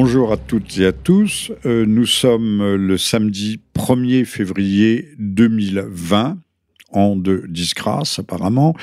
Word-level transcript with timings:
Bonjour 0.00 0.30
à 0.30 0.36
toutes 0.36 0.78
et 0.78 0.86
à 0.86 0.92
tous. 0.92 1.50
Euh, 1.66 1.84
nous 1.84 2.06
sommes 2.06 2.76
le 2.76 2.96
samedi 2.96 3.60
1er 3.74 4.24
février 4.24 5.08
2020 5.18 6.38
an 6.92 7.16
de 7.16 7.44
disgrâce 7.48 8.20
apparemment. 8.20 8.76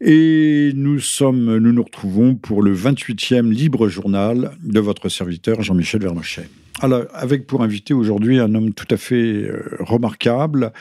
Et 0.00 0.72
nous 0.74 0.98
sommes, 0.98 1.58
nous 1.58 1.72
nous 1.74 1.82
retrouvons 1.82 2.36
pour 2.36 2.62
le 2.62 2.74
28e 2.74 3.50
libre 3.50 3.88
journal 3.88 4.52
de 4.64 4.80
votre 4.80 5.10
serviteur 5.10 5.60
Jean-Michel 5.60 6.00
Vernochet. 6.00 6.48
Alors, 6.80 7.02
avec 7.12 7.46
pour 7.46 7.62
invité 7.62 7.92
aujourd'hui 7.92 8.38
un 8.38 8.54
homme 8.54 8.72
tout 8.72 8.88
à 8.90 8.96
fait 8.96 9.42
euh, 9.42 9.76
remarquable 9.80 10.72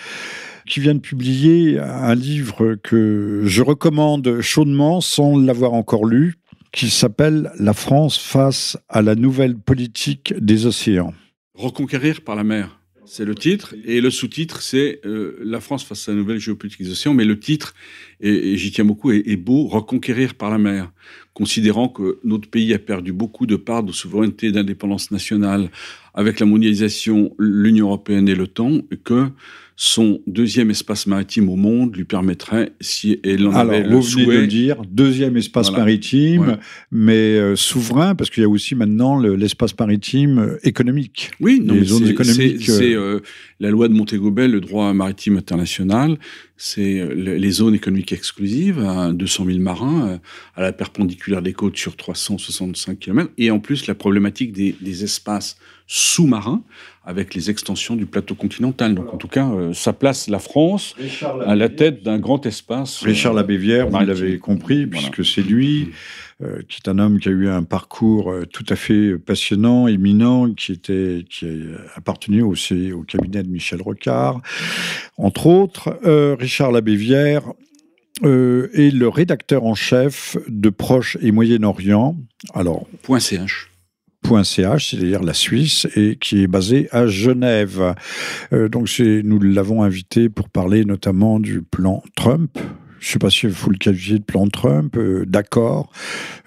qui 0.65 0.79
vient 0.79 0.95
de 0.95 0.99
publier 0.99 1.79
un 1.79 2.15
livre 2.15 2.76
que 2.76 3.41
je 3.43 3.62
recommande 3.62 4.39
chaudement 4.39 5.01
sans 5.01 5.37
l'avoir 5.37 5.73
encore 5.73 6.05
lu, 6.05 6.35
qui 6.75 6.89
s'appelle 6.89 7.52
La 7.57 7.73
France 7.73 8.17
face 8.17 8.77
à 8.89 9.02
la 9.02 9.15
nouvelle 9.15 9.55
politique 9.57 10.34
des 10.38 10.65
océans. 10.65 11.13
Reconquérir 11.53 12.20
par 12.20 12.35
la 12.35 12.43
mer. 12.43 12.77
C'est 13.05 13.23
le 13.23 13.34
titre. 13.34 13.75
Et 13.85 14.01
le 14.01 14.09
sous-titre, 14.09 14.61
c'est 14.61 14.99
euh, 15.05 15.38
La 15.41 15.61
France 15.61 15.85
face 15.85 16.09
à 16.09 16.11
la 16.11 16.17
nouvelle 16.17 16.39
géopolitique 16.39 16.81
des 16.81 16.91
océans. 16.91 17.13
Mais 17.13 17.23
le 17.23 17.39
titre, 17.39 17.75
et, 18.20 18.57
j'y 18.57 18.71
tiens 18.71 18.84
beaucoup, 18.84 19.11
est, 19.11 19.23
est, 19.25 19.38
beau, 19.38 19.67
Reconquérir 19.67 20.34
par 20.34 20.49
la 20.49 20.57
mer. 20.57 20.91
Considérant 21.34 21.87
que 21.87 22.20
notre 22.26 22.49
pays 22.49 22.73
a 22.73 22.79
perdu 22.79 23.13
beaucoup 23.13 23.46
de 23.46 23.55
parts 23.55 23.84
de 23.84 23.93
souveraineté 23.93 24.48
et 24.48 24.51
d'indépendance 24.51 25.12
nationale 25.12 25.70
avec 26.13 26.41
la 26.41 26.46
mondialisation, 26.46 27.34
l'Union 27.40 27.87
européenne 27.87 28.27
et 28.27 28.35
l'OTAN, 28.35 28.81
que 29.05 29.29
son 29.77 30.21
deuxième 30.26 30.70
espace 30.71 31.05
maritime 31.05 31.49
au 31.49 31.57
monde 31.57 31.95
lui 31.98 32.05
permettrait, 32.05 32.71
si 32.79 33.20
elle 33.26 33.45
en 33.45 33.51
Alors, 33.54 33.73
avait 33.73 33.84
vous 33.84 33.90
le 33.90 33.95
venez 33.98 34.01
souhait, 34.23 34.35
de 34.37 34.41
le 34.41 34.48
dire, 34.48 34.81
deuxième 34.90 35.35
espace 35.35 35.68
Voilà. 35.68 35.84
maritime, 35.84 36.57
mais 36.91 37.13
euh, 37.37 37.57
souverain, 37.57 38.15
parce 38.15 38.29
qu'il 38.29 38.41
y 38.41 38.46
a 38.46 38.49
aussi 38.49 38.73
maintenant 38.73 39.20
le- 39.20 39.35
l'espace 39.35 39.77
maritime 39.77 40.40
euh, 40.40 40.57
économique. 40.63 41.31
Oui, 41.41 41.59
non, 41.62 41.73
les 41.73 41.81
mais 41.81 41.85
zones 41.85 42.05
c'est- 42.05 42.12
économiques, 42.12 42.62
C'est 42.63 42.93
euh, 42.96 43.20
la 43.59 43.70
loi 43.70 43.90
de 43.90 43.93
Montego 43.93 44.31
Bay, 44.31 44.48
le 44.48 44.62
droit 44.62 44.93
maritime 44.93 45.35
international. 45.35 46.18
C'est 46.55 47.05
le- 47.13 47.35
les 47.35 47.51
zones 47.51 47.76
économiques 47.76 48.13
exclusives, 48.13 48.79
à 48.79 49.12
200 49.12 49.43
000 49.46 49.59
marins, 49.59 50.21
à 50.55 50.62
la 50.62 50.71
perpendiculaire 50.71 51.41
des 51.41 51.51
côtes 51.51 51.76
sur 51.76 51.98
365 51.98 52.98
km. 52.98 53.29
Et 53.37 53.51
en 53.51 53.59
plus, 53.59 53.87
la 53.87 53.96
problématique 53.96 54.53
des, 54.53 54.73
des 54.79 55.03
espaces 55.03 55.57
sous-marins 55.87 56.63
avec 57.05 57.35
les 57.35 57.49
extensions 57.49 57.95
du 57.95 58.05
plateau 58.05 58.35
continental. 58.35 58.95
Donc, 58.95 59.13
en 59.13 59.17
tout 59.17 59.27
cas, 59.27 59.48
euh, 59.49 59.73
ça 59.73 59.93
place 59.93 60.27
la 60.27 60.39
France 60.39 60.95
à 61.45 61.55
la 61.55 61.70
tête 61.70 62.03
d'un 62.03 62.17
grand 62.17 62.45
espace. 62.45 63.03
euh, 63.03 63.07
Richard 63.07 63.34
Labévière, 63.34 63.89
vous 63.89 63.99
l'avez 63.99 64.39
compris, 64.39 64.85
Voilà. 64.85 65.09
puisque 65.09 65.23
c'est 65.25 65.41
lui, 65.44 65.89
euh, 66.44 66.62
qui 66.67 66.79
est 66.84 66.89
un 66.89 66.97
homme 67.00 67.19
qui 67.19 67.29
a 67.29 67.31
eu 67.31 67.47
un 67.47 67.63
parcours 67.63 68.34
tout 68.51 68.66
à 68.69 68.75
fait 68.75 69.17
passionnant, 69.17 69.88
éminent, 69.88 70.51
qui 70.53 70.72
était, 70.72 71.23
qui 71.29 71.45
a 71.45 71.50
appartenu 71.97 72.41
aussi 72.41 72.91
au 72.91 73.03
cabinet 73.03 73.44
de 73.44 73.50
Michel 73.50 73.81
Rocard, 73.81 74.41
entre 75.17 75.47
autres. 75.47 75.97
Euh, 76.06 76.35
Richard 76.40 76.72
Labévière 76.72 77.44
euh, 78.23 78.69
est 78.73 78.91
le 78.94 79.07
rédacteur 79.09 79.63
en 79.66 79.75
chef 79.75 80.38
de 80.47 80.69
Proche 80.69 81.17
et 81.22 81.31
Moyen-Orient. 81.31 82.16
Alors, 82.53 82.88
Point 83.03 83.19
.ch. 83.19 83.69
c'est-à-dire 84.90 85.23
la 85.23 85.34
Suisse, 85.34 85.88
et 85.96 86.18
qui 86.19 86.44
est 86.44 86.47
basé 86.47 86.88
à 86.91 87.08
Genève. 87.08 87.96
Euh, 88.53 88.69
donc 88.69 88.90
nous 89.00 89.40
l'avons 89.40 89.84
invité 89.84 90.30
pour 90.30 90.50
parler 90.50 90.86
notamment 90.86 91.40
du 91.40 91.62
plan 91.62 92.03
Trump. 92.16 92.58
Je 93.06 93.10
ne 93.12 93.14
sais 93.14 93.20
pas 93.20 93.30
si 93.30 93.46
vous 93.46 93.70
le 93.70 93.78
qualifiez 93.78 94.18
de 94.18 94.24
plan 94.24 94.48
Trump, 94.48 94.98
euh, 94.98 95.26
d'accord. 95.28 95.92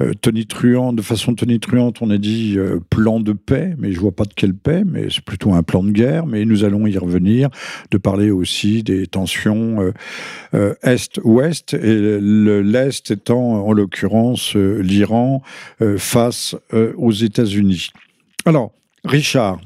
Euh, 0.01 0.13
de 0.13 1.03
façon 1.03 1.35
tonitruante, 1.37 2.03
on 2.03 2.11
a 2.11 2.19
dit 2.19 2.55
euh, 2.59 2.81
plan 2.91 3.21
de 3.21 3.33
paix, 3.33 3.77
mais 3.79 3.93
je 3.93 4.01
vois 4.01 4.11
pas 4.11 4.25
de 4.25 4.35
quelle 4.35 4.55
paix, 4.55 4.83
mais 4.85 5.07
c'est 5.09 5.25
plutôt 5.25 5.53
un 5.53 5.63
plan 5.63 5.85
de 5.85 5.93
guerre, 5.93 6.27
mais 6.27 6.45
nous 6.45 6.65
allons 6.65 6.89
y 6.89 6.99
revenir, 6.99 7.49
de 7.93 7.97
parler 7.97 8.33
aussi 8.33 8.83
des 8.83 9.07
tensions 9.07 9.93
euh, 10.53 10.75
Est-Ouest, 10.83 11.75
et 11.75 11.95
le- 12.21 12.61
l'Est 12.63 13.13
étant 13.13 13.65
en 13.65 13.73
l'occurrence 13.73 14.57
l'Iran 14.57 15.43
face 15.97 16.57
aux 16.97 17.13
États-Unis. 17.13 17.91
Alors, 18.47 18.73
Richard, 19.05 19.61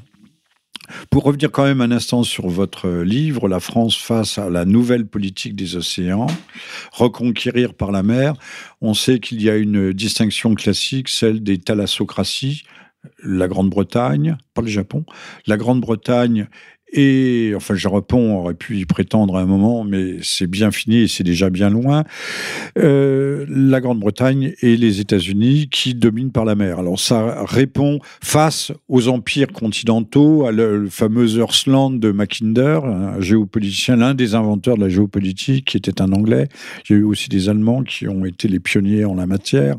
pour 1.09 1.23
revenir 1.23 1.51
quand 1.51 1.63
même 1.63 1.81
un 1.81 1.91
instant 1.91 2.23
sur 2.23 2.47
votre 2.47 2.89
livre, 2.89 3.47
La 3.47 3.59
France 3.59 3.97
face 3.97 4.37
à 4.37 4.49
la 4.49 4.65
nouvelle 4.65 5.05
politique 5.05 5.55
des 5.55 5.75
océans, 5.75 6.27
reconquérir 6.91 7.73
par 7.73 7.91
la 7.91 8.03
mer, 8.03 8.33
on 8.81 8.93
sait 8.93 9.19
qu'il 9.19 9.41
y 9.41 9.49
a 9.49 9.55
une 9.55 9.93
distinction 9.93 10.55
classique, 10.55 11.09
celle 11.09 11.43
des 11.43 11.57
thalassocraties, 11.57 12.63
la 13.23 13.47
Grande-Bretagne, 13.47 14.37
pas 14.53 14.61
le 14.61 14.67
Japon, 14.67 15.05
la 15.45 15.57
Grande-Bretagne 15.57 16.47
et, 16.93 17.53
enfin, 17.55 17.75
je 17.75 17.87
réponds, 17.87 18.35
on 18.35 18.39
aurait 18.39 18.53
pu 18.53 18.77
y 18.77 18.85
prétendre 18.85 19.35
à 19.37 19.41
un 19.41 19.45
moment, 19.45 19.83
mais 19.83 20.17
c'est 20.21 20.47
bien 20.47 20.71
fini 20.71 21.01
et 21.01 21.07
c'est 21.07 21.23
déjà 21.23 21.49
bien 21.49 21.69
loin. 21.69 22.03
Euh, 22.77 23.45
la 23.49 23.81
Grande-Bretagne 23.81 24.53
et 24.61 24.77
les 24.77 24.99
États-Unis 24.99 25.69
qui 25.71 25.95
dominent 25.95 26.31
par 26.31 26.45
la 26.45 26.55
mer. 26.55 26.79
Alors 26.79 26.99
ça 26.99 27.43
répond 27.45 27.99
face 28.21 28.71
aux 28.87 29.07
empires 29.07 29.51
continentaux, 29.51 30.45
à 30.45 30.51
le, 30.51 30.83
le 30.83 30.89
fameux 30.89 31.37
Earthland 31.37 31.99
de 31.99 32.11
Mackinder, 32.11 32.79
un 32.85 33.19
géopoliticien, 33.19 33.95
l'un 33.95 34.13
des 34.13 34.35
inventeurs 34.35 34.77
de 34.77 34.81
la 34.81 34.89
géopolitique, 34.89 35.65
qui 35.65 35.77
était 35.77 36.01
un 36.01 36.11
Anglais. 36.11 36.47
Il 36.87 36.93
y 36.93 36.95
a 36.95 36.99
eu 36.99 37.03
aussi 37.03 37.29
des 37.29 37.49
Allemands 37.49 37.83
qui 37.83 38.07
ont 38.07 38.25
été 38.25 38.47
les 38.47 38.59
pionniers 38.59 39.05
en 39.05 39.15
la 39.15 39.25
matière. 39.25 39.77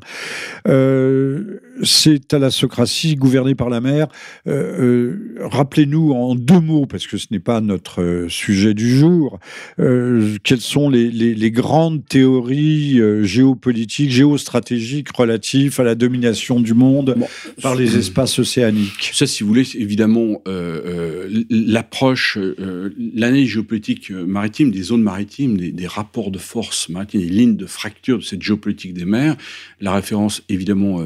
Euh, 0.68 1.60
c'est 1.82 2.28
thalassocratie 2.28 3.14
gouvernée 3.16 3.54
par 3.54 3.68
la 3.68 3.80
mer. 3.80 4.08
Euh, 4.46 5.36
Rappelez-nous 5.40 6.12
en 6.12 6.34
deux 6.34 6.60
mots, 6.60 6.86
parce 6.86 7.03
que 7.08 7.16
ce 7.16 7.26
n'est 7.30 7.38
pas 7.40 7.60
notre 7.60 8.02
euh, 8.02 8.28
sujet 8.28 8.74
du 8.74 8.96
jour, 8.96 9.38
euh, 9.78 10.36
quelles 10.42 10.60
sont 10.60 10.88
les, 10.90 11.10
les- 11.10 11.34
les 11.34 11.50
grandes 11.50 12.04
théories 12.06 13.00
euh, 13.00 13.22
géopolitiques, 13.24 14.10
géostratégiques 14.10 15.10
relatives 15.16 15.80
à 15.80 15.84
la 15.84 15.94
domination 15.94 16.60
du 16.60 16.74
monde 16.74 17.14
Bon, 17.16 17.26
par 17.62 17.74
les 17.74 17.96
espaces 17.96 18.38
océaniques? 18.38 19.10
Ça, 19.12 19.26
si 19.26 19.42
vous 19.42 19.48
voulez, 19.48 19.64
c'est 19.64 19.78
évidemment, 19.78 20.42
euh, 20.48 21.28
l'approche, 21.50 22.38
euh, 22.38 22.90
l'analyse 23.14 23.48
géopolitique 23.48 24.10
maritime, 24.10 24.70
des 24.70 24.82
zones 24.82 25.02
maritimes, 25.02 25.56
des, 25.56 25.72
des 25.72 25.86
rapports 25.86 26.30
de 26.30 26.38
force 26.38 26.88
maritimes, 26.88 27.20
des 27.20 27.28
lignes 27.28 27.56
de 27.56 27.66
fracture 27.66 28.18
de 28.18 28.22
cette 28.24 28.42
géopolitique 28.42 28.94
des 28.94 29.04
mers. 29.04 29.36
La 29.80 29.94
référence, 29.94 30.42
évidemment, 30.48 31.00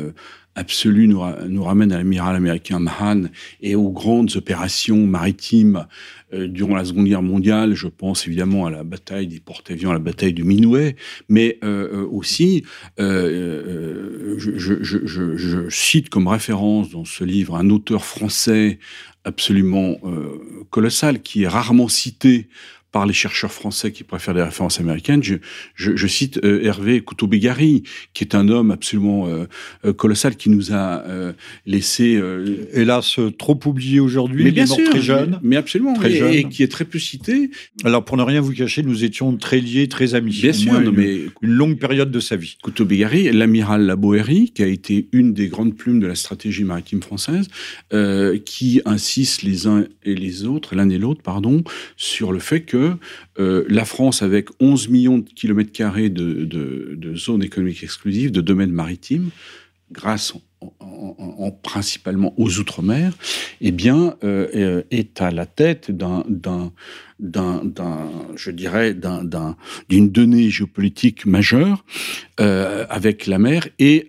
absolue 0.59 1.09
nous, 1.09 1.21
ra- 1.21 1.39
nous 1.49 1.63
ramène 1.63 1.93
à 1.93 1.99
l'amiral 1.99 2.35
américain 2.37 2.81
Mahan 2.81 3.25
et 3.61 3.75
aux 3.75 3.91
grandes 3.91 4.37
opérations 4.37 5.07
maritimes 5.07 5.87
euh, 6.35 6.49
durant 6.49 6.77
la 6.77 6.85
Seconde 6.85 7.07
Guerre 7.07 7.23
mondiale. 7.23 7.75
Je 7.75 7.87
pense 7.87 8.27
évidemment 8.27 8.67
à 8.67 8.71
la 8.71 8.85
bataille 8.85 9.29
des 9.29 9.41
porte-avions, 9.41 9.89
à 9.91 9.95
la 9.95 10.01
bataille 10.01 10.35
de 10.35 10.43
Minouet, 10.43 10.97
mais 11.29 11.59
euh, 11.63 11.89
euh, 11.93 12.07
aussi, 12.11 12.65
je, 12.99 14.49
cite 15.71 16.09
comme 16.09 16.29
référence 16.29 16.91
dans 16.91 17.05
ce 17.05 17.25
livre 17.25 17.57
un 17.57 17.71
auteur 17.71 18.05
français 18.05 18.79
absolument 19.25 19.97
colossal 20.71 21.23
qui 21.23 21.43
est 21.43 21.49
rarement 21.49 21.89
cité 21.89 22.49
par 22.91 23.05
les 23.07 23.13
chercheurs 23.13 23.53
français 23.53 23.93
qui 23.93 24.03
préfèrent 24.03 24.35
des 24.35 24.43
références 24.43 24.81
américaines. 24.81 25.23
Je, 25.23 25.35
je- 25.75 25.95
je 25.95 26.07
cite 26.07 26.41
euh, 26.45 26.63
Hervé 26.65 27.01
Couteau-Bégary, 27.03 27.83
qui 28.15 28.25
est 28.25 28.35
un 28.35 28.49
homme 28.49 28.71
absolument 28.71 29.29
euh, 29.29 29.45
euh, 29.85 29.93
colossal 29.93 30.37
qui 30.37 30.49
nous 30.49 30.73
a 30.73 31.03
euh, 31.07 31.33
laissé 31.67 32.21
Hélas, 32.73 33.19
trop 33.39 33.59
oublié 33.67 34.01
aujourd'hui, 34.01 34.45
mais 34.45 34.51
il 34.51 34.59
est 34.59 34.65
bien 34.65 34.67
mort 34.67 34.77
sûr, 34.77 34.91
très 34.91 35.01
jeune. 35.03 35.31
mais, 35.43 35.49
mais 35.51 35.57
absolument, 35.57 35.95
Très 35.95 36.13
et, 36.13 36.17
jeune. 36.19 36.33
et 36.33 36.45
qui 36.49 36.63
est 36.63 36.69
très 36.69 36.85
peu 36.87 36.99
cité. 36.99 37.51
Alors, 37.85 38.05
pour 38.05 38.17
ne 38.17 38.23
rien 38.23 38.41
vous 38.41 38.53
cacher, 38.53 38.83
nous 38.83 39.05
étions 39.05 39.37
très 39.37 39.61
liés, 39.61 39.89
très 39.89 40.15
amis. 40.15 40.39
Bien 40.41 40.53
sûr, 40.53 40.81
une, 40.81 40.91
mais 40.91 41.21
une 41.43 41.51
longue 41.51 41.79
période 41.79 42.11
de 42.11 42.21
sa 42.21 42.37
vie. 42.37 42.57
Couteau-Bégary, 42.63 43.31
l'amiral 43.33 43.85
Laboéry, 43.87 44.51
qui 44.55 44.63
a 44.63 44.67
été 44.67 45.09
une 45.13 45.35
des 45.35 45.49
grandes 45.49 45.77
plumes 45.77 46.01
de 46.01 46.07
la 46.07 46.15
stratégie 46.15 46.65
maritime 46.65 47.03
française, 47.03 47.49
qui 48.45 48.81
insiste 48.85 49.43
les 49.43 49.67
uns 49.67 49.85
et 50.05 50.15
les 50.15 50.45
autres, 50.45 50.75
l'un 50.75 50.89
et 50.89 50.99
l'autre, 50.99 51.23
pardon, 51.23 51.63
sur 51.97 52.33
le 52.33 52.39
fait 52.39 52.63
que 52.63 52.78
euh, 53.39 53.65
la 53.69 53.85
France, 53.85 54.23
avec 54.23 54.49
11 54.61 54.89
millions 54.89 55.19
de 55.19 55.29
kilomètres 55.29 55.73
carrés 55.73 56.11
de, 56.11 56.45
de, 56.45 56.95
de 56.97 57.15
zones 57.17 57.43
économiques 57.43 57.83
exclusives, 57.83 58.31
de 58.33 58.41
domaines 58.41 58.73
maritimes, 58.73 59.31
grâce 59.93 60.35
en, 60.35 60.73
en- 60.81 61.15
en- 61.19 61.45
en 61.47 61.51
principalement 61.53 62.35
aux 62.37 62.59
outre-mer, 62.59 63.13
eh 63.61 63.71
bien, 63.73 64.17
euh, 64.25 64.49
euh, 64.55 64.83
est 64.91 65.21
à 65.23 65.31
la 65.31 65.47
tête 65.47 65.91
d'une 69.89 70.11
donnée 70.11 70.51
géopolitique 70.51 71.27
majeure 71.27 71.85
avec 72.39 73.27
la 73.27 73.39
mer 73.39 73.69
et 73.79 74.07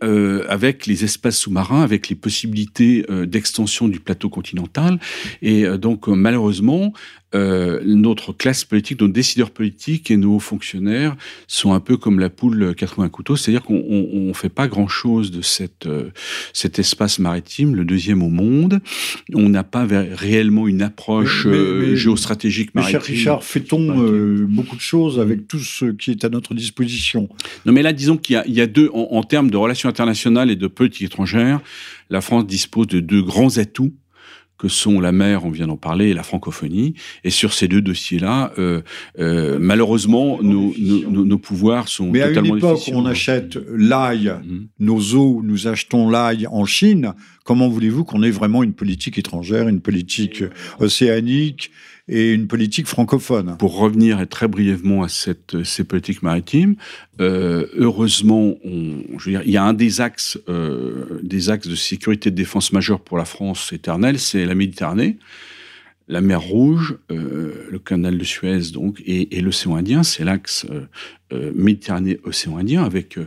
avec 0.47 0.85
les 0.85 1.03
espaces 1.03 1.37
sous-marins, 1.37 1.81
avec 1.81 2.09
les 2.09 2.15
possibilités 2.15 3.05
d'extension 3.27 3.87
du 3.87 3.99
plateau 3.99 4.29
continental. 4.29 4.99
Et 5.41 5.65
donc, 5.77 6.07
malheureusement, 6.07 6.93
euh, 7.35 7.79
notre 7.85 8.33
classe 8.33 8.65
politique, 8.65 8.99
nos 9.01 9.07
décideurs 9.07 9.51
politiques 9.51 10.09
et 10.09 10.17
nos 10.17 10.39
fonctionnaires 10.39 11.15
sont 11.47 11.73
un 11.73 11.79
peu 11.79 11.95
comme 11.95 12.19
la 12.19 12.31
poule 12.31 12.73
80 12.73 13.09
couteaux, 13.09 13.35
c'est-à-dire 13.35 13.61
qu'on 13.61 13.75
ne 13.75 14.33
fait 14.33 14.49
pas 14.49 14.67
grand-chose 14.67 15.29
de 15.29 15.43
cette, 15.43 15.85
euh, 15.85 16.09
cet 16.53 16.79
espace 16.79 17.19
maritime, 17.19 17.75
le 17.75 17.85
deuxième 17.85 18.23
au 18.23 18.29
monde. 18.29 18.79
On 19.35 19.47
n'a 19.47 19.63
pas 19.63 19.85
réellement 19.85 20.67
une 20.67 20.81
approche 20.81 21.45
euh, 21.45 21.95
géostratégique 21.95 22.73
maritime. 22.73 22.99
Cher 22.99 23.03
Richard, 23.03 23.43
fait-on 23.43 23.87
beaucoup 24.47 24.75
de 24.75 24.81
choses 24.81 25.19
avec 25.19 25.47
tout 25.47 25.59
ce 25.59 25.85
qui 25.85 26.09
est 26.11 26.25
à 26.25 26.29
notre 26.29 26.55
disposition? 26.55 27.29
Non, 27.65 27.73
mais 27.73 27.83
là, 27.83 27.93
disons 27.93 28.17
qu'il 28.17 28.41
y, 28.47 28.53
y, 28.53 28.61
a 28.61 28.67
deux, 28.67 28.89
en, 28.91 29.07
en 29.11 29.23
termes 29.23 29.51
de 29.51 29.57
relations 29.57 29.87
internationales 29.87 30.49
et 30.49 30.55
de 30.55 30.67
politique 30.67 31.03
étrangère, 31.03 31.61
la 32.09 32.21
France 32.21 32.47
dispose 32.47 32.87
de 32.87 32.99
deux 32.99 33.21
grands 33.21 33.59
atouts 33.59 33.93
que 34.59 34.67
sont 34.67 34.99
la 34.99 35.13
mer, 35.13 35.45
on 35.45 35.49
vient 35.49 35.67
d'en 35.67 35.77
parler, 35.77 36.09
et 36.09 36.13
la 36.13 36.21
francophonie. 36.21 36.93
Et 37.23 37.29
sur 37.29 37.53
ces 37.53 37.67
deux 37.67 37.81
dossiers-là, 37.81 38.51
euh, 38.59 38.81
euh, 39.17 39.57
malheureusement, 39.59 40.39
nos, 40.43 40.73
nos, 40.77 41.25
nos, 41.25 41.37
pouvoirs 41.37 41.87
sont 41.87 42.11
Mais 42.11 42.19
totalement 42.19 42.41
à 42.41 42.57
une 42.57 42.57
époque 42.57 42.81
où 42.91 42.97
on 42.97 43.05
achète 43.05 43.57
l'ail, 43.73 44.27
mmh. 44.27 44.67
nos 44.79 44.99
eaux, 45.15 45.41
nous 45.43 45.67
achetons 45.67 46.09
l'ail 46.09 46.45
en 46.47 46.65
Chine, 46.65 47.13
comment 47.45 47.69
voulez-vous 47.69 48.03
qu'on 48.03 48.21
ait 48.21 48.31
vraiment 48.31 48.61
une 48.61 48.73
politique 48.73 49.17
étrangère, 49.17 49.69
une 49.69 49.81
politique 49.81 50.43
océanique 50.79 51.71
et 52.09 52.33
une 52.33 52.47
politique 52.47 52.87
francophone. 52.87 53.55
Pour 53.59 53.77
revenir 53.77 54.27
très 54.27 54.47
brièvement 54.47 55.03
à 55.03 55.09
cette, 55.09 55.63
ces 55.63 55.83
politiques 55.83 56.23
maritimes, 56.23 56.75
euh, 57.21 57.67
heureusement, 57.77 58.55
il 58.63 59.41
y 59.45 59.57
a 59.57 59.63
un 59.63 59.73
des 59.73 60.01
axes, 60.01 60.39
euh, 60.49 61.19
des 61.23 61.49
axes 61.49 61.67
de 61.67 61.75
sécurité 61.75 62.29
et 62.29 62.31
de 62.31 62.35
défense 62.35 62.73
majeurs 62.73 62.99
pour 62.99 63.17
la 63.17 63.25
France 63.25 63.71
éternelle, 63.71 64.19
c'est 64.19 64.45
la 64.45 64.55
Méditerranée 64.55 65.17
la 66.09 66.21
mer 66.21 66.41
Rouge, 66.41 66.97
euh, 67.11 67.67
le 67.69 67.79
canal 67.79 68.17
de 68.17 68.23
Suez 68.23 68.71
donc 68.73 69.01
et, 69.05 69.39
l'océan 69.41 69.75
Indien, 69.75 70.03
c'est 70.03 70.25
l'axe 70.25 70.65
euh, 70.69 70.85
euh, 71.31 71.51
Méditerranée-océan 71.55 72.57
Indien 72.57 72.83
avec 72.83 73.17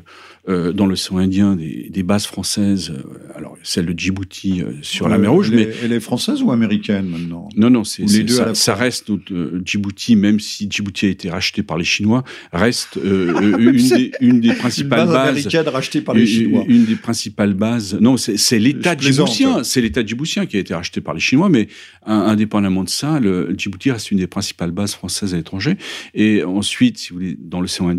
euh, 0.48 0.72
dans 0.72 0.86
l'océan 0.86 1.18
Indien 1.18 1.54
des, 1.54 1.88
des, 1.88 2.02
bases 2.02 2.26
françaises, 2.26 2.90
euh, 2.90 3.36
alors 3.36 3.56
celle 3.62 3.86
de 3.86 3.96
Djibouti 3.96 4.60
euh, 4.60 4.72
sur 4.82 5.08
la 5.08 5.16
mer 5.16 5.30
Rouge, 5.30 5.50
elle 5.52 5.54
mais 5.54 5.62
est, 5.62 5.74
elle 5.84 5.92
est 5.92 6.00
française 6.00 6.42
ou 6.42 6.50
américaine 6.50 7.06
maintenant? 7.06 7.48
Non, 7.54 7.70
non, 7.70 7.84
c'est 7.84 8.02
les 8.02 8.24
deux. 8.24 8.34
Ça, 8.34 8.52
ça 8.52 8.74
reste 8.74 9.08
notre, 9.08 9.32
Djibouti, 9.64 10.16
même 10.16 10.40
si 10.40 10.66
Djibouti 10.68 11.06
a 11.06 11.10
été 11.10 11.30
racheté 11.30 11.62
par 11.62 11.78
les 11.78 11.84
Chinois, 11.84 12.24
reste 12.52 12.98
une, 13.04 13.70
des, 13.70 14.10
une 14.20 14.40
des 14.40 14.52
principales 14.54 15.02
une 15.02 15.06
base 15.06 15.14
bases 15.14 15.28
américaine 15.28 15.68
rachetée 15.68 16.00
par 16.00 16.16
les 16.16 16.26
Chinois. 16.26 16.64
Une, 16.66 16.74
une 16.74 16.84
des 16.86 16.96
principales 16.96 17.54
bases. 17.54 17.96
Non, 18.00 18.16
c'est 18.16 18.58
l'État 18.58 18.96
djiboutien, 18.96 19.62
c'est 19.62 19.80
l'État 19.80 20.04
djiboutien 20.04 20.46
qui 20.46 20.56
a 20.56 20.60
été 20.60 20.74
racheté 20.74 21.00
par 21.00 21.14
les 21.14 21.20
Chinois, 21.20 21.50
mais 21.50 21.68
indépendamment 22.04 22.82
de 22.82 22.88
ça, 22.88 23.20
le 23.20 23.54
Djibouti 23.56 23.92
reste 23.92 24.10
une 24.10 24.18
des 24.18 24.26
principales 24.26 24.72
bases 24.72 24.94
françaises 24.94 25.34
à 25.34 25.36
l'étranger. 25.36 25.76
Et 26.14 26.42
ensuite, 26.42 26.98
si 26.98 27.10
vous 27.10 27.16
voulez, 27.20 27.36
dans 27.38 27.60
l'océan 27.60 27.91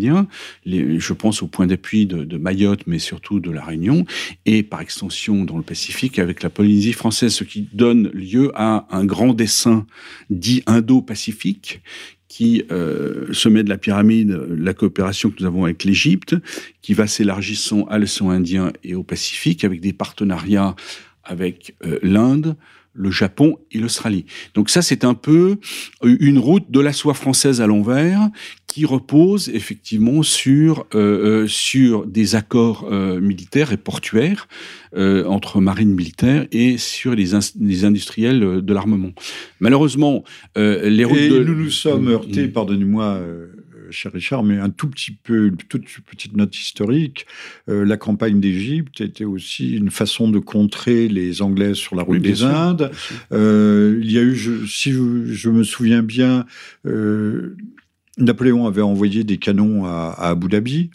Je 0.66 1.12
pense 1.12 1.42
au 1.42 1.46
point 1.46 1.66
d'appui 1.66 2.06
de, 2.06 2.24
de, 2.24 2.36
Mayotte, 2.36 2.86
mais 2.86 2.98
surtout 2.98 3.40
de 3.40 3.50
la 3.50 3.64
Réunion, 3.64 4.04
et 4.46 4.62
par 4.62 4.80
extension 4.80 5.44
dans 5.44 5.56
le 5.56 5.62
Pacifique 5.62 6.18
avec 6.18 6.42
la 6.42 6.50
Polynésie 6.50 6.92
française, 6.92 7.32
ce 7.34 7.44
qui 7.44 7.68
donne 7.72 8.08
lieu 8.08 8.52
à 8.54 8.86
un 8.90 9.04
grand 9.04 9.34
dessin 9.34 9.86
dit 10.30 10.62
Indo-Pacifique 10.66 11.82
qui 12.28 12.64
euh, 12.72 13.32
sommet 13.32 13.62
de 13.62 13.68
la 13.68 13.78
pyramide, 13.78 14.30
la 14.50 14.74
coopération 14.74 15.30
que 15.30 15.36
nous 15.38 15.46
avons 15.46 15.64
avec 15.64 15.84
l'Égypte, 15.84 16.34
qui 16.82 16.92
va 16.92 17.06
s'élargissant 17.06 17.84
à 17.84 17.96
l'océan 17.98 18.30
Indien 18.30 18.72
et 18.82 18.96
au 18.96 19.04
Pacifique, 19.04 19.62
avec 19.62 19.80
des 19.80 19.92
partenariats 19.92 20.74
avec 21.22 21.76
euh, 21.84 22.00
l'Inde, 22.02 22.56
le 22.94 23.10
Japon 23.10 23.58
et 23.72 23.78
l'Australie. 23.78 24.24
Donc 24.54 24.70
ça, 24.70 24.80
c'est 24.80 25.04
un 25.04 25.14
peu 25.14 25.56
une 26.02 26.38
route 26.38 26.70
de 26.70 26.80
la 26.80 26.92
soie 26.92 27.14
française 27.14 27.60
à 27.60 27.66
l'envers 27.66 28.30
qui 28.74 28.86
repose 28.86 29.50
effectivement 29.50 30.24
sur 30.24 30.86
euh, 30.96 31.46
sur 31.46 32.06
des 32.06 32.34
accords 32.34 32.88
euh, 32.90 33.20
militaires 33.20 33.72
et 33.72 33.76
portuaires 33.76 34.48
euh, 34.96 35.24
entre 35.26 35.60
marines 35.60 35.94
militaires 35.94 36.46
et 36.50 36.76
sur 36.76 37.14
les, 37.14 37.30
les 37.60 37.84
industriels 37.84 38.40
de 38.62 38.74
l'armement. 38.74 39.12
Malheureusement, 39.60 40.24
les 40.56 41.04
routes 41.04 41.18
et 41.18 41.28
de 41.28 41.44
nous 41.44 41.54
nous 41.54 41.70
sommes 41.70 42.08
heurtés, 42.08 42.48
pardonnez-moi 42.48 43.20
cher 43.90 44.12
Richard, 44.12 44.42
mais 44.42 44.58
un 44.58 44.70
tout 44.70 44.88
petit 44.88 45.12
peu, 45.12 45.46
une 45.46 45.56
toute 45.56 45.84
petite 46.06 46.36
note 46.36 46.56
historique. 46.56 47.26
Euh, 47.68 47.84
la 47.84 47.96
campagne 47.96 48.40
d'Égypte 48.40 49.00
était 49.00 49.24
aussi 49.24 49.76
une 49.76 49.90
façon 49.90 50.28
de 50.28 50.38
contrer 50.38 51.08
les 51.08 51.42
Anglais 51.42 51.74
sur 51.74 51.96
la 51.96 52.02
route 52.02 52.16
oui, 52.16 52.20
des 52.20 52.36
sûr, 52.36 52.48
Indes. 52.48 52.90
Euh, 53.32 53.98
il 54.02 54.10
y 54.10 54.18
a 54.18 54.22
eu, 54.22 54.34
je, 54.34 54.66
si 54.66 54.92
je, 54.92 55.26
je, 55.26 55.50
me 55.50 55.64
souviens 55.64 56.02
bien, 56.02 56.46
euh, 56.86 57.56
Napoléon 58.18 58.66
avait 58.66 58.82
envoyé 58.82 59.24
des 59.24 59.38
canons 59.38 59.84
à, 59.86 60.14
à 60.16 60.30
Abu 60.30 60.48
Dhabi. 60.48 60.90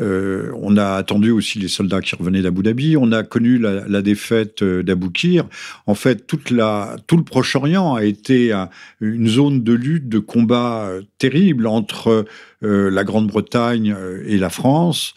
Euh, 0.00 0.50
on 0.54 0.76
a 0.76 0.94
attendu 0.94 1.30
aussi 1.30 1.58
les 1.58 1.68
soldats 1.68 2.00
qui 2.00 2.16
revenaient 2.16 2.42
d'Abu 2.42 2.62
Dhabi. 2.62 2.96
On 2.96 3.12
a 3.12 3.22
connu 3.22 3.58
la, 3.58 3.86
la 3.86 4.02
défaite 4.02 4.64
d'Aboukir. 4.64 5.44
En 5.86 5.94
fait, 5.94 6.26
tout 6.26 6.38
le 6.48 7.22
Proche-Orient 7.22 7.94
a 7.94 8.04
été 8.04 8.52
un, 8.52 8.70
une 9.00 9.28
zone 9.28 9.62
de 9.62 9.72
lutte, 9.72 10.08
de 10.08 10.18
combat 10.18 10.90
terrible 11.18 11.66
entre 11.66 12.24
euh, 12.62 12.90
la 12.90 13.04
Grande-Bretagne 13.04 13.94
et 14.26 14.38
la 14.38 14.50
France. 14.50 15.14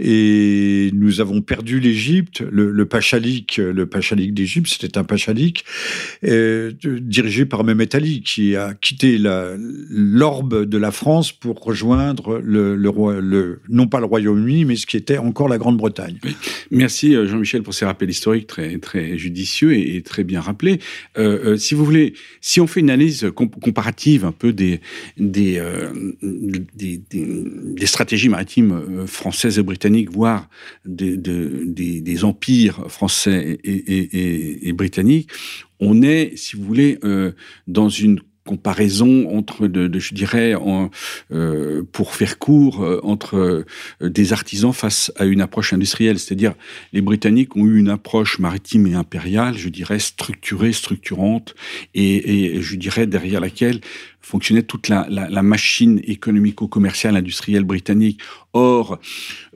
Et 0.00 0.90
nous 0.94 1.20
avons 1.20 1.40
perdu 1.40 1.80
l'Égypte. 1.80 2.40
Le, 2.52 2.70
le 2.70 2.86
Pachalik, 2.86 3.56
le 3.56 3.84
Pachalik 3.86 4.32
d'Égypte, 4.32 4.68
c'était 4.68 4.96
un 4.96 5.02
Pachalik 5.02 5.64
euh, 6.22 6.70
dirigé 7.00 7.46
par 7.46 7.64
Mehmet 7.64 7.96
Ali, 7.96 8.22
qui 8.22 8.54
a 8.54 8.74
quitté 8.74 9.18
l'orbe 9.18 10.64
de 10.64 10.78
la 10.78 10.92
France 10.92 11.32
pour 11.32 11.60
rejoindre 11.64 12.38
le, 12.38 12.76
le, 12.76 13.60
non 13.68 13.88
pas 13.88 13.98
le 13.98 14.06
Royaume-Uni, 14.06 14.64
mais 14.66 14.76
ce 14.76 14.86
qui 14.86 14.96
était 14.96 15.18
encore 15.18 15.48
la 15.48 15.58
Grande-Bretagne. 15.58 16.18
Merci 16.70 17.14
Jean-Michel 17.26 17.64
pour 17.64 17.74
ces 17.74 17.84
rappels 17.84 18.10
historiques 18.10 18.46
très 18.46 18.78
très 18.78 19.18
judicieux 19.18 19.74
et, 19.74 20.02
très 20.02 20.24
bien 20.24 20.40
rappelés. 20.40 20.78
Euh, 21.18 21.52
euh, 21.52 21.56
si 21.56 21.74
vous 21.74 21.84
voulez, 21.84 22.14
si 22.40 22.60
on 22.60 22.66
fait 22.66 22.80
une 22.80 22.90
analyse 22.90 23.30
comp 23.34 23.58
comparative 23.60 24.24
un 24.24 24.32
peu 24.32 24.52
des 24.52 24.80
des, 25.16 25.58
euh, 25.58 25.92
des, 26.96 27.86
stratégies 27.86 28.28
maritimes 28.28 29.06
françaises 29.06 29.58
et 29.58 29.62
britanniques 29.62 30.10
voire 30.10 30.48
des, 30.84 31.16
des, 31.16 32.24
empires 32.24 32.84
français 32.88 33.58
et, 33.64 34.72
britanniques, 34.72 35.30
on 35.80 36.02
est, 36.02 36.32
si 36.36 36.56
vous 36.56 36.64
voulez, 36.64 36.98
euh, 37.04 37.32
dans 37.66 37.88
une 37.88 38.20
comparaison 38.48 39.28
entre, 39.36 39.66
je 39.68 40.14
dirais, 40.14 40.54
euh, 41.30 41.82
pour 41.92 42.14
faire 42.14 42.38
court, 42.38 42.82
euh, 42.82 42.98
entre 43.02 43.36
euh, 43.36 43.64
des 44.08 44.32
artisans 44.32 44.72
face 44.72 45.12
à 45.16 45.26
une 45.26 45.42
approche 45.42 45.74
industrielle. 45.74 46.18
C'est-à-dire, 46.18 46.54
les 46.94 47.02
Britanniques 47.02 47.56
ont 47.56 47.66
eu 47.66 47.78
une 47.78 47.90
approche 47.90 48.38
maritime 48.38 48.86
et 48.86 48.94
impériale, 48.94 49.58
je 49.58 49.68
dirais, 49.68 49.98
structurée, 49.98 50.72
structurante, 50.72 51.54
et 51.94 52.62
je 52.62 52.76
dirais 52.76 53.06
derrière 53.06 53.40
laquelle 53.40 53.80
fonctionnait 54.28 54.62
toute 54.62 54.88
la, 54.88 55.42
machine 55.42 56.00
économico-commerciale 56.04 57.16
industrielle 57.16 57.64
britannique. 57.64 58.20
Or, 58.52 58.98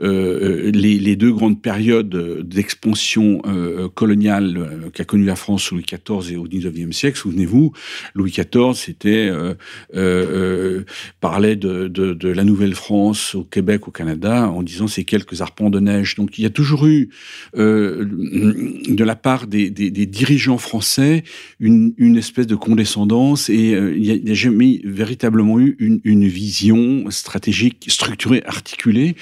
euh, 0.03 0.71
les, 0.73 0.99
les, 0.99 1.17
deux 1.17 1.33
grandes 1.33 1.61
périodes 1.61 2.15
d'expansion 2.47 3.41
euh, 3.47 3.89
coloniale 3.89 4.57
euh, 4.57 4.91
qu'a 4.91 5.05
connue 5.05 5.25
la 5.25 5.37
France 5.37 5.65
sous 5.65 5.75
Louis 5.75 5.85
XIV 5.85 6.33
et 6.33 6.37
au 6.37 6.45
XIXe 6.45 6.95
siècle, 6.97 7.19
souvenez-vous, 7.19 7.73
Louis 8.15 8.31
XIV 8.31 8.75
c'était 8.75 9.29
euh, 9.29 9.55
euh, 9.95 10.85
parlait 11.21 11.57
de, 11.57 12.29
la 12.29 12.45
Nouvelle-France 12.45 13.35
au 13.35 13.45
Québec, 13.45 13.89
au 13.89 13.91
Canada, 13.91 14.49
en 14.49 14.63
disant 14.63 14.87
ces 14.87 15.05
quelques 15.05 15.41
arpents 15.41 15.71
de 15.71 15.81
neige. 15.81 16.15
Donc, 16.17 16.39
il 16.39 16.43
y 16.43 16.47
a 16.47 16.51
toujours 16.51 16.87
eu 16.87 17.11
de 17.55 19.05
la 19.05 19.17
part 19.17 19.47
des, 19.47 19.71
dirigeants 19.71 20.59
français 20.59 21.25
une, 21.61 22.17
espèce 22.17 22.47
de 22.47 22.55
condescendance 22.55 23.49
et 23.49 23.71
il 23.71 24.23
n'y 24.25 24.31
a 24.31 24.35
jamais 24.35 24.62
véritablement 24.85 25.59
eu 25.61 25.77
une, 25.79 26.01
une, 26.05 26.27
vision 26.27 27.11
stratégique 27.11 27.87
structurée, 27.89 28.43
articulée, 28.47 29.17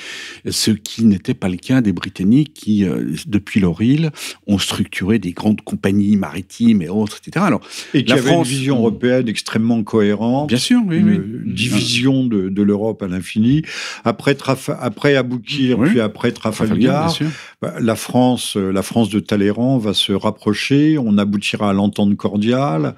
ce 0.48 0.70
qui 0.70 1.04
n'était 1.04 1.34
pas 1.34 1.48
le 1.48 1.56
cas 1.56 1.80
des 1.80 1.92
Britanniques 1.92 2.52
qui, 2.54 2.84
euh, 2.84 3.04
depuis 3.26 3.60
leur 3.60 3.80
île, 3.82 4.10
ont 4.46 4.58
structuré 4.58 5.18
des 5.18 5.32
grandes 5.32 5.60
compagnies 5.62 6.16
maritimes 6.16 6.82
et 6.82 6.88
autres, 6.88 7.18
etc. 7.24 7.44
Alors, 7.46 7.60
et 7.94 8.04
qui 8.04 8.10
la 8.10 8.18
France, 8.18 8.48
une 8.48 8.56
vision 8.56 8.76
européenne 8.78 9.28
extrêmement 9.28 9.82
cohérente. 9.82 10.48
Bien 10.48 10.58
sûr, 10.58 10.80
oui, 10.86 10.98
une 10.98 11.08
oui. 11.08 11.54
division 11.54 12.24
de, 12.24 12.48
de 12.48 12.62
l'Europe 12.62 13.02
à 13.02 13.08
l'infini. 13.08 13.62
Après, 14.04 14.34
Traf 14.34 14.70
après 14.80 15.16
Aboukir, 15.16 15.78
oui. 15.78 15.90
puis 15.90 16.00
après 16.00 16.32
Trafalgar, 16.32 17.12
Trafalgar 17.12 17.32
la 17.62 17.94
France, 17.94 18.56
la 18.56 18.82
France 18.82 19.10
de 19.10 19.20
Talleyrand 19.20 19.78
va 19.78 19.92
se 19.92 20.12
rapprocher. 20.12 20.96
On 20.98 21.18
aboutira 21.18 21.70
à 21.70 21.72
l'entente 21.72 22.16
cordiale 22.16 22.94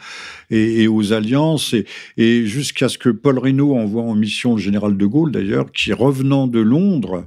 et, 0.50 0.82
et, 0.82 0.88
aux 0.88 1.12
alliances. 1.12 1.74
Et, 1.74 1.86
et 2.16 2.46
jusqu'à 2.46 2.88
ce 2.88 2.98
que 2.98 3.08
Paul 3.08 3.38
Reynaud 3.38 3.74
envoie 3.74 4.02
en 4.02 4.14
mission 4.14 4.54
le 4.54 4.60
général 4.60 4.96
de 4.96 5.06
Gaulle, 5.06 5.32
d'ailleurs, 5.32 5.72
qui, 5.72 5.92
revenant 5.92 6.46
de 6.46 6.60
Londres, 6.60 7.26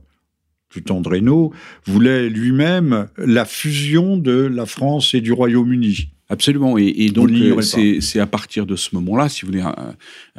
du 0.74 0.84
temps 0.84 1.02
de 1.02 1.10
Reynaud, 1.10 1.52
voulait 1.86 2.30
lui-même 2.30 3.08
la 3.18 3.46
fusion 3.46 4.18
de 4.18 4.34
la 4.34 4.66
France 4.66 5.14
et 5.14 5.22
du 5.22 5.32
Royaume-Uni. 5.32 6.15
Absolument. 6.28 6.76
Et, 6.80 7.12
donc, 7.12 7.30
euh, 7.30 7.62
c'est 7.62 8.20
à 8.20 8.26
partir 8.26 8.66
de 8.66 8.76
ce 8.76 8.96
moment-là, 8.96 9.30
si 9.30 9.42
vous 9.42 9.52
voulez, 9.52 9.64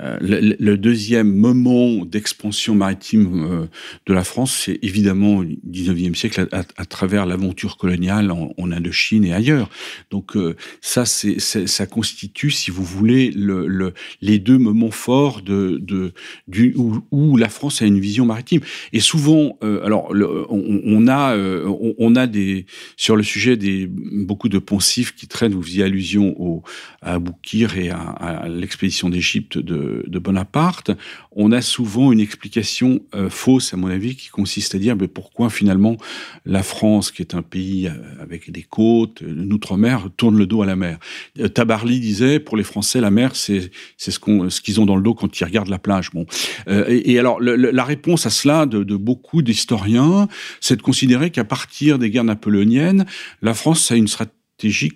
euh, 0.00 0.18
le, 0.20 0.76
deuxième 0.76 1.32
moment 1.32 2.04
d'expansion 2.04 2.74
maritime 2.74 3.44
euh, 3.44 3.66
de 4.06 4.12
la 4.12 4.24
France, 4.24 4.64
c'est 4.64 4.80
évidemment 4.82 5.42
le 5.42 5.50
19e 5.70 6.16
siècle 6.16 6.48
à, 6.50 6.84
travers 6.86 7.24
l'aventure 7.24 7.76
coloniale 7.76 8.32
en, 8.32 8.52
Indochine 8.72 9.24
et 9.24 9.32
ailleurs. 9.32 9.70
Donc, 10.10 10.36
ça, 10.80 11.06
c'est 11.06 11.38
ça 11.38 11.86
constitue, 11.86 12.50
si 12.50 12.72
vous 12.72 12.82
voulez, 12.82 13.30
le, 13.30 13.94
les 14.20 14.40
deux 14.40 14.58
moments 14.58 14.90
forts 14.90 15.40
de, 15.40 15.78
de 15.80 16.12
du, 16.48 16.74
où, 17.12 17.36
la 17.36 17.48
France 17.48 17.80
a 17.80 17.86
une 17.86 18.00
vision 18.00 18.26
maritime. 18.26 18.60
Et 18.92 18.98
souvent, 18.98 19.56
alors, 19.62 20.12
on, 20.50 21.06
a, 21.06 21.36
on, 21.36 22.16
a 22.16 22.26
des, 22.26 22.66
sur 22.96 23.14
le 23.14 23.22
sujet 23.22 23.56
des, 23.56 23.86
beaucoup 23.86 24.48
de 24.48 24.58
poncifs 24.58 25.14
qui 25.14 25.28
traînent, 25.28 25.54
vous 25.54 25.75
allusion 25.82 26.34
au, 26.40 26.62
à 27.02 27.18
Boukir 27.18 27.76
et 27.76 27.90
à, 27.90 28.46
l'expédition 28.48 29.08
d'Égypte 29.08 29.58
de, 29.58 30.18
Bonaparte, 30.18 30.90
on 31.32 31.52
a 31.52 31.60
souvent 31.60 32.10
une 32.10 32.20
explication 32.20 33.00
euh, 33.14 33.28
fausse, 33.30 33.74
à 33.74 33.76
mon 33.76 33.88
avis, 33.88 34.16
qui 34.16 34.28
consiste 34.28 34.74
à 34.74 34.78
dire 34.78 34.96
mais 34.96 35.08
pourquoi 35.08 35.50
finalement 35.50 35.96
la 36.44 36.62
France, 36.62 37.10
qui 37.10 37.22
est 37.22 37.34
un 37.34 37.42
pays 37.42 37.86
euh, 37.86 37.92
avec 38.20 38.50
des 38.50 38.62
côtes, 38.62 39.20
une 39.20 39.52
outre-mer, 39.52 40.08
tourne 40.16 40.36
le 40.36 40.46
dos 40.46 40.62
à 40.62 40.66
la 40.66 40.74
mer? 40.74 40.98
Euh, 41.38 41.48
Tabarly 41.48 42.00
disait 42.00 42.40
pour 42.40 42.56
les 42.56 42.64
Français, 42.64 43.00
la 43.00 43.10
mer, 43.10 43.36
c'est 43.36 43.70
ce 43.98 44.18
qu'on 44.18 44.50
ce 44.50 44.60
qu'ils 44.60 44.80
ont 44.80 44.86
dans 44.86 44.96
le 44.96 45.02
dos 45.02 45.14
quand 45.14 45.38
ils 45.38 45.44
regardent 45.44 45.68
la 45.68 45.78
plage. 45.78 46.10
Bon, 46.12 46.26
et, 46.66 47.18
alors 47.18 47.40
la 47.40 47.84
réponse 47.84 48.26
à 48.26 48.30
cela 48.30 48.66
de, 48.66 48.82
de 48.82 48.96
beaucoup 48.96 49.42
d'historiens, 49.42 50.28
c'est 50.60 50.76
de 50.76 50.82
considérer 50.82 51.30
qu'à 51.30 51.44
partir 51.44 51.98
des 51.98 52.10
guerres 52.10 52.24
napoléoniennes, 52.24 53.06
la 53.42 53.54
France 53.54 53.90
a 53.90 53.96
une 53.96 54.08
stratégie 54.08 54.32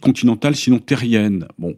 continentale, 0.00 0.56
sinon 0.56 0.78
terrienne. 0.78 1.46
Bon, 1.58 1.76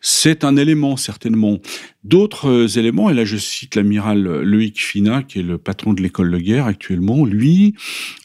c'est 0.00 0.44
un 0.44 0.56
élément 0.56 0.96
certainement. 0.96 1.58
D'autres 2.04 2.48
euh, 2.48 2.78
éléments, 2.78 3.10
et 3.10 3.14
là 3.14 3.24
je 3.24 3.36
cite 3.36 3.74
l'amiral 3.74 4.22
Loïc 4.22 4.78
Fina, 4.80 5.22
qui 5.22 5.40
est 5.40 5.42
le 5.42 5.58
patron 5.58 5.94
de 5.94 6.02
l'école 6.02 6.30
de 6.30 6.38
guerre 6.38 6.66
actuellement, 6.66 7.24
lui 7.24 7.74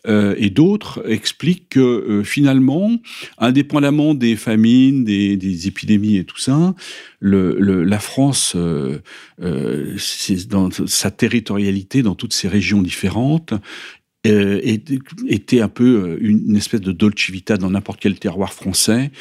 euh, 0.08 0.36
et 0.38 0.50
d'autres 0.50 1.01
expliquent 1.10 1.70
que 1.70 1.80
euh, 1.80 2.24
finalement, 2.24 2.92
indépendamment 3.38 4.13
des 4.13 4.36
famines, 4.36 5.06
des, 5.06 5.68
épidémies 5.68 6.18
et 6.18 6.25
tout 6.25 6.38
ça, 6.38 6.75
la 7.22 8.00
France, 8.00 8.56
dans 10.48 10.70
sa 10.86 11.12
territorialité, 11.12 12.01
dans 12.01 12.16
toutes 12.16 12.34
ses 12.34 12.48
régions 12.48 12.82
différentes, 12.82 13.54
euh, 14.28 14.60
était 15.30 15.62
un 15.62 15.70
peu 15.70 15.86
euh, 15.86 16.18
une, 16.20 16.58
espèce 16.58 16.82
de 16.82 16.92
dolce 16.92 17.30
vita 17.30 17.56
dans 17.56 17.70
n'importe 17.70 18.02
quel 18.02 18.20
terroir 18.20 18.52
français. 18.52 19.12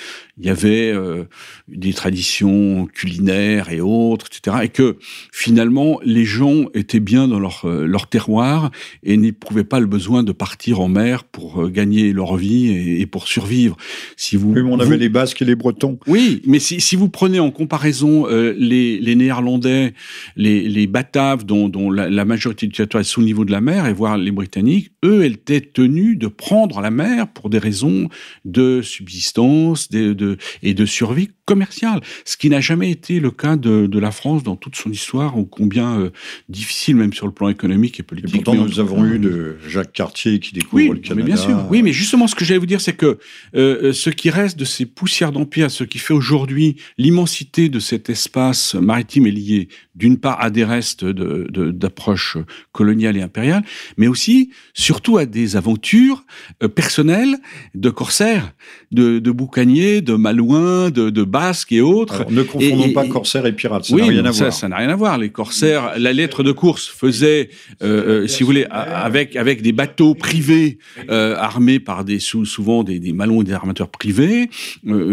Il 0.41 0.47
y 0.47 0.49
avait 0.49 0.91
euh, 0.91 1.23
des 1.69 1.93
traditions 1.93 2.87
culinaires 2.87 3.71
et 3.71 3.81
autres, 3.81 4.27
etc. 4.27 4.57
Et 4.65 4.69
que 4.71 4.97
finalement, 5.31 6.01
les 6.05 6.25
gens 6.25 6.65
étaient 6.75 6.99
bien 6.99 7.29
dans 7.29 7.39
leur, 7.39 7.65
leur 7.65 8.09
terroir 8.09 8.73
et 9.05 9.17
n'éprouvaient 9.17 9.63
pas 9.63 9.79
le 9.79 9.87
besoin 9.87 10.25
de 10.25 10.33
partir 10.33 10.81
en 10.81 10.89
mer 10.89 11.23
pour 11.23 11.71
gagner 11.71 12.13
leur 12.13 12.37
vie 12.37 13.01
et, 13.01 13.07
pour 13.07 13.29
survivre. 13.29 13.77
Si 14.17 14.35
vous, 14.35 14.53
oui, 14.53 14.63
on 14.63 14.81
avait 14.81 14.97
les 14.97 15.09
Basques 15.09 15.43
et 15.43 15.45
les 15.45 15.55
Bretons. 15.55 16.01
Oui, 16.09 16.43
mais 16.45 16.59
si, 16.59 16.81
si 16.81 16.97
vous 16.97 17.09
prenez 17.09 17.39
en 17.39 17.53
comparaison 17.53 18.27
les, 18.27 18.99
les, 18.99 19.15
Néerlandais, 19.15 19.95
les, 20.35 20.69
les 20.69 20.87
Bataves, 20.89 21.45
dont, 21.45 21.69
dont 21.69 21.89
la, 21.89 22.11
la 22.11 22.25
majorité 22.25 22.67
du 22.67 22.73
territoire 22.73 23.01
est 23.01 23.05
sous 23.05 23.21
le 23.21 23.27
niveau 23.27 23.45
de 23.45 23.53
la 23.53 23.61
mer, 23.61 23.87
et 23.87 23.93
voir 23.93 24.19
les 24.19 24.33
Britanniques, 24.33 24.88
eux, 25.05 25.25
étaient 25.25 25.61
tenus 25.61 26.19
de 26.19 26.27
prendre 26.27 26.81
la 26.81 26.91
mer 26.91 27.29
pour 27.29 27.51
des 27.51 27.59
raisons 27.59 28.09
de 28.45 28.83
subsistance 28.83 29.91
de, 29.91 30.37
et 30.63 30.75
de 30.75 30.87
survie 30.87 31.31
commerciale, 31.45 32.01
ce 32.27 32.37
qui 32.37 32.51
n'a 32.51 32.61
jamais 32.61 32.91
été 32.91 33.21
le 33.21 33.31
cas 33.31 33.57
de, 33.57 33.99
la 33.99 34.11
France 34.11 34.43
dans 34.43 34.55
toute 34.55 34.77
son 34.77 34.91
histoire, 34.91 35.39
ou 35.39 35.45
combien 35.45 35.99
euh, 35.99 36.11
difficile 36.49 36.95
même 36.97 37.13
sur 37.13 37.27
le 37.27 37.33
plan 37.33 37.49
économique 37.49 37.99
et 37.99 38.03
politique. 38.03 38.35
Et 38.35 38.45
pourtant, 38.45 38.63
nous 38.63 38.81
avons 38.81 39.05
eu 39.07 39.19
de 39.19 39.57
Jacques 39.67 39.93
Cartier 39.93 40.39
qui 40.41 40.53
découvre 40.53 40.93
le 40.93 41.01
Canada. 41.01 41.15
Mais 41.17 41.23
bien 41.25 41.37
sûr, 41.37 41.67
oui, 41.71 41.83
mais 41.83 41.93
justement, 41.93 42.27
ce 42.27 42.35
que 42.35 42.45
j'allais 42.45 42.59
vous 42.59 42.67
dire, 42.67 42.81
c'est 42.81 42.93
que 42.93 43.07
euh, 43.07 43.19
euh, 43.55 43.93
ce 43.93 44.11
qui 44.11 44.31
reste 44.31 44.59
de 44.59 44.65
ces 44.65 44.85
poussières 44.85 45.33
d'empire, 45.33 45.71
ce 45.71 45.85
qui 45.85 45.99
fait 45.99 46.13
aujourd'hui 46.13 46.77
l'immensité 46.99 47.69
de 47.69 47.81
cet 47.81 48.11
espace 48.11 48.75
maritime 48.75 49.27
est 49.27 49.33
lié 49.33 49.69
d'une 49.95 50.19
part 50.19 50.41
à 50.41 50.51
des 50.51 50.65
restes 50.65 51.05
d'approche 51.05 52.37
coloniale 52.73 53.17
et 53.17 53.23
impériale, 53.23 53.65
mais 53.97 54.07
aussi 54.07 54.51
surtout 54.89 55.19
à 55.19 55.27
des 55.27 55.55
aventures 55.55 56.25
euh, 56.63 56.69
personnelles 56.69 57.37
de 57.75 57.91
corsaires, 57.91 58.55
de, 58.91 59.19
de 59.19 59.31
boucaniers, 59.31 60.01
de 60.01 60.15
malouins, 60.15 60.89
de, 60.89 61.11
de 61.11 61.25
basques 61.25 61.73
et 61.73 61.83
autres. 61.83 62.25
ne 62.31 62.43
confondons 62.43 62.95
pas 62.95 63.07
corsaires 63.07 63.45
et 63.45 63.53
pirates, 63.53 63.85
ça 63.85 63.95
n'a 63.95 64.07
rien 64.07 64.25
à 64.25 64.31
voir. 64.31 64.53
Ça 64.55 64.67
n'a 64.67 64.77
rien 64.77 64.89
à 64.89 64.97
voir. 64.97 65.19
Les 65.19 65.29
corsaires, 65.29 65.93
la 65.99 66.15
lettre 66.15 66.43
de 66.43 66.53
course 66.53 66.89
faisait, 66.89 67.51
euh, 67.83 68.23
euh, 68.23 68.27
si 68.27 68.43
vous 68.43 68.47
voulez, 68.47 68.67
avec 68.71 69.37
avec 69.37 69.61
des 69.61 69.73
bateaux 69.73 70.15
privés 70.15 70.79
armés 71.09 71.81
par 71.81 72.07
des 72.07 72.19
souvent 72.19 72.83
des, 72.83 72.99
des 72.99 73.13
malons 73.13 73.43
et 73.43 73.45
des 73.45 73.53
armateurs 73.53 73.91
privés, 73.91 74.49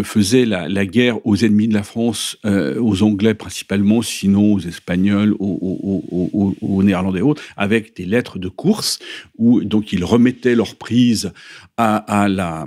faisait 0.04 0.46
la, 0.46 0.70
la, 0.70 0.86
guerre 0.86 1.18
aux 1.28 1.36
ennemis 1.44 1.68
de 1.68 1.74
la 1.74 1.84
France, 1.84 2.38
aux 2.46 3.04
Anglais 3.04 3.34
principalement, 3.34 4.02
sinon 4.02 4.54
aux 4.54 4.60
Espagnols, 4.60 5.36
aux, 5.40 6.56
aux 6.62 6.84
Néerlandais 6.84 7.20
et 7.20 7.24
autres, 7.24 7.44
avec 7.58 7.94
des 7.98 8.06
lettres 8.06 8.40
de 8.40 8.48
course 8.48 9.00
où 9.38 9.65
donc 9.66 9.94
ils 9.94 10.04
remettaient 10.04 10.56
leur 10.56 10.76
prise 10.76 11.32
à, 11.78 12.28
la 12.30 12.66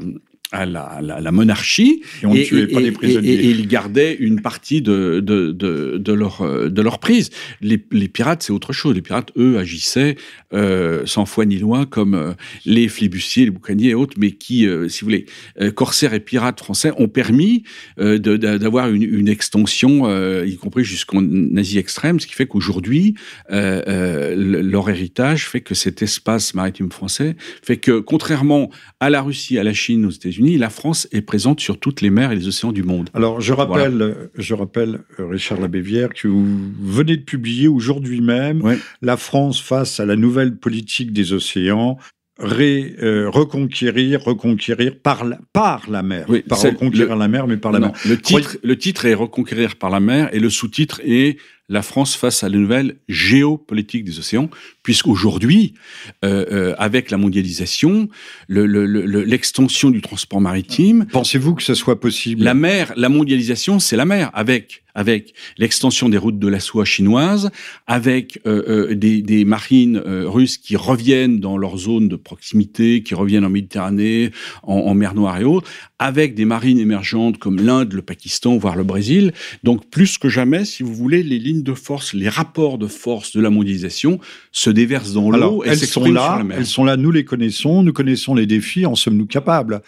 à 0.52 0.64
la, 0.66 1.00
la, 1.02 1.32
monarchie 1.32 2.02
et, 2.22 2.26
on 2.26 2.34
et, 2.34 2.66
pas 2.68 2.80
les 2.80 2.92
prisonniers. 2.92 3.32
Et, 3.32 3.50
ils 3.50 3.68
gardaient 3.68 4.14
une 4.14 4.40
partie 4.40 4.80
de, 4.80 5.20
de, 5.20 5.52
de, 5.52 5.98
de, 5.98 6.12
leur, 6.12 6.70
de 6.70 6.82
leur 6.82 6.98
prise. 6.98 7.30
Les, 7.60 7.82
les 7.92 8.08
pirates, 8.08 8.42
c'est 8.42 8.52
autre 8.52 8.72
chose. 8.72 8.94
Les 8.94 9.02
pirates, 9.02 9.30
eux, 9.36 9.58
agissaient 9.58 10.16
euh, 10.54 11.02
sans 11.04 11.26
foi 11.26 11.44
ni 11.44 11.58
loi 11.58 11.84
comme 11.86 12.14
euh, 12.14 12.32
les 12.64 12.88
flibustiers, 12.88 13.44
les 13.44 13.50
boucaniers 13.50 13.90
et 13.90 13.94
autres, 13.94 14.14
mais 14.18 14.32
qui, 14.32 14.66
euh, 14.66 14.88
si 14.88 15.00
vous 15.00 15.06
voulez, 15.06 15.26
euh, 15.60 15.70
corsaires 15.70 16.14
et 16.14 16.20
pirates 16.20 16.60
français 16.60 16.92
ont 16.96 17.08
permis 17.08 17.64
d'avoir 17.98 18.88
une, 18.90 19.02
une, 19.02 19.28
extension, 19.28 20.08
y 20.44 20.56
compris 20.56 20.84
jusqu'en 20.84 21.22
Asie 21.56 21.78
extrême, 21.78 22.20
ce 22.20 22.26
qui 22.26 22.34
fait 22.34 22.46
qu'aujourd'hui, 22.46 23.14
leur 23.48 24.90
héritage 24.90 25.48
fait 25.48 25.60
que 25.60 25.74
cet 25.74 26.02
espace 26.02 26.54
maritime 26.54 26.90
français 26.90 27.36
fait 27.62 27.76
que, 27.76 28.00
contrairement 28.00 28.70
à 29.00 29.10
la 29.10 29.22
Russie, 29.22 29.58
à 29.58 29.64
la 29.64 29.72
Chine, 29.72 30.04
aux 30.06 30.10
États-Unis, 30.10 30.37
la 30.38 30.70
France 30.70 31.08
est 31.12 31.22
présente 31.22 31.60
sur 31.60 31.78
toutes 31.78 32.00
les 32.00 32.10
mers 32.10 32.32
et 32.32 32.36
les 32.36 32.48
océans 32.48 32.72
du 32.72 32.82
monde. 32.82 33.10
Alors, 33.14 33.40
je 33.40 33.52
rappelle, 33.52 34.30
je 34.36 34.54
rappelle 34.54 35.00
euh, 35.18 35.26
Richard 35.26 35.60
Labévière, 35.60 36.10
que 36.14 36.28
vous 36.28 36.46
venez 36.80 37.16
de 37.16 37.22
publier 37.22 37.68
aujourd'hui 37.68 38.20
même 38.20 38.62
La 39.02 39.16
France 39.16 39.60
face 39.60 40.00
à 40.00 40.06
la 40.06 40.16
nouvelle 40.16 40.56
politique 40.56 41.12
des 41.12 41.32
océans, 41.32 41.98
euh, 42.40 43.28
reconquérir, 43.30 44.22
reconquérir 44.22 45.00
par 45.02 45.24
la, 45.24 45.38
par 45.52 45.90
la 45.90 46.02
mer. 46.02 46.26
Oui, 46.28 46.42
pas 46.42 46.54
reconquérir 46.54 47.16
la 47.16 47.26
mer, 47.26 47.46
mais 47.48 47.56
par 47.56 47.72
la 47.72 47.80
mer. 47.80 47.92
Le 48.06 48.16
titre, 48.16 48.58
le 48.62 48.78
titre 48.78 49.06
est 49.06 49.14
Reconquérir 49.14 49.76
par 49.76 49.90
la 49.90 49.98
mer 49.98 50.28
et 50.32 50.38
le 50.38 50.48
sous-titre 50.48 51.00
est 51.04 51.38
la 51.68 51.82
France 51.82 52.16
face 52.16 52.42
à 52.42 52.48
la 52.48 52.56
nouvelle 52.56 52.96
géopolitique 53.08 54.04
des 54.04 54.18
océans, 54.18 54.48
puisqu'aujourd'hui, 54.82 55.74
euh, 56.24 56.46
euh, 56.50 56.74
avec 56.78 57.10
la 57.10 57.18
mondialisation, 57.18 58.08
l'extension 58.48 59.88
le, 59.88 59.94
du 59.94 60.00
transport 60.00 60.40
maritime... 60.40 61.06
Pensez-vous 61.12 61.54
que 61.54 61.62
ce 61.62 61.74
soit 61.74 62.00
possible? 62.00 62.42
La 62.42 62.54
mer, 62.54 62.92
la 62.96 63.08
mondialisation, 63.08 63.78
c'est 63.78 63.96
la 63.96 64.06
mer, 64.06 64.30
avec 64.32 64.82
avec 64.98 65.32
l'extension 65.58 66.08
des 66.08 66.18
routes 66.18 66.40
de 66.40 66.48
la 66.48 66.58
soie 66.58 66.84
chinoise, 66.84 67.50
avec 67.86 68.40
euh, 68.46 68.88
euh 68.90 68.94
des, 68.96 69.22
des, 69.22 69.44
marines 69.44 70.02
euh, 70.04 70.28
russes 70.28 70.58
qui 70.58 70.74
reviennent 70.74 71.38
dans 71.38 71.56
leur 71.56 71.78
zone 71.78 72.08
de 72.08 72.16
proximité, 72.16 73.04
qui 73.04 73.14
reviennent 73.14 73.44
en 73.44 73.50
Méditerranée, 73.50 74.32
en, 74.64 74.74
en 74.74 74.94
mer 74.94 75.14
Noire 75.14 75.38
et 75.38 75.44
autres, 75.44 75.70
avec 76.00 76.34
des 76.34 76.44
marines 76.44 76.80
émergentes 76.80 77.38
comme 77.38 77.60
l'Inde, 77.60 77.92
le 77.92 78.02
Pakistan, 78.02 78.56
voire 78.56 78.74
le 78.74 78.82
Brésil. 78.82 79.32
Donc 79.62 79.88
plus 79.88 80.18
que 80.18 80.28
jamais, 80.28 80.64
si 80.64 80.82
vous 80.82 80.94
voulez, 80.94 81.22
les 81.22 81.38
lignes 81.38 81.57
de 81.62 81.74
force, 81.74 82.14
les 82.14 82.28
rapports 82.28 82.78
de 82.78 82.86
force 82.86 83.36
de 83.36 83.40
la 83.40 83.50
mondialisation 83.50 84.18
se 84.52 84.70
déversent 84.70 85.12
dans 85.12 85.30
l'eau 85.30 85.62
et 85.64 85.76
sur 85.76 86.06
la 86.06 86.42
mer. 86.44 86.56
Elles 86.58 86.66
sont 86.66 86.84
là, 86.84 86.96
nous 86.96 87.10
les 87.10 87.24
connaissons, 87.24 87.82
nous 87.82 87.92
connaissons 87.92 88.34
les 88.34 88.46
défis, 88.46 88.86
en 88.86 88.94
sommes-nous 88.94 89.26
capables? 89.26 89.82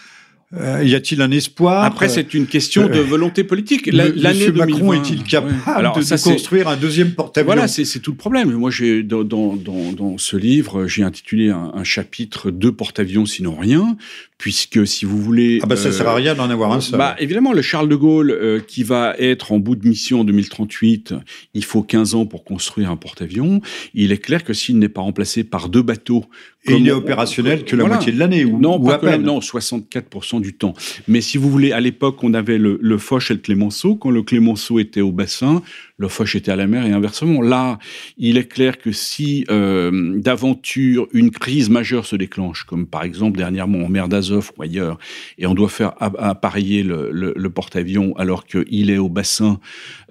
Euh, 0.53 0.83
y 0.83 0.97
a-t-il 0.97 1.23
un 1.23 1.31
espoir? 1.31 1.85
Après, 1.85 2.09
c'est 2.09 2.35
une 2.35 2.47
question 2.47 2.89
de 2.89 2.99
euh, 2.99 3.03
volonté 3.03 3.45
politique. 3.45 3.89
L'année 3.93 4.51
Macron 4.51 4.93
est-il 4.95 5.23
capable 5.23 5.53
de, 5.95 6.25
construire 6.25 6.67
un 6.67 6.77
deuxième 6.77 7.13
porte-avions? 7.13 7.47
Voilà, 7.47 7.69
c'est 7.69 8.01
tout 8.01 8.11
le 8.11 8.17
problème. 8.17 8.53
Moi, 8.55 8.71
j'ai 8.73 9.05
dans, 9.05 9.23
dans, 9.23 9.55
dans, 9.55 10.19
ce 10.19 10.37
livre, 10.37 10.89
j'ai 10.89 11.05
intitulé 11.05 11.51
un, 11.51 11.71
un 11.73 11.85
chapitre 11.85 12.51
deux 12.51 12.73
porte-avions 12.73 13.27
sinon 13.27 13.55
rien, 13.55 13.97
puisque 14.41 14.87
si 14.87 15.05
vous 15.05 15.21
voulez... 15.21 15.61
Ah 15.63 15.67
bah 15.67 15.77
ça 15.77 15.93
sert 15.93 16.09
à 16.09 16.15
rien 16.15 16.35
d'en 16.35 16.49
avoir 16.49 16.73
un 16.73 16.81
seul. 16.81 16.99
Bah, 16.99 17.15
évidemment, 17.19 17.53
le 17.53 17.61
Charles 17.61 17.91
de 17.91 17.95
Gaulle, 17.95 18.65
qui 18.67 18.83
va 18.83 19.15
être 19.19 19.53
en 19.53 19.59
bout 19.59 19.77
de 19.77 19.87
mission 19.87 20.21
en 20.21 20.25
2038, 20.25 21.15
il 21.53 21.65
faut 21.65 21.83
15 21.83 22.15
ans 22.15 22.25
pour 22.25 22.43
construire 22.43 22.91
un 22.91 22.97
porte-avions. 22.97 23.61
Il 23.93 24.13
est 24.13 24.19
clair 24.19 24.43
que 24.43 24.55
s'il 24.55 24.79
n'est 24.79 24.89
pas 24.89 25.03
remplacé 25.03 25.45
par 25.45 25.69
deux 25.69 25.83
bateaux 25.83 26.25
et 26.67 26.75
il 26.75 26.83
n'est 26.83 26.91
opérationnel 26.91 27.65
que 27.65 27.75
la 27.75 27.85
moitié 27.85 28.13
de 28.13 28.19
l'année 28.19 28.45
ou, 28.45 28.59
non, 28.59 28.79
pas 28.79 28.95
à 28.95 28.99
peine. 28.99 29.23
non, 29.23 29.39
64% 29.39 30.43
du 30.43 30.53
temps. 30.53 30.75
Mais 31.09 31.23
si 31.23 31.39
vous 31.39 31.51
voulez, 31.51 31.73
à 31.73 31.81
l'époque, 31.81 32.23
on 32.23 32.35
avait 32.35 32.59
le, 32.59 32.79
le 32.83 32.99
Foch 32.99 33.31
et 33.31 33.35
le 33.35 33.41
Clémenceau. 33.41 33.97
Quand 33.97 34.11
le 34.11 34.23
Clémenceau 34.23 34.79
était 34.79 35.01
au 35.01 35.11
bassin, 35.11 35.63
le 35.97 36.09
Foch 36.09 36.37
était 36.37 36.51
à 36.51 36.57
la 36.57 36.67
mer 36.67 36.85
et 36.85 36.93
inversement. 36.93 37.41
Là, 37.41 37.79
il 38.19 38.37
est 38.37 38.47
clair 38.47 38.79
que 38.79 38.93
si 38.93 39.47
euh, 39.51 40.19
d'aventure 40.19 41.09
une 41.13 41.31
crise 41.31 41.71
majeure 41.71 42.05
se 42.05 42.17
déclenche, 42.17 42.65
comme 42.65 42.87
par 42.87 43.05
exemple 43.05 43.39
dernièrement 43.39 43.87
en 43.87 43.89
mer 43.89 44.09
d'Azov 44.31 44.53
ou 44.57 44.63
ailleurs, 44.63 44.99
et 45.39 45.47
on 45.47 45.55
doit 45.55 45.69
faire 45.69 45.93
appareiller 45.99 46.83
le, 46.83 47.11
le, 47.13 47.35
le 47.37 47.51
porte-avions 47.51 48.15
alors 48.17 48.47
qu'il 48.47 48.91
est 48.91 48.99
au 48.99 49.09
bassin 49.09 49.61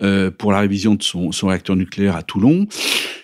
euh, 0.02 0.32
pour 0.32 0.52
la 0.52 0.60
révision 0.60 0.96
de 0.96 1.04
son, 1.04 1.32
son 1.32 1.48
réacteur 1.48 1.76
nucléaire 1.76 2.16
à 2.16 2.24
Toulon, 2.24 2.68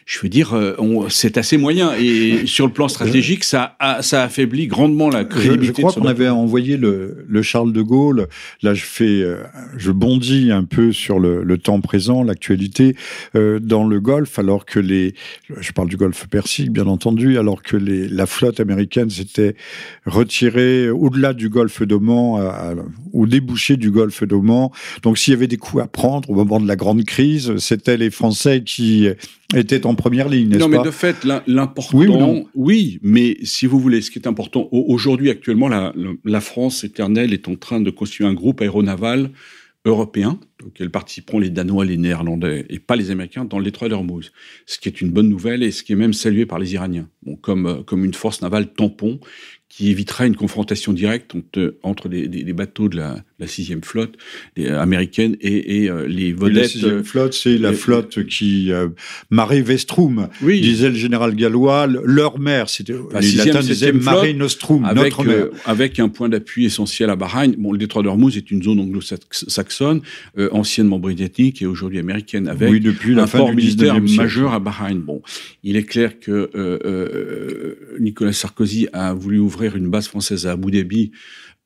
je 0.05 0.19
veux 0.19 0.29
dire, 0.29 0.53
euh, 0.53 0.75
c'est 1.09 1.35
assez 1.37 1.57
moyen. 1.57 1.93
Et 1.95 2.45
sur 2.45 2.67
le 2.67 2.71
plan 2.71 2.87
stratégique, 2.87 3.43
ça, 3.43 3.75
a, 3.79 4.03
ça 4.03 4.21
affaiblit 4.21 4.67
grandement 4.67 5.09
la 5.09 5.25
crédibilité. 5.25 5.65
Je, 5.65 5.77
je 5.77 5.81
crois 5.81 5.93
qu'on 5.93 6.07
avait 6.07 6.29
envoyé 6.29 6.77
le, 6.77 7.25
le, 7.27 7.41
Charles 7.41 7.73
de 7.73 7.81
Gaulle. 7.81 8.27
Là, 8.61 8.75
je 8.75 8.83
fais, 8.83 9.23
euh, 9.23 9.37
je 9.77 9.91
bondis 9.91 10.51
un 10.51 10.63
peu 10.63 10.91
sur 10.91 11.17
le, 11.17 11.41
le 11.43 11.57
temps 11.57 11.81
présent, 11.81 12.21
l'actualité 12.21 12.95
euh, 13.35 13.59
dans 13.59 13.87
le 13.87 13.99
Golfe, 13.99 14.37
alors 14.37 14.65
que 14.65 14.79
les, 14.79 15.15
je 15.59 15.71
parle 15.71 15.89
du 15.89 15.97
Golfe 15.97 16.27
Persique, 16.27 16.71
bien 16.71 16.85
entendu, 16.85 17.39
alors 17.39 17.63
que 17.63 17.75
les, 17.75 18.07
la 18.07 18.27
flotte 18.27 18.59
américaine 18.59 19.09
s'était 19.09 19.55
retirée 20.05 20.84
au-delà 20.89 21.33
du 21.33 21.49
Golfe 21.49 21.83
d'Oman, 21.83 22.83
au 23.13 23.25
débouché 23.25 23.77
du 23.77 23.91
Golfe 23.91 24.23
d'Oman. 24.23 24.69
Donc, 25.03 25.17
s'il 25.17 25.33
y 25.33 25.35
avait 25.35 25.47
des 25.47 25.57
coups 25.57 25.83
à 25.83 25.87
prendre 25.87 26.29
au 26.29 26.33
moment 26.33 26.59
de 26.59 26.67
la 26.67 26.75
grande 26.75 27.03
crise, 27.03 27.57
c'était 27.57 27.97
les 27.97 28.09
Français 28.09 28.63
qui 28.63 29.07
était 29.53 29.85
en 29.85 29.95
première 29.95 30.29
ligne, 30.29 30.49
n'est-ce 30.49 30.59
pas 30.59 30.65
Non, 30.65 30.77
mais 30.79 30.83
de 30.83 30.91
fait, 30.91 31.25
l'important, 31.47 31.97
oui, 31.97 32.09
oui, 32.55 32.99
mais 33.01 33.37
si 33.43 33.65
vous 33.65 33.79
voulez, 33.79 34.01
ce 34.01 34.11
qui 34.11 34.19
est 34.19 34.27
important, 34.27 34.67
aujourd'hui, 34.71 35.29
actuellement, 35.29 35.67
la, 35.67 35.93
la, 36.23 36.41
France 36.41 36.83
éternelle 36.83 37.33
est 37.33 37.47
en 37.47 37.55
train 37.55 37.79
de 37.79 37.89
construire 37.89 38.29
un 38.29 38.33
groupe 38.33 38.61
aéronaval 38.61 39.31
européen, 39.85 40.39
auquel 40.65 40.89
participeront 40.89 41.39
les 41.39 41.49
Danois, 41.49 41.85
les 41.85 41.97
Néerlandais, 41.97 42.65
et 42.69 42.79
pas 42.79 42.95
les 42.95 43.11
Américains, 43.11 43.45
dans 43.45 43.59
le 43.59 43.65
détroit 43.65 43.89
d'Hormuz. 43.89 44.31
Ce 44.65 44.79
qui 44.79 44.87
est 44.87 45.01
une 45.01 45.11
bonne 45.11 45.29
nouvelle 45.29 45.63
et 45.63 45.71
ce 45.71 45.83
qui 45.83 45.93
est 45.93 45.97
même 45.97 46.13
salué 46.13 46.45
par 46.45 46.59
les 46.59 46.73
Iraniens, 46.73 47.07
bon, 47.23 47.35
comme, 47.35 47.83
comme 47.85 48.05
une 48.05 48.13
force 48.13 48.41
navale 48.41 48.73
tampon 48.73 49.19
qui 49.75 49.89
évitera 49.89 50.25
une 50.25 50.37
confrontation 50.37 50.93
directe 50.93 51.35
entre, 51.35 51.75
entre 51.83 52.07
les, 52.07 52.27
les, 52.27 52.53
bateaux 52.53 52.87
de 52.87 52.95
la, 52.95 53.23
la 53.39 53.47
sixième 53.47 53.83
flotte 53.83 54.15
les, 54.55 54.67
euh, 54.67 54.79
américaine 54.79 55.35
et, 55.41 55.83
et 55.83 55.89
euh, 55.89 56.07
les 56.07 56.31
vedettes. 56.31 56.53
la 56.53 56.67
sixième 56.67 57.03
flotte, 57.03 57.33
c'est 57.33 57.57
la 57.57 57.73
flotte 57.73 58.25
qui 58.25 58.71
euh, 58.71 58.87
Mare 59.31 59.55
Vestrum, 59.63 60.29
oui. 60.41 60.61
disait 60.61 60.89
le 60.89 60.95
général 60.95 61.35
gallois. 61.35 61.87
Leur 61.87 62.39
mère, 62.39 62.69
c'était 62.69 62.93
la 63.11 63.19
les 63.19 63.31
latins 63.33 63.59
disaient 63.59 63.91
Mare 63.91 64.33
Nostrum, 64.35 64.85
avec, 64.85 65.03
notre 65.03 65.23
mère. 65.25 65.47
avec 65.65 65.99
un 65.99 66.07
point 66.07 66.29
d'appui 66.29 66.65
essentiel 66.65 67.09
à 67.09 67.17
Bahreïn. 67.17 67.55
Bon, 67.57 67.73
le 67.73 67.77
détroit 67.77 68.01
d'Ormuz 68.01 68.37
est 68.37 68.51
une 68.51 68.63
zone 68.63 68.79
anglo-saxonne, 68.79 70.01
euh, 70.37 70.47
anciennement 70.55 70.99
britannique 70.99 71.61
et 71.61 71.65
aujourd'hui 71.65 71.99
américaine, 71.99 72.47
avec 72.47 72.69
oui, 72.69 72.79
depuis 72.79 73.13
la 73.13 73.23
un 73.23 73.27
fin 73.27 73.39
port 73.39 73.49
du 73.49 73.55
militaire 73.55 73.99
19e 73.99 74.15
majeur 74.15 74.53
à 74.53 74.59
Bahreïn. 74.59 74.99
Bon, 74.99 75.21
il 75.63 75.75
est 75.75 75.83
clair 75.83 76.19
que 76.19 76.49
Nicolas 77.99 78.33
Sarkozy 78.33 78.87
a 78.93 79.13
voulu 79.13 79.39
ouvrir 79.39 79.75
une 79.75 79.89
base 79.89 80.07
française 80.07 80.47
à 80.47 80.51
Abu 80.51 80.71
Dhabi 80.71 81.11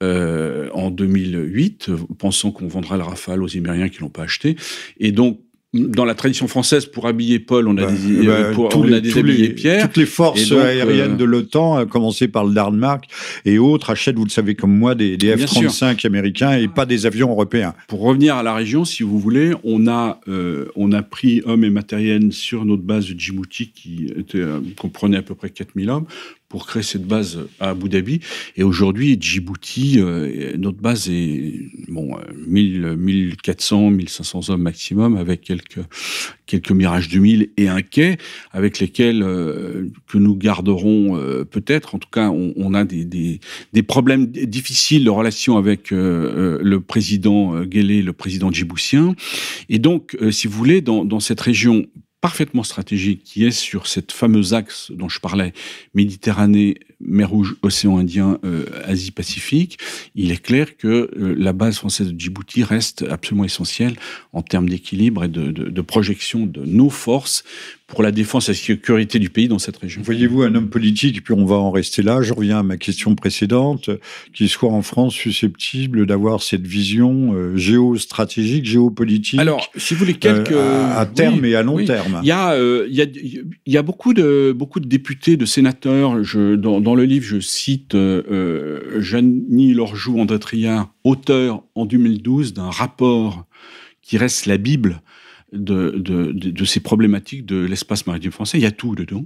euh, 0.02 0.70
en 0.74 0.92
2008, 0.92 1.92
pensant 2.18 2.52
qu'on 2.52 2.68
vendra 2.68 2.96
le 2.96 3.04
Rafale 3.04 3.44
aux 3.44 3.50
Imériens 3.50 3.90
qui 3.90 4.00
l'ont 4.00 4.10
pas 4.10 4.24
acheté. 4.24 4.56
Et 4.98 5.12
donc, 5.12 5.42
dans 5.74 6.06
la 6.06 6.16
tradition 6.16 6.48
française, 6.48 6.88
pour 6.88 7.06
habiller 7.06 7.38
Paul, 7.38 7.68
on 7.68 7.78
a 7.78 7.86
bah, 7.86 7.92
des, 7.92 8.26
bah, 8.26 8.32
euh, 8.32 8.54
pour, 8.54 8.70
tous 8.70 8.80
on 8.80 8.84
les, 8.84 8.96
a 8.96 9.02
des 9.02 9.12
tous 9.12 9.20
habillés 9.20 9.48
les, 9.50 9.54
Pierre. 9.54 9.86
Toutes 9.86 9.98
les 9.98 10.08
forces 10.08 10.50
donc, 10.50 10.62
aériennes 10.62 11.12
euh, 11.12 11.18
de 11.18 11.26
l'OTAN, 11.26 11.78
à 11.78 11.86
commencer 11.86 12.28
par 12.28 12.44
le 12.44 12.54
Danemark 12.54 13.06
et 13.46 13.60
autres, 13.60 13.92
achètent, 13.92 14.16
vous 14.16 14.26
le 14.26 14.32
savez 14.32 14.56
comme 14.56 14.76
moi, 14.76 14.96
des, 14.96 15.16
des 15.16 15.36
F-35 15.36 16.06
américains 16.08 16.54
et 16.54 16.68
pas 16.68 16.88
des 16.88 17.06
avions 17.06 17.30
européens. 17.30 17.76
Pour 17.88 18.02
revenir 18.02 18.36
à 18.36 18.44
la 18.44 18.56
région, 18.56 18.84
si 18.84 19.04
vous 19.04 19.20
voulez, 19.20 19.54
on 19.64 19.88
a, 19.88 20.20
euh, 20.28 20.66
on 20.76 20.92
a 20.92 21.04
pris 21.04 21.44
hommes 21.46 21.64
et 21.64 21.70
matériel 21.70 22.34
sur 22.34 22.66
notre 22.66 22.84
base 22.84 23.08
de 23.08 23.20
Djibouti 23.20 23.72
qui 23.72 24.12
était, 24.18 24.40
euh, 24.40 24.60
comprenait 24.76 25.18
à 25.18 25.22
peu 25.22 25.36
près 25.36 25.52
4000 25.52 25.90
hommes 25.92 26.06
pour 26.50 26.66
créer 26.66 26.84
cette 26.84 27.06
base 27.06 27.40
à 27.60 27.70
Abu 27.70 27.90
Dhabi. 27.90 28.20
Et 28.58 28.64
aujourd'hui, 28.64 29.18
Djibouti, 29.20 30.00
euh, 30.00 30.58
notre 30.58 30.80
base 30.80 31.10
est 31.10 31.54
bon, 31.88 32.18
1000, 32.48 32.96
1400, 32.98 33.92
1500 33.92 34.50
hommes 34.50 34.62
maximum, 34.64 35.16
avec 35.16 35.42
quelques 35.42 35.80
quelques 36.50 36.72
Mirage 36.72 37.10
2000 37.10 37.52
et 37.58 37.70
un 37.70 37.82
quai 37.82 38.18
avec 38.52 38.80
lesquels 38.80 39.22
euh, 39.22 39.88
que 40.08 40.18
nous 40.18 40.36
garderons 40.36 41.16
euh, 41.16 41.46
peut-être. 41.46 41.96
En 41.96 42.00
tout 42.00 42.10
cas, 42.12 42.30
on, 42.30 42.54
on 42.58 42.74
a 42.74 42.84
des, 42.84 43.06
des, 43.06 43.40
des, 43.72 43.84
problèmes 43.84 44.26
difficiles 44.26 45.04
de 45.04 45.10
relation 45.12 45.58
avec 45.58 45.92
euh, 45.92 46.58
le 46.62 46.82
président 46.82 47.64
Guélé, 47.64 48.02
le 48.02 48.14
président 48.14 48.52
djiboutien. 48.52 49.16
Et 49.70 49.78
donc, 49.78 50.18
si 50.32 50.48
vous 50.48 50.58
voulez, 50.58 50.82
dans, 50.82 51.06
dans 51.06 51.20
cette 51.20 51.42
région 51.42 51.86
parfaitement 52.22 52.64
stratégique 52.64 53.24
qui 53.24 53.46
est 53.46 53.52
sur 53.52 53.88
cette 53.88 54.12
fameuse 54.12 54.54
axe 54.54 54.92
dont 54.92 55.10
je 55.10 55.20
parlais, 55.20 55.54
Méditerranée, 55.94 56.80
mer 57.02 57.30
Rouge, 57.30 57.56
océan 57.62 57.98
Indien, 57.98 58.40
euh, 58.44 58.66
Asie-Pacifique, 58.84 59.78
il 60.16 60.32
est 60.32 60.42
clair 60.42 60.76
que 60.78 60.88
euh, 60.88 61.36
la 61.38 61.54
base 61.54 61.78
française 61.78 62.12
de 62.12 62.20
Djibouti 62.20 62.64
reste 62.64 63.06
absolument 63.10 63.46
essentielle 63.46 63.96
en 64.34 64.42
termes 64.42 64.68
d'équilibre 64.68 65.24
et 65.24 65.28
de, 65.28 65.52
de, 65.52 65.70
de, 65.70 65.82
projection 65.82 66.46
de 66.46 66.66
nos 66.66 66.90
forces 66.90 67.44
pour 67.88 68.04
la 68.04 68.12
défense 68.12 68.50
et 68.50 68.52
la 68.52 68.58
sécurité 68.58 69.18
du 69.18 69.30
pays 69.30 69.48
dans 69.48 69.60
cette 69.60 69.78
région. 69.78 70.02
Voyez-vous 70.04 70.44
un 70.44 70.54
homme 70.54 70.70
politique, 70.70 71.18
et 71.18 71.22
puis 71.22 71.34
on 71.34 71.46
va 71.46 71.56
en 71.56 71.72
rester 71.72 72.04
là, 72.04 72.22
je 72.22 72.34
reviens 72.34 72.60
à 72.60 72.64
ma 72.64 72.78
question 72.78 73.16
précédente, 73.16 73.90
qui 74.34 74.48
soit 74.48 74.70
en 74.70 74.82
France 74.82 75.14
susceptible 75.14 76.06
d'avoir 76.06 76.44
cette 76.44 76.68
vision 76.68 77.34
euh, 77.34 77.56
géostratégique, 77.56 78.66
géopolitique 78.66 79.40
Alors, 79.40 79.72
si 79.76 79.94
vous 79.94 80.02
voulez, 80.02 80.14
quelques... 80.16 80.52
à, 80.52 81.06
terme 81.08 81.40
oui, 81.42 81.50
et 81.50 81.56
à 81.56 81.64
long 81.64 81.76
oui. 81.76 81.86
terme. 81.86 82.20
Il 82.24 82.28
y 82.28 82.32
a, 82.32 82.56
il 82.58 82.94
y 82.94 83.02
a, 83.02 83.06
il 83.06 83.74
y 83.74 83.78
a 83.78 83.82
beaucoup, 83.82 84.14
de, 84.14 84.54
beaucoup 84.56 84.80
de 84.80 84.88
députés, 84.88 85.38
de 85.38 85.46
sénateurs, 85.46 86.24
je, 86.24 86.56
dans, 86.56 86.82
dans 86.82 86.89
le 86.96 87.04
livre, 87.04 87.26
je 87.26 87.40
cite 87.40 87.96
euh, 87.96 89.02
Jeannie 89.02 89.74
Lorjou, 89.74 90.20
André 90.20 90.40
Triard, 90.40 90.94
auteur 91.04 91.64
en 91.76 91.86
2012 91.86 92.54
d'un 92.54 92.70
rapport 92.70 93.46
qui 94.02 94.18
reste 94.18 94.46
la 94.46 94.58
Bible 94.58 95.02
de, 95.52 95.92
de, 95.98 96.32
de, 96.32 96.52
de, 96.52 96.66
ces 96.66 96.80
problématiques 96.80 97.46
de 97.46 97.58
l'espace 97.66 98.06
maritime 98.06 98.32
français. 98.32 98.58
Il 98.58 98.62
y 98.62 98.68
a 98.68 98.72
tout 98.72 98.96
dedans. 98.96 99.26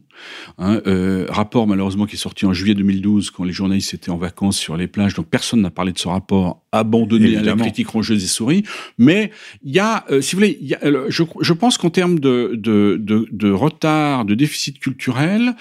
Hein, 0.57 0.81
euh, 0.87 1.25
rapport 1.29 1.67
malheureusement 1.67 2.05
qui 2.05 2.15
est 2.15 2.19
sorti 2.19 2.45
en 2.45 2.53
juillet 2.53 2.75
2012 2.75 3.31
quand 3.31 3.43
les 3.43 3.51
journalistes 3.51 3.93
étaient 3.93 4.09
en 4.09 4.17
vacances 4.17 4.57
sur 4.57 4.77
les 4.77 4.87
plages, 4.87 5.13
donc 5.13 5.27
personne 5.27 5.61
n'a 5.61 5.71
parlé 5.71 5.91
de 5.91 5.99
ce 5.99 6.07
rapport 6.07 6.63
abandonné 6.71 7.25
Évidemment. 7.25 7.51
à 7.51 7.55
la 7.55 7.61
critique 7.63 7.89
rongeuse 7.89 8.23
et 8.23 8.27
souris. 8.27 8.63
Mais 8.97 9.31
il 9.63 9.73
y 9.73 9.79
a, 9.79 10.05
euh, 10.09 10.21
si 10.21 10.35
vous 10.35 10.41
voulez, 10.41 10.57
il 10.61 10.67
y 10.67 10.75
a, 10.75 10.83
euh, 10.83 11.05
je, 11.09 11.23
je, 11.41 11.53
pense 11.53 11.77
qu'en 11.77 11.89
termes 11.89 12.19
de, 12.19 13.51
retard, 13.51 14.25
de 14.25 14.33
déficit 14.33 14.79
culturel, 14.79 15.55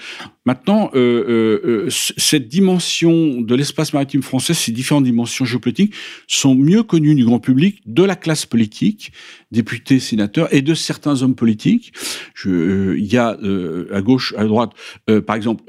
maintenant, 0.45 0.89
euh, 0.95 1.87
cette 1.89 2.47
dimension 2.47 3.41
de 3.41 3.55
l'espace 3.55 3.93
maritime 3.93 4.21
français, 4.21 4.53
ces 4.53 4.71
différentes 4.71 5.03
dimensions 5.03 5.45
géopolitiques, 5.45 5.93
sont 6.27 6.55
mieux 6.55 6.83
connues 6.83 7.15
du 7.15 7.25
grand 7.25 7.39
public, 7.39 7.81
de 7.85 8.03
la 8.03 8.15
classe 8.15 8.45
politique, 8.45 9.11
députés, 9.51 9.99
sénateurs, 9.99 10.53
et 10.53 10.61
de 10.61 10.73
certains 10.73 11.21
hommes 11.21 11.35
politiques. 11.35 11.93
Je, 12.33 12.49
euh, 12.49 12.95
il 12.97 13.05
y 13.05 13.17
a 13.17 13.37
euh, 13.43 13.87
à 13.93 14.01
gauche, 14.01 14.33
à 14.37 14.45
droite, 14.45 14.71
euh, 15.09 15.21
par 15.21 15.35
exemple, 15.35 15.63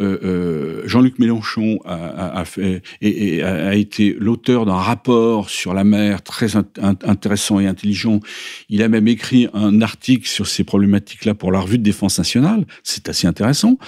Jean-Luc 0.87 1.19
Mélenchon 1.19 1.79
a, 1.85 2.41
a, 2.41 2.45
fait 2.45 2.83
et, 3.01 3.43
a 3.43 3.75
été 3.75 4.17
l'auteur 4.19 4.67
d'un 4.67 4.75
rapport 4.75 5.51
sur 5.51 5.75
la 5.75 5.85
mer 5.85 6.23
très 6.23 6.57
in 6.57 6.65
intéressant 6.81 7.61
et 7.61 7.67
intelligent. 7.67 8.21
Il 8.69 8.83
a 8.83 8.89
même 8.89 9.09
écrit 9.09 9.49
un 9.53 9.81
article 9.83 10.27
sur 10.27 10.47
ces 10.47 10.65
problématiques-là 10.65 11.35
pour 11.35 11.53
la 11.53 11.61
revue 11.61 11.79
de 11.79 11.83
défense 11.83 12.19
nationale. 12.19 12.67
C'est 12.83 13.09
assez 13.09 13.27
intéressant. 13.27 13.79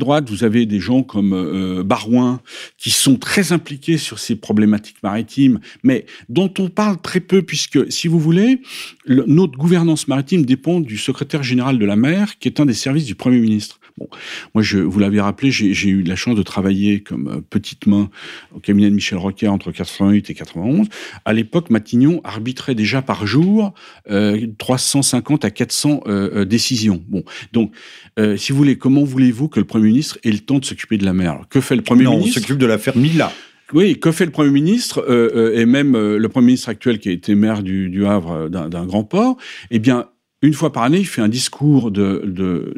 Droite, 0.00 0.28
vous 0.28 0.42
avez 0.42 0.66
des 0.66 0.80
gens 0.80 1.04
comme 1.04 1.82
Barouin 1.84 2.40
qui 2.76 2.90
sont 2.90 3.16
très 3.16 3.52
impliqués 3.52 3.98
sur 3.98 4.18
ces 4.18 4.34
problématiques 4.34 5.02
maritimes, 5.02 5.60
mais 5.84 6.06
dont 6.28 6.52
on 6.58 6.68
parle 6.68 7.00
très 7.00 7.20
peu 7.20 7.42
puisque, 7.42 7.90
si 7.92 8.08
vous 8.08 8.18
voulez, 8.18 8.62
le, 9.04 9.24
notre 9.26 9.56
gouvernance 9.56 10.08
maritime 10.08 10.44
dépend 10.44 10.80
du 10.80 10.98
secrétaire 10.98 11.42
général 11.42 11.78
de 11.78 11.84
la 11.84 11.96
mer, 11.96 12.38
qui 12.38 12.48
est 12.48 12.60
un 12.60 12.66
des 12.66 12.74
services 12.74 13.04
du 13.04 13.14
Premier 13.14 13.38
ministre. 13.38 13.79
Bon, 14.00 14.08
moi, 14.54 14.62
je, 14.62 14.78
vous 14.78 14.98
l'avez 14.98 15.20
rappelé, 15.20 15.50
j'ai 15.50 15.88
eu 15.90 16.02
la 16.02 16.16
chance 16.16 16.34
de 16.34 16.42
travailler 16.42 17.00
comme 17.02 17.28
euh, 17.28 17.40
petite 17.48 17.86
main 17.86 18.08
au 18.54 18.58
cabinet 18.58 18.88
de 18.88 18.94
Michel 18.94 19.18
Roquet 19.18 19.46
entre 19.46 19.70
88 19.70 20.30
et 20.30 20.34
91. 20.34 20.88
À 21.26 21.32
l'époque, 21.34 21.68
Matignon 21.70 22.22
arbitrait 22.24 22.74
déjà 22.74 23.02
par 23.02 23.26
jour 23.26 23.74
euh, 24.10 24.46
350 24.58 25.44
à 25.44 25.50
400 25.50 26.00
euh, 26.06 26.44
décisions. 26.46 27.02
Bon, 27.08 27.22
donc, 27.52 27.72
euh, 28.18 28.36
si 28.38 28.52
vous 28.52 28.58
voulez, 28.58 28.76
comment 28.78 29.04
voulez-vous 29.04 29.48
que 29.48 29.60
le 29.60 29.66
Premier 29.66 29.88
ministre 29.88 30.18
ait 30.24 30.30
le 30.30 30.38
temps 30.38 30.58
de 30.58 30.64
s'occuper 30.64 30.96
de 30.96 31.04
la 31.04 31.12
mer? 31.12 31.32
Alors, 31.32 31.48
Que 31.48 31.60
fait 31.60 31.76
le 31.76 31.82
Premier 31.82 32.04
non, 32.04 32.16
ministre? 32.16 32.38
on 32.38 32.40
s'occupe 32.40 32.58
de 32.58 32.66
l'affaire 32.66 32.96
Mila. 32.96 33.32
oui, 33.74 34.00
que 34.00 34.12
fait 34.12 34.24
le 34.24 34.30
Premier 34.32 34.50
ministre 34.50 35.04
et 35.54 35.66
même 35.66 35.92
le 35.92 36.28
Premier 36.28 36.46
ministre 36.46 36.70
actuel 36.70 36.98
qui 36.98 37.10
a 37.10 37.12
été 37.12 37.34
maire 37.34 37.62
du, 37.62 37.88
du 37.90 38.06
Havre 38.06 38.48
d'un 38.48 38.86
grand 38.86 39.04
port? 39.04 39.36
Eh 39.70 39.78
bien, 39.78 40.06
une 40.42 40.54
fois 40.54 40.72
par 40.72 40.84
année, 40.84 40.98
il 40.98 41.06
fait 41.06 41.20
un 41.20 41.28
discours 41.28 41.90
de, 41.90 42.72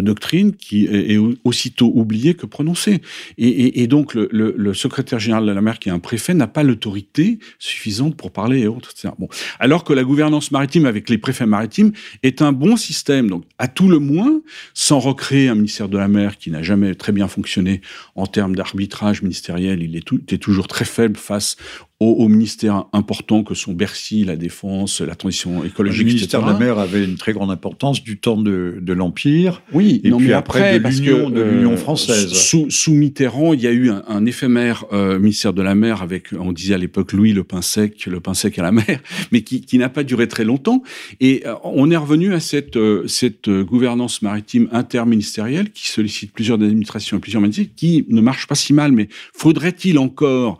doctrine 0.00 0.54
qui 0.54 0.86
est, 0.86 1.18
aussitôt 1.42 1.90
oublié 1.94 2.34
que 2.34 2.46
prononcé. 2.46 3.02
Et, 3.38 3.86
donc, 3.88 4.14
le, 4.14 4.74
secrétaire 4.74 5.18
général 5.18 5.46
de 5.46 5.52
la 5.52 5.60
mer, 5.60 5.78
qui 5.78 5.88
est 5.88 5.92
un 5.92 5.98
préfet, 5.98 6.32
n'a 6.34 6.46
pas 6.46 6.62
l'autorité 6.62 7.38
suffisante 7.58 8.16
pour 8.16 8.30
parler 8.30 8.60
et 8.60 8.66
autres. 8.68 8.92
Bon. 9.18 9.28
Alors 9.58 9.82
que 9.84 9.92
la 9.92 10.04
gouvernance 10.04 10.52
maritime 10.52 10.86
avec 10.86 11.10
les 11.10 11.18
préfets 11.18 11.46
maritimes 11.46 11.92
est 12.22 12.40
un 12.40 12.52
bon 12.52 12.76
système. 12.76 13.28
Donc, 13.28 13.44
à 13.58 13.66
tout 13.66 13.88
le 13.88 13.98
moins, 13.98 14.40
sans 14.74 15.00
recréer 15.00 15.48
un 15.48 15.56
ministère 15.56 15.88
de 15.88 15.98
la 15.98 16.08
mer 16.08 16.38
qui 16.38 16.50
n'a 16.50 16.62
jamais 16.62 16.94
très 16.94 17.12
bien 17.12 17.26
fonctionné 17.26 17.80
en 18.14 18.26
termes 18.26 18.54
d'arbitrage 18.54 19.22
ministériel, 19.22 19.82
il 19.82 19.96
est, 19.96 20.32
est 20.32 20.38
toujours 20.38 20.68
très 20.68 20.84
faible 20.84 21.16
face 21.16 21.56
aux, 22.02 22.28
ministères 22.28 22.86
importants 22.92 23.44
que 23.44 23.54
sont 23.54 23.72
Bercy, 23.72 24.24
la 24.24 24.36
Défense, 24.36 25.00
la 25.00 25.14
transition 25.14 25.64
écologique, 25.64 26.06
Le 26.06 26.12
ministère 26.14 26.42
de 26.42 26.46
la 26.46 26.58
mer 26.58 26.78
avait 26.78 27.04
une 27.04 27.16
très 27.16 27.32
grande 27.32 27.50
importance 27.50 28.02
du 28.02 28.18
temps 28.18 28.36
de, 28.36 28.78
de 28.80 28.92
l'Empire. 28.92 29.62
Oui, 29.72 30.00
et 30.04 30.10
non, 30.10 30.18
puis 30.18 30.28
mais 30.28 30.32
après, 30.32 30.76
après 30.76 30.80
de 30.80 31.42
l'Union 31.42 31.72
euh, 31.72 31.76
française. 31.76 32.32
Sous, 32.32 32.70
sous, 32.70 32.94
Mitterrand, 32.94 33.52
il 33.52 33.60
y 33.60 33.66
a 33.66 33.72
eu 33.72 33.90
un, 33.90 34.02
un 34.08 34.26
éphémère 34.26 34.84
euh, 34.92 35.18
ministère 35.18 35.52
de 35.52 35.62
la 35.62 35.74
mer 35.74 36.02
avec, 36.02 36.28
on 36.38 36.52
disait 36.52 36.74
à 36.74 36.78
l'époque, 36.78 37.12
Louis 37.12 37.32
le 37.32 37.44
pain 37.44 37.62
sec, 37.62 38.06
le 38.06 38.20
pain 38.20 38.34
sec 38.34 38.58
à 38.58 38.62
la 38.62 38.72
mer, 38.72 39.00
mais 39.32 39.42
qui, 39.42 39.62
qui 39.62 39.78
n'a 39.78 39.88
pas 39.88 40.04
duré 40.04 40.28
très 40.28 40.44
longtemps. 40.44 40.82
Et 41.20 41.42
euh, 41.46 41.54
on 41.64 41.90
est 41.90 41.96
revenu 41.96 42.34
à 42.34 42.40
cette, 42.40 42.76
euh, 42.76 43.06
cette 43.06 43.48
gouvernance 43.48 44.22
maritime 44.22 44.68
interministérielle 44.72 45.70
qui 45.70 45.88
sollicite 45.88 46.32
plusieurs 46.32 46.56
administrations 46.62 47.16
et 47.16 47.20
plusieurs 47.20 47.42
ministères, 47.42 47.66
qui 47.76 48.06
ne 48.08 48.20
marche 48.20 48.46
pas 48.46 48.54
si 48.54 48.72
mal, 48.72 48.92
mais 48.92 49.08
faudrait-il 49.34 49.98
encore 49.98 50.58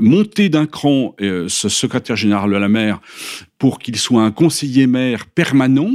monter 0.00 0.48
d'un 0.48 0.66
cran 0.66 1.14
euh, 1.20 1.48
ce 1.48 1.68
secrétaire 1.68 2.16
général 2.16 2.50
de 2.50 2.56
la 2.56 2.68
mer 2.68 3.00
pour 3.58 3.78
qu'il 3.78 3.96
soit 3.96 4.22
un 4.22 4.30
conseiller 4.30 4.86
maire 4.86 5.26
permanent 5.26 5.90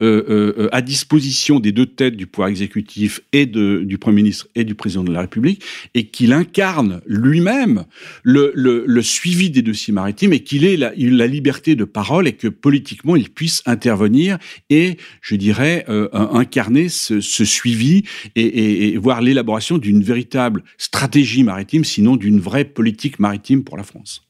à 0.00 0.82
disposition 0.82 1.58
des 1.58 1.72
deux 1.72 1.86
têtes 1.86 2.16
du 2.16 2.26
pouvoir 2.26 2.48
exécutif 2.50 3.20
et 3.32 3.46
de, 3.46 3.82
du 3.84 3.96
Premier 3.96 4.16
ministre 4.16 4.46
et 4.54 4.64
du 4.64 4.74
Président 4.74 5.04
de 5.04 5.12
la 5.12 5.20
République, 5.20 5.62
et 5.94 6.08
qu'il 6.08 6.34
incarne 6.34 7.00
lui-même 7.06 7.84
le, 8.22 8.52
le, 8.54 8.84
le, 8.86 9.02
suivi 9.02 9.48
des 9.48 9.62
dossiers 9.62 9.94
maritimes 9.94 10.34
et 10.34 10.40
qu'il 10.40 10.64
ait 10.64 10.76
la, 10.76 10.92
la, 10.94 11.26
liberté 11.26 11.76
de 11.76 11.84
parole 11.84 12.28
et 12.28 12.32
que 12.32 12.48
politiquement 12.48 13.16
il 13.16 13.30
puisse 13.30 13.62
intervenir 13.64 14.38
et, 14.68 14.98
je 15.22 15.36
dirais, 15.36 15.86
incarner 16.12 16.88
ce, 16.88 17.20
ce 17.20 17.44
suivi 17.44 18.02
et, 18.34 18.42
et, 18.42 18.88
et 18.88 18.96
voir 18.98 19.22
l'élaboration 19.22 19.78
d'une 19.78 20.02
véritable 20.02 20.62
stratégie 20.76 21.42
maritime, 21.42 21.84
sinon 21.84 22.16
d'une 22.16 22.40
vraie 22.40 22.64
politique 22.64 23.18
maritime 23.18 23.64
pour 23.64 23.76
la 23.76 23.82
France. 23.82 24.25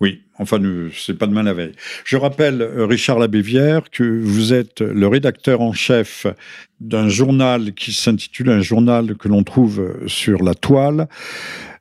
Oui, 0.00 0.20
enfin, 0.38 0.60
c'est 0.94 1.18
pas 1.18 1.26
demain 1.26 1.42
la 1.42 1.54
veille. 1.54 1.72
Je 2.04 2.16
rappelle, 2.16 2.62
euh, 2.62 2.86
Richard 2.86 3.18
Labévière, 3.18 3.90
que 3.90 4.04
vous 4.04 4.52
êtes 4.52 4.80
le 4.80 5.08
rédacteur 5.08 5.60
en 5.60 5.72
chef 5.72 6.28
d'un 6.80 7.08
journal 7.08 7.74
qui 7.74 7.92
s'intitule 7.92 8.50
un 8.50 8.60
journal 8.60 9.16
que 9.16 9.26
l'on 9.26 9.42
trouve 9.42 9.80
euh, 9.80 10.06
sur 10.06 10.44
la 10.44 10.54
toile, 10.54 11.08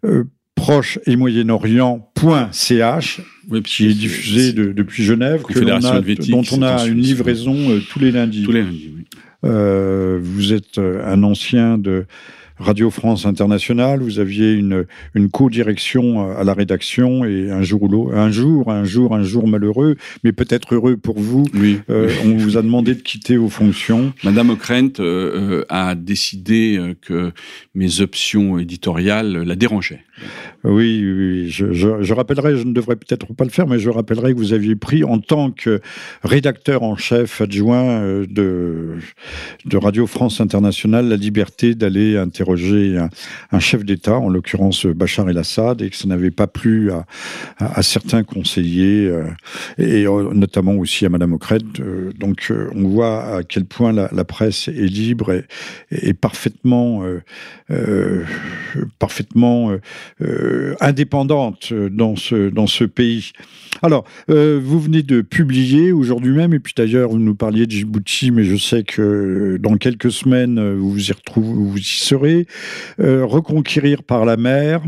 euh, 0.03 0.23
proche 0.55 0.97
et 1.05 1.15
moyen-orient.ch, 1.15 3.21
oui, 3.49 3.63
qui 3.63 3.85
est 3.85 3.93
diffusé 3.93 4.51
de, 4.51 4.73
depuis 4.73 5.03
Genève, 5.03 5.43
que 5.43 5.59
a, 5.69 6.01
dont 6.29 6.43
on 6.51 6.63
a 6.63 6.87
une 6.87 6.99
livraison 6.99 7.55
euh, 7.69 7.79
tous 7.87 7.99
les 7.99 8.11
lundis. 8.11 8.43
Tous 8.43 8.51
les 8.51 8.63
lundis, 8.63 8.93
oui. 8.97 9.03
Euh, 9.45 10.17
vous 10.19 10.53
êtes 10.53 10.79
un 10.79 11.21
ancien 11.21 11.77
de 11.77 12.07
Radio 12.59 12.89
France 12.89 13.25
Internationale, 13.25 14.01
vous 14.01 14.19
aviez 14.19 14.53
une, 14.53 14.85
une 15.13 15.29
co-direction 15.29 16.35
à 16.35 16.43
la 16.43 16.53
rédaction 16.53 17.23
et 17.23 17.51
un 17.51 17.61
jour, 17.61 17.87
un 18.13 18.31
jour, 18.31 18.71
un 18.71 18.83
jour, 18.83 19.13
un 19.13 19.23
jour 19.23 19.47
malheureux, 19.47 19.95
mais 20.23 20.31
peut-être 20.31 20.73
heureux 20.73 20.97
pour 20.97 21.19
vous, 21.19 21.45
oui. 21.53 21.79
euh, 21.89 22.09
on 22.25 22.35
vous 22.37 22.57
a 22.57 22.61
demandé 22.61 22.95
de 22.95 23.01
quitter 23.01 23.37
vos 23.37 23.49
fonctions. 23.49 24.13
Madame 24.23 24.49
Ockrent 24.49 24.99
euh, 24.99 25.63
a 25.69 25.95
décidé 25.95 26.77
euh, 26.77 26.95
que 26.99 27.31
mes 27.75 28.01
options 28.01 28.57
éditoriales 28.57 29.43
la 29.43 29.55
dérangeaient. 29.55 30.01
Oui, 30.63 31.49
je, 31.49 32.13
rappellerai, 32.13 32.57
je 32.57 32.63
ne 32.63 32.73
devrais 32.73 32.95
peut-être 32.95 33.33
pas 33.33 33.43
le 33.43 33.49
faire, 33.49 33.67
mais 33.67 33.79
je 33.79 33.89
rappellerai 33.89 34.33
que 34.33 34.37
vous 34.37 34.53
aviez 34.53 34.75
pris 34.75 35.03
en 35.03 35.19
tant 35.19 35.51
que 35.51 35.81
rédacteur 36.23 36.83
en 36.83 36.95
chef 36.95 37.41
adjoint 37.41 38.01
euh, 38.01 38.25
de, 38.29 38.97
Radio 39.77 40.07
France 40.07 40.41
Internationale 40.41 41.07
la 41.07 41.15
liberté 41.15 41.75
d'aller 41.75 42.17
interroger 42.17 42.97
un, 43.51 43.59
chef 43.59 43.85
d'État, 43.85 44.17
en 44.17 44.29
l'occurrence 44.29 44.85
Bachar 44.85 45.29
el-Assad, 45.29 45.81
et 45.81 45.89
que 45.89 45.95
ça 45.95 46.07
n'avait 46.07 46.31
pas 46.31 46.47
plu 46.47 46.91
à, 47.59 47.81
certains 47.81 48.23
conseillers, 48.23 49.07
euh, 49.07 49.23
et 49.77 50.05
euh, 50.05 50.33
notamment 50.33 50.73
aussi 50.73 51.05
à 51.05 51.09
Madame 51.09 51.33
Ocret. 51.33 51.59
Euh, 51.79 52.11
donc 52.17 52.47
euh, 52.51 52.69
on 52.75 52.87
voit 52.87 53.37
à 53.37 53.43
quel 53.43 53.65
point 53.65 53.91
la, 53.91 54.23
presse 54.23 54.67
est 54.67 54.71
libre 54.71 55.43
et, 55.91 56.13
parfaitement, 56.13 57.03
euh, 57.71 58.25
parfaitement 58.99 59.71
indépendante 60.79 61.73
dans 61.73 62.15
ce, 62.15 62.49
dans 62.49 62.67
ce 62.67 62.83
pays. 62.83 63.31
Alors, 63.81 64.05
vous 64.27 64.79
venez 64.79 65.03
de 65.03 65.21
publier 65.21 65.91
aujourd'hui 65.91 66.31
même, 66.31 66.53
et 66.53 66.59
puis 66.59 66.73
d'ailleurs 66.75 67.09
vous 67.09 67.19
nous 67.19 67.35
parliez 67.35 67.65
de 67.65 67.71
Djibouti, 67.71 68.31
mais 68.31 68.43
je 68.43 68.57
sais 68.57 68.83
que 68.83 69.57
dans 69.61 69.77
quelques 69.77 70.11
semaines 70.11 70.75
vous 70.75 70.91
vous 70.91 71.09
y 71.09 71.11
retrouvez, 71.11 71.53
vous 71.53 71.77
y 71.77 71.83
serez. 71.83 72.47
Euh, 72.99 73.25
reconquérir 73.25 74.03
par 74.03 74.25
la 74.25 74.37
mer, 74.37 74.83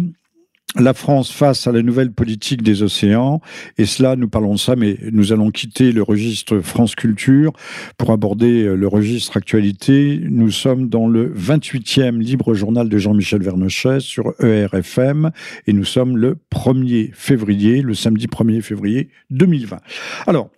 la 0.75 0.93
France 0.93 1.32
face 1.32 1.65
à 1.67 1.71
la 1.71 1.82
nouvelle 1.82 2.12
politique 2.12 2.62
des 2.62 2.84
océans. 2.84 3.41
Et 3.77 3.86
cela, 3.86 4.15
nous 4.15 4.29
parlons 4.29 4.53
de 4.53 4.60
ça, 4.60 4.75
mais 4.75 4.97
nous 5.12 5.34
allons 5.34 5.49
quitter 5.49 5.91
le 5.91 6.03
registre 6.03 6.60
France 6.60 6.95
Culture 6.95 7.53
pour 7.97 8.12
aborder 8.12 8.63
euh, 8.63 8.75
le 8.75 8.88
registre 8.88 9.38
actualité. 9.38 10.21
Nous 10.29 10.51
sommes 10.51 10.89
dans 10.89 11.08
le 11.08 11.34
28e 11.34 12.19
libre 12.19 12.53
journal 12.53 12.88
de 12.88 12.97
Jean-Michel 12.97 13.41
Vernochet 13.41 13.99
sur 13.99 14.34
ERFM 14.41 15.32
et 15.65 15.73
nous 15.73 15.86
sommes 15.86 16.17
le 16.17 16.38
1er 16.53 17.12
février, 17.13 17.82
le 17.82 17.93
samedi 17.93 18.27
1er 18.27 18.62
février 18.62 19.10
2020. 19.32 19.79
Alors, 20.27 20.49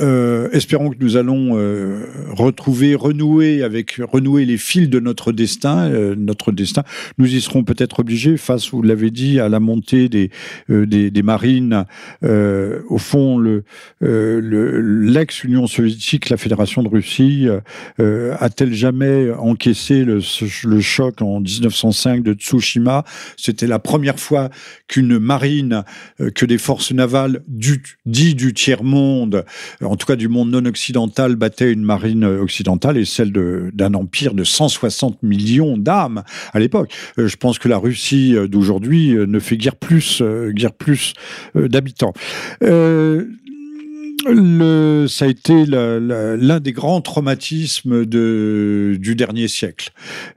euh, 0.00 0.48
espérons 0.52 0.88
que 0.88 0.96
nous 1.00 1.18
allons 1.18 1.58
euh, 1.58 2.06
retrouver, 2.30 2.94
renouer 2.94 3.62
avec 3.62 4.00
renouer 4.00 4.46
les 4.46 4.56
fils 4.56 4.88
de 4.88 5.00
notre 5.00 5.32
destin, 5.32 5.90
euh, 5.90 6.14
notre 6.16 6.50
destin. 6.50 6.82
Nous 7.18 7.34
y 7.34 7.42
serons 7.42 7.62
peut-être 7.62 8.00
obligés 8.00 8.38
face, 8.38 8.70
vous 8.70 8.80
l'avez 8.80 9.10
dit, 9.10 9.38
à 9.38 9.50
la 9.50 9.60
montée 9.60 10.08
des 10.08 10.30
euh, 10.70 10.86
des, 10.86 11.10
des, 11.10 11.22
marines. 11.22 11.84
Euh, 12.24 12.80
au 12.88 12.96
fond, 12.96 13.38
le 13.38 13.64
l'ex-Union 14.00 15.66
soviétique, 15.66 16.30
la 16.30 16.38
Fédération 16.38 16.82
de 16.82 16.88
Russie, 16.88 17.46
a-t-elle 17.98 18.72
jamais 18.72 19.30
encaissé 19.32 20.04
le, 20.04 20.20
le, 20.64 20.80
choc 20.80 21.20
en 21.22 21.40
1905 21.40 22.22
de 22.22 22.32
Tsushima? 22.32 23.04
C'était 23.36 23.66
la 23.66 23.78
première 23.78 24.18
fois 24.18 24.50
qu'une 24.88 25.18
marine, 25.18 25.84
que 26.34 26.46
des 26.46 26.58
forces 26.58 26.92
navales 26.92 27.42
du 27.46 27.82
dit 28.06 28.34
du 28.34 28.54
tiers 28.54 28.82
monde 28.82 29.44
en 29.82 29.96
tout 29.96 30.06
cas 30.06 30.16
du 30.16 30.28
monde 30.28 30.50
non 30.50 30.64
occidental, 30.64 31.36
battait 31.36 31.72
une 31.72 31.82
marine 31.82 32.24
occidentale 32.24 32.98
et 32.98 33.04
celle 33.04 33.32
d'un 33.32 33.94
empire 33.94 34.34
de 34.34 34.44
160 34.44 35.22
millions 35.22 35.76
d'âmes 35.76 36.22
à 36.52 36.58
l'époque. 36.58 36.92
Euh, 37.18 37.28
je 37.28 37.36
pense 37.36 37.58
que 37.58 37.68
la 37.68 37.78
Russie 37.78 38.34
d'aujourd'hui 38.48 39.14
euh, 39.14 39.26
ne 39.26 39.38
fait 39.38 39.56
guère 39.56 39.76
plus, 39.76 40.20
euh, 40.22 40.52
plus 40.78 41.14
d'habitants. 41.54 42.12
Euh, 42.62 43.26
le, 44.26 45.06
ça 45.08 45.24
a 45.24 45.28
été 45.28 45.66
l'un 45.66 46.60
des 46.60 46.72
grands 46.72 47.00
traumatismes 47.00 48.04
de, 48.04 48.96
du 48.98 49.14
dernier 49.14 49.48
siècle. 49.48 49.90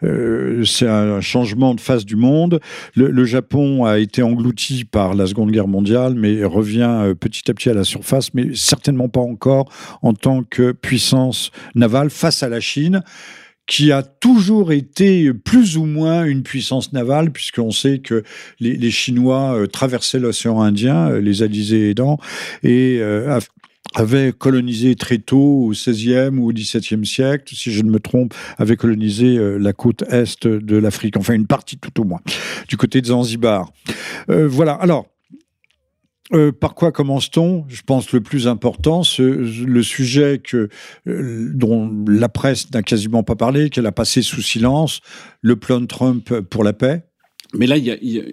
Euh, 0.04 0.64
c'est 0.64 0.88
un 0.88 1.22
changement 1.22 1.76
de 1.76 1.82
face 1.82 2.06
du 2.06 2.16
monde. 2.16 2.60
Le, 2.96 3.10
le, 3.10 3.26
Japon 3.26 3.86
a 3.86 4.00
été 4.00 4.22
englouti 4.24 4.86
par 4.86 5.16
la 5.16 5.28
Seconde 5.28 5.52
Guerre 5.52 5.68
mondiale, 5.68 6.14
mais 6.16 6.44
revient 6.44 6.90
euh, 6.90 7.16
petit 7.16 7.50
à 7.50 7.54
petit 7.54 7.70
à 7.70 7.74
la 7.74 7.84
surface, 7.84 8.34
mais 8.34 8.56
certainement 8.56 9.10
pas 9.10 9.22
encore 9.22 9.72
en 10.02 10.14
tant 10.14 10.44
que 10.44 10.72
puissance 10.72 11.52
navale 11.74 12.10
face 12.10 12.44
à 12.44 12.50
la 12.50 12.60
Chine 12.60 13.02
qui 13.68 13.92
a 13.92 14.04
toujours 14.04 14.72
été 14.72 15.34
plus 15.34 15.78
ou 15.78 15.86
moins 15.86 16.26
une 16.26 16.44
puissance 16.44 16.94
navale, 16.94 17.32
puisqu'on 17.32 17.72
sait 17.72 18.00
que 18.00 18.24
les, 18.60 18.92
Chinois 18.92 19.56
euh, 19.56 19.68
traversaient 19.68 20.20
l'océan 20.20 20.62
Indien, 20.62 21.10
euh, 21.10 21.20
les 21.20 21.42
alizés 21.42 21.90
aidant, 21.90 22.20
et 22.64 23.00
euh, 23.00 23.40
avait 23.96 24.34
colonisé 24.34 24.96
très 24.96 25.18
tôt, 25.18 25.68
au 25.68 25.70
XVIe 25.72 26.38
ou 26.38 26.50
au 26.50 26.54
XVIIe 26.54 27.06
siècle, 27.06 27.54
si 27.56 27.72
je 27.72 27.82
ne 27.82 27.90
me 27.90 28.00
trompe, 28.00 28.34
avait 28.58 28.76
colonisé 28.76 29.38
euh, 29.38 29.58
la 29.58 29.74
côte 29.74 30.04
est 30.10 30.46
de 30.48 30.78
l'Afrique, 30.78 31.18
enfin 31.18 31.34
une 31.34 31.48
partie 31.48 31.78
tout 31.78 32.02
au 32.02 32.04
moins, 32.04 32.20
du 32.68 32.78
côté 32.78 33.02
de 33.02 33.08
Zanzibar. 33.08 33.72
Euh, 34.30 34.48
voilà, 34.48 34.74
alors, 34.74 35.08
euh, 36.34 36.52
par 36.52 36.74
quoi 36.74 36.92
commence-t-on? 36.92 37.66
Je 37.68 37.82
pense 37.84 38.12
le 38.12 38.22
plus 38.22 38.48
important, 38.48 39.04
ce, 39.04 39.22
le 39.22 39.84
sujet 39.84 40.42
euh, 40.54 40.70
dont 41.54 41.92
la 42.08 42.30
presse 42.30 42.72
n'a 42.72 42.82
quasiment 42.82 43.24
pas 43.24 43.36
parlé, 43.36 43.70
qu'elle 43.70 43.86
a 43.86 43.92
passé 43.92 44.22
sous 44.22 44.42
silence, 44.42 45.02
le 45.42 45.56
plan 45.56 45.86
Trump 45.86 46.40
pour 46.42 46.64
la 46.64 46.74
paix. 46.74 47.04
Mais 47.58 47.68
là, 47.68 47.78
il 47.78 47.86
y 47.86 48.20
a, 48.20 48.24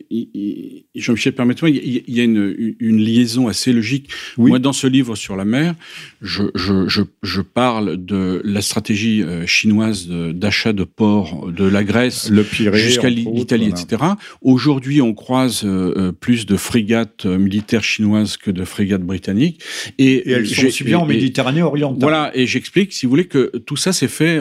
Jean-Michel, 0.94 1.32
permettez-moi, 1.32 1.70
il 1.70 2.14
y 2.14 2.20
a 2.20 2.24
une, 2.24 2.74
une, 2.78 2.98
liaison 2.98 3.48
assez 3.48 3.72
logique. 3.72 4.10
Moi, 4.36 4.58
dans 4.58 4.72
ce 4.72 4.86
livre 4.86 5.16
sur 5.16 5.36
la 5.36 5.44
mer, 5.44 5.74
je, 6.20 6.44
je, 6.54 6.88
je, 6.88 7.02
je 7.22 7.40
parle 7.40 8.04
de 8.04 8.40
la 8.44 8.62
stratégie 8.62 9.22
euh, 9.22 9.46
chinoise 9.46 10.08
d'achat 10.08 10.72
de, 10.72 10.84
ports 10.84 11.50
de 11.50 11.64
la 11.64 11.84
Grèce 11.84 12.30
jusqu'à 12.72 13.08
l'Italie, 13.08 13.68
etc. 13.68 14.02
Aujourd'hui, 14.42 15.00
on 15.02 15.14
croise 15.14 15.62
euh, 15.64 15.94
euh, 15.96 16.12
plus 16.12 16.46
de 16.46 16.56
frégates 16.56 17.24
militaires 17.26 17.84
chinoises 17.84 18.36
que 18.36 18.50
de 18.50 18.64
frégates 18.64 19.02
britanniques. 19.02 19.62
Et, 19.98 20.12
et 20.12 20.30
elles 20.30 20.46
sont 20.46 20.66
aussi 20.66 20.84
bien 20.84 20.98
en 20.98 21.06
Méditerranée 21.06 21.62
orientale. 21.62 22.00
Voilà, 22.00 22.30
et 22.34 22.46
j'explique, 22.46 22.92
si 22.92 23.06
vous 23.06 23.10
voulez, 23.10 23.26
que 23.26 23.56
tout 23.58 23.76
ça 23.76 23.92
s'est 23.92 24.08
fait 24.08 24.38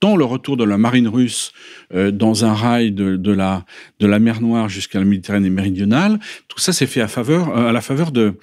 tant 0.00 0.16
le 0.16 0.24
retour 0.24 0.56
de 0.56 0.64
la 0.64 0.78
marine 0.78 1.08
russe 1.08 1.52
euh, 1.94 2.10
dans 2.10 2.44
un 2.44 2.52
rail 2.52 2.90
de, 2.90 3.16
de, 3.16 3.32
la, 3.32 3.64
de 4.00 4.06
la 4.06 4.18
mer 4.18 4.40
Noire 4.40 4.68
jusqu'à 4.68 4.98
la 4.98 5.04
Méditerranée 5.04 5.50
méridionale, 5.50 6.18
tout 6.48 6.58
ça 6.58 6.72
s'est 6.72 6.86
fait 6.86 7.00
à, 7.00 7.06
faveur, 7.06 7.56
euh, 7.56 7.68
à 7.68 7.72
la 7.72 7.80
faveur 7.80 8.10
de, 8.10 8.34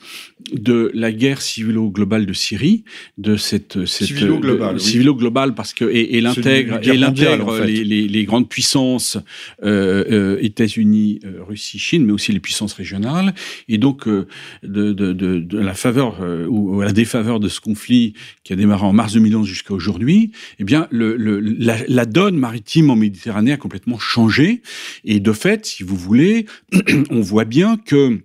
de 0.54 0.90
la 0.94 1.12
guerre 1.12 1.42
civilo-globale 1.42 2.26
de 2.26 2.32
Syrie, 2.32 2.86
de 3.18 3.36
cette, 3.36 3.86
cette 3.86 4.08
civilo-globale, 4.08 4.80
civilo-globale 4.80 5.56
parce 5.56 5.74
que 5.74 5.86
et, 5.86 6.18
et 6.18 6.22
l'intègre 6.22 6.80
et 6.82 6.98
l'intègre 6.98 7.60
les, 7.60 7.84
les, 7.84 8.08
les, 8.08 8.24
grandes 8.24 8.48
puissances 8.48 9.18
euh, 9.64 10.04
euh 10.10 10.38
États-Unis, 10.42 11.20
Russie, 11.48 11.80
Chine, 11.80 12.06
mais 12.06 12.14
aussi 12.14 12.32
les 12.32 12.40
puissances 12.40 12.74
régionales, 12.74 13.34
et 13.68 13.78
donc 13.78 14.08
de, 14.08 14.26
de, 14.64 14.94
de, 14.94 15.40
de, 15.40 15.60
la 15.60 15.74
faveur 15.74 16.20
ou 16.50 16.82
à 16.82 16.86
la 16.86 16.92
défaveur 16.92 17.40
de 17.40 17.50
ce 17.50 17.60
conflit 17.60 18.14
qui 18.44 18.54
a 18.54 18.56
démarré 18.56 18.86
en 18.86 18.94
mars 18.94 19.14
2011 19.14 19.48
jusqu'à 19.48 19.74
aujourd'hui, 19.74 20.32
eh 20.60 20.64
bien 20.64 20.88
le, 20.92 21.16
le 21.16 21.40
la, 21.40 21.78
la, 21.88 22.06
donne 22.06 22.38
maritime 22.38 22.90
en 22.90 22.96
Méditerranée 22.96 23.33
a 23.36 23.58
complètement 23.58 24.00
changé. 24.00 24.62
Et 25.04 25.20
de 25.20 25.34
fait, 25.34 25.66
si 25.66 25.84
vous 25.84 25.96
voulez, 25.96 26.46
on 27.10 27.22
voit 27.22 27.46
bien 27.46 27.78
que 27.78 28.22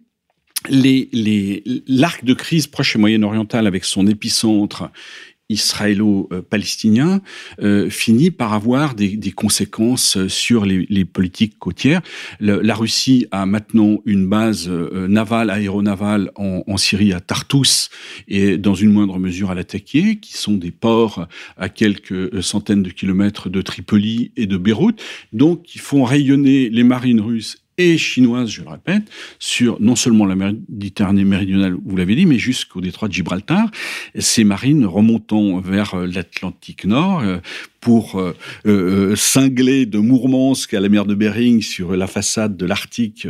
l'arc 0.68 2.21
les, 2.23 2.27
de 2.27 2.35
crise 2.35 2.66
proche 2.66 2.97
et 2.97 2.99
moyen-oriental 2.99 3.66
avec 3.66 3.85
son 3.85 4.07
épicentre 4.07 4.90
israélo-palestinien 5.48 7.20
euh, 7.61 7.88
finit 7.90 8.30
par 8.30 8.52
avoir 8.52 8.94
des, 8.94 9.16
des 9.16 9.32
conséquences 9.32 10.26
sur 10.28 10.64
les, 10.64 10.87
les 10.90 11.04
politiques 11.04 11.58
côtières. 11.58 12.02
Le, 12.38 12.61
la 12.61 12.74
Russie 12.74 13.26
a 13.30 13.46
maintenant 13.46 13.98
une 14.04 14.28
base 14.28 14.68
euh, 14.68 15.08
navale, 15.08 15.50
aéronavale 15.50 16.30
en, 16.37 16.62
en, 16.66 16.76
Syrie, 16.76 17.12
à 17.12 17.20
Tartus, 17.20 17.90
et 18.28 18.58
dans 18.58 18.74
une 18.74 18.92
moindre 18.92 19.18
mesure 19.18 19.50
à 19.50 19.54
Latakia, 19.54 20.14
qui 20.16 20.37
sont 20.37 20.54
des 20.54 20.70
ports 20.70 21.26
à 21.56 21.68
quelques 21.68 22.42
centaines 22.42 22.82
de 22.82 22.90
kilomètres 22.90 23.48
de 23.48 23.62
Tripoli 23.62 24.32
et 24.37 24.46
de 24.46 24.56
Beyrouth, 24.56 25.00
donc 25.32 25.62
qui 25.62 25.78
font 25.78 26.04
rayonner 26.04 26.68
les 26.70 26.84
marines 26.84 27.20
russes 27.20 27.58
et 27.78 27.96
chinoise, 27.96 28.50
je 28.50 28.62
le 28.62 28.68
répète, 28.68 29.04
sur 29.38 29.80
non 29.80 29.96
seulement 29.96 30.26
la 30.26 30.34
Méditerranée 30.34 31.24
méridionale, 31.24 31.76
vous 31.82 31.96
l'avez 31.96 32.16
dit, 32.16 32.26
mais 32.26 32.38
jusqu'au 32.38 32.80
détroit 32.80 33.08
de 33.08 33.14
Gibraltar. 33.14 33.70
Ces 34.18 34.44
marines 34.44 34.84
remontant 34.84 35.60
vers 35.60 35.94
euh, 35.94 36.06
l'Atlantique 36.06 36.84
Nord 36.84 37.20
euh, 37.20 37.38
pour 37.80 38.20
euh, 38.66 39.14
cingler 39.14 39.86
de 39.86 39.98
Mourmansk 39.98 40.74
à 40.74 40.80
la 40.80 40.88
mer 40.88 41.06
de 41.06 41.14
Bering 41.14 41.62
sur 41.62 41.96
la 41.96 42.08
façade 42.08 42.56
de 42.56 42.66
l'Arctique 42.66 43.28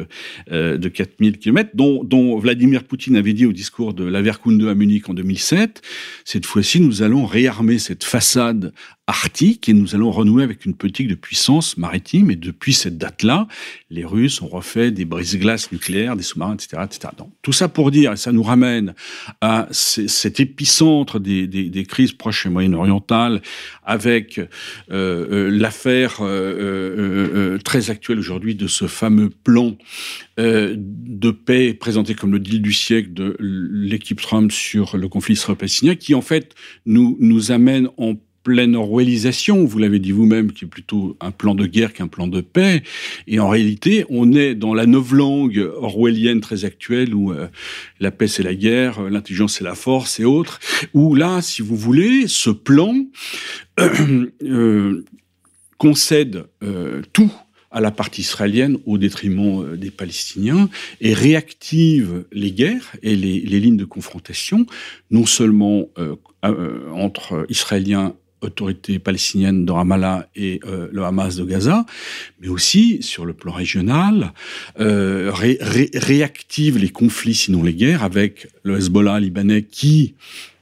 de 0.51 0.89
4000 0.89 1.37
km, 1.37 1.73
dont, 1.75 2.03
dont, 2.03 2.39
Vladimir 2.39 2.85
Poutine 2.85 3.17
avait 3.17 3.35
dit 3.35 3.45
au 3.45 3.53
discours 3.53 3.93
de 3.93 4.05
la 4.05 4.23
Verkunde 4.23 4.63
à 4.63 4.75
Munich 4.75 5.07
en 5.11 5.15
2007, 5.15 5.83
cette 6.25 6.47
fois-ci 6.47 6.81
nous 6.81 7.03
allons 7.03 7.27
réarmer 7.27 7.79
cette 7.79 8.05
façade 8.05 8.73
arctique 9.09 9.71
et 9.71 9.73
nous 9.73 9.95
allons 9.95 10.11
renouer 10.11 10.45
avec 10.45 10.67
une 10.67 10.75
politique 10.75 11.09
de 11.09 11.15
puissance 11.15 11.79
maritime. 11.79 12.31
Et 12.31 12.37
depuis 12.37 12.75
cette 12.75 12.99
date-là, 12.99 13.49
les 13.91 14.05
Russes 14.05 14.43
ont 14.43 14.49
refait 14.49 14.91
des 14.91 15.07
brises-glaces 15.07 15.73
nucléaires, 15.73 16.15
des 16.15 16.23
sous-marins, 16.23 16.55
etc. 16.55 16.83
etc. 16.85 17.15
Donc, 17.17 17.31
tout 17.43 17.53
ça 17.53 17.69
pour 17.69 17.91
dire, 17.91 18.13
et 18.13 18.17
ça 18.17 18.33
nous 18.33 18.43
ramène 18.43 18.95
à 19.41 19.67
cet 19.73 20.41
épicentre 20.41 21.19
des, 21.19 21.87
crises 21.89 22.13
proches 22.13 22.45
et 22.45 22.51
moyen-orientales, 22.51 23.41
avec 23.83 24.39
euh, 24.39 24.47
euh, 24.91 25.51
l'affaire 25.51 26.19
euh, 26.21 27.57
très 27.65 27.91
actuelle 27.91 28.19
aujourd'hui 28.19 28.55
de 28.55 28.67
ce 28.67 28.87
fameux 28.87 29.31
plan 29.31 29.77
de 30.37 31.31
paix 31.33 31.75
présenté 31.75 32.15
comme 32.15 32.31
le 32.31 32.39
deal 32.39 32.63
du 32.63 32.73
siècle 32.73 33.13
de 33.13 33.37
l'équipe 33.41 34.21
Trump 34.21 34.53
sur 34.53 34.97
le 34.97 35.09
conflit 35.09 35.33
israélo-palestinien, 35.33 35.97
qui 35.97 36.15
en 36.15 36.21
fait 36.21 36.55
nous, 36.87 37.17
nous 37.19 37.51
amène 37.51 37.89
en 37.97 38.15
pleine 38.49 38.77
orwellisation, 38.77 39.67
vous 39.67 39.79
l'avez 39.79 39.99
dit 39.99 40.11
vous-même, 40.11 40.53
qui 40.53 40.65
est 40.65 40.69
plutôt 40.69 41.19
un 41.21 41.33
plan 41.33 41.55
de 41.55 41.67
guerre 41.67 41.93
qu'un 41.93 42.07
plan 42.07 42.29
de 42.29 42.41
paix. 42.41 42.83
Et 43.27 43.41
en 43.41 43.51
réalité, 43.51 44.07
on 44.09 44.33
est 44.33 44.55
dans 44.55 44.73
la 44.73 44.87
langue 44.87 45.71
orwellienne 45.77 46.41
très 46.41 46.65
actuelle 46.65 47.15
où 47.15 47.31
euh, 47.31 47.49
la 48.01 48.11
paix 48.11 48.27
c'est 48.27 48.43
la 48.43 48.55
guerre, 48.55 49.01
euh, 49.01 49.11
l'intelligence 49.11 49.59
c'est 49.59 49.65
la 49.65 49.75
force 49.75 50.19
et 50.19 50.25
autres, 50.25 50.61
où 50.95 51.15
là, 51.15 51.43
si 51.43 51.61
vous 51.61 51.77
voulez, 51.77 52.27
ce 52.27 52.49
plan 52.49 52.95
euh, 53.79 55.05
concède 55.77 56.47
tout 57.13 57.31
à 57.71 57.83
la 57.83 57.91
partie 57.91 58.23
israélienne 58.23 58.79
au 58.87 58.97
détriment 58.97 59.77
des 59.77 59.91
Palestiniens 59.91 60.71
et 61.03 61.13
réactive 61.13 62.25
les 62.33 62.51
guerres 62.51 62.97
et 63.03 63.15
les, 63.15 63.61
lignes 63.61 63.77
de 63.77 63.85
confrontation, 63.85 64.65
non 65.11 65.27
seulement 65.27 65.91
entre 66.43 67.45
Israéliens 67.51 68.15
autorité 68.41 68.99
palestinienne 68.99 69.65
de 69.65 69.73
Ramallah 69.73 70.29
et 70.37 70.61
euh, 70.67 70.89
le 70.93 71.05
Hamas 71.05 71.37
de 71.37 71.45
Gaza, 71.45 71.85
mais 72.41 72.49
aussi 72.49 73.03
sur 73.03 73.25
le 73.25 73.33
plan 73.33 73.53
régional, 73.53 74.33
euh, 74.81 75.31
ré, 75.33 75.59
ré, 75.61 75.91
réactive 75.95 76.79
les 76.79 76.91
conflits, 76.91 77.35
sinon 77.35 77.63
les 77.63 77.75
guerres, 77.75 78.05
avec 78.05 78.49
le 78.63 78.77
Hezbollah 78.77 79.21
libanais 79.21 79.63
qui 79.63 80.15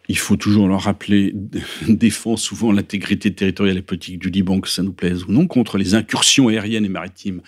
il 0.09 0.19
faut 0.19 0.37
toujours 0.37 0.69
leur 0.69 0.83
rappeler, 0.83 1.33
défend 1.89 2.37
souvent 2.37 2.73
l'intégrité 2.73 3.33
territoriale 3.33 3.79
et 3.79 3.83
politique 3.83 4.19
du 4.19 4.31
Liban, 4.31 4.61
que 4.61 4.69
ça 4.69 4.83
nous 4.83 4.93
plaise 4.93 5.25
ou 5.25 5.33
non, 5.33 5.47
contre 5.47 5.79
les 5.79 5.95
incursions 5.95 6.49
aériennes 6.49 6.85
et 6.85 6.89
maritimes 6.89 7.41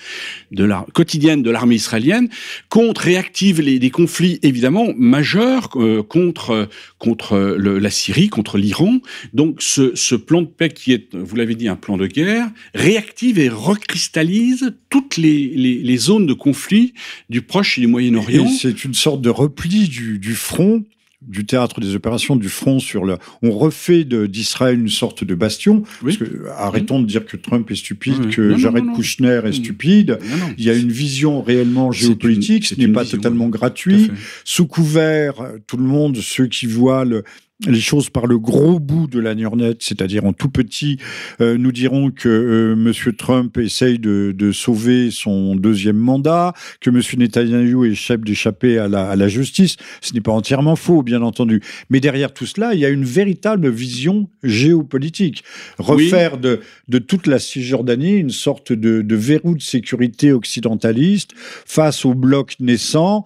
de 0.51 0.65
la, 0.65 0.87
quotidiennes 0.93 1.43
de 1.43 1.51
l'armée 1.51 1.77
israélienne, 1.77 2.29
contre, 2.69 3.03
réactive 3.03 3.61
les, 3.61 3.89
conflits 3.91 4.39
évidemment 4.43 4.93
majeurs 4.97 5.71
euh, 5.77 6.03
contre, 6.03 6.69
contre 6.99 7.57
le, 7.57 7.79
la 7.79 7.91
Syrie, 7.91 8.29
contre 8.29 8.59
l'Iran. 8.59 8.99
Donc 9.33 9.57
ce, 9.61 9.95
ce, 9.95 10.15
plan 10.15 10.43
de 10.43 10.47
paix 10.47 10.69
qui 10.69 10.93
est, 10.93 11.15
vous 11.15 11.37
l'avez 11.37 11.55
dit, 11.55 11.69
un 11.69 11.77
plan 11.77 11.97
de 11.97 12.07
guerre, 12.07 12.51
réactive 12.75 13.39
et 13.39 13.49
recristallise 13.49 14.75
toutes 14.91 15.17
les, 15.17 15.49
les, 15.55 15.77
les 15.77 15.97
zones 15.97 16.27
de 16.27 16.35
conflit 16.35 16.93
du 17.31 17.43
Proche 17.43 17.79
et 17.79 17.81
du 17.81 17.87
Moyen-Orient. 17.87 18.49
C'est 18.49 18.85
une 18.85 18.95
sorte 18.95 19.23
de 19.23 19.31
repli 19.31 19.89
du, 19.89 20.19
du 20.19 20.35
front 20.35 20.85
du 21.29 21.45
théâtre 21.45 21.81
des 21.81 21.95
opérations, 21.95 22.37
du 22.37 22.49
front 22.49 22.81
sur 22.81 23.05
le. 23.05 23.19
On 23.43 23.51
refait 23.51 24.05
d'Israël 24.05 24.81
une 24.81 24.89
sorte 24.89 25.25
de 25.25 25.35
bastion. 25.35 25.83
Oui. 26.03 26.17
Parce 26.17 26.31
que, 26.31 26.47
arrêtons 26.57 27.01
de 27.01 27.07
dire 27.07 27.27
que 27.27 27.37
Trump 27.37 27.71
est 27.71 27.77
stupide, 27.77 28.31
que 28.31 28.43
non, 28.43 28.59
Jared 28.59 28.85
non, 28.85 28.91
non, 28.93 28.97
Kushner 28.97 29.43
est 29.45 29.53
stupide. 29.53 30.19
Il 30.57 30.65
y 30.65 30.71
a 30.71 30.75
une 30.75 30.91
vision 30.91 31.43
réellement 31.43 31.93
géopolitique, 31.93 32.67
ce 32.67 32.75
n'est 32.75 32.89
pas 32.89 33.03
vision, 33.03 33.19
totalement 33.19 33.49
gratuit. 33.49 34.11
Sous 34.45 34.67
couvert, 34.67 35.35
tout 35.67 35.77
le 35.77 35.85
monde, 35.85 36.17
ceux 36.17 36.47
qui 36.47 36.67
voient 36.67 37.05
le, 37.05 37.25
les 37.67 37.81
choses 37.81 38.09
par 38.09 38.27
le 38.27 38.39
gros 38.39 38.79
bout 38.79 39.09
de 39.09 39.19
la 39.19 39.35
lorgnette, 39.35 39.83
c'est-à-dire 39.83 40.25
en 40.25 40.33
tout 40.33 40.49
petit, 40.49 40.99
euh, 41.41 41.59
nous 41.59 41.73
dirons 41.73 42.11
que 42.11 42.29
euh, 42.29 42.77
Monsieur 42.77 43.13
Trump 43.13 43.57
essaye 43.59 43.99
de, 43.99 44.33
de, 44.37 44.53
sauver 44.53 45.11
son 45.11 45.57
deuxième 45.57 45.97
mandat, 45.97 46.53
que 46.81 46.91
Monsieur 46.91 47.17
Netanyahu 47.19 47.91
échappe 47.91 48.25
d'échapper 48.25 48.79
à 48.79 48.87
la, 48.87 49.11
à 49.11 49.17
la 49.17 49.29
justice. 49.29 49.77
Ce 50.01 50.15
n'est 50.15 50.21
pas 50.21 50.33
entièrement 50.33 50.77
faux, 50.77 51.03
bien 51.03 51.23
entendu. 51.23 51.61
Mais 51.91 51.99
derrière 52.01 52.33
tout 52.33 52.47
cela, 52.47 52.75
il 52.75 52.81
y 52.81 52.87
a 52.87 52.91
une 52.91 53.05
véritable 53.05 53.69
vision 53.69 54.31
géopolitique. 54.45 55.43
Refaire 55.79 56.35
oui. 56.35 56.41
de, 56.41 56.61
de 56.87 56.99
toute 56.99 57.27
la 57.27 57.41
Cisjordanie 57.41 58.19
une 58.19 58.31
sorte 58.31 58.73
de, 58.73 59.03
de 59.03 59.17
verrou 59.17 59.57
de 59.57 59.63
sécurité 59.63 60.33
occidentaliste 60.33 61.33
face 61.35 62.05
au 62.05 62.15
bloc 62.15 62.55
naissant 62.61 63.25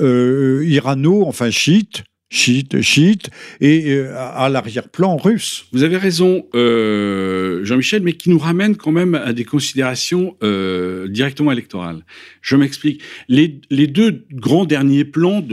euh, 0.00 0.64
irano, 0.66 1.24
enfin 1.26 1.50
chiite, 1.50 2.04
chiite, 2.32 2.80
chiite, 2.80 3.28
et 3.60 3.90
euh, 3.90 4.14
à 4.16 4.48
l'arrière-plan 4.48 5.18
russe. 5.18 5.66
Vous 5.72 5.82
avez 5.82 5.98
raison, 5.98 6.46
euh, 6.54 7.62
Jean-Michel, 7.62 8.02
mais 8.02 8.14
qui 8.14 8.30
nous 8.30 8.38
ramène 8.38 8.74
quand 8.74 8.90
même 8.90 9.14
à 9.14 9.34
des 9.34 9.44
considérations 9.44 10.34
euh, 10.42 11.08
directement 11.08 11.52
électorales. 11.52 12.04
Je 12.40 12.56
m'explique. 12.56 13.02
Les, 13.28 13.48
deux 13.86 14.24
grands 14.32 14.64
derniers 14.64 15.04
plans 15.04 15.46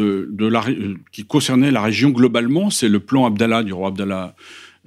qui 1.11 1.25
concernaient 1.25 1.71
la 1.71 1.81
région 1.81 2.11
globalement, 2.11 2.69
c'est 2.69 2.89
le 2.89 3.01
plan 3.01 3.25
Abdallah 3.25 3.63
du 3.63 3.73
roi 3.73 3.89
Abdallah 3.89 4.35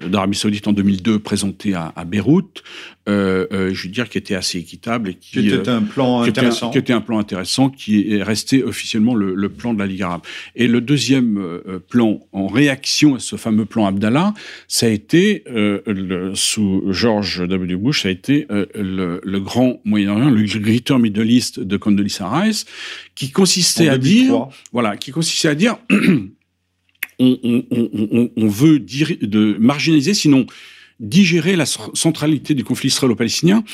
d'Arabie 0.08 0.36
Saoudite 0.36 0.66
en 0.68 0.72
2002 0.72 1.18
présenté 1.18 1.74
à, 1.74 1.92
Beyrouth, 2.04 2.62
euh, 3.08 3.46
euh, 3.52 3.74
je 3.74 3.84
veux 3.84 3.92
dire, 3.92 4.08
qui 4.08 4.18
était 4.18 4.34
assez 4.34 4.58
équitable 4.58 5.10
et 5.10 5.14
qui, 5.14 5.48
était 5.48 5.68
un 5.68 5.82
plan 5.82 6.22
intéressant, 6.22 6.70
qui 6.70 6.78
était 6.78 6.92
un 6.92 7.00
plan 7.00 7.18
intéressant, 7.18 7.68
qui 7.68 8.12
est 8.12 8.22
resté 8.22 8.62
officiellement 8.62 9.14
le, 9.14 9.48
plan 9.48 9.74
de 9.74 9.78
la 9.78 9.86
Ligue 9.86 10.02
arabe. 10.02 10.22
Et 10.56 10.66
le 10.66 10.80
deuxième 10.80 11.60
plan 11.88 12.20
en 12.32 12.46
réaction 12.46 13.16
à 13.16 13.18
ce 13.18 13.36
fameux 13.36 13.64
plan 13.64 13.86
Abdallah, 13.86 14.34
ça 14.68 14.86
a 14.86 14.88
été 14.88 15.44
le, 15.46 16.32
sous 16.34 16.84
George 16.90 17.46
W. 17.46 17.76
Bush, 17.76 18.02
ça 18.02 18.08
a 18.08 18.12
été 18.12 18.46
le, 18.50 19.20
le, 19.22 19.40
grand 19.40 19.80
Moyen-Orient, 19.84 20.30
le 20.30 20.42
Greater 20.60 20.98
Middle 20.98 21.30
East 21.30 21.60
de 21.60 21.76
Condoleezza 21.76 22.28
Rice, 22.28 22.66
qui 23.14 23.30
consistait 23.30 23.88
à 23.88 23.98
dire, 23.98 24.48
voilà, 24.72 24.96
qui 24.96 25.10
consistait 25.10 25.48
à 25.48 25.54
dire 25.54 25.76
on, 27.22 28.48
veut 28.48 28.78
de 28.78 29.56
marginaliser, 29.58 30.14
sinon 30.14 30.46
digérer 31.00 31.56
la 31.56 31.66
centralité 31.66 32.54
du 32.54 32.64
conflit 32.64 32.88
israélo-palestinien 32.88 33.64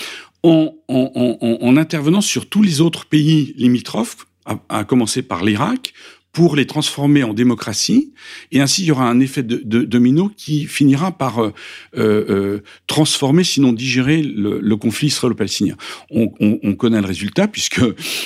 en, 0.42 1.76
intervenant 1.76 2.20
sur 2.20 2.48
tous 2.48 2.62
les 2.62 2.80
autres 2.80 3.06
pays 3.06 3.54
limitrophes, 3.56 4.26
à 4.70 4.84
commencer 4.84 5.22
par 5.22 5.44
l'Irak, 5.44 5.92
pour 6.38 6.55
les 6.55 6.66
transformer 6.66 7.24
en 7.24 7.35
démocratie, 7.35 8.12
et 8.53 8.61
ainsi 8.61 8.83
il 8.83 8.85
y 8.87 8.90
aura 8.92 9.11
un 9.11 9.18
effet 9.18 9.42
de, 9.42 9.57
domino 9.83 10.31
qui 10.37 10.66
finira 10.66 11.11
par 11.11 11.42
euh, 11.42 11.53
euh, 11.96 12.24
euh, 12.31 12.62
transformer, 12.87 13.42
sinon 13.42 13.72
digérer 13.72 14.22
le, 14.22 14.77
conflit 14.77 15.09
israélo-palestinien. 15.09 15.74
On, 16.12 16.29
connaît 16.74 17.01
le 17.01 17.09
résultat 17.09 17.48
puisque 17.48 17.81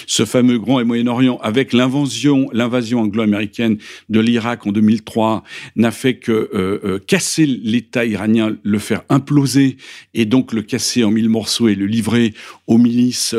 ce 0.06 0.26
fameux 0.26 0.58
Grand 0.58 0.80
et 0.80 0.84
Moyen-Orient, 0.84 1.38
avec 1.42 1.72
l'invasion, 1.72 2.50
l'invasion 2.52 3.00
anglo-américaine 3.00 3.78
de 4.10 4.20
l'Irak 4.20 4.66
en 4.66 4.72
2003, 4.72 5.42
n'a 5.76 5.90
fait 5.90 6.16
que 6.16 7.00
casser 7.06 7.46
l'État 7.46 8.04
iranien, 8.04 8.54
le 8.62 8.78
faire 8.78 9.04
imploser, 9.08 9.78
et 10.12 10.26
donc 10.26 10.52
le 10.52 10.60
casser 10.60 11.02
en 11.02 11.10
mille 11.10 11.30
morceaux 11.30 11.68
et 11.68 11.74
le 11.74 11.86
livrer 11.86 12.34
aux 12.66 12.76
milices 12.76 13.34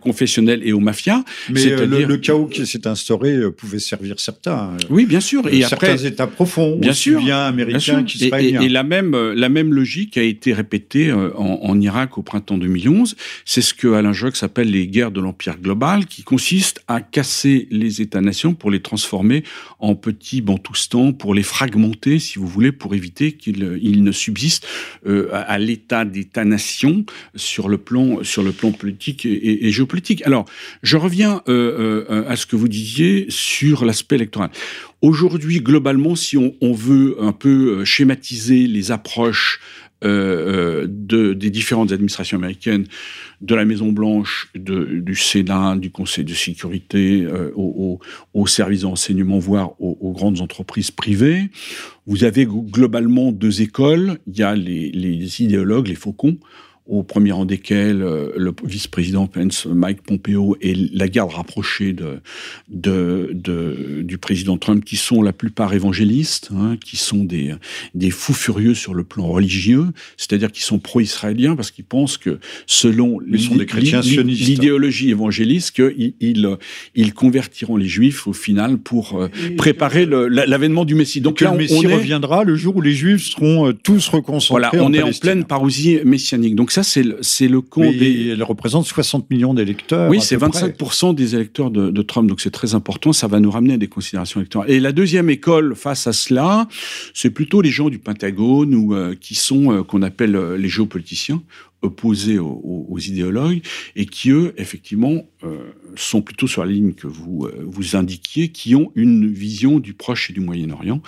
confessionnelles 0.00 0.62
et 0.64 0.72
aux 0.72 0.78
mafias. 0.78 1.24
Mais 1.50 1.64
le, 1.64 2.04
le, 2.04 2.16
chaos 2.18 2.46
qui 2.46 2.64
s'est 2.64 2.86
instauré 2.86 3.50
pouvait 3.50 3.80
servir 3.80 4.03
certains. 4.16 4.74
Euh, 4.74 4.86
oui, 4.90 5.06
bien 5.06 5.20
sûr. 5.20 5.46
Et 5.48 5.60
certains 5.60 5.92
après, 5.92 6.06
États 6.06 6.26
profonds, 6.26 6.76
bien 6.76 6.92
sûr, 6.92 7.20
bien 7.20 7.46
américains 7.46 8.02
qui 8.04 8.24
et, 8.24 8.30
et, 8.30 8.68
la 8.68 8.82
même 8.82 9.14
euh, 9.14 9.34
la 9.34 9.48
même 9.48 9.72
logique 9.72 10.16
a 10.16 10.22
été 10.22 10.52
répétée 10.52 11.10
euh, 11.10 11.30
en, 11.36 11.80
Irak 11.80 12.18
au 12.18 12.22
printemps 12.22 12.58
2011. 12.58 13.16
C'est 13.44 13.60
ce 13.60 13.74
que 13.74 13.88
Alain 13.88 14.12
Jox 14.12 14.42
appelle 14.42 14.70
les 14.70 14.86
guerres 14.86 15.10
de 15.10 15.20
l'empire 15.20 15.58
global, 15.58 16.06
qui 16.06 16.22
consiste 16.22 16.82
à 16.88 17.00
casser 17.00 17.68
les 17.70 18.00
États-nations 18.00 18.54
pour 18.54 18.70
les 18.70 18.80
transformer 18.80 19.44
en 19.78 19.94
petits 19.94 20.40
bantoustans, 20.40 21.12
pour 21.12 21.34
les 21.34 21.42
fragmenter, 21.42 22.18
si 22.18 22.38
vous 22.38 22.46
voulez, 22.46 22.72
pour 22.72 22.94
éviter 22.94 23.32
qu'ils 23.32 24.04
ne 24.04 24.12
subsistent 24.12 24.66
à 25.32 25.58
l'état 25.58 26.04
d'État-nation 26.04 27.04
sur 27.34 27.68
le 27.68 27.78
plan 27.78 28.22
sur 28.22 28.42
le 28.42 28.52
plan 28.52 28.72
politique 28.72 29.26
et, 29.26 29.70
géopolitique. 29.70 30.22
Alors, 30.26 30.44
je 30.82 30.96
reviens 30.96 31.42
à 31.46 32.36
ce 32.36 32.46
que 32.46 32.56
vous 32.56 32.68
disiez 32.68 33.26
sur 33.28 33.83
l'aspect 33.84 34.16
électoral. 34.16 34.50
Aujourd'hui, 35.02 35.60
globalement, 35.60 36.14
si 36.14 36.36
on, 36.36 36.72
veut 36.72 37.16
un 37.20 37.32
peu 37.32 37.80
euh, 37.80 37.84
schématiser 37.84 38.66
les 38.66 38.90
approches 38.90 39.60
euh, 40.04 40.08
euh, 40.08 40.86
de, 40.88 41.32
des 41.32 41.50
différentes 41.50 41.92
administrations 41.92 42.38
américaines, 42.38 42.86
de 43.40 43.54
la 43.54 43.64
Maison 43.64 43.92
Blanche, 43.92 44.50
de, 44.54 45.00
du 45.00 45.14
Sénat, 45.14 45.76
du 45.76 45.90
Conseil 45.90 46.24
de 46.24 46.34
sécurité, 46.34 47.26
aux, 47.54 48.46
services 48.46 48.82
d'enseignement, 48.82 49.38
voire 49.38 49.80
aux, 49.80 50.12
grandes 50.12 50.40
entreprises 50.40 50.90
privées. 50.90 51.50
Vous 52.06 52.24
avez 52.24 52.46
globalement 52.46 53.32
deux 53.32 53.62
écoles. 53.62 54.18
Il 54.26 54.38
y 54.38 54.42
a 54.42 54.54
les, 54.54 54.90
les 54.90 55.42
idéologues, 55.42 55.88
les 55.88 55.94
faucons, 55.94 56.38
au 56.86 57.02
premier 57.02 57.32
rang 57.32 57.46
desquels 57.46 58.02
euh, 58.02 58.30
le 58.36 58.52
vice-président 58.62 59.26
Pence, 59.26 59.66
Mike 59.66 60.02
Pompeo 60.02 60.56
et 60.60 60.74
la 60.74 61.08
garde 61.08 61.32
rapprochée 61.32 61.94
de, 61.94 62.20
de, 62.68 64.02
du 64.02 64.18
président 64.18 64.58
Trump, 64.58 64.84
qui 64.84 64.96
sont 64.96 65.22
la 65.22 65.32
plupart 65.32 65.72
évangélistes, 65.72 66.50
hein, 66.54 66.76
qui 66.84 66.98
sont 66.98 67.24
des, 67.24 67.54
des 67.94 68.10
fous 68.10 68.34
furieux 68.34 68.74
sur 68.74 68.92
le 68.92 69.02
plan 69.02 69.26
religieux, 69.28 69.86
c'est-à-dire 70.18 70.52
qui 70.52 70.62
sont 70.62 70.78
pro-israéliens 70.78 71.56
parce 71.56 71.70
qu'ils 71.70 71.86
pensent 71.86 72.18
que 72.18 72.38
selon 72.66 73.18
l'idéologie 73.20 75.10
évangéliste, 75.10 75.70
qu'ils 75.76 76.12
ils, 76.20 76.56
ils 76.94 77.14
convertiront 77.14 77.78
les 77.78 77.88
juifs 77.88 78.26
au 78.26 78.34
final 78.34 78.76
pour 78.76 79.14
euh, 79.14 79.28
préparer 79.56 80.04
l'avènement 80.06 80.84
du 80.84 80.94
Messie. 80.94 81.22
Donc 81.22 81.40
là, 81.40 81.52
le 81.52 81.58
Messie 81.58 81.86
reviendra 81.86 82.44
le 82.44 82.56
jour 82.56 82.76
où 82.76 82.82
les 82.82 82.92
juifs 82.92 83.30
seront 83.30 83.68
euh, 83.68 83.72
tous 83.72 84.06
reconcentrés. 84.08 84.68
Voilà, 84.70 84.84
on 84.84 84.92
est 84.92 85.02
en 85.02 85.12
pleine 85.12 85.44
parousie 85.44 86.00
messianique. 86.04 86.56
Donc 86.56 86.72
ça, 86.74 86.82
c'est 86.82 87.04
le, 87.04 87.18
c'est 87.20 87.46
le 87.46 87.60
compte. 87.60 87.94
Elle 87.94 88.42
représente 88.42 88.84
60 88.84 89.30
millions 89.30 89.54
d'électeurs. 89.54 90.10
Oui, 90.10 90.20
c'est 90.20 90.36
25% 90.36 91.14
des 91.14 91.36
électeurs 91.36 91.70
de, 91.70 92.02
Trump, 92.02 92.28
donc 92.28 92.40
c'est 92.40 92.50
très 92.50 92.74
important. 92.74 93.12
Ça 93.12 93.28
va 93.28 93.38
nous 93.38 93.50
ramener 93.50 93.74
à 93.74 93.76
des 93.76 93.86
considérations 93.86 94.40
électorales. 94.40 94.68
Et 94.68 94.80
la 94.80 94.90
deuxième 94.90 95.30
école 95.30 95.76
face 95.76 96.08
à 96.08 96.12
cela, 96.12 96.66
c'est 97.14 97.30
plutôt 97.30 97.62
les 97.62 97.70
gens 97.70 97.90
du 97.90 98.00
Pentagone 98.00 98.74
ou 98.74 98.92
euh, 98.92 99.14
qui 99.14 99.36
sont 99.36 99.72
euh, 99.72 99.82
qu'on 99.84 100.02
appelle 100.02 100.34
euh, 100.34 100.58
les 100.58 100.68
géopoliticiens 100.68 101.42
opposés 101.80 102.38
aux, 102.38 102.98
idéologues 102.98 103.60
et 103.94 104.06
qui 104.06 104.30
eux 104.30 104.54
effectivement 104.56 105.26
sont 105.96 106.22
plutôt 106.22 106.46
sur 106.46 106.64
la 106.64 106.72
ligne 106.72 106.94
que 106.94 107.06
vous 107.06 107.46
vous 107.62 107.94
indiquiez, 107.94 108.48
qui 108.48 108.74
ont 108.74 108.90
une 108.94 109.30
vision 109.30 109.80
du 109.80 109.92
Proche 109.92 110.30
et 110.30 110.32
du 110.32 110.40
Moyen-Orient 110.40 111.02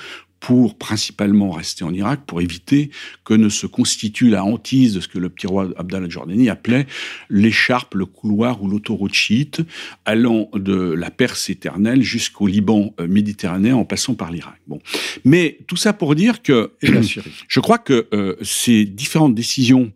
pour 0.47 0.77
principalement 0.79 1.51
rester 1.51 1.83
en 1.83 1.93
Irak, 1.93 2.21
pour 2.25 2.41
éviter 2.41 2.91
que 3.25 3.35
ne 3.35 3.49
se 3.49 3.67
constitue 3.67 4.31
la 4.31 4.45
hantise 4.45 4.95
de 4.95 5.01
ce 5.01 5.09
que 5.09 5.19
le 5.19 5.29
petit 5.29 5.49
roi 5.49 5.71
Abdallah 5.77 6.09
Jordani 6.09 6.49
appelait 6.49 6.87
l'écharpe, 7.31 7.97
le 7.97 8.07
couloir 8.07 8.63
ou 8.63 8.69
l'autoroute 8.69 9.13
chiite, 9.13 9.63
allant 10.05 10.49
de 10.55 10.93
la 10.93 11.11
Perse 11.11 11.51
éternelle 11.51 12.01
jusqu'au 12.01 12.47
Liban 12.47 12.95
euh, 13.01 13.09
méditerranéen 13.09 13.75
en 13.75 13.85
passant 13.85 14.15
par 14.15 14.31
l'Irak. 14.31 14.61
Bon. 14.69 14.79
Mais 15.25 15.59
tout 15.67 15.75
ça 15.75 15.93
pour 15.93 16.15
dire 16.15 16.43
que 16.43 16.71
je 17.49 17.59
crois 17.59 17.79
que 17.79 18.07
euh, 18.13 18.37
ces 18.41 18.85
différentes 18.85 19.35
décisions 19.35 19.91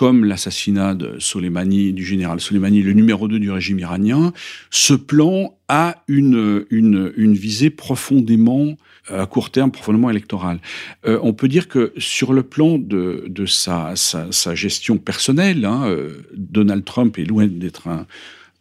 comme 0.00 0.24
l'assassinat 0.24 0.94
de 0.94 1.18
Soleimani, 1.18 1.92
du 1.92 2.06
général 2.06 2.40
Soleimani, 2.40 2.80
le 2.80 2.94
numéro 2.94 3.28
2 3.28 3.38
du 3.38 3.50
régime 3.50 3.80
iranien, 3.80 4.32
ce 4.70 4.94
plan 4.94 5.58
a 5.68 6.02
une, 6.08 6.64
une, 6.70 7.34
visée 7.34 7.68
profondément 7.68 8.78
à 9.10 9.26
court 9.26 9.50
terme 9.50 9.70
profondément 9.70 10.08
électorale. 10.08 10.58
Euh, 11.04 11.18
on 11.22 11.34
peut 11.34 11.48
dire 11.48 11.68
que 11.68 11.92
sur 11.98 12.32
le 12.32 12.42
plan 12.42 12.78
de, 12.78 13.26
de 13.28 13.44
sa, 13.44 13.94
sa, 13.94 14.32
sa, 14.32 14.54
gestion 14.54 14.96
personnelle, 14.96 15.66
hein, 15.66 15.82
euh, 15.84 16.22
Donald 16.34 16.82
Trump 16.86 17.18
est 17.18 17.24
loin 17.24 17.46
d'être 17.46 17.86
un, 17.86 18.06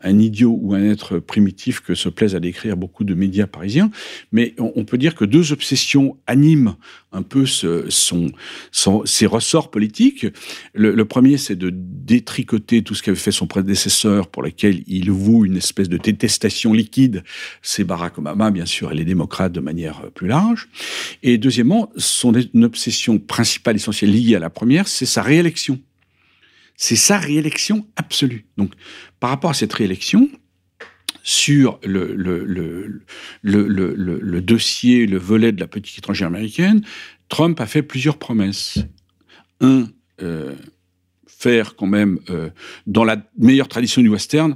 un 0.01 0.19
idiot 0.19 0.57
ou 0.61 0.73
un 0.73 0.83
être 0.83 1.19
primitif 1.19 1.81
que 1.81 1.95
se 1.95 2.09
plaisent 2.09 2.35
à 2.35 2.39
décrire 2.39 2.77
beaucoup 2.77 3.03
de 3.03 3.13
médias 3.13 3.47
parisiens, 3.47 3.91
mais 4.31 4.53
on, 4.57 4.85
peut 4.85 4.97
dire 4.97 5.15
que 5.15 5.25
deux 5.25 5.51
obsessions 5.51 6.17
animent 6.25 6.75
un 7.11 7.21
peu 7.21 7.45
son, 7.45 8.31
son, 8.71 9.05
ses 9.05 9.25
ressorts 9.25 9.71
politiques. 9.71 10.27
Le, 10.73 11.03
premier, 11.03 11.37
c'est 11.37 11.55
de 11.55 11.71
détricoter 11.73 12.81
tout 12.83 12.95
ce 12.95 13.03
qu'avait 13.03 13.17
fait 13.17 13.31
son 13.31 13.47
prédécesseur, 13.47 14.27
pour 14.27 14.43
lequel 14.43 14.83
il 14.87 15.11
voue 15.11 15.45
une 15.45 15.57
espèce 15.57 15.89
de 15.89 15.97
détestation 15.97 16.73
liquide, 16.73 17.23
c'est 17.61 17.83
Barack 17.83 18.17
Obama, 18.17 18.51
bien 18.51 18.65
sûr, 18.65 18.91
et 18.91 18.95
les 18.95 19.05
démocrates 19.05 19.51
de 19.51 19.59
manière 19.59 20.09
plus 20.11 20.27
large. 20.27 20.69
Et 21.23 21.37
deuxièmement, 21.37 21.91
son 21.97 22.33
obsession 22.61 23.17
principale, 23.17 23.75
essentielle, 23.75 24.11
liée 24.11 24.35
à 24.35 24.39
la 24.39 24.49
première, 24.49 24.87
c'est 24.87 25.05
sa 25.05 25.21
réélection. 25.21 25.79
C'est 26.81 26.95
sa 26.95 27.17
réélection 27.17 27.85
absolue. 27.97 28.45
Donc, 28.55 28.71
par 29.19 29.31
rapport 29.31 29.49
à 29.49 29.53
cette 29.53 29.73
réélection, 29.73 30.29
sur 31.23 31.77
le, 31.83 33.01
dossier, 34.39 35.05
le 35.05 35.17
volet 35.17 35.51
de 35.51 35.59
la 35.59 35.67
politique 35.67 35.97
étrangère 35.97 36.29
américaine, 36.29 36.81
Trump 37.27 37.59
a 37.59 37.65
fait 37.65 37.83
plusieurs 37.83 38.17
promesses. 38.17 38.79
Un, 39.59 39.89
euh, 40.21 40.55
faire 41.27 41.75
quand 41.75 41.85
même, 41.85 42.17
euh, 42.29 42.49
dans 42.87 43.03
la 43.03 43.17
meilleure 43.37 43.67
tradition 43.67 44.01
du 44.01 44.07
western, 44.07 44.55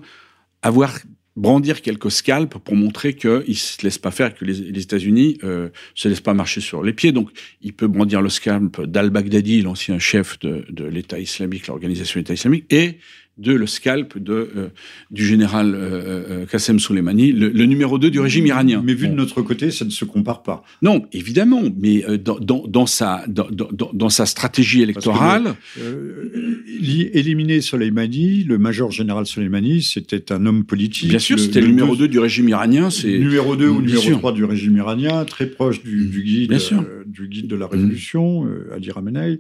avoir 0.62 0.98
brandir 1.36 1.82
quelques 1.82 2.12
scalps 2.12 2.58
pour 2.64 2.76
montrer 2.76 3.16
qu'il 3.16 3.44
ne 3.48 3.54
se 3.54 3.82
laisse 3.84 3.98
pas 3.98 4.12
faire, 4.12 4.36
que 4.36 4.46
les, 4.46 4.80
États-Unis 4.80 5.40
euh, 5.44 5.70
se 5.96 6.08
laissent 6.08 6.22
pas 6.22 6.34
marcher 6.34 6.62
sur 6.62 6.84
les 6.84 6.94
pieds. 6.94 7.12
Donc, 7.12 7.30
il 7.62 7.74
peut 7.74 7.88
brandir 7.88 8.22
le 8.22 8.30
scalp 8.30 8.82
d'al-Baghdadi, 8.82 9.62
l'ancien 9.62 9.98
chef 10.00 10.38
de, 10.40 10.66
de 10.70 10.86
l'État 10.86 11.20
islamique, 11.20 11.68
l'organisation 11.68 12.20
État 12.20 12.34
islamique, 12.34 12.66
et 12.72 12.98
de 13.40 13.52
le 13.52 13.66
scalp 13.66 14.20
de, 14.20 14.34
euh, 14.34 14.68
du 15.10 15.26
général 15.26 15.74
euh, 15.74 16.24
euh 16.30 16.46
Qassem 16.46 16.80
Soleimani, 16.80 17.32
le, 17.32 17.66
numéro 17.66 17.98
2 17.98 18.12
du 18.12 18.20
régime 18.20 18.46
iranien. 18.46 18.82
Mais 18.86 18.94
vu 18.94 19.08
de 19.08 19.14
notre 19.14 19.42
côté, 19.42 19.72
ça 19.72 19.86
ne 19.86 19.90
se 19.90 20.06
compare 20.06 20.44
pas. 20.44 20.64
Non, 20.84 21.04
évidemment, 21.14 21.64
mais 21.80 22.06
euh, 22.06 22.18
dans, 22.18 22.40
dans, 22.40 22.68
dans, 22.68 22.86
sa, 22.86 23.26
dans, 23.28 23.48
dans, 23.72 24.10
sa 24.10 24.26
stratégie 24.26 24.82
électorale... 24.82 25.56
éliminer 27.14 27.62
Soleimani, 27.62 28.44
le 28.44 28.58
major 28.60 28.92
général 28.92 29.26
Soleimani, 29.26 29.82
c'était 29.82 30.32
un 30.32 30.46
homme 30.46 30.64
politique. 30.64 31.10
Bien 31.10 31.20
sûr, 31.20 31.40
c'était 31.40 31.62
le, 31.62 31.68
numéro 31.68 31.96
2 31.96 32.08
du 32.08 32.20
régime 32.20 32.50
iranien. 32.50 32.90
Numéro 33.04 33.56
2 33.56 33.68
ou 33.68 33.82
numéro 33.82 34.12
3 34.12 34.34
du 34.34 34.46
régime 34.46 34.78
iranien, 34.78 35.26
très 35.26 35.48
proche 35.48 35.82
du, 35.84 36.06
du 36.06 36.24
guide 36.24 36.54
du 37.14 37.28
guide 37.28 37.48
de 37.48 37.56
la 37.56 37.68
Révolution, 37.68 38.44
mmh. 38.44 38.74
Ali 38.74 38.92
Ramenei, 38.92 39.40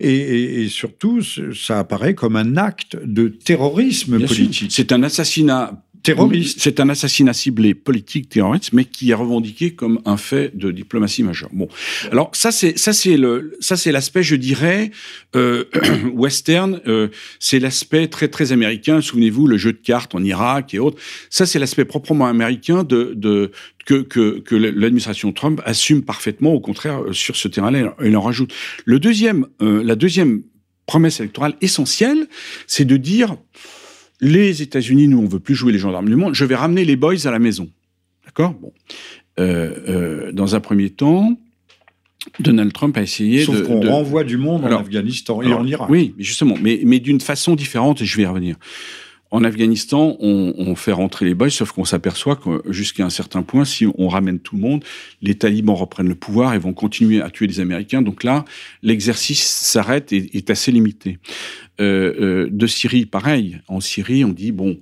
et, 0.00 0.62
et, 0.62 0.68
surtout, 0.68 1.20
ça 1.22 1.78
apparaît 1.80 2.14
comme 2.14 2.36
un 2.36 2.56
acte 2.56 2.96
de 3.04 3.28
terrorisme 3.28 4.24
politique. 4.24 4.70
C'est 4.70 4.92
un 4.92 5.02
assassinat 5.02 5.84
terroriste. 6.02 6.58
C'est 6.60 6.80
un 6.80 6.88
assassinat 6.88 7.32
ciblé 7.32 7.74
politique 7.74 8.28
terroriste, 8.28 8.72
mais 8.72 8.84
qui 8.84 9.10
est 9.10 9.14
revendiqué 9.14 9.74
comme 9.74 10.00
un 10.04 10.16
fait 10.16 10.56
de 10.56 10.70
diplomatie 10.70 11.22
majeure. 11.22 11.50
Bon, 11.52 11.68
alors 12.10 12.30
ça 12.34 12.50
c'est 12.50 12.78
ça 12.78 12.92
c'est 12.92 13.16
le 13.16 13.56
ça 13.60 13.76
c'est 13.76 13.92
l'aspect 13.92 14.22
je 14.22 14.36
dirais 14.36 14.90
euh, 15.36 15.64
western. 16.12 16.80
Euh, 16.86 17.08
c'est 17.38 17.58
l'aspect 17.58 18.08
très 18.08 18.28
très 18.28 18.52
américain. 18.52 19.00
Souvenez-vous 19.00 19.46
le 19.46 19.56
jeu 19.56 19.72
de 19.72 19.78
cartes 19.78 20.14
en 20.14 20.22
Irak 20.22 20.74
et 20.74 20.78
autres. 20.78 20.98
Ça 21.30 21.46
c'est 21.46 21.58
l'aspect 21.58 21.84
proprement 21.84 22.26
américain 22.26 22.84
de 22.84 23.12
de 23.16 23.50
que, 23.88 24.02
que, 24.02 24.38
que 24.40 24.54
l'administration 24.54 25.32
Trump 25.32 25.62
assume 25.64 26.02
parfaitement. 26.02 26.52
Au 26.52 26.60
contraire, 26.60 27.02
euh, 27.04 27.12
sur 27.14 27.36
ce 27.36 27.48
terrain-là, 27.48 27.94
il 28.04 28.16
en 28.16 28.20
rajoute. 28.20 28.52
Le 28.84 29.00
deuxième, 29.00 29.46
euh, 29.62 29.82
la 29.82 29.96
deuxième 29.96 30.42
promesse 30.84 31.20
électorale 31.20 31.54
essentielle, 31.62 32.28
c'est 32.66 32.84
de 32.84 32.98
dire 32.98 33.36
les 34.20 34.62
États-Unis, 34.62 35.08
nous, 35.08 35.18
on 35.18 35.26
veut 35.26 35.40
plus 35.40 35.54
jouer 35.54 35.72
les 35.72 35.78
gendarmes 35.78 36.08
du 36.08 36.16
monde. 36.16 36.34
Je 36.34 36.44
vais 36.44 36.56
ramener 36.56 36.84
les 36.84 36.96
boys 36.96 37.26
à 37.26 37.30
la 37.30 37.38
maison. 37.38 37.68
D'accord? 38.24 38.54
Bon. 38.54 38.72
Euh, 39.38 39.74
euh, 39.88 40.32
dans 40.32 40.54
un 40.54 40.60
premier 40.60 40.90
temps, 40.90 41.38
Donald 42.40 42.72
Trump 42.72 42.96
a 42.96 43.02
essayé 43.02 43.44
Sauf 43.44 43.56
de. 43.56 43.62
qu'on 43.62 43.80
renvoie 43.80 44.24
du 44.24 44.36
monde 44.36 44.64
en 44.64 44.78
Afghanistan 44.78 45.40
et 45.42 45.52
en 45.52 45.64
Irak. 45.64 45.88
Oui, 45.88 46.14
justement, 46.18 46.56
mais, 46.60 46.80
mais 46.84 46.98
d'une 46.98 47.20
façon 47.20 47.54
différente, 47.54 48.02
et 48.02 48.04
je 48.04 48.16
vais 48.16 48.24
y 48.24 48.26
revenir. 48.26 48.56
En 49.30 49.44
Afghanistan, 49.44 50.16
on, 50.20 50.74
fait 50.74 50.92
rentrer 50.92 51.26
les 51.26 51.34
boys, 51.34 51.50
sauf 51.50 51.72
qu'on 51.72 51.84
s'aperçoit 51.84 52.36
que 52.36 52.62
jusqu'à 52.70 53.04
un 53.04 53.10
certain 53.10 53.42
point, 53.42 53.66
si 53.66 53.86
on 53.98 54.08
ramène 54.08 54.38
tout 54.38 54.56
le 54.56 54.62
monde, 54.62 54.84
les 55.20 55.34
talibans 55.34 55.76
reprennent 55.76 56.08
le 56.08 56.14
pouvoir 56.14 56.54
et 56.54 56.58
vont 56.58 56.72
continuer 56.72 57.20
à 57.20 57.28
tuer 57.28 57.46
les 57.46 57.60
Américains. 57.60 58.00
Donc 58.00 58.24
là, 58.24 58.46
l'exercice 58.82 59.44
s'arrête 59.44 60.12
et 60.14 60.36
est 60.36 60.48
assez 60.48 60.72
limité. 60.72 61.18
Euh, 61.80 62.14
euh, 62.20 62.48
de 62.50 62.66
Syrie, 62.66 63.04
pareil. 63.04 63.60
En 63.68 63.80
Syrie, 63.80 64.24
on 64.24 64.30
dit 64.30 64.50
bon, 64.50 64.78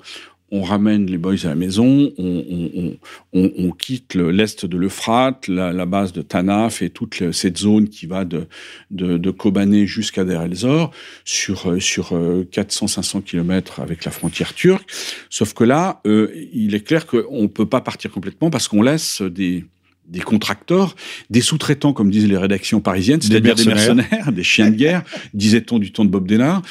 on 0.53 0.63
ramène 0.63 1.07
les 1.07 1.19
boys 1.19 1.45
à 1.45 1.49
la 1.49 1.55
maison, 1.55 2.13
on, 2.19 3.71
quitte 3.73 4.15
l'est 4.15 4.65
de 4.65 4.77
l'Euphrate, 4.77 5.49
la, 5.49 5.87
base 5.87 6.13
de 6.13 6.23
Tanaf 6.23 6.83
et 6.83 6.91
toute 6.91 7.33
cette 7.33 7.59
zone 7.59 7.89
qui 7.89 8.07
va 8.07 8.25
de, 8.25 8.47
de, 8.91 9.31
Kobané 9.31 9.87
jusqu'à 9.87 10.25
Der 10.25 10.43
el-Zor 10.43 10.93
sur, 11.25 11.71
euh, 11.71 11.81
sur 11.81 12.13
400-500 12.13 13.23
km 13.23 13.81
avec 13.81 14.05
la 14.05 14.11
frontière 14.11 14.55
turque. 14.55 14.89
Sauf 15.31 15.53
que 15.53 15.65
là, 15.65 16.01
il 16.05 16.75
est 16.75 16.87
clair 16.87 17.07
qu'on 17.07 17.43
ne 17.43 17.49
peut 17.49 17.67
pas 17.67 17.81
partir 17.81 18.11
complètement 18.11 18.51
parce 18.51 18.69
qu'on 18.69 18.83
laisse 18.83 19.23
des, 19.23 19.65
des 20.09 20.21
contracteurs, 20.21 20.95
des 21.31 21.41
sous-traitants, 21.41 21.93
comme 21.93 22.11
disent 22.11 22.29
les 22.29 22.37
rédactions 22.37 22.81
parisiennes, 22.81 23.21
c'est-à-dire 23.21 23.55
des, 23.55 23.65
mercenaires, 23.65 24.33
des 24.33 24.43
chiens 24.43 24.71
de 24.71 24.77
guerre, 24.77 25.03
disait-on 25.35 25.79
du 25.79 25.93
temps 25.93 26.05
de 26.05 26.11
Bob 26.11 26.29
Denard, 26.29 26.63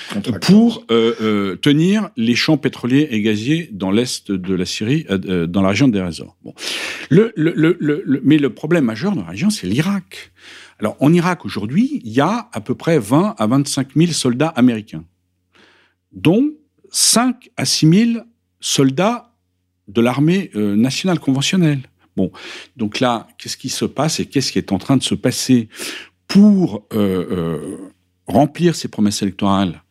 pour 0.42 0.86
euh, 0.92 1.14
euh, 1.22 1.56
tenir 1.56 2.10
les 2.18 2.36
champs 2.36 2.58
pétroliers 2.58 3.08
et 3.12 3.22
gaziers 3.22 3.70
dans 3.72 3.92
l'est 3.92 4.32
de 4.32 4.54
la 4.54 4.66
Syrie, 4.66 5.06
euh, 5.10 5.48
dans 5.48 5.62
la 5.62 5.70
région 5.70 5.88
des 5.88 6.00
Azores. 6.00 6.36
Bon. 6.44 6.54
Le, 7.10 7.34
le, 7.36 7.54
le, 7.80 8.22
mais 8.24 8.38
le 8.38 8.50
problème 8.54 8.86
majeur 8.86 9.16
dans 9.16 9.22
la 9.22 9.30
région, 9.30 9.50
c'est 9.50 9.68
l'Irak. 9.68 10.32
Alors, 10.80 10.98
en 11.00 11.14
Irak, 11.14 11.46
aujourd'hui, 11.46 12.02
il 12.04 12.12
y 12.12 12.22
a 12.22 12.50
à 12.52 12.62
peu 12.62 12.76
près 12.76 13.00
20 13.00 13.36
à 13.38 13.48
25 13.48 13.90
000 13.96 14.12
soldats 14.12 14.50
américains, 14.50 15.04
dont 16.14 16.52
5 16.92 17.50
à 17.58 17.66
6 17.66 18.14
000 18.14 18.26
soldats 18.60 19.32
de 19.88 20.02
l'armée 20.02 20.52
nationale 20.56 21.20
conventionnelle. 21.20 21.82
Bon, 22.16 22.32
donc 22.78 23.00
là, 23.00 23.28
qu'est-ce 23.38 23.58
qui 23.58 23.70
se 23.70 23.86
passe 23.86 24.20
et 24.20 24.26
qu'est-ce 24.26 24.52
qui 24.52 24.58
est 24.58 24.72
en 24.72 24.78
train 24.78 24.98
de 24.98 25.04
se 25.04 25.16
passer 25.16 25.68
pour 26.28 26.88
euh, 26.94 27.26
euh, 27.32 27.78
remplir 28.28 28.76
ses 28.76 28.88
promesses 28.88 29.22
électorales 29.22 29.84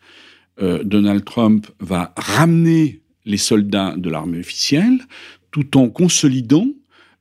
euh, 0.63 0.83
Donald 0.85 1.25
Trump 1.25 1.67
va 1.81 2.15
ramener 2.17 3.03
les 3.25 3.37
soldats 3.37 3.95
de 3.97 4.09
l'armée 4.09 4.39
officielle 4.39 4.99
tout 5.51 5.77
en 5.77 5.89
consolidant 5.89 6.67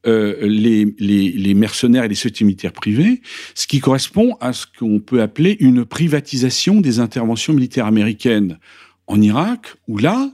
les, 0.05 1.53
mercenaires 1.55 2.03
et 2.03 2.09
les 2.09 2.15
sociétés 2.15 2.43
militaires 2.43 2.73
privées, 2.73 3.21
ce 3.55 3.67
qui 3.67 3.79
correspond 3.79 4.35
à 4.41 4.51
ce 4.51 4.65
qu'on 4.77 4.99
peut 4.99 5.21
appeler 5.21 5.55
une 5.61 5.85
privatisation 5.85 6.81
des 6.81 6.99
interventions 6.99 7.53
militaires 7.53 7.85
américaines 7.85 8.59
en 9.07 9.21
Irak, 9.21 9.75
où 9.87 9.97
là, 9.97 10.29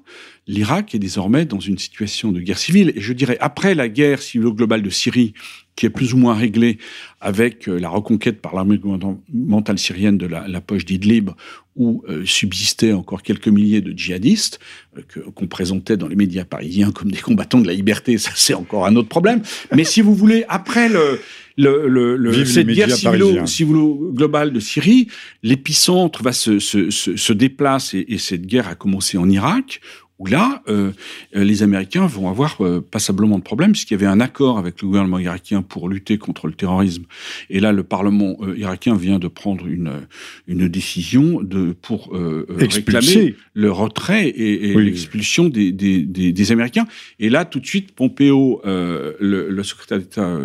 l'Irak 0.49 0.95
est 0.95 0.99
désormais 0.99 1.45
dans 1.45 1.59
une 1.59 1.77
situation 1.77 2.31
de 2.31 2.41
guerre 2.41 2.57
civile. 2.57 2.91
Et 2.95 3.01
je 3.01 3.13
dirais, 3.13 3.37
après 3.39 3.75
la 3.75 3.87
guerre 3.87 4.21
civile 4.21 4.49
globale 4.49 4.81
de 4.81 4.89
Syrie, 4.89 5.33
qui 5.75 5.85
est 5.85 5.91
plus 5.91 6.13
ou 6.13 6.17
moins 6.17 6.33
réglée 6.33 6.79
avec 7.21 7.69
euh, 7.69 7.79
la 7.79 7.87
reconquête 7.87 8.41
par 8.41 8.55
l'armée 8.55 8.77
gouvernementale 8.77 9.77
syrienne 9.77 10.17
de 10.17 10.25
la, 10.25 10.59
poche 10.59 10.85
d'Idlib, 10.85 11.29
où 11.75 12.03
euh, 12.09 12.25
subsistaient 12.25 12.91
encore 12.93 13.21
quelques 13.21 13.47
milliers 13.47 13.79
de 13.79 13.97
djihadistes, 13.97 14.59
euh, 14.97 15.01
qu'on 15.33 15.47
présentait 15.47 15.95
dans 15.97 16.07
les 16.07 16.17
médias 16.17 16.45
parisiens 16.45 16.91
comme 16.91 17.11
des 17.11 17.19
combattants 17.19 17.61
de 17.61 17.67
la 17.67 17.73
liberté, 17.73 18.17
ça 18.17 18.31
c'est 18.35 18.55
encore 18.55 18.87
un 18.87 18.95
autre 18.95 19.07
problème. 19.07 19.41
Mais 19.73 19.83
si 19.85 20.01
vous 20.01 20.15
voulez, 20.15 20.43
après 20.49 20.89
le, 20.89 21.21
le, 21.55 22.17
le, 22.17 22.45
cette 22.45 22.67
guerre 22.67 22.91
civilo, 23.47 24.11
globale 24.13 24.51
de 24.51 24.59
Syrie, 24.59 25.07
l'épicentre 25.43 26.23
va 26.23 26.33
se, 26.33 26.59
se, 26.59 26.89
se, 26.89 27.33
déplace 27.33 27.93
et, 27.93 28.05
et, 28.09 28.17
cette 28.17 28.45
guerre 28.45 28.67
a 28.67 28.75
commencé 28.75 29.17
en 29.17 29.29
Irak, 29.29 29.79
où 30.19 30.25
là, 30.25 30.61
euh, 30.67 30.91
euh, 31.35 31.43
les 31.43 31.63
Américains 31.63 32.05
vont 32.05 32.29
avoir 32.29 32.63
euh, 32.63 32.81
passablement 32.81 33.39
de 33.39 33.43
problèmes, 33.43 33.71
puisqu'il 33.71 33.93
y 33.93 33.95
avait 33.95 34.05
un 34.05 34.19
accord 34.19 34.59
avec 34.59 34.81
le 34.81 34.87
gouvernement 34.87 35.17
irakien 35.17 35.61
pour 35.61 35.87
lutter 35.87 36.17
contre 36.17 36.47
le 36.47 36.53
terrorisme. 36.53 37.05
Et 37.49 37.61
là, 37.61 37.71
le 37.71 37.83
Parlement 37.83 38.35
euh, 38.41 38.57
irakien 38.57 38.95
vient 38.95 39.17
de 39.17 39.29
prendre 39.29 39.65
une, 39.65 40.07
une 40.47 40.67
décision 40.67 41.41
de, 41.41 41.71
pour 41.71 42.13
réclamer 42.49 43.35
le 43.53 43.71
retrait 43.71 44.27
et, 44.27 44.71
et 44.71 44.75
l'expulsion 44.75 45.47
des, 45.47 45.71
des, 45.71 46.03
des, 46.03 46.33
des, 46.33 46.51
Américains. 46.51 46.87
Et 47.19 47.29
là, 47.29 47.45
tout 47.45 47.59
de 47.59 47.65
suite, 47.65 47.93
Pompeo, 47.93 48.61
le, 48.65 49.15
le, 49.49 49.63
secrétaire 49.63 49.99
d'État 49.99 50.37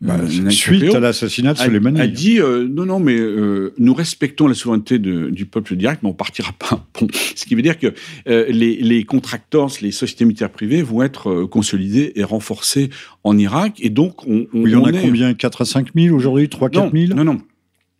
bah, 0.00 0.16
euh, 0.20 0.50
suite 0.50 0.94
à 0.94 1.00
l'assassinat 1.00 1.54
de 1.54 1.58
Soleimani. 1.58 2.00
A, 2.00 2.06
dit 2.06 2.40
euh, 2.40 2.68
non, 2.68 2.86
non, 2.86 3.00
mais 3.00 3.18
euh, 3.18 3.74
nous 3.78 3.94
respectons 3.94 4.46
la 4.46 4.54
souveraineté 4.54 4.98
de, 4.98 5.28
du 5.30 5.44
peuple 5.44 5.74
direct, 5.74 6.02
mais 6.02 6.08
on 6.08 6.14
partira 6.14 6.52
pas. 6.52 6.86
Bon, 7.00 7.06
ce 7.12 7.44
qui 7.44 7.54
veut 7.54 7.62
dire 7.62 7.78
que 7.78 7.94
les, 8.26 8.76
les 8.76 9.04
contractors, 9.04 9.70
les 9.82 9.92
sociétés 9.92 10.24
militaires 10.24 10.50
privées 10.50 10.82
vont 10.82 11.02
être 11.02 11.44
consolidées 11.44 12.12
et 12.16 12.24
renforcées 12.24 12.90
en 13.22 13.38
Irak, 13.38 13.78
et 13.80 13.90
donc 13.90 14.26
on, 14.26 14.46
on 14.52 14.66
il 14.66 14.72
y 14.72 14.74
en 14.74 14.84
a 14.84 14.92
combien? 14.92 15.32
4 15.34 15.62
à 15.62 15.64
5 15.64 15.88
000 15.94 16.14
aujourd'hui? 16.14 16.48
3 16.48 16.70
4 16.70 16.92
000 16.92 17.14
Non, 17.14 17.24
non. 17.24 17.40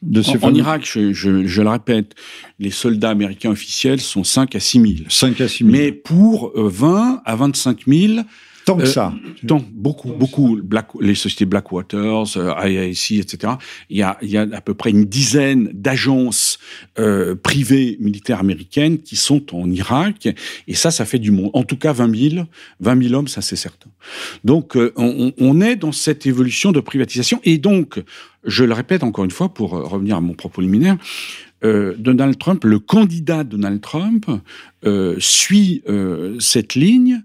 De 0.03 0.21
en, 0.21 0.49
en, 0.49 0.55
Irak, 0.55 0.83
je, 0.85 1.13
je, 1.13 1.47
je, 1.47 1.63
le 1.63 1.69
répète, 1.69 2.15
les 2.61 2.71
soldats 2.71 3.11
américains 3.11 3.51
officiels 3.51 4.01
sont 4.01 4.23
5 4.23 4.55
à 4.55 4.61
6 4.61 4.81
000. 4.81 4.95
5 5.09 5.41
à 5.41 5.49
6 5.49 5.65
000. 5.65 5.71
Mais 5.71 5.93
pour 5.93 6.53
20 6.55 7.23
à 7.25 7.37
25 7.37 7.81
000 7.87 8.21
Tant 8.69 8.77
que 8.77 8.83
euh, 8.83 8.87
ça. 8.87 9.12
Tant, 9.47 9.64
beaucoup, 9.73 10.12
beaucoup. 10.12 10.61
Black, 10.62 10.89
les 11.01 11.14
sociétés 11.14 11.47
Blackwaters, 11.47 12.37
euh, 12.37 12.69
IIC, 12.69 13.12
etc. 13.21 13.55
Il 13.91 13.99
y, 13.99 14.03
a, 14.03 14.19
il 14.23 14.31
y 14.31 14.37
a 14.37 14.43
à 14.53 14.61
peu 14.61 14.75
près 14.75 14.91
une 14.91 15.05
dizaine 15.05 15.71
d'agences 15.73 16.59
euh, 16.99 17.35
privées 17.35 17.97
militaires 18.01 18.41
américaines 18.41 18.99
qui 18.99 19.16
sont 19.16 19.55
en 19.55 19.71
Irak. 19.71 20.29
Et 20.66 20.75
ça, 20.75 20.91
ça 20.91 21.05
fait 21.05 21.19
du 21.19 21.31
monde. 21.31 21.51
En 21.55 21.62
tout 21.62 21.77
cas, 21.77 21.93
20 21.93 22.31
000, 22.31 22.47
20 22.81 23.03
000 23.03 23.14
hommes, 23.14 23.29
ça 23.29 23.43
c'est 23.43 23.57
certain. 23.57 23.91
Donc, 24.45 24.77
euh, 24.77 24.93
on, 24.97 25.33
on, 25.39 25.61
est 25.61 25.77
dans 25.77 25.93
cette 25.93 26.27
évolution 26.27 26.71
de 26.71 26.81
privatisation. 26.81 27.41
Et 27.45 27.59
donc, 27.59 28.03
je 28.45 28.64
le 28.64 28.73
répète 28.73 29.03
encore 29.03 29.25
une 29.25 29.31
fois 29.31 29.49
pour 29.53 29.71
revenir 29.71 30.16
à 30.16 30.21
mon 30.21 30.35
propos 30.35 30.61
liminaire, 30.61 30.97
euh, 31.64 31.95
Donald 31.99 32.39
Trump, 32.39 32.64
le 32.64 32.79
candidat 32.79 33.43
Donald 33.43 33.81
Trump, 33.81 34.27
euh, 34.85 35.16
suit 35.19 35.83
euh, 35.89 36.37
cette 36.39 36.75
ligne 36.75 37.23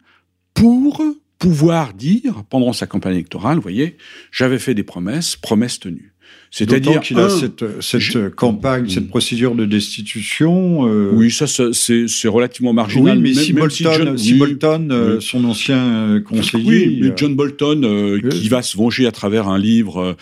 pour 0.54 1.04
pouvoir 1.40 1.94
dire, 1.94 2.44
pendant 2.50 2.74
sa 2.74 2.88
campagne 2.88 3.16
électorale, 3.16 3.58
vous 3.58 3.62
voyez, 3.62 3.98
j'avais 4.32 4.60
fait 4.60 4.74
des 4.74 4.84
promesses, 4.84 5.36
promesses 5.36 5.80
tenues. 5.80 6.14
C'est-à-dire 6.52 7.02
qu'il 7.02 7.20
a 7.20 7.30
cette, 7.30 7.82
cette 7.82 8.36
campagne, 8.36 8.88
cette 8.88 9.08
procédure 9.08 9.56
de 9.56 9.66
destitution. 9.66 10.88
Euh, 10.88 11.10
oui, 11.12 11.32
ça, 11.32 11.48
c'est 11.48 12.28
relativement 12.28 12.74
marginal. 12.74 13.18
Oui, 13.18 13.24
mais 13.24 13.34
si 13.34 13.54
Bolton, 13.54 14.16
si 14.18 14.36
Bolton 14.36 14.90
euh, 14.92 15.20
son 15.20 15.46
ancien 15.46 15.80
euh, 15.80 16.20
conseiller, 16.20 16.88
oui, 16.88 17.00
mais 17.02 17.14
John 17.16 17.36
Bolton, 17.36 18.20
qui 18.30 18.50
va 18.50 18.62
se 18.62 18.78
venger 18.78 19.08
à 19.08 19.12
travers 19.12 19.48
un 19.48 19.58
livre 19.58 20.16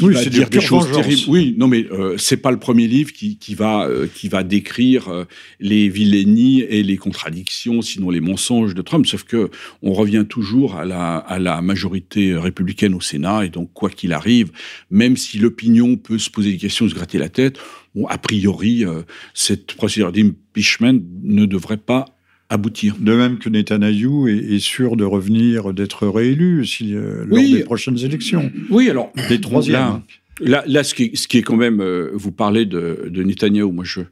oui, 0.00 0.14
c'est 0.16 0.30
dire 0.30 0.48
des 0.48 0.60
choses 0.60 0.90
terribles. 0.90 1.22
Oui, 1.28 1.54
non, 1.56 1.68
mais 1.68 1.86
euh, 1.90 2.16
c'est 2.18 2.36
pas 2.36 2.50
le 2.50 2.58
premier 2.58 2.86
livre 2.86 3.12
qui, 3.12 3.38
qui 3.38 3.54
va 3.54 3.86
euh, 3.86 4.06
qui 4.12 4.28
va 4.28 4.42
décrire 4.42 5.08
euh, 5.08 5.24
les 5.60 5.88
vilainies 5.88 6.60
et 6.60 6.82
les 6.82 6.96
contradictions, 6.96 7.82
sinon 7.82 8.10
les 8.10 8.20
mensonges 8.20 8.74
de 8.74 8.82
Trump. 8.82 9.06
Sauf 9.06 9.24
que 9.24 9.50
on 9.82 9.92
revient 9.92 10.24
toujours 10.28 10.76
à 10.76 10.84
la 10.84 11.16
à 11.16 11.38
la 11.38 11.60
majorité 11.62 12.34
républicaine 12.34 12.94
au 12.94 13.00
Sénat, 13.00 13.44
et 13.44 13.48
donc 13.48 13.72
quoi 13.72 13.90
qu'il 13.90 14.12
arrive, 14.12 14.50
même 14.90 15.16
si 15.16 15.38
l'opinion 15.38 15.96
peut 15.96 16.18
se 16.18 16.30
poser 16.30 16.52
des 16.52 16.58
questions, 16.58 16.88
se 16.88 16.94
gratter 16.94 17.18
la 17.18 17.28
tête, 17.28 17.58
bon, 17.94 18.06
a 18.06 18.18
priori, 18.18 18.84
euh, 18.84 19.02
cette 19.34 19.74
procédure 19.74 20.12
d'impeachment 20.12 21.00
ne 21.22 21.46
devrait 21.46 21.76
pas 21.76 22.06
aboutir. 22.50 22.96
De 22.98 23.14
même 23.14 23.38
que 23.38 23.48
Netanyahu 23.48 24.28
est, 24.28 24.58
sûr 24.58 24.96
de 24.96 25.04
revenir, 25.04 25.72
d'être 25.72 26.06
réélu 26.06 26.64
si, 26.66 26.94
euh, 26.94 27.24
lors 27.26 27.38
des 27.38 27.64
prochaines 27.64 27.98
élections. 27.98 28.50
Oui, 28.70 28.88
alors. 28.88 29.12
Les 29.28 29.40
troisièmes. 29.40 30.02
Là, 30.40 30.62
là 30.66 30.84
ce, 30.84 30.94
qui, 30.94 31.10
ce 31.14 31.26
qui 31.26 31.38
est 31.38 31.42
quand 31.42 31.56
même, 31.56 31.80
euh, 31.80 32.10
vous 32.14 32.30
parlez 32.30 32.64
de, 32.64 33.08
de 33.10 33.22
Netanyahou, 33.22 33.72
moi 33.72 33.84
je, 33.84 34.02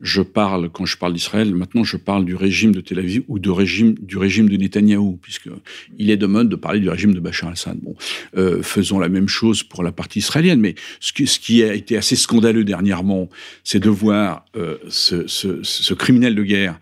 je 0.00 0.22
parle, 0.22 0.70
quand 0.70 0.84
je 0.84 0.96
parle 0.96 1.12
d'Israël, 1.12 1.54
maintenant 1.54 1.84
je 1.84 1.96
parle 1.96 2.24
du 2.24 2.34
régime 2.34 2.74
de 2.74 2.80
Tel 2.80 2.98
Aviv 2.98 3.22
ou 3.28 3.38
de 3.38 3.50
régime, 3.50 3.94
du 4.00 4.18
régime 4.18 4.48
de 4.48 4.56
Netanyahou, 4.56 5.18
puisqu'il 5.22 6.10
est 6.10 6.16
de 6.16 6.26
mode 6.26 6.48
de 6.48 6.56
parler 6.56 6.80
du 6.80 6.88
régime 6.88 7.14
de 7.14 7.20
Bachar 7.20 7.48
al-Assad. 7.48 7.78
Bon, 7.80 7.94
euh, 8.36 8.62
faisons 8.62 8.98
la 8.98 9.08
même 9.08 9.28
chose 9.28 9.62
pour 9.62 9.82
la 9.82 9.92
partie 9.92 10.18
israélienne, 10.18 10.60
mais 10.60 10.74
ce 11.00 11.12
qui, 11.12 11.26
ce 11.26 11.38
qui 11.38 11.62
a 11.62 11.74
été 11.74 11.96
assez 11.96 12.16
scandaleux 12.16 12.64
dernièrement, 12.64 13.28
c'est 13.64 13.80
de 13.80 13.90
voir 13.90 14.44
euh, 14.56 14.76
ce, 14.88 15.26
ce, 15.26 15.62
ce, 15.62 15.94
criminel 15.94 16.34
de 16.34 16.42
guerre 16.42 16.80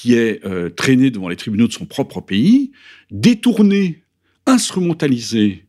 qui 0.00 0.14
est 0.14 0.44
euh, 0.44 0.70
traîné 0.70 1.10
devant 1.10 1.28
les 1.28 1.34
tribunaux 1.34 1.66
de 1.66 1.72
son 1.72 1.84
propre 1.84 2.20
pays, 2.20 2.70
détourné, 3.10 4.04
instrumentalisé 4.46 5.66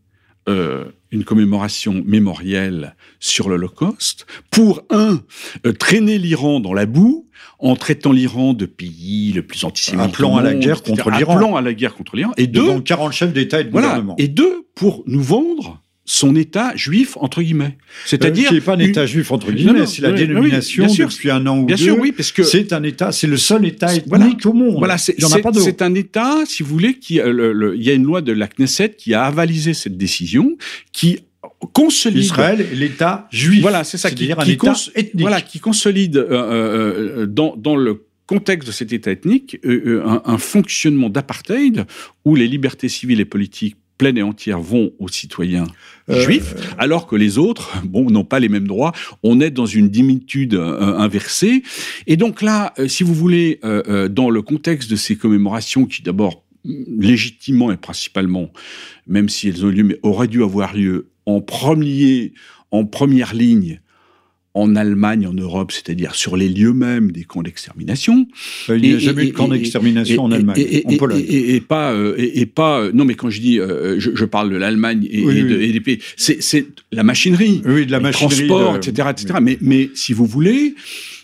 euh, 0.48 0.86
une 1.10 1.24
commémoration 1.24 2.04
mémorielle 2.06 2.96
sur 3.20 3.50
l'Holocauste 3.50 4.28
pour, 4.52 4.84
un, 4.92 5.24
euh, 5.66 5.74
traîner 5.74 6.20
l'Iran 6.20 6.60
dans 6.60 6.74
la 6.74 6.86
boue 6.86 7.28
en 7.58 7.76
traitant 7.76 8.12
l'Iran 8.12 8.54
de 8.54 8.68
pays 8.68 9.34
le 9.34 9.42
plus 9.42 9.64
antisémite. 9.64 10.06
Appelant 10.06 10.38
à 10.38 10.44
la 10.44 10.54
guerre 10.54 10.84
contre 10.84 11.10
l'Iran. 11.10 11.34
Appelant 11.34 11.56
à 11.56 11.62
la 11.62 11.74
guerre 11.74 11.96
contre 11.96 12.16
l'Iran. 12.16 12.32
Et 12.38 12.46
deux. 12.46 12.82
40 12.82 13.12
chefs 13.12 13.34
d'État 13.34 13.62
et 13.62 13.64
de 13.64 13.72
voilà, 13.72 13.88
gouvernement. 13.88 14.16
Et 14.20 14.28
deux, 14.28 14.68
pour 14.76 15.02
nous 15.08 15.24
vendre 15.24 15.82
son 16.12 16.36
État 16.36 16.76
juif 16.76 17.18
entre 17.18 17.44
guillemets. 17.44 17.78
C'est-à-dire 18.04 18.46
euh, 18.46 18.48
qui 18.48 18.54
n'est 18.56 18.62
pas 18.62 18.74
un 18.74 18.80
État 18.80 19.06
juif 19.06 19.32
entre 19.32 19.52
guillemets, 19.52 19.86
c'est 19.86 20.02
la 20.02 20.12
dénomination 20.12 20.88
oui, 20.88 20.98
depuis 20.98 21.30
un 21.30 21.46
an 21.46 21.60
ou 21.60 21.66
bien 21.66 21.76
deux. 21.76 21.84
Sûr, 21.84 22.00
oui, 22.00 22.12
parce 22.12 22.32
que 22.32 22.42
c'est 22.42 22.74
un 22.74 22.82
État, 22.82 23.12
c'est 23.12 23.28
le 23.28 23.38
seul 23.38 23.64
État 23.64 23.94
ethnique 23.94 24.08
voilà, 24.10 24.30
au 24.46 24.54
monde. 24.54 24.80
Voilà, 24.80 24.98
c'est, 24.98 25.14
Il 25.20 25.22
y 25.22 25.26
en 25.26 25.32
a 25.32 25.38
pas 25.38 25.52
d'autre. 25.52 25.64
C'est 25.64 25.84
un 25.84 25.94
État, 25.94 26.40
si 26.48 26.64
vous 26.64 26.70
voulez, 26.70 26.96
qui 26.96 27.20
euh, 27.20 27.32
le, 27.32 27.54
le, 27.54 27.76
il 27.76 27.84
y 27.84 27.92
a 27.92 27.94
une 27.94 28.06
loi 28.06 28.22
de 28.22 28.32
la 28.32 28.48
Knesset 28.48 28.96
qui 28.98 29.14
a 29.14 29.24
avalisé 29.24 29.76
cette 29.76 29.98
décision, 29.98 30.58
qui 30.92 31.20
consolide 31.74 32.24
Israël 32.24 32.66
l'État 32.74 33.28
juif. 33.32 33.62
Voilà, 33.62 33.84
c'est 33.84 34.00
ça, 34.00 34.10
qui, 34.10 34.32
un 34.32 34.36
qui, 34.38 34.54
État 34.54 34.74
ethnique. 34.96 35.22
voilà, 35.22 35.42
qui 35.42 35.60
consolide 35.60 36.18
euh, 36.18 36.28
euh, 36.32 37.26
dans, 37.28 37.56
dans 37.56 37.76
le 37.76 38.08
contexte 38.26 38.68
de 38.68 38.72
cet 38.72 38.94
État 38.94 39.12
ethnique 39.12 39.60
euh, 39.64 40.02
un, 40.08 40.24
un 40.26 40.38
fonctionnement 40.40 41.10
d'apartheid 41.10 41.86
où 42.26 42.34
les 42.34 42.48
libertés 42.48 42.90
civiles 42.90 43.20
et 43.20 43.26
politiques 43.26 43.76
pleines 44.00 44.18
et 44.18 44.24
entières 44.24 44.62
vont 44.62 44.92
aux 44.98 45.10
citoyens 45.10 45.68
euh, 46.10 46.24
juifs, 46.24 46.56
alors 46.80 47.06
que 47.06 47.16
les 47.16 47.38
autres, 47.38 47.78
bon, 47.84 48.10
n'ont 48.10 48.24
pas 48.24 48.40
les 48.40 48.50
mêmes 48.50 48.68
droits. 48.68 48.94
On 49.22 49.40
est 49.40 49.52
dans 49.52 49.68
une 49.68 49.90
dimitude 49.90 50.56
euh, 50.56 50.98
inversée. 50.98 51.62
Et 52.08 52.18
donc 52.18 52.42
là, 52.42 52.74
euh, 52.80 52.88
si 52.88 53.04
vous 53.04 53.14
voulez, 53.14 53.60
dans 54.10 54.30
le 54.30 54.42
contexte 54.42 54.90
de 54.90 54.96
ces 54.96 55.18
commémorations 55.18 55.86
qui 55.86 56.02
d'abord 56.02 56.44
légitimement 56.64 57.72
et 57.72 57.78
principalement, 57.78 58.52
même 59.06 59.28
si 59.28 59.50
elles 59.50 59.66
ont 59.66 59.70
lieu, 59.70 59.84
mais 59.84 60.00
auraient 60.02 60.28
dû 60.28 60.42
avoir 60.44 60.74
lieu 60.74 61.10
en 61.26 61.42
premier, 61.42 62.34
en 62.72 62.86
première 62.86 63.36
ligne 63.36 63.82
en 64.56 64.76
Allemagne, 64.76 65.28
en 65.28 65.34
Europe, 65.34 65.72
c'est-à-dire 65.72 66.16
sur 66.16 66.36
les 66.36 66.50
lieux 66.50 66.74
mêmes 66.74 67.12
des 67.12 67.24
camps 67.24 67.44
d'extermination. 67.44 68.28
Il 68.68 68.82
n'y 68.82 68.94
a 68.94 69.00
jamais 69.00 69.26
eu 69.26 69.28
de 69.28 69.32
camp 69.32 69.48
d'extermination 69.48 70.24
en 70.24 70.32
Allemagne, 70.32 70.58
et, 70.58 70.84
en 70.86 70.98
Pologne. 70.98 71.24
Et, 71.28 71.62
pas, 71.62 71.96
et, 72.18 72.46
pas, 72.46 72.92
non, 72.92 73.06
mais 73.06 73.16
quand 73.16 73.30
je 73.30 73.42
dis, 73.42 73.60
euh, 73.60 74.00
je, 74.00 74.12
je, 74.16 74.26
parle 74.26 74.50
de 74.50 74.58
l'Allemagne 74.58 75.08
et, 75.10 75.24
oui, 75.24 75.72
des 75.72 75.80
pays, 75.80 76.00
c'est 76.18 76.66
la 76.92 77.04
machinerie, 77.04 77.62
oui, 77.66 77.86
de 77.86 77.92
la 77.92 77.98
le 77.98 78.04
machinerie, 78.04 78.48
transport, 78.48 78.74
de... 78.74 78.78
etc., 78.78 79.10
etc. 79.12 79.40
Mais, 79.42 79.58
mais 79.62 79.90
si 79.94 80.14
vous 80.14 80.26
voulez, 80.26 80.76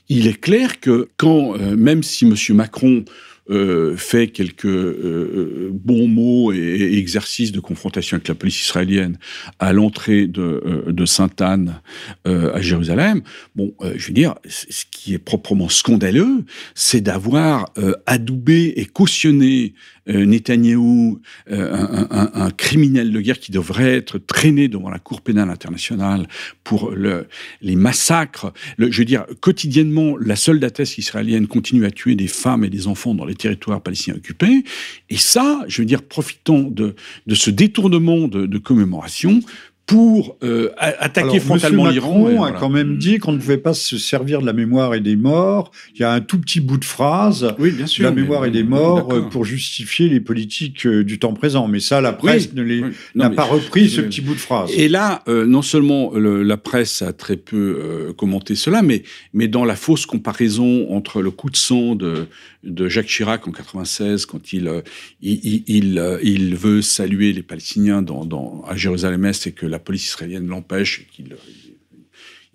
il 0.10 0.28
est 0.28 0.40
clair 0.40 0.80
que 0.80 1.08
quand, 1.18 1.56
euh, 1.60 1.76
même 1.76 2.04
si 2.04 2.26
M. 2.26 2.36
Macron 2.56 3.06
euh, 3.52 3.96
fait 3.96 4.30
quelques 4.30 4.66
euh, 4.66 5.70
bons 5.72 6.08
mots 6.08 6.52
et, 6.52 6.98
exercices 6.98 7.52
de 7.52 7.60
confrontation 7.60 8.16
avec 8.16 8.28
la 8.28 8.34
police 8.34 8.60
israélienne 8.60 9.20
à 9.60 9.72
l'entrée 9.72 10.26
de, 10.26 10.42
euh, 10.42 10.92
de 10.92 11.06
Sainte-Anne 11.06 11.80
à 12.26 12.60
Jérusalem. 12.62 13.22
Bon, 13.56 13.74
je 13.96 14.08
veux 14.08 14.14
dire, 14.14 14.36
ce 14.48 14.86
qui 14.90 15.14
est 15.14 15.20
proprement 15.20 15.70
scandaleux, 15.70 16.46
c'est 16.74 17.02
d'avoir 17.02 17.72
adoubé 18.06 18.74
et 18.78 18.86
cautionné 18.86 19.74
Netanyahou, 20.08 21.20
un, 21.50 22.08
un, 22.12 22.32
un, 22.34 22.52
criminel 22.52 23.12
de 23.12 23.22
guerre 23.22 23.40
qui 23.40 23.52
devrait 23.52 23.96
être 23.96 24.18
traîné 24.18 24.68
devant 24.68 24.90
la 24.90 25.00
Cour 25.00 25.22
pénale 25.22 25.50
internationale 25.50 26.28
pour 26.64 26.92
le, 26.92 27.28
les 27.62 27.76
massacres. 27.76 28.54
Le, 28.78 28.92
je 28.92 29.00
veux 29.00 29.06
dire, 29.06 29.26
quotidiennement, 29.42 30.18
la 30.18 30.36
soldatesse 30.36 30.98
israélienne 30.98 31.48
continue 31.48 31.86
à 31.86 31.92
tuer 31.92 32.16
des 32.16 32.28
femmes 32.28 32.64
et 32.64 32.70
des 32.70 32.88
enfants 32.88 33.16
dans 33.16 33.26
les 33.26 33.36
territoires 33.36 33.82
palestiniens 33.82 34.18
occupés. 34.18 34.64
Et 35.10 35.18
ça, 35.18 35.64
je 35.68 35.82
veux 35.82 35.86
dire, 35.86 36.04
profitant 36.04 36.62
de, 36.62 36.96
de 37.28 37.36
ce 37.36 37.50
détournement 37.50 38.28
de, 38.28 38.46
de 38.46 38.58
commémoration 38.58 39.42
pour 39.86 40.38
euh, 40.44 40.72
attaquer 40.78 41.30
Alors, 41.30 41.42
frontalement 41.42 41.88
l'Iran. 41.88 42.20
Macron 42.20 42.44
a 42.44 42.52
quand 42.52 42.70
même 42.70 42.98
dit 42.98 43.20
qu'on 43.20 43.34
ne 43.34 43.38
pouvait 43.38 43.58
pas 43.58 43.76
se 43.76 43.98
servir 44.00 44.42
de 44.42 44.46
la 44.46 44.54
mémoire 44.54 44.96
et 44.96 45.00
des 45.00 45.16
morts. 45.16 45.72
Il 45.94 46.02
y 46.02 46.04
a 46.04 46.12
un 46.12 46.22
tout 46.22 46.40
petit 46.40 46.60
bout 46.60 46.78
de 46.78 46.86
phrase, 46.86 47.54
oui, 47.60 47.72
bien 47.72 47.86
sûr, 47.86 48.04
la 48.04 48.12
mémoire 48.12 48.42
mais, 48.42 48.48
et 48.48 48.52
des 48.52 48.64
morts, 48.64 49.14
euh, 49.14 49.22
pour 49.22 49.46
justifier 49.46 50.10
les 50.10 50.20
politiques 50.20 50.88
euh, 50.88 51.04
du 51.04 51.20
temps 51.20 51.34
présent. 51.34 51.68
Mais 51.68 51.80
ça, 51.80 52.02
la 52.02 52.14
presse 52.14 52.48
oui, 52.48 52.52
ne 52.56 52.64
les, 52.64 52.84
oui. 52.84 52.90
n'a 53.14 53.30
pas 53.30 53.44
repris 53.44 53.90
ce 53.90 54.02
petit 54.02 54.22
bout 54.22 54.34
de 54.34 54.40
phrase. 54.40 54.72
Et 54.76 54.88
là, 54.88 55.24
euh, 55.28 55.46
non 55.46 55.62
seulement 55.62 56.12
le, 56.16 56.42
la 56.42 56.58
presse 56.58 57.04
a 57.04 57.14
très 57.14 57.38
peu 57.38 57.80
euh, 57.80 58.14
commenté 58.14 58.56
cela, 58.56 58.82
mais, 58.82 59.04
mais 59.34 59.48
dans 59.48 59.66
la 59.66 59.76
fausse 59.76 60.08
comparaison 60.08 60.92
entre 60.92 61.22
le 61.22 61.30
coup 61.30 61.52
de 61.52 61.58
sang 61.58 61.94
de, 61.94 62.26
de 62.64 62.90
Jacques 62.90 63.06
Chirac 63.06 63.48
en 63.48 63.52
96, 63.52 64.26
quand 64.26 64.52
il, 64.52 64.82
il, 65.22 65.64
il, 65.68 66.20
il, 66.24 66.56
veut 66.56 66.82
saluer 66.82 67.34
les 67.34 67.44
Palestiniens 67.44 68.02
dans, 68.02 68.26
dans, 68.26 68.64
à 68.68 68.76
Jérusalem-Est 68.76 69.48
et 69.48 69.52
que 69.52 69.75
la 69.76 69.80
police 69.80 70.06
israélienne 70.06 70.48
l'empêche, 70.48 71.06
qu'il 71.12 71.36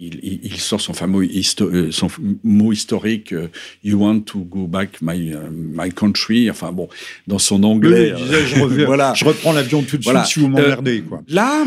il, 0.01 0.18
il, 0.23 0.41
il, 0.45 0.57
sort 0.59 0.81
son 0.81 0.95
fameux 0.95 1.27
histo 1.27 1.93
son 1.93 2.09
mot 2.43 2.73
historique 2.73 3.33
uh, 3.33 3.49
You 3.85 3.99
want 3.99 4.23
to 4.23 4.45
go 4.45 4.66
back 4.66 5.03
my, 5.03 5.33
uh, 5.33 5.51
my 5.51 5.93
country? 5.93 6.51
Enfin 6.51 6.73
bon 6.73 6.89
dans 7.27 7.39
son 7.39 7.62
anglais 7.64 8.14
oui, 8.16 8.37
je, 8.47 8.61
reviens, 8.61 8.87
voilà. 8.87 9.12
je 9.14 9.25
reprends 9.27 9.53
l'avion 9.53 9.83
tout 9.83 9.99
de 9.99 10.05
voilà. 10.05 10.25
suite 10.25 10.35
si 10.35 10.41
vous 10.41 10.49
m'emmerdez. 10.49 11.05
Euh, 11.12 11.16
là 11.29 11.64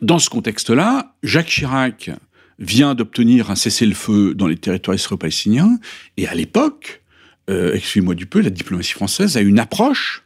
dans 0.00 0.18
ce 0.18 0.30
contexte 0.30 0.70
là 0.70 1.14
Jacques 1.22 1.48
Chirac 1.48 2.10
vient 2.58 2.94
d'obtenir 2.94 3.50
un 3.50 3.54
cessez-le-feu 3.54 4.34
dans 4.34 4.46
les 4.46 4.56
territoires 4.56 4.94
israélo-palestiniens 4.94 5.78
et 6.16 6.26
à 6.26 6.34
l'époque 6.34 7.02
euh, 7.50 7.74
excusez-moi 7.74 8.14
du 8.14 8.24
peu 8.24 8.40
la 8.40 8.50
diplomatie 8.50 8.92
française 8.92 9.36
a 9.36 9.42
une 9.42 9.58
approche 9.58 10.24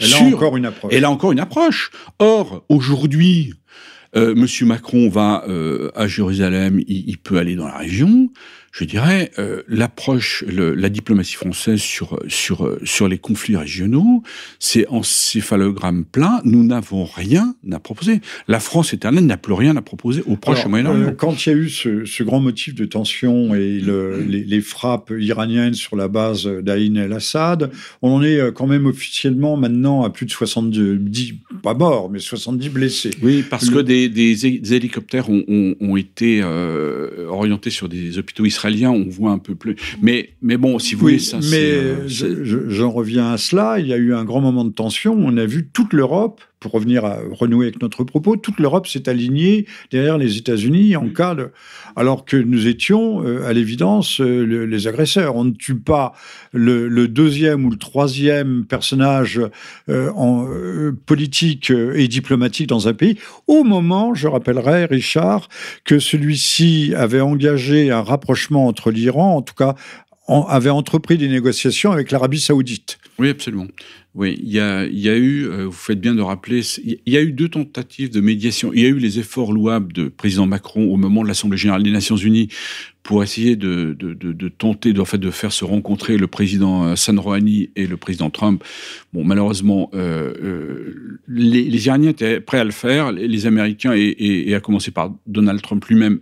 elle 0.00 0.08
sur, 0.08 0.22
a 0.22 0.24
encore 0.24 0.56
une 0.56 0.66
approche 0.66 0.92
elle 0.92 1.04
a 1.04 1.10
encore 1.10 1.30
une 1.30 1.40
approche 1.40 1.92
or 2.18 2.64
aujourd'hui 2.68 3.52
euh, 3.52 3.67
Monsieur 4.14 4.66
Macron 4.66 5.08
va 5.08 5.44
euh, 5.48 5.90
à 5.94 6.06
Jérusalem, 6.06 6.80
il, 6.86 7.18
peut 7.18 7.38
aller 7.38 7.56
dans 7.56 7.66
la 7.66 7.76
région. 7.76 8.30
Je 8.72 8.84
dirais 8.84 9.30
euh, 9.38 9.62
l'approche, 9.68 10.44
la 10.46 10.88
diplomatie 10.88 11.34
française 11.34 11.80
sur 11.80 12.18
sur 12.28 12.76
sur 12.84 13.08
les 13.08 13.18
conflits 13.18 13.56
régionaux, 13.56 14.22
c'est 14.58 14.86
encéphalogramme 14.88 16.04
plein. 16.04 16.40
Nous 16.44 16.64
n'avons 16.64 17.04
rien 17.04 17.54
à 17.70 17.78
proposer. 17.78 18.20
La 18.46 18.60
France 18.60 18.92
éternelle 18.92 19.26
n'a 19.26 19.36
plus 19.36 19.54
rien 19.54 19.76
à 19.76 19.82
proposer 19.82 20.22
au 20.26 20.36
Proche 20.36 20.66
Moyen-Orient. 20.66 21.14
quand 21.16 21.46
il 21.46 21.48
y 21.48 21.52
a 21.52 21.56
eu 21.56 21.68
ce, 21.68 22.04
ce, 22.04 22.22
grand 22.22 22.40
motif 22.40 22.74
de 22.74 22.84
tension 22.84 23.54
et 23.54 23.80
le, 23.80 24.20
les, 24.20 24.44
les, 24.44 24.60
frappes 24.60 25.12
iraniennes 25.18 25.74
sur 25.74 25.96
la 25.96 26.08
base 26.08 26.46
d'Aïn 26.46 26.96
el-Assad, 26.96 27.70
on 28.02 28.12
en 28.12 28.22
est 28.22 28.52
quand 28.54 28.66
même 28.66 28.86
officiellement 28.86 29.56
maintenant 29.56 30.04
à 30.04 30.10
plus 30.10 30.26
de 30.26 30.30
70, 30.30 31.34
pas 31.62 31.74
morts, 31.74 32.10
mais 32.10 32.18
70 32.18 32.68
blessés. 32.68 33.10
Oui, 33.22 33.44
parce 33.48 33.70
le... 33.70 33.76
que 33.76 33.80
des, 33.80 34.08
des, 34.08 34.34
des, 34.34 34.74
hélicoptères 34.74 35.30
ont, 35.30 35.44
ont, 35.48 35.74
ont 35.80 35.96
été 35.96 36.40
euh, 36.42 37.26
orientés 37.28 37.70
sur 37.70 37.88
des 37.88 38.18
hôpitaux 38.18 38.44
israéliens, 38.44 38.57
on 38.64 39.08
voit 39.08 39.30
un 39.30 39.38
peu 39.38 39.54
plus. 39.54 39.76
Mais, 40.00 40.30
mais 40.42 40.56
bon, 40.56 40.78
si 40.78 40.94
vous 40.94 41.06
oui, 41.06 41.12
voulez, 41.12 41.24
ça 41.24 41.38
Mais 41.50 41.72
euh, 41.72 42.08
j'en 42.08 42.70
je, 42.70 42.82
reviens 42.82 43.32
à 43.32 43.38
cela. 43.38 43.78
Il 43.78 43.86
y 43.86 43.92
a 43.92 43.96
eu 43.96 44.14
un 44.14 44.24
grand 44.24 44.40
moment 44.40 44.64
de 44.64 44.72
tension. 44.72 45.14
On 45.18 45.36
a 45.36 45.46
vu 45.46 45.68
toute 45.68 45.92
l'Europe, 45.92 46.42
pour 46.60 46.72
revenir 46.72 47.04
à 47.04 47.18
renouer 47.30 47.66
avec 47.66 47.80
notre 47.80 48.04
propos, 48.04 48.36
toute 48.36 48.58
l'Europe 48.58 48.86
s'est 48.86 49.08
alignée 49.08 49.66
derrière 49.90 50.18
les 50.18 50.36
États-Unis 50.36 50.96
en 50.96 51.08
cas 51.08 51.34
de. 51.34 51.50
Alors 51.96 52.24
que 52.24 52.36
nous 52.36 52.66
étions, 52.66 53.24
euh, 53.24 53.46
à 53.46 53.52
l'évidence, 53.52 54.20
euh, 54.20 54.44
le, 54.44 54.66
les 54.66 54.86
agresseurs. 54.86 55.36
On 55.36 55.44
ne 55.44 55.52
tue 55.52 55.78
pas 55.78 56.12
le, 56.52 56.88
le, 56.88 57.08
deuxième 57.08 57.64
ou 57.64 57.70
le 57.70 57.76
troisième 57.76 58.64
personnage 58.64 59.40
euh, 59.88 60.10
en, 60.14 60.46
politique 61.06 61.70
et 61.70 62.08
diplomatique 62.08 62.68
dans 62.68 62.88
un 62.88 62.94
pays 62.94 63.18
au 63.46 63.64
moment, 63.64 64.14
je 64.14 64.28
rappellerai, 64.28 64.86
Richard, 64.86 65.48
que 65.84 65.98
celui-ci 65.98 66.92
avait 66.96 67.20
engagé 67.20 67.90
un 67.90 68.02
rapprochement 68.02 68.66
entre 68.66 68.90
l'Iran, 68.90 69.36
en 69.36 69.42
tout 69.42 69.54
cas 69.54 69.74
avait 70.28 70.70
entrepris 70.70 71.16
des 71.16 71.28
négociations 71.28 71.92
avec 71.92 72.10
l'Arabie 72.10 72.40
saoudite. 72.40 72.98
Oui, 73.18 73.30
absolument. 73.30 73.66
Oui, 74.14 74.38
il 74.42 74.50
y 74.50 74.58
a, 74.58 74.84
eu, 74.86 75.46
euh, 75.46 75.66
vous 75.66 75.72
faites 75.72 76.00
bien 76.00 76.14
de 76.14 76.20
rappeler, 76.20 76.62
il 76.82 77.12
y 77.12 77.16
a 77.16 77.22
eu 77.22 77.32
deux 77.32 77.48
tentatives 77.48 78.10
de 78.10 78.20
médiation. 78.20 78.72
Il 78.72 78.80
y 78.80 78.84
a 78.84 78.88
eu 78.88 78.98
les 78.98 79.18
efforts 79.18 79.52
louables 79.52 79.92
de 79.92 80.08
président 80.08 80.46
Macron 80.46 80.92
au 80.92 80.96
moment 80.96 81.22
de 81.22 81.28
l'Assemblée 81.28 81.58
générale 81.58 81.82
des 81.82 81.92
Nations 81.92 82.16
unies 82.16 82.48
pour 83.02 83.22
essayer 83.22 83.56
de, 83.56 83.96
tenter 84.58 84.92
de, 84.92 85.00
en 85.00 85.04
fait, 85.04 85.18
de 85.18 85.30
faire 85.30 85.52
se 85.52 85.64
rencontrer 85.64 86.18
le 86.18 86.26
président 86.26 86.94
San 86.96 87.18
Rouhani 87.18 87.70
et 87.76 87.86
le 87.86 87.96
président 87.96 88.28
Trump. 88.28 88.62
Bon, 89.12 89.24
malheureusement, 89.24 89.88
euh, 89.94 90.34
euh, 90.42 91.20
les, 91.28 91.86
Iraniens 91.86 92.10
étaient 92.10 92.40
prêts 92.40 92.58
à 92.58 92.64
le 92.64 92.70
faire, 92.70 93.12
les, 93.12 93.46
Américains, 93.46 93.92
et, 93.94 94.54
à 94.54 94.60
commencer 94.60 94.90
par 94.90 95.14
Donald 95.26 95.62
Trump 95.62 95.84
lui-même, 95.86 96.20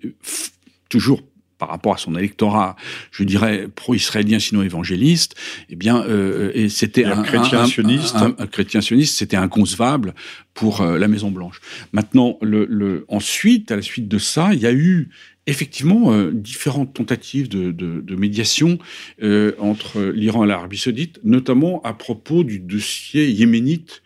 toujours 0.89 1.23
par 1.59 1.69
rapport 1.69 1.95
à 1.95 1.99
son 1.99 2.17
électorat, 2.17 2.77
je 3.11 3.25
dirais 3.25 3.69
pro-israélien 3.75 4.39
sinon 4.39 4.63
évangéliste, 4.63 5.35
eh 5.71 5.77
bien, 5.77 6.03
euh, 6.05 6.51
et 6.55 6.69
c'était 6.69 7.05
un, 7.05 7.19
un, 7.19 7.23
chrétien 7.23 7.61
un, 7.61 7.67
sioniste, 7.67 8.17
un, 8.17 8.35
un, 8.39 8.47
chrétien 8.47 8.81
sioniste, 8.81 9.17
c'était 9.17 9.37
inconcevable 9.37 10.15
pour 10.55 10.81
euh, 10.81 10.99
la 10.99 11.09
Maison 11.09 11.31
Blanche. 11.31 11.61
Maintenant, 11.93 12.39
le, 12.43 12.67
le, 12.67 13.05
ensuite, 13.09 13.71
à 13.71 13.77
la 13.77 13.83
suite 13.83 14.09
de 14.09 14.19
ça, 14.19 14.55
il 14.55 14.61
y 14.61 14.67
a 14.67 14.73
eu 14.73 15.09
effectivement 15.47 16.13
euh, 16.13 16.33
différentes 16.33 16.95
tentatives 16.95 17.49
de, 17.49 17.71
de, 17.71 18.01
de 18.01 18.17
médiation 18.17 18.79
euh, 19.23 19.53
entre 19.59 20.03
l'Iran 20.03 20.45
et 20.45 20.49
l'Arabie 20.49 20.79
Saoudite, 20.79 21.21
notamment 21.25 21.81
à 21.83 21.93
propos 21.93 22.43
du 22.43 22.59
dossier 22.59 23.31
yéménite 23.31 24.03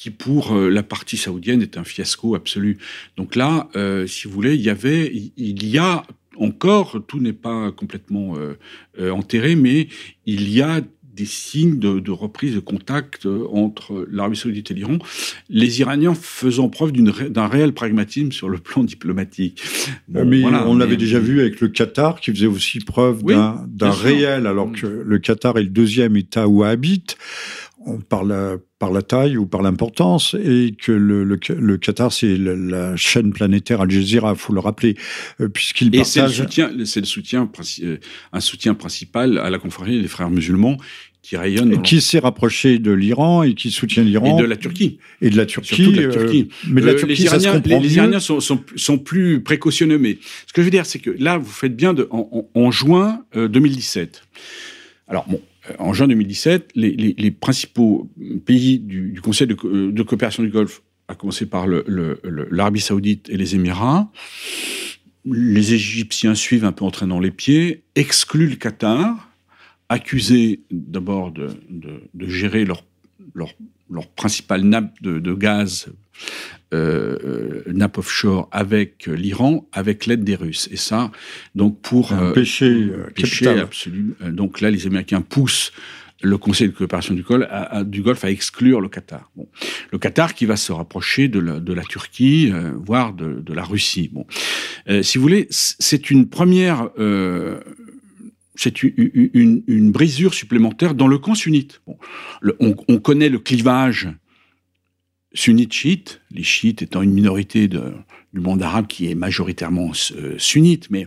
qui 0.00 0.10
pour 0.10 0.56
euh, 0.56 0.70
la 0.70 0.82
partie 0.82 1.18
saoudienne 1.18 1.60
est 1.60 1.76
un 1.76 1.84
fiasco 1.84 2.34
absolu. 2.34 2.78
Donc 3.18 3.36
là, 3.36 3.68
euh, 3.76 4.06
si 4.06 4.26
vous 4.26 4.32
voulez, 4.32 4.54
il 4.54 4.62
y 4.62 4.70
avait, 4.70 5.12
il 5.36 5.66
y 5.66 5.76
a 5.76 6.04
encore, 6.38 7.02
tout 7.06 7.20
n'est 7.20 7.32
pas 7.32 7.72
complètement 7.72 8.36
euh, 8.36 8.54
euh, 8.98 9.10
enterré, 9.10 9.56
mais 9.56 9.88
il 10.26 10.50
y 10.50 10.62
a 10.62 10.80
des 11.12 11.26
signes 11.26 11.78
de, 11.78 11.98
de 11.98 12.10
reprise 12.12 12.54
de 12.54 12.60
contact 12.60 13.26
euh, 13.26 13.44
entre 13.52 14.06
l'Arabie 14.10 14.36
saoudite 14.36 14.70
et 14.70 14.74
l'Iran, 14.74 14.98
les 15.48 15.80
Iraniens 15.80 16.14
faisant 16.14 16.68
preuve 16.68 16.92
d'un 16.92 17.46
réel 17.48 17.74
pragmatisme 17.74 18.32
sur 18.32 18.48
le 18.48 18.58
plan 18.58 18.84
diplomatique. 18.84 19.62
Bon, 20.08 20.24
mais 20.24 20.40
voilà, 20.40 20.66
on 20.68 20.76
l'avait 20.76 20.96
déjà 20.96 21.18
vu 21.18 21.40
avec 21.40 21.60
le 21.60 21.68
Qatar, 21.68 22.20
qui 22.20 22.30
faisait 22.30 22.46
aussi 22.46 22.78
preuve 22.78 23.20
oui, 23.24 23.34
d'un 23.66 23.90
réel, 23.90 24.46
alors 24.46 24.68
mmh. 24.68 24.76
que 24.76 24.86
le 24.86 25.18
Qatar 25.18 25.58
est 25.58 25.64
le 25.64 25.68
deuxième 25.68 26.16
État 26.16 26.48
où 26.48 26.62
habite 26.62 27.18
par 28.08 28.24
la, 28.24 28.56
par 28.80 28.90
la 28.90 29.02
taille 29.02 29.36
ou 29.36 29.46
par 29.46 29.60
l'importance, 29.60 30.34
et 30.42 30.74
que 30.76 30.90
le, 30.90 31.22
le, 31.22 31.38
le 31.54 31.76
Qatar, 31.76 32.12
c'est 32.12 32.34
la 32.36 32.96
chaîne 32.96 33.30
planétaire 33.30 33.82
Al 33.82 33.90
Jazeera, 33.90 34.34
faut 34.34 34.54
le 34.54 34.60
rappeler, 34.60 34.96
euh, 35.40 35.48
puisqu'il 35.48 35.90
partage... 35.90 36.00
Et 36.00 36.10
c'est 36.10 36.22
le 36.22 36.28
soutien, 36.28 36.72
c'est 36.86 37.00
le 37.00 37.06
soutien, 37.06 37.50
euh, 37.82 37.96
un 38.32 38.40
soutien 38.40 38.72
principal 38.72 39.36
à 39.36 39.50
la 39.50 39.58
confrérie 39.58 40.00
des 40.00 40.08
frères 40.08 40.30
musulmans, 40.30 40.78
qui 41.20 41.36
rayonne. 41.36 41.82
Qui 41.82 42.00
s'est 42.00 42.20
rapproché 42.20 42.78
de 42.78 42.90
l'Iran 42.90 43.42
et 43.42 43.52
qui 43.52 43.70
soutient 43.70 44.02
l'Iran. 44.02 44.38
Et 44.38 44.42
de 44.42 44.46
la 44.46 44.56
Turquie. 44.56 44.98
Et 45.20 45.28
de 45.28 45.36
la 45.36 45.44
Turquie. 45.44 45.92
De 45.92 46.00
la 46.00 46.12
Turquie. 46.12 46.48
Euh, 46.50 46.68
mais 46.70 46.80
de 46.80 46.86
la 46.86 46.94
Turquie, 46.94 47.16
les 47.16 47.24
Iraniens, 47.24 47.62
les, 47.62 47.80
les, 47.80 47.96
Iraniens 47.96 48.20
sont, 48.20 48.40
sont, 48.40 48.64
sont, 48.76 48.96
plus 48.96 49.42
précautionneux. 49.42 49.98
Mais 49.98 50.16
ce 50.46 50.54
que 50.54 50.62
je 50.62 50.64
veux 50.64 50.70
dire, 50.70 50.86
c'est 50.86 51.00
que 51.00 51.10
là, 51.10 51.36
vous 51.36 51.52
faites 51.52 51.76
bien 51.76 51.92
de, 51.92 52.08
en, 52.10 52.48
en, 52.54 52.58
en 52.58 52.70
juin 52.70 53.24
euh, 53.36 53.46
2017. 53.46 54.22
Alors, 55.06 55.26
bon, 55.28 55.42
en 55.78 55.92
juin 55.92 56.08
2017, 56.08 56.70
les, 56.74 57.30
principaux 57.30 58.10
pays 58.44 58.78
du, 58.78 59.20
Conseil 59.22 59.46
de, 59.46 59.90
de, 59.90 60.02
coopération 60.02 60.42
du 60.42 60.50
Golfe, 60.50 60.82
à 61.08 61.14
commencer 61.14 61.46
par 61.46 61.66
l'Arabie 61.66 62.80
saoudite 62.80 63.28
et 63.30 63.36
les 63.36 63.54
Émirats, 63.54 64.10
les 65.24 65.74
Égyptiens 65.74 66.34
suivent 66.34 66.64
un 66.64 66.72
peu 66.72 66.84
en 66.84 66.90
traînant 66.90 67.20
les 67.20 67.30
pieds, 67.30 67.82
excluent 67.94 68.48
le 68.48 68.56
Qatar, 68.56 69.30
accusés 69.88 70.60
d'abord 70.70 71.32
de, 71.32 71.48
gérer 72.28 72.64
leur, 72.64 72.84
leur, 73.34 73.54
leur 73.90 74.08
principale 74.08 74.62
nappe 74.62 75.00
de 75.02 75.34
gaz, 75.34 75.88
euh, 76.72 77.62
nappe 77.66 77.98
offshore, 77.98 78.48
avec 78.52 79.06
l'Iran, 79.06 79.68
avec 79.72 80.06
l'aide 80.06 80.24
des 80.24 80.36
Russes. 80.36 80.68
Et 80.70 80.76
ça, 80.76 81.10
donc 81.54 81.80
pour... 81.80 82.12
Un 82.12 82.30
euh, 82.30 82.32
péché, 82.32 82.66
euh, 82.66 83.10
péché 83.14 83.48
absolu. 83.48 84.14
Donc 84.30 84.60
là, 84.60 84.70
les 84.70 84.86
Américains 84.86 85.20
poussent 85.20 85.72
le 86.22 86.38
Conseil 86.38 86.68
de 86.68 86.72
coopération 86.72 87.14
du, 87.14 87.22
Golfe 87.22 87.46
à, 87.50 87.78
à, 87.78 87.84
du 87.84 88.02
Golfe 88.02 88.24
à 88.24 88.30
exclure 88.30 88.80
le 88.80 88.88
Qatar. 88.88 89.30
Bon. 89.36 89.48
Le 89.90 89.98
Qatar 89.98 90.34
qui 90.34 90.46
va 90.46 90.56
se 90.56 90.72
rapprocher 90.72 91.28
de 91.28 91.38
la, 91.38 91.60
de 91.60 91.72
la 91.72 91.82
Turquie, 91.82 92.50
euh, 92.52 92.72
voire 92.76 93.12
de, 93.12 93.40
de, 93.40 93.52
la 93.52 93.64
Russie. 93.64 94.10
Bon. 94.12 94.26
Euh, 94.88 95.02
si 95.02 95.18
vous 95.18 95.22
voulez, 95.22 95.46
c'est 95.50 96.10
une 96.10 96.28
première 96.28 96.90
euh, 96.98 97.60
c'est 98.54 98.82
une, 98.82 98.92
une, 99.32 99.62
une, 99.66 99.90
brisure 99.90 100.34
supplémentaire 100.34 100.94
dans 100.94 101.06
le 101.06 101.16
camp 101.16 101.34
sunnite. 101.34 101.80
Bon, 101.86 101.96
le, 102.42 102.56
on, 102.60 102.76
on, 102.88 102.98
connaît 102.98 103.30
le 103.30 103.38
clivage 103.38 104.08
sunnite-chiite, 105.32 106.20
les 106.30 106.42
chiites 106.42 106.82
étant 106.82 107.02
une 107.02 107.12
minorité 107.12 107.68
du 107.68 107.80
monde 108.40 108.62
arabe 108.62 108.86
qui 108.86 109.10
est 109.10 109.14
majoritairement 109.14 109.92
euh, 110.16 110.34
sunnite, 110.38 110.88
mais 110.90 111.06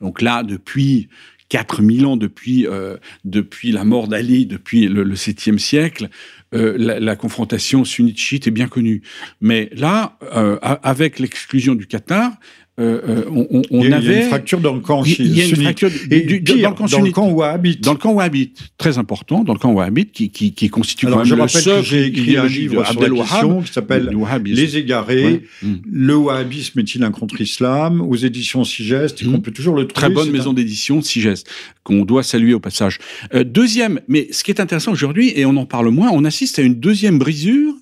donc 0.00 0.22
là, 0.22 0.42
depuis 0.42 1.08
4000 1.48 2.06
ans, 2.06 2.16
depuis, 2.16 2.66
euh, 2.66 2.96
depuis 3.24 3.70
la 3.70 3.84
mort 3.84 4.08
d'Ali, 4.08 4.46
depuis 4.46 4.88
le, 4.88 5.02
le 5.02 5.14
7e 5.14 5.58
siècle, 5.58 6.08
euh, 6.54 6.74
la, 6.78 7.00
la, 7.00 7.16
confrontation 7.16 7.84
sunnite-chiite 7.84 8.46
est 8.46 8.50
bien 8.50 8.68
connue. 8.68 9.02
Mais 9.40 9.70
là, 9.72 10.18
euh, 10.34 10.58
avec 10.62 11.18
l'exclusion 11.18 11.74
du 11.74 11.86
Qatar, 11.86 12.32
euh, 12.80 13.00
euh 13.06 13.24
on, 13.30 13.62
on 13.70 13.84
il 13.84 13.94
avait. 13.94 14.04
Il 14.04 14.10
y 14.10 14.14
a 14.14 14.22
une 14.22 14.28
fracture 14.28 14.60
dans 14.60 14.74
le 14.74 14.80
camp 14.80 15.04
chiite. 15.04 15.20
Il 15.20 15.36
y 15.36 15.42
a 15.42 15.46
une 15.46 15.56
fracture 15.56 15.90
et 16.10 16.22
du, 16.22 16.42
pire, 16.42 16.56
dans 16.56 16.70
le 16.70 16.74
camp, 16.74 16.86
dans 16.86 17.00
le 17.00 17.10
camp 17.12 17.28
wahhabite. 17.28 17.80
Dans 17.82 17.92
le 17.92 17.98
camp 17.98 18.12
wahhabite, 18.12 18.58
très 18.78 18.98
important, 18.98 19.44
dans 19.44 19.52
le 19.52 19.60
camp 19.60 19.72
wahhabite, 19.72 20.10
qui, 20.10 20.30
qui, 20.30 20.52
qui 20.52 20.68
constitue 20.68 21.06
Alors, 21.06 21.18
quand 21.18 21.24
même 21.24 21.30
je 21.30 21.34
le 21.36 21.42
rappelle 21.42 21.62
que 21.62 21.82
j'ai 21.82 22.06
écrit 22.06 22.36
un 22.36 22.46
livre 22.46 22.84
sur 22.84 23.00
la 23.00 23.08
question 23.08 23.62
qui 23.62 23.72
s'appelle 23.72 24.10
Les 24.44 24.76
égarés. 24.76 25.24
Ouais. 25.24 25.42
Mm. 25.62 25.74
Le 25.88 26.16
wahhabisme 26.16 26.80
est-il 26.80 27.04
un 27.04 27.12
contre-islam? 27.12 28.00
Aux 28.00 28.16
éditions 28.16 28.64
Sigest 28.64 29.22
et 29.22 29.24
qu'on 29.24 29.40
peut 29.40 29.52
toujours 29.52 29.76
le 29.76 29.86
trouver. 29.86 30.06
Très 30.06 30.14
bonne 30.14 30.30
maison 30.30 30.50
un... 30.50 30.54
d'édition, 30.54 31.00
Sigest, 31.00 31.48
qu'on 31.84 32.04
doit 32.04 32.24
saluer 32.24 32.54
au 32.54 32.60
passage. 32.60 32.98
Euh, 33.34 33.44
deuxième, 33.44 34.00
mais 34.08 34.28
ce 34.32 34.42
qui 34.42 34.50
est 34.50 34.60
intéressant 34.60 34.90
aujourd'hui, 34.90 35.32
et 35.36 35.46
on 35.46 35.56
en 35.56 35.66
parle 35.66 35.90
moins, 35.90 36.10
on 36.12 36.24
assiste 36.24 36.58
à 36.58 36.62
une 36.62 36.74
deuxième 36.74 37.18
brisure 37.18 37.74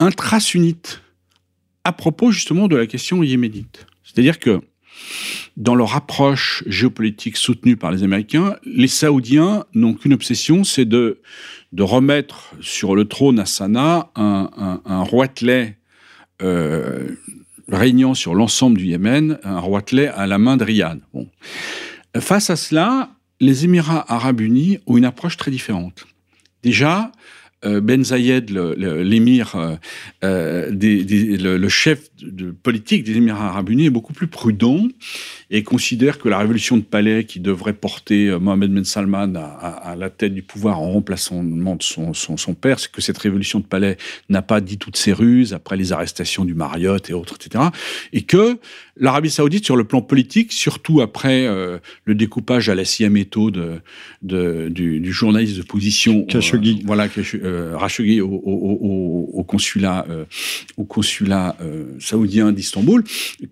intra-sunnite 0.00 1.00
à 1.84 1.92
propos 1.92 2.30
justement 2.30 2.68
de 2.68 2.76
la 2.76 2.86
question 2.86 3.22
yéménite. 3.22 3.86
C'est-à-dire 4.12 4.38
que 4.38 4.60
dans 5.56 5.74
leur 5.74 5.94
approche 5.94 6.64
géopolitique 6.66 7.36
soutenue 7.36 7.76
par 7.76 7.92
les 7.92 8.02
Américains, 8.02 8.56
les 8.64 8.88
Saoudiens 8.88 9.64
n'ont 9.72 9.94
qu'une 9.94 10.12
obsession, 10.12 10.64
c'est 10.64 10.84
de, 10.84 11.20
remettre 11.78 12.54
sur 12.60 12.96
le 12.96 13.06
trône 13.06 13.38
à 13.38 13.46
Sanaa 13.46 14.10
un, 14.16 14.80
un, 14.84 15.02
roitelet 15.02 15.78
euh, 16.42 17.14
régnant 17.68 18.14
sur 18.14 18.34
l'ensemble 18.34 18.78
du 18.78 18.86
Yémen, 18.86 19.38
un 19.44 19.60
roitelet 19.60 20.08
à 20.08 20.26
la 20.26 20.38
main 20.38 20.56
de 20.56 20.64
Riyad. 20.64 21.00
Face 22.18 22.50
à 22.50 22.56
cela, 22.56 23.10
les 23.38 23.64
Émirats 23.64 24.12
arabes 24.12 24.40
unis 24.40 24.78
ont 24.86 24.96
une 24.96 25.04
approche 25.04 25.36
très 25.36 25.50
différente. 25.50 26.06
Déjà, 26.62 27.12
Ben 27.62 28.02
Zayed, 28.04 28.50
l'émir, 28.50 29.54
euh, 29.56 29.76
euh 30.24 30.70
le, 30.70 31.56
le, 31.56 31.68
chef 31.68 32.08
de 32.22 32.52
politique 32.52 33.04
des 33.04 33.16
Émirats 33.16 33.48
arabes 33.48 33.68
unis, 33.68 33.86
est 33.86 33.90
beaucoup 33.90 34.14
plus 34.14 34.28
prudent 34.28 34.88
et 35.50 35.62
considère 35.62 36.18
que 36.18 36.28
la 36.28 36.38
révolution 36.38 36.76
de 36.76 36.82
palais 36.82 37.24
qui 37.24 37.40
devrait 37.40 37.72
porter 37.72 38.28
euh, 38.28 38.38
Mohamed 38.38 38.72
Ben 38.72 38.84
Salman 38.84 39.34
à, 39.34 39.40
à, 39.40 39.90
à, 39.90 39.96
la 39.96 40.08
tête 40.08 40.32
du 40.32 40.42
pouvoir 40.42 40.80
en 40.80 40.92
remplacement 40.92 41.76
de 41.76 41.82
son, 41.82 42.14
son, 42.14 42.36
son 42.36 42.54
père, 42.54 42.78
c'est 42.78 42.90
que 42.90 43.00
cette 43.00 43.18
révolution 43.18 43.58
de 43.58 43.64
palais 43.64 43.96
n'a 44.28 44.42
pas 44.42 44.60
dit 44.60 44.78
toutes 44.78 44.96
ses 44.96 45.12
ruses 45.12 45.52
après 45.52 45.76
les 45.76 45.92
arrestations 45.92 46.44
du 46.44 46.54
Marriott 46.54 47.10
et 47.10 47.12
autres, 47.12 47.36
etc. 47.40 47.64
Et 48.12 48.22
que 48.22 48.58
l'Arabie 49.00 49.30
saoudite, 49.30 49.64
sur 49.64 49.76
le 49.76 49.84
plan 49.84 50.02
politique, 50.02 50.52
surtout 50.52 51.00
après 51.00 51.46
euh, 51.46 51.78
le 52.04 52.14
découpage 52.14 52.68
à 52.68 52.74
la 52.74 52.84
scie 52.84 53.08
méthode 53.08 53.80
de, 54.22 54.68
du, 54.68 55.00
du, 55.00 55.12
journaliste 55.12 55.56
de 55.56 55.62
position, 55.62 56.24
Khashoggi, 56.26 56.80
euh, 56.80 56.86
voilà, 56.86 57.08
euh, 57.34 57.78
Khashoggi 57.78 58.20
au, 58.20 58.28
au, 58.28 58.32
au, 58.34 59.30
au, 59.32 59.42
consulat, 59.42 60.06
au 60.76 60.84
consulat 60.84 61.56
saoudien 61.98 62.52
d'Istanbul, 62.52 63.02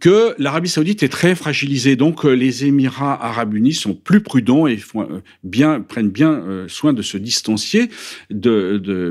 que 0.01 0.35
l'Arabie 0.39 0.69
saoudite 0.69 1.03
est 1.03 1.09
très 1.09 1.35
fragilisée 1.35 1.88
donc 1.97 2.25
euh, 2.25 2.33
les 2.33 2.65
Émirats 2.65 3.25
arabes 3.25 3.55
unis 3.55 3.75
sont 3.75 3.95
plus 3.95 4.21
prudents 4.21 4.67
et 4.67 4.79
euh, 4.97 5.21
bien, 5.45 5.81
prennent 5.81 6.11
bien 6.11 6.33
euh, 6.33 6.69
soin 6.69 6.93
de 6.93 7.03
se 7.03 7.17
distancier 7.17 7.89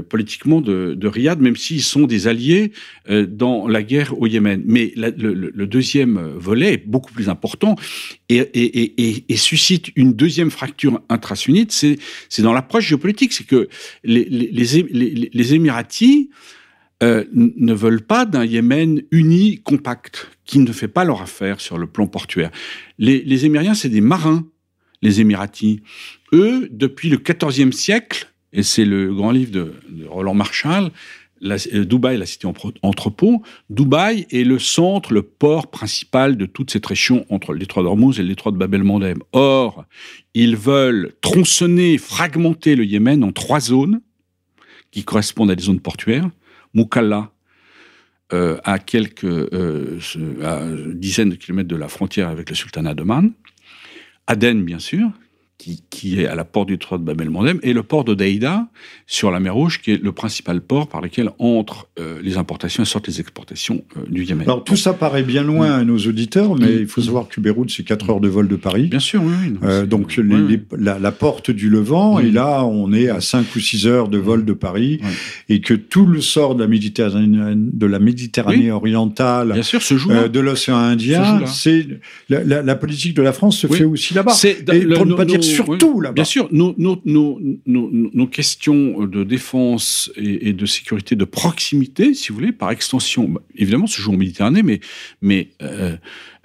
politiquement 0.09 0.61
de, 0.61 0.93
de, 0.95 1.07
Riyad, 1.07 1.39
même 1.39 1.55
s'ils 1.55 1.83
sont 1.83 2.05
des 2.05 2.27
alliés 2.27 2.71
dans 3.09 3.67
la 3.67 3.83
guerre 3.83 4.19
au 4.19 4.27
Yémen. 4.27 4.61
Mais 4.65 4.93
le, 4.95 5.65
deuxième 5.65 6.19
volet 6.35 6.73
est 6.73 6.87
beaucoup 6.87 7.11
plus 7.11 7.29
important 7.29 7.75
et, 8.29 8.37
et, 8.37 9.09
et, 9.09 9.25
et 9.27 9.37
suscite 9.37 9.91
une 9.95 10.13
deuxième 10.13 10.51
fracture 10.51 11.01
intrasunnite, 11.09 11.71
c'est 11.71 12.41
dans 12.41 12.53
l'approche 12.53 12.87
géopolitique. 12.87 13.33
C'est 13.33 13.45
que 13.45 13.67
les, 14.03 14.25
les 14.25 15.53
Émiratis 15.53 16.29
euh, 17.03 17.25
ne 17.33 17.73
veulent 17.73 18.01
pas 18.01 18.25
d'un 18.25 18.43
Yémen 18.43 19.03
uni, 19.11 19.59
compact, 19.59 20.31
qui 20.45 20.57
ne 20.57 20.71
fait 20.71 20.87
pas 20.87 21.03
leur 21.03 21.21
affaire 21.21 21.61
sur 21.61 21.77
le 21.77 21.85
plan 21.85 22.07
portuaire. 22.07 22.49
Les, 22.97 23.45
Émiriens, 23.45 23.75
c'est 23.75 23.89
des 23.89 24.01
marins. 24.01 24.47
les 25.03 25.21
Émiratis, 25.21 25.81
eux, 26.33 26.67
depuis 26.71 27.09
le 27.09 27.17
XIVe 27.17 27.71
siècle, 27.71 28.31
et 28.51 28.63
c'est 28.63 28.85
le 28.85 29.13
grand 29.13 29.29
livre 29.29 29.51
de, 29.51 29.73
Roland 30.07 30.33
Marshall, 30.33 30.91
euh, 31.43 31.85
Dubaï, 31.85 32.17
la 32.17 32.25
cité 32.25 32.47
entrepôt, 32.81 33.43
Dubaï 33.69 34.25
est 34.31 34.43
le 34.43 34.57
centre, 34.57 35.13
le 35.13 35.21
port 35.21 35.69
principal 35.69 36.35
de 36.35 36.47
toute 36.47 36.71
cette 36.71 36.87
région 36.87 37.27
entre 37.29 37.53
le 37.53 37.59
détroit 37.59 37.83
d'Ormuz 37.83 38.19
et 38.19 38.23
le 38.23 38.29
détroit 38.29 38.51
de 38.51 38.57
Bab 38.57 38.73
el-Mandeb. 38.73 39.19
Or, 39.33 39.85
ils 40.33 40.55
veulent 40.55 41.13
tronçonner, 41.21 41.99
fragmenter 41.99 42.75
le 42.75 42.85
Yémen 42.85 43.23
en 43.23 43.31
trois 43.31 43.59
zones 43.59 44.01
qui 44.89 45.03
correspondent 45.03 45.51
à 45.51 45.55
des 45.55 45.65
zones 45.65 45.79
portuaires. 45.79 46.27
Mukalla, 46.73 47.31
euh, 48.33 48.57
à 48.65 48.77
quelques 48.77 49.23
euh, 49.23 49.99
dizaines 50.93 51.29
de 51.29 51.35
kilomètres 51.35 51.69
de 51.69 51.75
la 51.77 51.87
frontière 51.87 52.27
avec 52.27 52.49
le 52.49 52.55
sultanat 52.55 52.93
d'Oman. 52.93 53.31
Aden, 54.27 54.65
bien 54.65 54.79
sûr, 54.79 55.09
qui, 55.57 56.21
est 56.21 56.27
à 56.27 56.35
la 56.35 56.45
porte 56.45 56.67
du 56.67 56.77
de 56.77 56.97
Bab 56.97 57.19
el-Mandeb, 57.19 57.57
et 57.63 57.73
le 57.73 57.83
port 57.83 58.03
de 58.03 58.13
Daïda, 58.13 58.67
sur 59.07 59.31
la 59.31 59.39
mer 59.39 59.55
Rouge, 59.55 59.81
qui 59.81 59.91
est 59.91 60.01
le 60.01 60.11
principal 60.11 60.61
port 60.61 60.87
par 60.87 61.01
lequel 61.01 61.31
entrent 61.39 61.87
euh, 61.99 62.19
les 62.21 62.37
importations 62.37 62.83
et 62.83 62.85
sortent 62.85 63.07
les 63.07 63.19
exportations 63.19 63.83
euh, 63.97 64.01
du 64.07 64.23
Yémen. 64.23 64.43
Alors 64.43 64.63
tout 64.63 64.75
ça 64.75 64.93
paraît 64.93 65.23
bien 65.23 65.43
loin 65.43 65.73
à 65.73 65.83
nos 65.83 65.97
auditeurs, 65.97 66.55
mais 66.55 66.75
il 66.75 66.87
faut 66.87 67.01
savoir 67.01 67.27
que 67.27 67.41
Beyrouth, 67.41 67.71
c'est 67.71 67.83
4 67.83 68.09
heures 68.09 68.19
de 68.19 68.27
vol 68.27 68.47
de 68.47 68.55
Paris. 68.55 68.87
Bien 68.87 68.99
sûr, 68.99 69.21
oui. 69.23 69.55
Euh, 69.63 69.85
donc 69.85 70.19
la, 70.71 71.11
porte 71.11 71.49
du 71.49 71.69
Levant, 71.69 72.19
et 72.19 72.29
là, 72.29 72.63
on 72.63 72.93
est 72.93 73.09
à 73.09 73.19
5 73.19 73.55
ou 73.55 73.59
6 73.59 73.87
heures 73.87 74.09
de 74.09 74.17
vol 74.17 74.45
de 74.45 74.53
Paris, 74.53 75.01
et 75.49 75.61
que 75.61 75.73
tout 75.73 76.05
le 76.05 76.21
sort 76.21 76.55
de 76.55 76.61
la 76.61 76.67
Méditerranée, 76.67 77.55
de 77.55 77.85
la 77.85 77.99
Méditerranée 77.99 78.71
orientale, 78.71 79.53
bien 79.53 79.63
sûr, 79.63 79.79
de 80.29 80.39
l'océan 80.39 80.77
Indien, 80.77 81.45
c'est 81.47 81.87
la, 82.29 82.75
politique 82.75 83.15
de 83.15 83.23
la 83.23 83.33
France 83.33 83.57
se 83.57 83.67
fait 83.67 83.83
aussi 83.83 84.13
là-bas. 84.13 84.33
Pour 84.95 85.05
ne 85.05 85.15
pas 85.15 85.25
dire 85.25 85.41
surtout 85.55 86.01
là-bas. 86.01 86.13
Bien 86.13 86.23
sûr, 86.23 86.47
nos, 86.51 86.73
nos, 86.77 87.01
nos, 87.05 87.39
nos, 87.65 88.27
questions 88.27 89.05
de 89.05 89.23
défense 89.23 90.11
et, 90.15 90.53
de 90.53 90.65
sécurité 90.65 91.15
de 91.15 91.25
proximité, 91.25 92.13
si 92.13 92.29
vous 92.29 92.35
voulez, 92.35 92.51
par 92.51 92.71
extension, 92.71 93.27
bah, 93.27 93.41
évidemment, 93.55 93.87
se 93.87 94.01
jouent 94.01 94.13
en 94.13 94.17
Méditerranée, 94.17 94.63
mais, 94.63 94.79
mais 95.21 95.49
euh, 95.61 95.95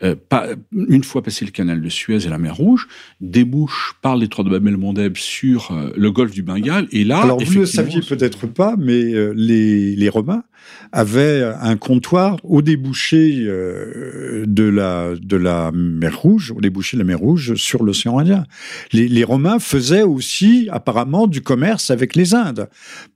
euh, 0.03 0.15
pas, 0.29 0.49
une 0.73 1.05
fois 1.05 1.23
passé 1.23 1.45
le 1.45 1.51
canal 1.51 1.81
de 1.81 1.89
Suez 1.89 2.27
et 2.27 2.29
la 2.29 2.39
mer 2.39 2.57
Rouge, 2.57 2.89
débouche 3.21 3.95
par 4.03 4.17
l'étroit 4.17 4.45
de 4.45 4.51
Bab 4.51 4.67
el-Mandeb 4.67 5.17
sur 5.17 5.71
euh, 5.73 5.91
le 5.97 6.11
golfe 6.11 6.33
du 6.33 6.43
Bengale. 6.43 6.89
Et 6.93 7.05
là, 7.05 7.23
alors 7.23 7.43
vous 7.43 7.55
ne 7.55 7.61
le 7.61 7.67
saviez 7.67 8.01
peut-être 8.01 8.47
pas, 8.47 8.77
mais 8.79 9.13
les, 9.35 9.97
les 9.97 10.09
Romains 10.09 10.45
avait 10.93 11.43
un 11.61 11.77
comptoir 11.77 12.37
au 12.45 12.63
débouché 12.63 13.45
euh, 13.47 14.45
de 14.47 14.65
la 14.65 15.13
de 15.21 15.37
la 15.37 15.71
mer 15.73 16.19
Rouge, 16.19 16.53
au 16.57 16.61
débouché 16.61 16.97
de 16.97 17.03
la 17.03 17.07
mer 17.07 17.19
Rouge 17.19 17.55
sur 17.55 17.83
l'océan 17.83 18.19
Indien. 18.19 18.45
Les, 18.93 19.09
les, 19.09 19.25
Romains 19.25 19.59
faisaient 19.59 20.03
aussi 20.03 20.69
apparemment 20.71 21.27
du 21.27 21.41
commerce 21.41 21.91
avec 21.91 22.15
les 22.15 22.35
Indes 22.35 22.69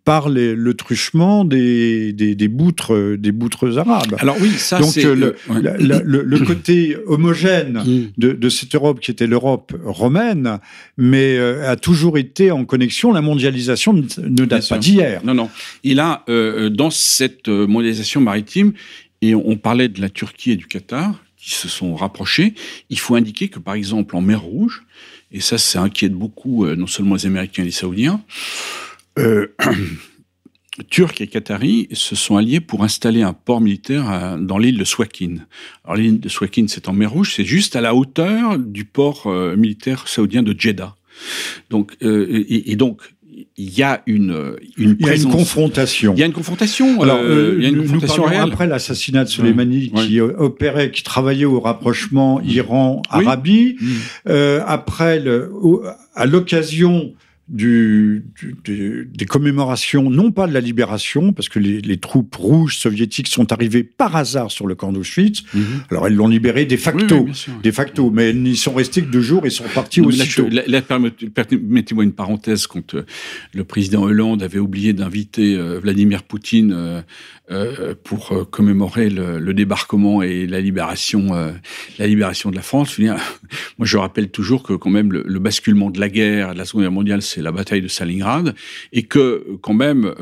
par 0.05 0.29
le 0.29 0.73
truchement 0.75 1.45
des, 1.45 2.13
des, 2.13 2.35
des, 2.35 2.49
boutres 2.49 3.17
des 3.17 3.33
boutres 3.33 3.79
arabes. 3.79 4.15
Alors 4.19 4.37
oui, 4.41 4.51
ça 4.51 4.79
donc 4.79 4.95
le, 4.97 5.35
le, 5.51 6.23
le, 6.23 6.39
côté 6.47 6.97
homogène 7.07 7.83
mm. 7.85 8.13
de, 8.17 8.33
de, 8.33 8.49
cette 8.49 8.75
Europe 8.75 9.01
qui 9.01 9.11
était 9.11 9.27
l'Europe 9.27 9.75
romaine, 9.85 10.59
mais 10.97 11.37
euh, 11.37 11.69
a 11.69 11.77
toujours 11.77 12.19
été 12.19 12.51
en 12.51 12.65
connexion. 12.65 13.13
La 13.13 13.21
mondialisation 13.21 13.93
ne 13.93 14.45
date 14.45 14.69
pas 14.69 14.79
d'hier. 14.79 15.21
Non, 15.25 15.35
non. 15.35 15.51
Il 15.83 16.01
a 16.01 16.25
euh, 16.29 16.71
dans 16.71 16.91
cette 16.91 17.36
euh, 17.49 17.66
mondialisation 17.66 18.20
maritime, 18.20 18.72
et 19.22 19.34
on, 19.34 19.57
parlait 19.57 19.89
de 19.89 20.01
la 20.01 20.11
Turquie 20.11 20.53
et 20.53 20.57
du 20.57 20.66
Qatar, 20.66 21.22
qui 21.37 21.51
se 21.51 21.68
sont 21.68 21.95
rapprochés, 21.95 22.55
il 22.91 22.99
faut 22.99 23.14
indiquer 23.14 23.49
que, 23.49 23.59
par 23.59 23.74
exemple, 23.74 24.14
en 24.14 24.20
mer 24.20 24.43
Rouge, 24.43 24.84
et 25.32 25.41
ça, 25.41 25.59
ça 25.59 25.82
inquiète 25.82 26.12
beaucoup 26.12 26.66
euh, 26.66 26.76
non 26.76 26.87
seulement 26.87 27.14
les 27.14 27.26
Américains 27.26 27.62
et 27.62 27.66
les 27.66 27.72
Saoudiens, 27.72 28.22
euh, 29.18 29.47
Turcs 30.91 31.20
et 31.20 31.26
Qataris 31.26 31.89
se 31.93 32.14
sont 32.14 32.37
alliés 32.37 32.61
pour 32.61 32.84
installer 32.84 33.22
un 33.22 33.32
port 33.32 33.62
militaire 33.62 34.37
dans 34.39 34.59
l'île 34.59 34.76
de 34.76 34.84
Swakin. 34.84 35.37
Alors 35.84 35.97
l'île 35.97 36.20
de 36.20 36.28
Swakin, 36.28 36.66
c'est 36.68 36.91
en 36.91 36.93
mer 36.93 37.11
Rouge, 37.11 37.32
c'est 37.34 37.47
juste 37.47 37.76
à 37.76 37.80
la 37.80 37.95
hauteur 37.95 38.59
du 38.59 38.84
port 38.84 39.26
militaire 39.57 40.07
saoudien 40.07 40.43
de 40.43 40.55
Jeddah. 40.57 40.95
Donc, 41.70 41.97
et, 42.03 42.76
donc, 42.76 43.01
il 43.57 43.78
y 43.78 43.82
a 43.82 44.03
une, 44.07 44.57
une, 44.76 44.97
il 44.99 45.07
y 45.07 45.11
a 45.11 45.14
une 45.14 45.30
confrontation. 45.30 46.14
Il 46.14 46.20
y 46.20 46.22
a 46.22 46.26
une 46.26 46.32
confrontation. 46.32 47.01
Alors, 47.03 47.18
euh, 47.20 47.55
il 47.59 47.62
y 47.62 47.66
a 47.66 47.68
une 47.68 47.82
confrontation 47.82 48.24
réelle. 48.24 48.43
Après 48.43 48.66
l'assassinat 48.66 49.24
de 49.24 49.28
Soleimani, 49.28 49.91
qui 49.91 50.20
opérait, 50.20 50.91
qui 50.91 51.03
travaillait 51.03 51.45
au 51.45 51.61
rapprochement 51.61 52.41
Iran-Arabie. 52.41 53.76
Euh, 54.28 54.62
après, 54.66 55.20
le, 55.20 55.53
à 56.14 56.26
l'occasion 56.26 57.12
du, 57.49 58.25
des 58.75 59.27
commémorations, 59.27 60.11
non 60.11 60.33
pas 60.33 60.49
de 60.49 60.53
la 60.53 60.61
libération, 60.61 61.33
parce 61.33 61.49
que 61.49 61.61
les, 61.61 61.97
troupes 61.99 62.35
rouges 62.35 62.79
soviétiques 62.79 63.29
sont 63.29 63.53
arrivées 63.53 63.85
par 63.85 64.17
hasard 64.17 64.51
sur 64.51 64.67
le 64.67 64.75
camp 64.75 64.93
d'Auschwitz. 64.93 65.45
Mhm. 65.55 65.65
Alors 65.91 66.07
elles 66.09 66.15
l'ont 66.15 66.29
libéré 66.29 66.67
de 66.67 66.77
facto, 66.77 67.27
de 67.63 67.71
facto, 67.71 68.11
mais 68.11 68.31
elles 68.31 68.43
n'y 68.43 68.57
sont 68.57 68.75
restées 68.75 69.03
que 69.03 69.11
deux 69.11 69.21
jours 69.21 69.47
et 69.47 69.51
sont 69.51 69.65
parties 69.75 70.01
aussitôt. 70.01 70.49
Là, 70.49 70.83
permettez-moi 70.83 72.05
une 72.05 72.13
parenthèse 72.13 72.67
quand 72.67 72.95
euh, 72.95 73.05
le 73.55 73.65
président 73.65 74.03
Hollande 74.03 74.43
avait 74.43 74.59
oublié 74.59 74.93
d'inviter 74.93 75.55
euh, 75.55 75.79
Vladimir 75.79 76.25
Poutine 76.25 77.05
euh, 77.51 77.95
pour 78.03 78.51
commémorer 78.51 79.09
le, 79.09 79.39
le, 79.39 79.55
débarquement 79.55 80.23
et 80.23 80.47
la 80.47 80.61
libération, 80.61 81.31
la 81.99 82.07
libération 82.07 82.51
de 82.51 82.57
la 82.57 82.63
France. 82.63 82.99
Moi, 82.99 83.17
je 83.83 83.97
rappelle 83.97 84.31
toujours 84.31 84.65
que 84.65 84.73
quand 84.73 84.91
même 84.91 85.13
le, 85.13 85.23
le, 85.25 85.39
basculement 85.39 85.91
de 85.91 86.01
la 86.01 86.09
guerre, 86.09 86.55
de 86.55 86.59
la 86.59 86.65
Seconde 86.65 86.83
Guerre 86.83 86.93
mondiale, 86.93 87.23
c'est 87.37 87.43
la 87.43 87.53
bataille 87.53 87.82
de 87.82 87.89
Stalingrad, 87.89 88.55
et 88.93 89.03
que 89.03 89.45
quand 89.61 89.74
même, 89.74 90.14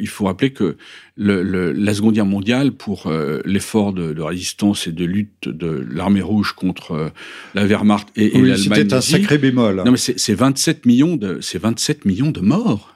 il 0.00 0.08
faut 0.08 0.26
rappeler 0.26 0.50
que 0.50 0.76
le, 1.16 1.72
la 1.72 1.94
Seconde 1.94 2.14
Guerre 2.14 2.26
mondiale, 2.26 2.72
pour 2.72 3.12
l'effort 3.44 3.92
de, 3.92 4.12
de, 4.12 4.22
résistance 4.22 4.86
et 4.86 4.92
de 4.92 5.04
lutte 5.04 5.48
de 5.48 5.84
l'armée 5.90 6.22
rouge 6.22 6.52
contre 6.52 7.12
la 7.54 7.66
Wehrmacht 7.66 8.08
et, 8.16 8.36
et 8.36 8.40
l'Allemagne, 8.40 8.56
c'était 8.56 8.94
un 8.94 9.00
sacré 9.00 9.38
bémol. 9.38 9.82
Non, 9.84 9.90
mais 9.90 9.98
c'est 9.98 10.34
27 10.34 10.86
millions 10.86 11.16
de, 11.16 11.38
c'est 11.40 11.58
27 11.58 12.04
millions 12.04 12.30
de 12.30 12.40
morts. 12.40 12.89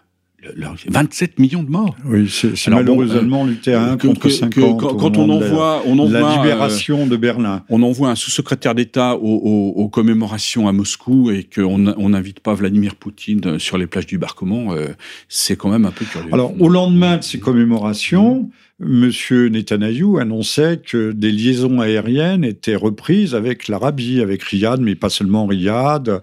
27 0.88 1.38
millions 1.38 1.62
de 1.62 1.70
morts. 1.70 1.96
Oui, 2.04 2.28
c'est 2.28 2.70
malheureusement 2.70 3.44
bon, 3.44 3.54
euh, 3.66 3.92
1 3.92 3.96
contre 3.98 4.28
50. 4.28 4.80
quand, 4.80 5.16
on 5.16 5.28
envoie, 5.30 5.82
on 5.86 5.98
envoie 5.98 6.20
la 6.20 6.36
libération 6.36 7.06
de 7.06 7.16
Berlin. 7.16 7.64
On 7.68 7.82
envoie 7.82 8.10
un 8.10 8.14
sous-secrétaire 8.14 8.74
d'État 8.74 9.16
aux, 9.16 9.88
commémorations 9.88 10.66
à 10.66 10.72
Moscou 10.72 11.30
et 11.30 11.44
qu'on 11.44 11.78
n'invite 11.78 12.40
pas 12.40 12.54
Vladimir 12.54 12.96
Poutine 12.96 13.58
sur 13.58 13.78
les 13.78 13.86
plages 13.86 14.06
du 14.06 14.18
Barquement, 14.18 14.72
euh, 14.72 14.88
c'est 15.28 15.56
quand 15.56 15.70
même 15.70 15.84
un 15.84 15.90
peu 15.90 16.04
curieux. 16.04 16.32
Alors, 16.32 16.52
au 16.60 16.68
lendemain 16.68 17.18
de 17.18 17.22
ces 17.22 17.38
commémorations, 17.38 18.50
Monsieur 18.80 19.46
Netanyahou 19.50 20.18
annonçait 20.18 20.80
que 20.84 21.12
des 21.12 21.30
liaisons 21.30 21.80
aériennes 21.80 22.42
étaient 22.42 22.74
reprises 22.74 23.36
avec 23.36 23.68
l'Arabie, 23.68 24.20
avec 24.20 24.42
Riyad, 24.42 24.80
mais 24.80 24.96
pas 24.96 25.10
seulement 25.10 25.46
Riyad, 25.46 26.20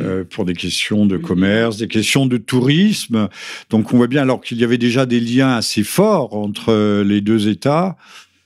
euh, 0.00 0.24
pour 0.24 0.46
des 0.46 0.54
questions 0.54 1.04
de 1.04 1.18
commerce, 1.18 1.76
des 1.76 1.88
questions 1.88 2.24
de 2.24 2.38
tourisme. 2.38 3.28
Donc 3.68 3.92
on 3.92 3.98
voit 3.98 4.06
bien 4.06 4.22
alors 4.22 4.40
qu'il 4.40 4.56
y 4.58 4.64
avait 4.64 4.78
déjà 4.78 5.04
des 5.04 5.20
liens 5.20 5.54
assez 5.56 5.84
forts 5.84 6.32
entre 6.34 7.02
les 7.02 7.20
deux 7.20 7.48
États. 7.48 7.98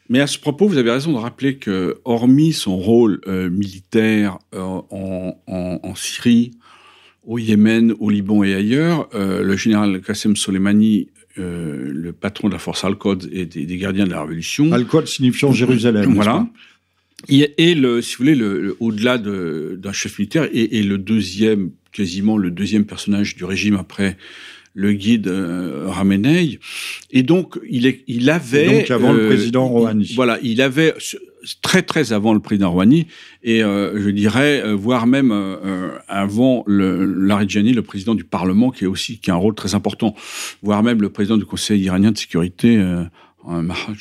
Mais 0.09 0.21
à 0.21 0.27
ce 0.27 0.41
propos, 0.41 0.67
vous 0.67 0.79
avez 0.79 0.91
raison 0.91 1.13
de 1.13 1.19
rappeler 1.19 1.57
que, 1.57 2.01
hormis 2.05 2.53
son 2.53 2.77
rôle 2.77 3.21
euh, 3.29 3.49
militaire 3.49 4.39
euh, 4.57 4.81
en, 4.91 5.95
Syrie, 5.95 6.51
au 7.25 7.39
Yémen, 7.39 7.95
au 8.01 8.11
Liban 8.11 8.43
et 8.43 8.55
ailleurs, 8.55 9.09
le 9.15 9.57
général 9.57 10.01
Qassem 10.01 10.37
Soleimani 10.37 11.09
euh, 11.39 11.91
le 11.93 12.13
patron 12.13 12.49
de 12.49 12.53
la 12.53 12.59
force 12.59 12.85
Al-Qod 12.85 13.29
et 13.33 13.47
des, 13.47 13.77
gardiens 13.77 14.05
de 14.05 14.11
la 14.11 14.23
Révolution. 14.23 14.73
Al-Qod 14.73 15.07
signifiant 15.07 15.53
Jérusalem. 15.53 16.15
Voilà. 16.15 16.47
Et, 17.29 17.75
le, 17.75 18.03
si 18.03 18.15
vous 18.15 18.25
voulez, 18.25 18.35
le, 18.35 18.77
au-delà 18.81 19.19
d'un 19.19 19.93
chef 19.93 20.19
militaire, 20.19 20.49
et, 20.53 20.83
le 20.83 20.99
deuxième, 20.99 21.71
quasiment 21.93 22.39
le 22.39 22.51
deuxième 22.51 22.85
personnage 22.85 23.37
du 23.37 23.45
régime 23.45 23.77
après 23.77 24.17
le 24.77 24.93
guide 24.93 25.27
euh, 25.27 25.87
Ramenei. 25.89 26.61
Et 27.11 27.23
donc, 27.23 27.59
il, 27.69 27.87
est, 27.87 28.05
il 28.07 28.31
avait... 28.31 28.81
donc, 28.81 28.91
avant 28.91 29.13
le 29.13 29.23
euh, 29.23 29.27
président 29.27 29.67
Rouhani. 29.67 30.13
Voilà, 30.15 30.39
il 30.43 30.61
avait 30.61 30.95
très 31.63 31.83
très 31.83 32.13
avant 32.13 32.35
le 32.35 32.41
président 32.41 32.71
Rouhani 32.71 33.07
et 33.43 33.63
euh, 33.63 34.01
je 34.01 34.11
dirais 34.11 34.63
euh, 34.65 34.75
voire 34.75 35.07
même 35.07 35.31
euh, 35.33 35.91
avant 36.09 36.63
le 36.67 37.05
Larijani, 37.05 37.73
le 37.73 37.83
président 37.83 38.15
du 38.15 38.25
Parlement, 38.25 38.71
qui 38.71 38.85
est 38.85 38.89
aussi 38.89 39.19
qui 39.19 39.31
a 39.31 39.35
un 39.35 39.39
rôle 39.39 39.55
très 39.55 39.75
important, 39.75 40.15
voire 40.63 40.83
même 40.83 41.01
le 41.01 41.09
président 41.09 41.37
du 41.39 41.47
Conseil 41.47 41.81
iranien 41.81 42.13
de 42.13 42.19
sécurité. 42.19 42.77
Euh, 42.77 43.05
Mahmoud 43.49 43.97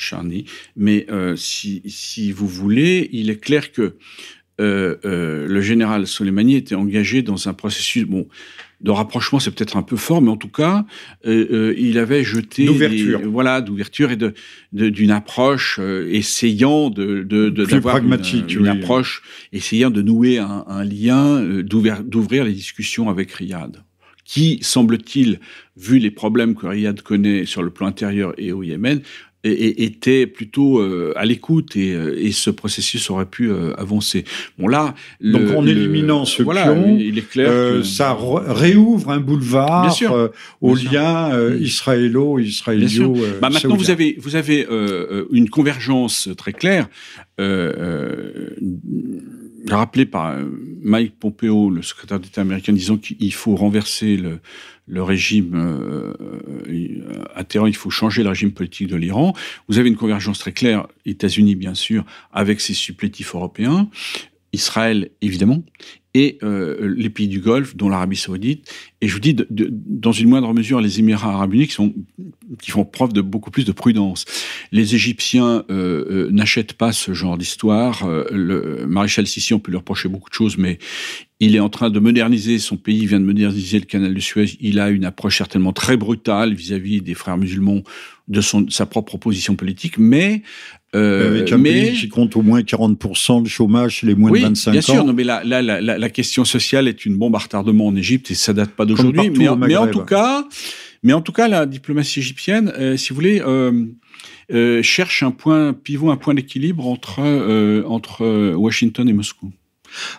Mais 0.76 1.06
si, 1.36 1.84
si 1.86 2.32
vous 2.32 2.48
voulez, 2.48 3.10
il 3.12 3.30
est 3.30 3.40
clair 3.40 3.72
que 3.72 3.96
le 4.58 5.62
général 5.62 6.08
Soleimani 6.08 6.56
était 6.56 6.74
engagé 6.74 7.22
dans 7.22 7.48
un 7.48 7.54
processus 7.54 8.06
bon, 8.06 8.28
de 8.86 8.92
rapprochement, 8.92 9.40
c'est 9.40 9.50
peut-être 9.50 9.78
un 9.78 9.82
peu 9.82 9.98
fort, 9.98 10.22
mais 10.22 10.30
en 10.30 10.38
tout 10.38 10.50
cas, 10.50 10.86
il 11.26 11.98
avait 11.98 12.24
jeté 12.24 12.66
d'ouverture, 12.66 13.20
voilà, 13.26 13.62
d'ouverture 13.62 14.12
et 14.12 14.16
de 14.16 14.34
d'une 14.72 15.12
approche 15.12 15.80
essayant 16.10 16.90
de 16.90 17.24
d'avoir 17.24 17.52
de, 17.52 17.80
pragmatique, 17.80 18.54
une, 18.54 18.62
une 18.62 18.68
approche 18.68 19.24
essayant 19.52 19.90
de 19.90 20.02
nouer 20.02 20.38
un, 20.38 20.66
un 20.68 20.84
lien, 20.84 21.42
d'ouvrir 21.64 22.46
les 22.46 22.54
discussions 22.54 23.10
avec 23.10 23.32
Riyad 23.32 23.84
qui, 24.26 24.58
semble-t-il, 24.62 25.40
vu 25.78 26.00
les 26.00 26.12
problèmes 26.12 26.56
que 26.56 26.66
Riyad 26.66 27.02
connaît 27.02 27.46
sur 27.46 27.64
le 27.64 27.70
plan 27.70 27.88
intérieur 27.88 28.34
et 28.38 28.52
au 28.52 28.64
Yémen, 28.64 29.02
était 29.46 30.28
plutôt 30.28 30.80
euh, 30.80 31.14
à 31.16 31.26
l'écoute 31.26 31.76
et, 31.76 31.94
euh, 31.94 32.20
et, 32.20 32.32
ce 32.32 32.50
processus 32.50 33.10
aurait 33.10 33.26
pu 33.26 33.50
euh, 33.50 33.74
avancer. 33.78 34.26
Bon 34.58 34.68
là, 34.68 34.96
donc 35.22 35.52
en 35.56 35.66
éliminant 35.66 36.26
ce 36.26 36.44
voilà, 36.44 36.64
pion, 36.64 36.98
il 37.00 37.18
est 37.18 37.30
clair 37.30 37.50
que... 37.50 37.84
ça 37.84 38.18
réouvre 38.20 39.12
un 39.12 39.20
boulevard 39.20 39.94
sûr, 39.94 40.32
au 40.62 40.76
lien 40.76 41.32
israélo-israélio. 41.56 43.16
Bah, 43.42 43.50
maintenant, 43.50 43.76
vous 43.76 43.92
avez 43.92 44.16
vous 44.20 44.36
avez 44.36 44.68
une 45.32 45.50
convergence 45.50 46.30
très 46.38 46.54
claire 46.54 46.88
rappelé 49.68 50.06
par 50.06 50.38
Mike 50.84 51.18
Pompeo, 51.20 51.70
le 51.72 51.82
secrétaire 51.82 52.20
d'État 52.20 52.42
américain, 52.42 52.72
disant 52.72 52.98
qu'il 52.98 53.34
faut 53.34 53.56
renverser 53.56 54.16
le, 54.16 54.40
le 54.88 55.04
régime 55.04 55.56
euh, 55.56 56.14
euh 56.20 57.02
il 57.68 57.76
faut 57.76 57.90
changer 57.90 58.24
le 58.24 58.30
régime 58.30 58.52
politique 58.52 58.88
de 58.88 58.96
l'Iran. 58.96 59.34
Vous 59.68 59.78
avez 59.78 59.90
une 59.90 59.96
convergence 59.96 60.40
très 60.40 60.52
claire, 60.52 60.88
États-Unis 61.06 61.56
bien 61.56 61.74
sûr, 61.74 62.06
avec 62.34 62.60
ses 62.60 62.74
supplétifs 62.74 63.36
européens, 63.36 63.90
Israël 64.56 65.12
évidemment, 65.22 65.64
et 66.16 66.38
euh, 66.44 66.94
les 66.96 67.10
pays 67.10 67.28
du 67.28 67.42
Golfe, 67.42 67.76
dont 67.76 67.90
l'Arabie 67.90 68.16
saoudite, 68.16 68.72
et 69.02 69.08
je 69.08 69.14
vous 69.14 69.20
dis, 69.20 69.36
dans 69.50 70.14
une 70.14 70.30
moindre 70.30 70.54
mesure, 70.54 70.80
les 70.80 71.00
Émirats 71.00 71.34
arabes 71.34 71.54
unis 71.54 71.68
qui, 71.68 72.72
font 72.72 72.86
preuve 72.86 73.12
de 73.12 73.20
beaucoup 73.20 73.52
plus 73.52 73.66
de 73.66 73.74
prudence. 73.74 74.24
Les 74.72 74.96
Égyptiens 74.96 75.66
euh, 75.70 76.06
euh 76.10 76.32
n'achètent 76.32 76.74
pas 76.74 76.94
ce 76.94 77.14
genre 77.14 77.38
d'histoire. 77.38 78.08
Le 78.32 78.86
maréchal 78.88 79.28
Sissi, 79.28 79.54
on 79.54 79.60
peut 79.60 79.72
lui 79.72 79.78
reprocher 79.78 80.08
beaucoup 80.08 80.30
de 80.30 80.36
choses, 80.36 80.58
mais 80.58 80.80
il 81.42 81.54
est 81.54 81.60
en 81.60 81.70
train 81.70 81.90
de 81.90 82.00
moderniser 82.00 82.60
son 82.60 82.78
pays, 82.78 83.00
il 83.00 83.08
vient 83.08 83.20
de 83.20 83.26
moderniser 83.26 83.78
le 83.80 83.86
canal 83.86 84.14
de 84.14 84.20
Suez. 84.22 84.58
Il 84.62 84.80
a 84.80 84.90
une 84.90 85.04
approche 85.04 85.38
certainement 85.38 85.74
très 85.74 85.98
brutale 85.98 86.54
vis-à-vis 86.54 87.00
-vis 87.00 87.04
des 87.04 87.14
frères 87.14 87.38
musulmans 87.38 87.84
de, 88.30 88.42
son, 88.42 88.70
sa 88.70 88.86
propre 88.86 89.18
position 89.18 89.56
politique, 89.56 89.98
mais 89.98 90.44
Avec 90.96 91.52
un 91.52 91.58
mais, 91.58 91.72
pays 91.72 91.94
qui 91.94 92.10
compte 92.10 92.36
au 92.36 92.42
moins 92.42 92.62
40% 92.62 93.44
de 93.44 93.48
chômage 93.48 93.96
chez 93.96 94.08
les 94.08 94.16
moins 94.16 94.32
oui, 94.32 94.42
de 94.42 94.46
25 94.46 94.70
ans. 94.70 94.72
bien 94.72 94.82
sûr. 94.82 95.06
Non, 95.06 95.14
mais 95.14 95.24
la, 95.24 95.44
la, 95.44 95.62
la, 95.62 95.82
la, 95.82 96.10
question 96.10 96.46
sociale 96.46 96.88
est 96.88 97.06
une 97.06 97.18
bombe 97.18 97.36
à 97.36 97.40
retardement 97.40 97.88
en 97.88 97.96
Égypte 97.96 98.32
et 98.32 98.36
ça 98.36 98.54
date 98.54 98.72
pas 98.72 98.86
d'aujourd'hui. 98.86 99.30
Mais, 99.30 99.48
mais, 99.58 99.76
en 99.76 99.88
tout 99.88 100.06
cas, 100.06 100.48
mais 101.04 101.14
en 101.14 101.22
tout 101.22 101.32
cas, 101.32 101.48
la 101.48 101.66
diplomatie 101.66 102.20
égyptienne, 102.20 102.72
euh, 102.78 102.98
si 102.98 103.10
vous 103.10 103.16
voulez, 103.16 103.42
euh, 103.46 103.86
euh, 104.54 104.84
cherche 104.84 105.24
un 105.24 105.32
point 105.32 105.74
pivot, 105.74 106.12
un 106.12 106.18
point 106.18 106.36
d'équilibre 106.36 106.88
entre 106.88 107.20
euh, 107.20 107.84
entre 107.86 108.54
Washington 108.54 109.10
et 109.10 109.14
Moscou. 109.14 109.52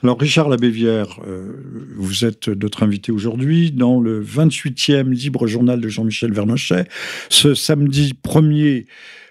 Alors 0.03 0.19
Richard 0.19 0.49
Labévière, 0.49 1.21
euh, 1.27 1.53
vous 1.97 2.25
êtes 2.25 2.49
notre 2.49 2.83
invité 2.83 3.13
aujourd'hui 3.13 3.71
dans 3.71 4.01
le 4.01 4.23
28e 4.23 5.11
Libre 5.11 5.47
Journal 5.47 5.81
de 5.81 5.89
Jean-Michel 5.89 6.33
Vernochet. 6.33 6.87
Ce 7.29 7.55
samedi 7.55 8.15
1er 8.25 8.87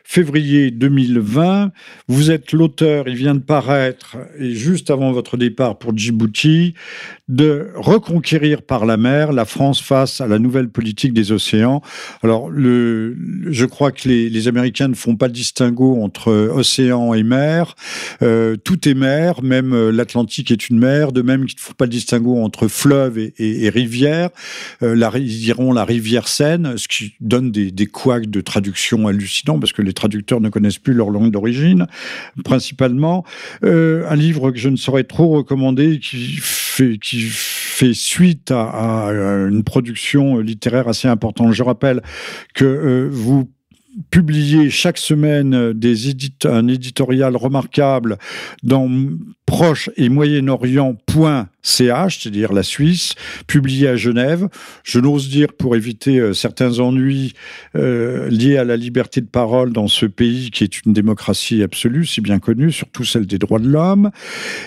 février 0.07 0.69
2020. 0.69 1.71
Vous 2.07 2.29
êtes 2.29 2.51
l'auteur, 2.53 3.09
il 3.09 3.15
vient 3.15 3.33
de 3.33 3.39
paraître, 3.39 4.17
et 4.39 4.51
juste 4.51 4.91
avant 4.91 5.11
votre 5.11 5.35
départ 5.35 5.79
pour 5.79 5.97
Djibouti, 5.97 6.75
de 7.27 7.71
reconquérir 7.75 8.61
par 8.61 8.85
la 8.85 8.97
mer 8.97 9.33
la 9.33 9.45
France 9.45 9.81
face 9.81 10.21
à 10.21 10.27
la 10.27 10.37
nouvelle 10.37 10.69
politique 10.69 11.11
des 11.11 11.31
océans. 11.31 11.81
Alors, 12.21 12.51
je 12.53 13.65
crois 13.65 13.91
que 13.91 14.07
les, 14.07 14.47
Américains 14.47 14.89
ne 14.89 14.93
font 14.93 15.15
pas 15.15 15.25
le 15.25 15.33
distinguo 15.33 16.03
entre 16.03 16.31
océan 16.53 17.15
et 17.15 17.23
mer. 17.23 17.75
Euh, 18.21 18.55
tout 18.57 18.87
est 18.87 18.93
mer, 18.93 19.41
même 19.41 19.73
euh, 19.73 19.91
l'Atlantique 19.91 20.51
est 20.51 20.69
une 20.69 20.77
mer, 20.77 21.11
de 21.13 21.23
même 21.23 21.47
qu'ils 21.47 21.57
ne 21.57 21.61
font 21.61 21.73
pas 21.73 21.85
le 21.85 21.91
distinguo 21.91 22.43
entre 22.43 22.67
fleuve 22.67 23.17
et, 23.17 23.69
rivière. 23.69 24.29
Euh, 24.83 24.95
ils 25.15 25.39
diront 25.39 25.73
la 25.73 25.83
rivière 25.83 26.27
Seine, 26.27 26.77
ce 26.77 26.87
qui 26.87 27.13
donne 27.21 27.51
des, 27.51 27.71
des 27.71 27.87
couacs 27.87 28.27
de 28.27 28.41
traduction 28.41 29.07
hallucinants, 29.07 29.59
parce 29.59 29.73
que 29.73 29.81
les 29.81 29.94
traducteurs 29.95 30.41
ne 30.41 30.49
connaissent 30.49 30.77
plus 30.77 30.93
leur 30.93 31.09
langue 31.09 31.31
d'origine, 31.31 31.87
principalement. 32.43 33.25
Euh, 33.63 34.05
un 34.09 34.15
livre 34.15 34.51
que 34.51 34.59
je 34.59 34.69
ne 34.69 34.75
saurais 34.75 35.03
trop 35.03 35.29
recommander, 35.29 35.99
qui 35.99 36.37
fait, 36.39 36.97
qui 36.99 37.21
fait 37.21 37.93
suite 37.93 38.51
à, 38.51 39.09
une 39.49 39.63
production 39.63 40.39
littéraire 40.39 40.87
assez 40.87 41.07
importante. 41.07 41.53
Je 41.53 41.63
rappelle 41.63 42.01
que 42.53 42.65
euh, 42.65 43.09
vous 43.11 43.49
publiez 44.11 44.69
chaque 44.69 44.97
semaine 44.97 45.73
des 45.73 46.09
un 46.45 46.67
éditorial 46.67 47.35
remarquable 47.35 48.17
dans 48.63 48.89
Proche 49.45 49.89
et 49.95 50.09
C'est-à-dire 51.65 52.53
la 52.53 52.63
Suisse, 52.63 53.15
publié 53.47 53.87
à 53.87 53.95
Genève. 53.95 54.47
Je 54.83 54.99
n'ose 54.99 55.29
dire 55.29 55.51
pour 55.51 55.75
éviter 55.75 56.19
euh, 56.19 56.33
certains 56.33 56.79
ennuis 56.79 57.33
euh, 57.75 58.29
liés 58.29 58.57
à 58.57 58.63
la 58.63 58.77
liberté 58.77 59.19
de 59.19 59.25
parole 59.25 59.73
dans 59.73 59.87
ce 59.87 60.05
pays 60.05 60.51
qui 60.51 60.63
est 60.63 60.85
une 60.85 60.93
démocratie 60.93 61.63
absolue, 61.63 62.05
si 62.05 62.21
bien 62.21 62.39
connue, 62.39 62.71
surtout 62.71 63.03
celle 63.03 63.25
des 63.25 63.39
droits 63.39 63.59
de 63.59 63.67
l'homme, 63.67 64.11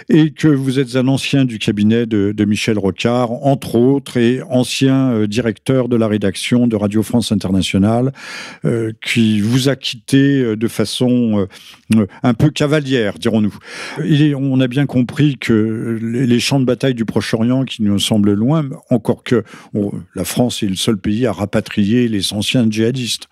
et 0.08 0.32
que 0.32 0.48
vous 0.48 0.80
êtes 0.80 0.96
un 0.96 1.06
ancien 1.06 1.44
du 1.44 1.58
cabinet 1.58 2.06
de, 2.06 2.34
Michel 2.44 2.78
Rocard, 2.78 3.30
entre 3.46 3.76
autres, 3.76 4.16
et 4.16 4.42
ancien 4.42 5.12
euh, 5.12 5.26
directeur 5.26 5.88
de 5.88 5.96
la 5.96 6.08
rédaction 6.08 6.66
de 6.66 6.76
Radio 6.76 7.02
France 7.02 7.30
Internationale, 7.30 8.12
qui 9.04 9.40
vous 9.40 9.68
a 9.68 9.76
quitté 9.76 10.56
de 10.56 10.68
façon 10.68 11.46
un 12.22 12.34
peu 12.34 12.50
cavalière, 12.50 13.18
dirons-nous. 13.18 13.54
On 14.36 14.60
a 14.60 14.66
bien 14.66 14.86
compris 14.86 15.36
que 15.38 15.98
les 16.00 16.40
champs 16.40 16.60
de 16.60 16.64
bataille 16.64 16.87
du 16.94 17.04
Proche-Orient, 17.04 17.64
qui 17.64 17.82
nous 17.82 17.98
semblent 17.98 18.34
loin, 18.34 18.68
encore 18.90 19.22
que 19.22 19.44
la 20.14 20.24
France 20.24 20.62
est 20.62 20.68
le 20.68 20.76
seul 20.76 20.96
pays 20.96 21.26
à 21.26 21.32
rapatrier 21.32 22.08
les 22.08 22.32
anciens 22.32 22.66
djihadistes. 22.68 23.28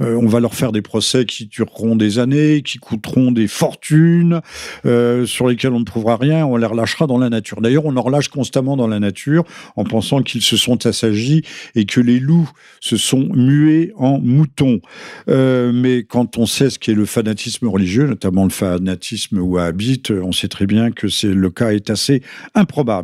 Euh, 0.00 0.16
on 0.16 0.26
va 0.26 0.40
leur 0.40 0.54
faire 0.54 0.72
des 0.72 0.82
procès 0.82 1.24
qui 1.24 1.46
dureront 1.46 1.96
des 1.96 2.18
années, 2.18 2.62
qui 2.62 2.78
coûteront 2.78 3.32
des 3.32 3.48
fortunes, 3.48 4.40
euh, 4.86 5.26
sur 5.26 5.48
lesquels 5.48 5.72
on 5.72 5.80
ne 5.80 5.84
trouvera 5.84 6.16
rien, 6.16 6.46
on 6.46 6.56
les 6.56 6.66
relâchera 6.66 7.06
dans 7.06 7.18
la 7.18 7.28
nature. 7.28 7.60
D'ailleurs, 7.60 7.86
on 7.86 7.96
en 7.96 8.02
relâche 8.02 8.28
constamment 8.28 8.76
dans 8.76 8.86
la 8.86 9.00
nature 9.00 9.44
en 9.76 9.84
pensant 9.84 10.22
qu'ils 10.22 10.42
se 10.42 10.56
sont 10.56 10.86
assagis 10.86 11.42
et 11.74 11.84
que 11.84 12.00
les 12.00 12.18
loups 12.18 12.50
se 12.80 12.96
sont 12.96 13.28
mués 13.34 13.92
en 13.96 14.18
moutons. 14.18 14.80
Euh, 15.28 15.72
mais 15.72 16.04
quand 16.04 16.38
on 16.38 16.46
sait 16.46 16.70
ce 16.70 16.78
qu'est 16.78 16.94
le 16.94 17.06
fanatisme 17.06 17.66
religieux, 17.66 18.06
notamment 18.06 18.44
le 18.44 18.50
fanatisme 18.50 19.38
wahhabite, 19.38 20.10
on 20.10 20.32
sait 20.32 20.48
très 20.48 20.66
bien 20.66 20.90
que 20.90 21.06
le 21.26 21.50
cas 21.50 21.70
est 21.70 21.90
assez 21.90 22.22
improbable. 22.54 22.97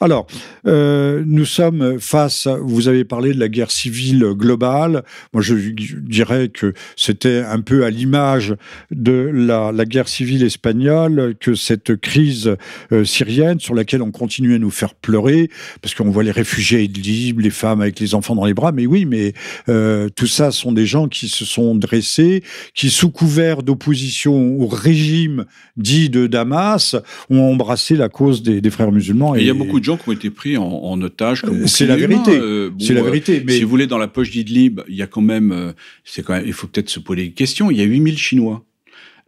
Alors, 0.00 0.26
euh, 0.66 1.22
nous 1.26 1.44
sommes 1.44 1.98
face, 2.00 2.46
vous 2.46 2.88
avez 2.88 3.04
parlé 3.04 3.32
de 3.32 3.40
la 3.40 3.48
guerre 3.48 3.70
civile 3.70 4.24
globale. 4.34 5.04
Moi, 5.32 5.42
je 5.42 5.54
dirais 5.54 6.48
que 6.48 6.74
c'était 6.96 7.38
un 7.38 7.60
peu 7.60 7.84
à 7.84 7.90
l'image 7.90 8.54
de 8.90 9.30
la, 9.32 9.72
guerre 9.84 10.08
civile 10.08 10.44
espagnole 10.44 11.34
que 11.40 11.54
cette 11.54 11.96
crise 11.96 12.56
euh, 12.92 13.04
syrienne 13.04 13.58
sur 13.58 13.74
laquelle 13.74 14.02
on 14.02 14.10
continue 14.10 14.54
à 14.54 14.58
nous 14.58 14.70
faire 14.70 14.94
pleurer 14.94 15.50
parce 15.82 15.94
qu'on 15.94 16.10
voit 16.10 16.22
les 16.22 16.30
réfugiés 16.30 16.86
libres, 16.86 17.42
les 17.42 17.50
femmes 17.50 17.80
avec 17.80 17.98
les 17.98 18.14
enfants 18.14 18.34
dans 18.34 18.44
les 18.44 18.54
bras. 18.54 18.72
Mais 18.72 18.86
oui, 18.86 19.04
mais 19.04 19.32
euh, 19.68 20.08
tout 20.14 20.26
ça 20.26 20.50
sont 20.50 20.72
des 20.72 20.86
gens 20.86 21.08
qui 21.08 21.28
se 21.28 21.44
sont 21.44 21.74
dressés, 21.74 22.42
qui 22.74 22.90
sous 22.90 23.10
couvert 23.10 23.62
d'opposition 23.62 24.56
au 24.60 24.66
régime 24.66 25.46
dit 25.76 26.10
de 26.10 26.26
Damas 26.26 26.96
ont 27.30 27.40
embrassé 27.40 27.96
la 27.96 28.08
cause 28.08 28.42
des 28.42 28.70
frères 28.70 28.92
musulmans. 28.92 29.34
Il 29.40 29.46
y 29.46 29.50
a 29.50 29.54
beaucoup 29.54 29.80
de 29.80 29.84
gens 29.84 29.96
qui 29.96 30.08
ont 30.08 30.12
été 30.12 30.30
pris 30.30 30.56
en, 30.56 30.64
en 30.64 31.00
otage. 31.02 31.42
C'est 31.66 31.86
la 31.86 31.96
vérité. 31.96 32.38
Euh, 32.38 32.70
bon, 32.70 32.76
c'est 32.78 32.94
la 32.94 33.02
vérité. 33.02 33.42
Mais... 33.44 33.52
Si 33.52 33.62
vous 33.62 33.70
voulez, 33.70 33.86
dans 33.86 33.98
la 33.98 34.08
poche 34.08 34.30
d'Idlib, 34.30 34.80
il 34.88 34.94
y 34.94 35.02
a 35.02 35.06
quand 35.06 35.22
même, 35.22 35.52
euh, 35.52 35.72
c'est 36.04 36.24
quand 36.24 36.34
même, 36.34 36.44
il 36.46 36.52
faut 36.52 36.66
peut-être 36.66 36.90
se 36.90 37.00
poser 37.00 37.22
des 37.24 37.32
questions. 37.32 37.70
Il 37.70 37.78
y 37.78 37.82
a 37.82 37.84
8000 37.84 38.18
Chinois. 38.18 38.64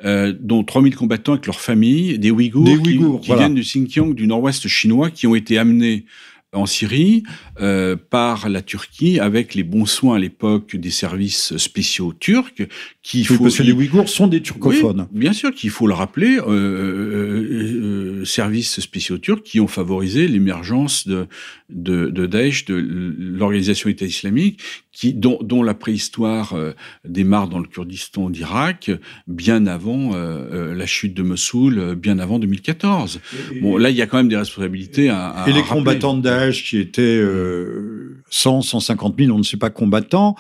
Euh, 0.05 0.35
dont 0.37 0.65
3000 0.65 0.97
combattants 0.97 1.35
avec 1.35 1.47
leurs 1.47 1.61
familles, 1.61 2.19
des 2.19 2.33
Ouïghours, 2.33 2.65
des 2.65 2.75
Ouïghours 2.75 3.21
qui, 3.21 3.29
voilà. 3.29 3.43
viennent 3.43 3.55
du 3.55 3.61
Xinjiang, 3.61 4.15
du 4.15 4.27
nord-ouest 4.27 4.67
chinois, 4.67 5.11
qui 5.11 5.29
ont 5.29 5.37
été 5.37 5.59
amenés 5.59 6.07
en 6.53 6.67
Syrie 6.67 7.23
euh, 7.61 7.97
par 7.97 8.49
la 8.49 8.61
Turquie 8.61 9.19
avec 9.19 9.55
les 9.55 9.63
bons 9.63 9.87
soins 9.87 10.17
à 10.17 10.19
l'époque 10.19 10.77
des 10.77 10.91
services 10.91 11.57
spéciaux 11.57 12.13
turcs 12.13 12.69
qui 13.03 13.19
oui, 13.19 13.25
faut 13.25 13.43
parce 13.43 13.57
que 13.57 13.63
les 13.63 13.73
Ouïghours 13.73 14.09
sont 14.09 14.27
des 14.27 14.43
turcophones 14.43 15.07
oui, 15.13 15.19
bien 15.19 15.33
sûr 15.33 15.55
qu'il 15.55 15.71
faut 15.71 15.87
le 15.87 15.95
rappeler 15.95 16.37
euh, 16.37 16.43
euh, 16.47 17.49
euh, 17.51 18.12
services 18.25 18.81
spéciaux 18.81 19.19
turcs 19.19 19.43
qui 19.43 19.61
ont 19.61 19.67
favorisé 19.67 20.29
l'émergence 20.29 21.07
de, 21.07 21.27
de, 21.69 22.09
de 22.09 22.27
Daesh 22.27 22.65
de 22.65 22.75
l'organisation 22.75 23.89
État 23.89 24.05
islamique 24.05 24.61
qui 24.93 25.15
dont, 25.15 25.39
dont 25.43 25.63
la 25.63 25.75
préhistoire 25.75 26.53
euh, 26.55 26.73
démarre 27.05 27.49
dans 27.49 27.59
le 27.59 27.67
Kurdistan 27.67 28.31
d'Irak 28.31 28.91
bien 29.27 29.67
avant 29.67 30.13
euh, 30.15 30.75
la 30.75 30.87
chute 30.87 31.15
de 31.15 31.23
Mossoul 31.23 31.95
bien 31.95 32.19
avant 32.19 32.39
2014 32.39 33.21
et, 33.53 33.61
bon 33.61 33.77
là 33.77 33.91
il 33.91 33.97
y 33.97 34.03
a 34.03 34.07
quand 34.07 34.19
même 34.19 34.29
des 34.29 34.37
responsabilités 34.37 35.09
à, 35.09 35.29
à 35.29 35.49
et 35.49 35.53
les 35.53 35.61
rappeler. 35.61 35.79
combattants 35.79 36.17
de 36.17 36.23
Daesh 36.23 36.65
qui 36.65 36.79
étaient 36.79 37.03
euh, 37.03 38.23
100, 38.31 38.63
150 38.63 39.15
000, 39.19 39.35
on 39.35 39.39
ne 39.39 39.43
sait 39.43 39.57
pas 39.57 39.71
combattants, 39.71 40.37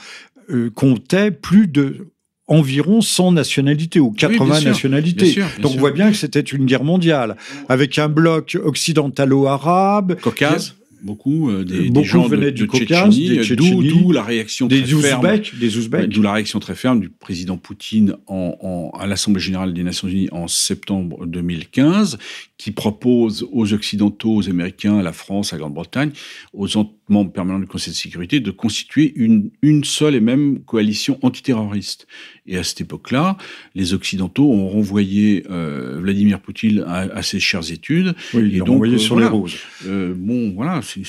euh, 0.50 0.70
comptaient 0.70 1.30
plus 1.30 1.68
de 1.68 2.08
environ 2.46 3.00
100 3.00 3.32
nationalités 3.32 4.00
ou 4.00 4.10
80 4.10 4.62
nationalités. 4.62 5.42
Donc 5.60 5.72
on 5.74 5.78
voit 5.78 5.92
bien 5.92 6.10
que 6.10 6.16
c'était 6.16 6.40
une 6.40 6.66
guerre 6.66 6.84
mondiale 6.84 7.36
avec 7.68 7.98
un 7.98 8.08
bloc 8.08 8.58
occidentalo-arabe. 8.62 10.20
Caucase 10.20 10.74
beaucoup 11.02 11.50
euh, 11.50 11.64
des, 11.64 11.90
des, 11.90 12.04
gens 12.04 12.26
venaient 12.26 12.52
de, 12.52 12.56
du 12.56 12.66
Caucase, 12.66 13.18
d'où 13.18 14.12
la 14.12 14.22
réaction 14.22 14.66
des 14.66 14.82
très 14.82 15.00
ferme, 15.00 15.40
des 15.58 15.76
Ouzbeks, 15.76 16.08
d'où 16.08 16.22
la 16.22 16.32
réaction 16.32 16.60
très 16.60 16.74
ferme 16.74 17.00
du 17.00 17.08
président 17.08 17.56
Poutine 17.56 18.16
en, 18.26 18.56
en, 18.60 18.98
à 18.98 19.06
l'Assemblée 19.06 19.42
générale 19.42 19.74
des 19.74 19.82
Nations 19.82 20.08
Unies 20.08 20.28
en 20.32 20.48
septembre 20.48 21.26
2015, 21.26 22.18
qui 22.56 22.70
propose 22.70 23.46
aux 23.52 23.72
Occidentaux, 23.72 24.36
aux 24.36 24.48
Américains, 24.48 24.98
à 24.98 25.02
la 25.02 25.12
France, 25.12 25.52
à 25.52 25.56
la 25.56 25.60
Grande-Bretagne, 25.60 26.12
aux 26.52 26.76
membres 27.12 27.32
permanents 27.32 27.60
du 27.60 27.66
Conseil 27.66 27.92
de 27.92 27.98
sécurité, 27.98 28.40
de 28.40 28.50
constituer 28.50 29.12
une, 29.16 29.50
une 29.62 29.84
seule 29.84 30.14
et 30.14 30.20
même 30.20 30.60
coalition 30.64 31.18
antiterroriste. 31.22 32.06
Et 32.46 32.58
à 32.58 32.64
cette 32.64 32.80
époque-là, 32.80 33.36
les 33.74 33.94
Occidentaux 33.94 34.50
ont 34.50 34.68
renvoyé 34.68 35.44
euh, 35.50 36.00
Vladimir 36.00 36.40
Poutine 36.40 36.82
à, 36.86 37.00
à, 37.00 37.22
ses 37.22 37.38
chères 37.38 37.70
études. 37.70 38.14
Oui, 38.34 38.48
ils 38.48 38.56
et 38.56 38.58
donc, 38.58 38.68
renvoyé 38.68 38.94
euh, 38.96 38.98
sur 38.98 39.14
voilà, 39.14 39.28
les 39.28 39.36
roses. 39.36 39.56
Euh, 39.86 40.14
bon, 40.16 40.52
voilà, 40.52 40.80
c'est 40.82 41.02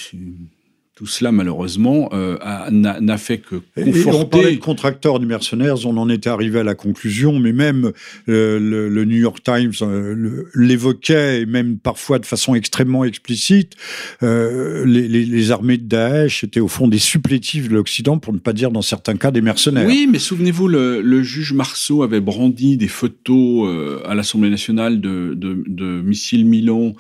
tout 0.95 1.07
cela, 1.07 1.31
malheureusement, 1.31 2.09
euh, 2.13 2.37
n'a 2.69 3.17
fait 3.17 3.39
que 3.39 3.55
conforter... 3.75 3.99
Et 3.99 4.11
on 4.11 4.25
parlait 4.25 4.55
de 4.55 4.59
contracteurs, 4.59 5.19
du 5.19 5.25
mercenaires, 5.25 5.87
on 5.87 5.97
en 5.97 6.07
était 6.07 6.29
arrivé 6.29 6.59
à 6.59 6.63
la 6.63 6.75
conclusion, 6.75 7.39
mais 7.39 7.51
même 7.51 7.91
euh, 8.29 8.59
le, 8.59 8.89
le, 8.89 9.05
New 9.05 9.17
York 9.17 9.41
Times 9.43 9.71
euh, 9.81 10.43
l'évoquait, 10.53 11.41
et 11.41 11.45
même 11.47 11.79
parfois 11.79 12.19
de 12.19 12.27
façon 12.27 12.53
extrêmement 12.53 13.05
explicite, 13.05 13.73
les, 14.21 14.85
les, 14.85 15.25
les, 15.25 15.51
armées 15.51 15.77
de 15.77 15.87
Daesh 15.87 16.43
étaient 16.43 16.59
au 16.59 16.67
fond 16.67 16.87
des 16.87 16.99
supplétifs 16.99 17.69
de 17.69 17.73
l'Occident, 17.73 18.19
pour 18.19 18.31
ne 18.31 18.39
pas 18.39 18.53
dire 18.53 18.69
dans 18.69 18.83
certains 18.83 19.15
cas 19.15 19.31
des 19.31 19.41
mercenaires. 19.41 19.87
Oui, 19.87 20.07
mais 20.09 20.19
souvenez-vous, 20.19 20.67
le, 20.67 21.01
le, 21.01 21.23
juge 21.23 21.53
Marceau 21.53 22.03
avait 22.03 22.21
brandi 22.21 22.77
des 22.77 22.87
photos 22.87 24.01
à 24.05 24.13
l'Assemblée 24.13 24.51
nationale 24.51 25.01
de, 25.01 25.33
de, 25.35 25.63
de 25.65 26.01
missiles 26.01 26.45
Milan 26.45 26.93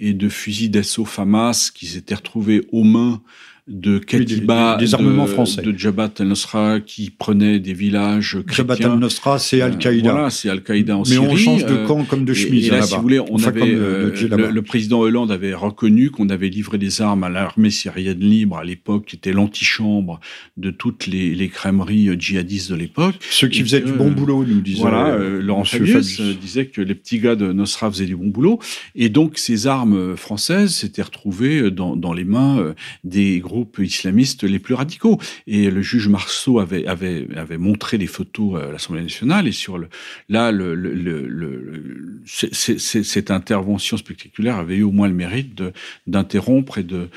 et 0.00 0.14
de 0.14 0.28
fusils 0.28 0.70
d'assaut 0.70 1.04
FAMAS 1.04 1.70
qui 1.74 1.86
s'étaient 1.86 2.14
retrouvés 2.14 2.66
aux 2.72 2.84
mains 2.84 3.22
de 3.68 3.98
Katiba, 3.98 4.72
oui, 4.72 4.78
des, 4.78 4.86
des, 4.86 4.94
armements 4.94 5.26
de, 5.26 5.30
français, 5.30 5.62
de 5.62 5.76
Jabhat 5.76 6.10
al-Nusra 6.18 6.80
qui 6.80 7.10
prenait 7.10 7.60
des 7.60 7.72
villages 7.72 8.38
chrétiens. 8.46 8.74
Jabhat 8.76 8.92
al-Nusra, 8.92 9.38
c'est 9.38 9.60
Al-Qaïda. 9.60 10.08
Euh, 10.08 10.12
voilà, 10.12 10.30
c'est 10.30 10.48
Al-Qaïda 10.48 10.96
en 10.96 11.00
Mais 11.02 11.06
Syrie. 11.06 11.26
on 11.28 11.36
change 11.36 11.66
de 11.66 11.86
camp 11.86 12.04
comme 12.04 12.24
de 12.24 12.32
chemise. 12.32 12.64
Et, 12.64 12.68
et 12.68 12.70
là, 12.70 12.82
si 12.82 12.94
vous 12.96 13.02
voulez, 13.02 13.20
on 13.20 13.34
enfin, 13.34 13.48
avait 13.48 13.62
euh, 13.64 14.12
le, 14.28 14.50
le, 14.50 14.62
président 14.62 15.00
Hollande 15.00 15.30
avait 15.30 15.54
reconnu 15.54 16.10
qu'on 16.10 16.28
avait 16.30 16.48
livré 16.48 16.78
des 16.78 17.00
armes 17.02 17.22
à 17.24 17.28
l'armée 17.28 17.70
syrienne 17.70 18.18
libre 18.18 18.56
à 18.56 18.64
l'époque, 18.64 19.06
qui 19.06 19.16
était 19.16 19.32
l'antichambre 19.32 20.20
de 20.56 20.70
toutes 20.70 21.06
les, 21.06 21.34
les 21.34 21.48
crèmeries 21.48 22.10
djihadistes 22.18 22.70
de 22.70 22.76
l'époque. 22.76 23.16
Ceux 23.30 23.48
qui 23.48 23.60
faisaient 23.60 23.80
du 23.80 23.92
bon 23.92 24.10
boulot, 24.10 24.44
nous 24.44 24.60
disait. 24.60 24.80
Voilà, 24.80 25.08
euh, 25.08 25.40
Laurent 25.42 25.64
Fabius, 25.64 26.20
disait 26.20 26.66
que 26.66 26.80
les 26.80 26.94
petits 26.94 27.18
gars 27.18 27.36
de 27.36 27.52
Nosra 27.52 27.90
faisaient 27.90 28.06
du 28.06 28.16
bon 28.16 28.28
boulot, 28.28 28.58
et 28.94 29.08
donc 29.08 29.38
ces 29.38 29.66
armes 29.66 30.16
françaises 30.16 30.74
s'étaient 30.74 31.02
retrouvées 31.02 31.70
dans, 31.70 31.96
dans 31.96 32.12
les 32.12 32.24
mains 32.24 32.74
des 33.04 33.40
groupes 33.50 33.78
islamistes 33.78 34.44
les 34.44 34.58
plus 34.58 34.74
radicaux. 34.74 35.18
Et 35.46 35.70
le 35.70 35.82
juge 35.82 36.08
Marceau 36.08 36.58
avait, 36.58 36.86
avait, 36.86 37.26
avait 37.36 37.58
montré 37.58 37.98
les 37.98 38.06
photos 38.06 38.62
à 38.62 38.72
l'Assemblée 38.72 39.02
nationale. 39.02 39.46
Et 39.46 39.52
sur 39.52 39.78
le, 39.78 39.88
là, 40.28 40.52
le, 40.52 40.74
le, 40.74 40.94
le 40.94 42.22
cette 42.24 43.30
intervention 43.30 43.96
spectaculaire 43.96 44.56
avait 44.56 44.76
eu 44.76 44.82
au 44.82 44.92
moins 44.92 45.08
le 45.08 45.14
mérite 45.14 45.62
d'interrompre 46.06 46.78
et 46.78 46.82
de 46.82 47.08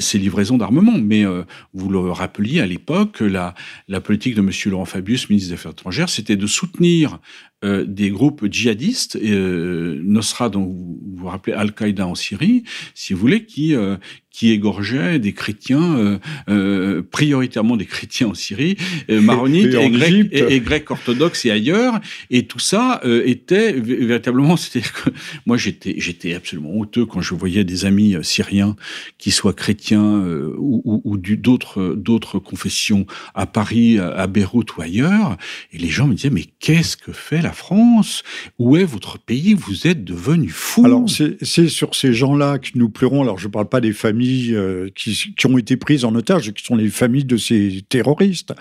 ces 0.00 0.18
livraisons 0.18 0.58
d'armement. 0.58 0.98
Mais 0.98 1.24
euh, 1.24 1.42
vous 1.72 1.90
le 1.90 1.98
rappeliez 2.10 2.60
à 2.60 2.66
l'époque, 2.66 3.20
la, 3.20 3.54
la 3.88 4.00
politique 4.00 4.34
de 4.34 4.40
M. 4.40 4.50
Laurent 4.66 4.84
Fabius, 4.84 5.28
ministre 5.28 5.50
des 5.50 5.54
Affaires 5.54 5.72
étrangères, 5.72 6.08
c'était 6.08 6.36
de 6.36 6.46
soutenir 6.46 7.18
euh, 7.64 7.84
des 7.84 8.10
groupes 8.10 8.46
djihadistes, 8.50 9.16
euh, 9.16 10.00
Nosra, 10.04 10.48
dont 10.48 10.66
vous 10.66 10.94
vous 11.24 11.30
rappelez 11.30 11.54
Al-Qaïda 11.56 12.06
en 12.06 12.14
Syrie, 12.14 12.64
si 12.94 13.14
vous 13.14 13.20
voulez, 13.20 13.44
qui, 13.46 13.74
euh, 13.74 13.96
qui 14.30 14.50
égorgeaient 14.50 15.18
des 15.18 15.32
chrétiens, 15.32 15.96
euh, 15.96 16.18
euh, 16.50 17.02
prioritairement 17.02 17.76
des 17.76 17.86
chrétiens 17.86 18.28
en 18.28 18.34
Syrie, 18.34 18.76
maronites 19.08 19.72
et, 19.72 19.84
et, 19.84 19.90
grecs, 19.90 20.28
et, 20.32 20.54
et, 20.54 20.60
grecs 20.60 20.90
orthodoxes 20.90 21.46
et 21.46 21.50
ailleurs. 21.50 22.00
Et 22.30 22.46
tout 22.46 22.58
ça 22.58 23.00
était 23.04 23.72
véritablement, 23.72 24.56
c'est-à-dire 24.58 24.92
que 24.92 25.10
moi 25.46 25.56
j'étais, 25.56 25.94
j'étais 25.98 26.34
absolument 26.34 26.72
honteux 26.72 27.06
quand 27.06 27.22
je 27.22 27.34
voyais 27.34 27.64
des 27.64 27.86
amis 27.86 28.16
syriens 28.22 28.76
qui 29.18 29.30
soient 29.30 29.54
chrétiens 29.54 30.24
ou, 30.58 30.82
ou, 30.84 31.00
ou 31.04 31.16
d'autres, 31.16 31.94
d'autres 31.96 32.38
confessions 32.38 33.06
à 33.34 33.46
Paris, 33.46 33.98
à 33.98 34.26
Beyrouth 34.26 34.76
ou 34.76 34.82
ailleurs. 34.82 35.38
Et 35.72 35.78
les 35.78 35.88
gens 35.88 36.06
me 36.06 36.14
disaient, 36.14 36.30
mais 36.30 36.46
qu'est-ce 36.58 36.96
que 36.96 37.12
fait 37.12 37.40
la 37.40 37.52
France 37.54 38.22
Où 38.58 38.76
est 38.76 38.84
votre 38.84 39.18
pays 39.18 39.54
Vous 39.54 39.86
êtes 39.86 40.04
devenu 40.04 40.48
fou. 40.48 40.84
Alors, 40.84 41.04
c'est 41.08 41.68
sur 41.68 41.94
ces 41.94 42.12
gens-là 42.12 42.58
que 42.58 42.70
nous 42.74 42.88
pleurons. 42.88 43.22
Alors, 43.22 43.38
je 43.38 43.46
ne 43.46 43.52
parle 43.52 43.68
pas 43.68 43.80
des 43.80 43.92
familles 43.92 44.54
euh, 44.54 44.88
qui, 44.94 45.34
qui, 45.36 45.46
ont 45.46 45.58
été 45.58 45.76
prises 45.76 46.04
en 46.04 46.14
otage, 46.14 46.52
qui 46.52 46.64
sont 46.64 46.76
les 46.76 46.88
familles 46.88 47.24
de 47.24 47.36
ces 47.36 47.82
terroristes, 47.88 48.52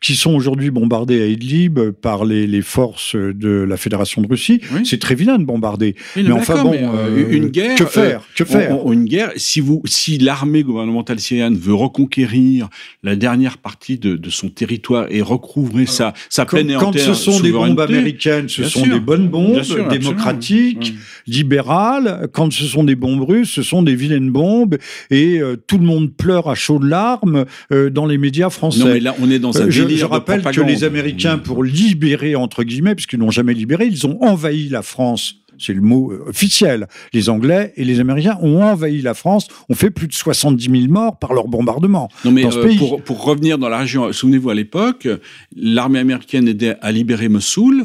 qui 0.00 0.14
sont 0.14 0.34
aujourd'hui 0.34 0.70
bombardés 0.70 1.22
à 1.22 1.26
Idlib 1.26 1.78
par 1.90 2.24
les, 2.24 2.46
les, 2.46 2.62
forces 2.62 3.16
de 3.16 3.64
la 3.68 3.76
Fédération 3.76 4.22
de 4.22 4.28
Russie. 4.28 4.60
Oui. 4.72 4.86
C'est 4.86 5.00
très 5.00 5.14
vilain 5.14 5.38
de 5.38 5.44
bombarder. 5.44 5.94
Mais 6.16 6.30
enfin, 6.30 6.62
bon, 6.62 6.70
mais, 6.70 6.82
euh, 6.82 7.30
une 7.30 7.48
guerre. 7.48 7.76
Que 7.76 7.84
faire 7.84 8.22
Que 8.34 8.44
faire? 8.44 8.72
on, 8.72 8.88
on, 8.88 8.92
Une 8.92 9.04
guerre. 9.04 9.32
Si, 9.36 9.60
vous, 9.60 9.82
si 9.84 10.18
l'armée 10.18 10.62
gouvernementale 10.62 11.20
syrienne 11.20 11.56
veut 11.56 11.74
reconquérir 11.74 12.68
la 13.02 13.16
dernière 13.16 13.58
partie 13.58 13.98
de, 13.98 14.16
de 14.16 14.30
son 14.30 14.48
territoire 14.48 15.06
et 15.10 15.22
recouvrer 15.22 15.86
sa, 15.86 16.14
sa 16.28 16.44
pleine 16.44 16.70
et 16.70 16.76
entière 16.76 17.06
Quand 17.06 17.14
ce 17.14 17.14
sont 17.14 17.40
des 17.40 17.52
bombes 17.52 17.80
américaines, 17.80 18.35
ce 18.48 18.62
Bien 18.62 18.70
sont 18.70 18.84
sûr. 18.84 18.94
des 18.94 19.00
bonnes 19.00 19.28
bombes 19.28 19.62
sûr, 19.62 19.88
démocratiques, 19.88 20.94
libérales. 21.26 22.28
Quand 22.32 22.52
ce 22.52 22.64
sont 22.64 22.84
des 22.84 22.96
bombes 22.96 23.22
russes, 23.22 23.50
ce 23.50 23.62
sont 23.62 23.82
des 23.82 23.94
vilaines 23.94 24.30
bombes. 24.30 24.76
Et 25.10 25.38
euh, 25.38 25.56
tout 25.56 25.78
le 25.78 25.84
monde 25.84 26.12
pleure 26.12 26.48
à 26.48 26.54
chaudes 26.54 26.84
larmes 26.84 27.44
euh, 27.72 27.90
dans 27.90 28.06
les 28.06 28.18
médias 28.18 28.50
français. 28.50 28.80
Non, 28.80 28.86
mais 28.86 29.00
là, 29.00 29.14
on 29.20 29.30
est 29.30 29.38
dans 29.38 29.60
un 29.60 29.70
je, 29.70 29.82
délire 29.82 29.98
je 29.98 30.04
rappelle 30.04 30.42
de 30.42 30.50
que 30.50 30.60
les 30.60 30.84
Américains, 30.84 31.38
pour 31.38 31.64
libérer, 31.64 32.36
entre 32.36 32.62
guillemets, 32.62 32.94
puisqu'ils 32.94 33.18
n'ont 33.18 33.30
jamais 33.30 33.54
libéré, 33.54 33.86
ils 33.86 34.06
ont 34.06 34.22
envahi 34.22 34.68
la 34.68 34.82
France 34.82 35.36
c'est 35.58 35.72
le 35.72 35.80
mot 35.80 36.12
officiel. 36.26 36.86
Les 37.12 37.28
Anglais 37.28 37.72
et 37.76 37.84
les 37.84 38.00
Américains 38.00 38.38
ont 38.42 38.62
envahi 38.62 39.00
la 39.02 39.14
France, 39.14 39.48
ont 39.68 39.74
fait 39.74 39.90
plus 39.90 40.06
de 40.06 40.12
70 40.12 40.64
000 40.64 40.92
morts 40.92 41.18
par 41.18 41.34
leur 41.34 41.48
bombardement. 41.48 42.08
Non 42.24 42.30
mais 42.30 42.44
euh, 42.44 42.76
pour, 42.76 43.02
pour, 43.02 43.24
revenir 43.24 43.58
dans 43.58 43.68
la 43.68 43.78
région, 43.78 44.12
souvenez-vous 44.12 44.50
à 44.50 44.54
l'époque, 44.54 45.08
l'armée 45.56 45.98
américaine 45.98 46.48
aidait 46.48 46.76
à 46.80 46.92
libérer 46.92 47.28
Mossoul, 47.28 47.84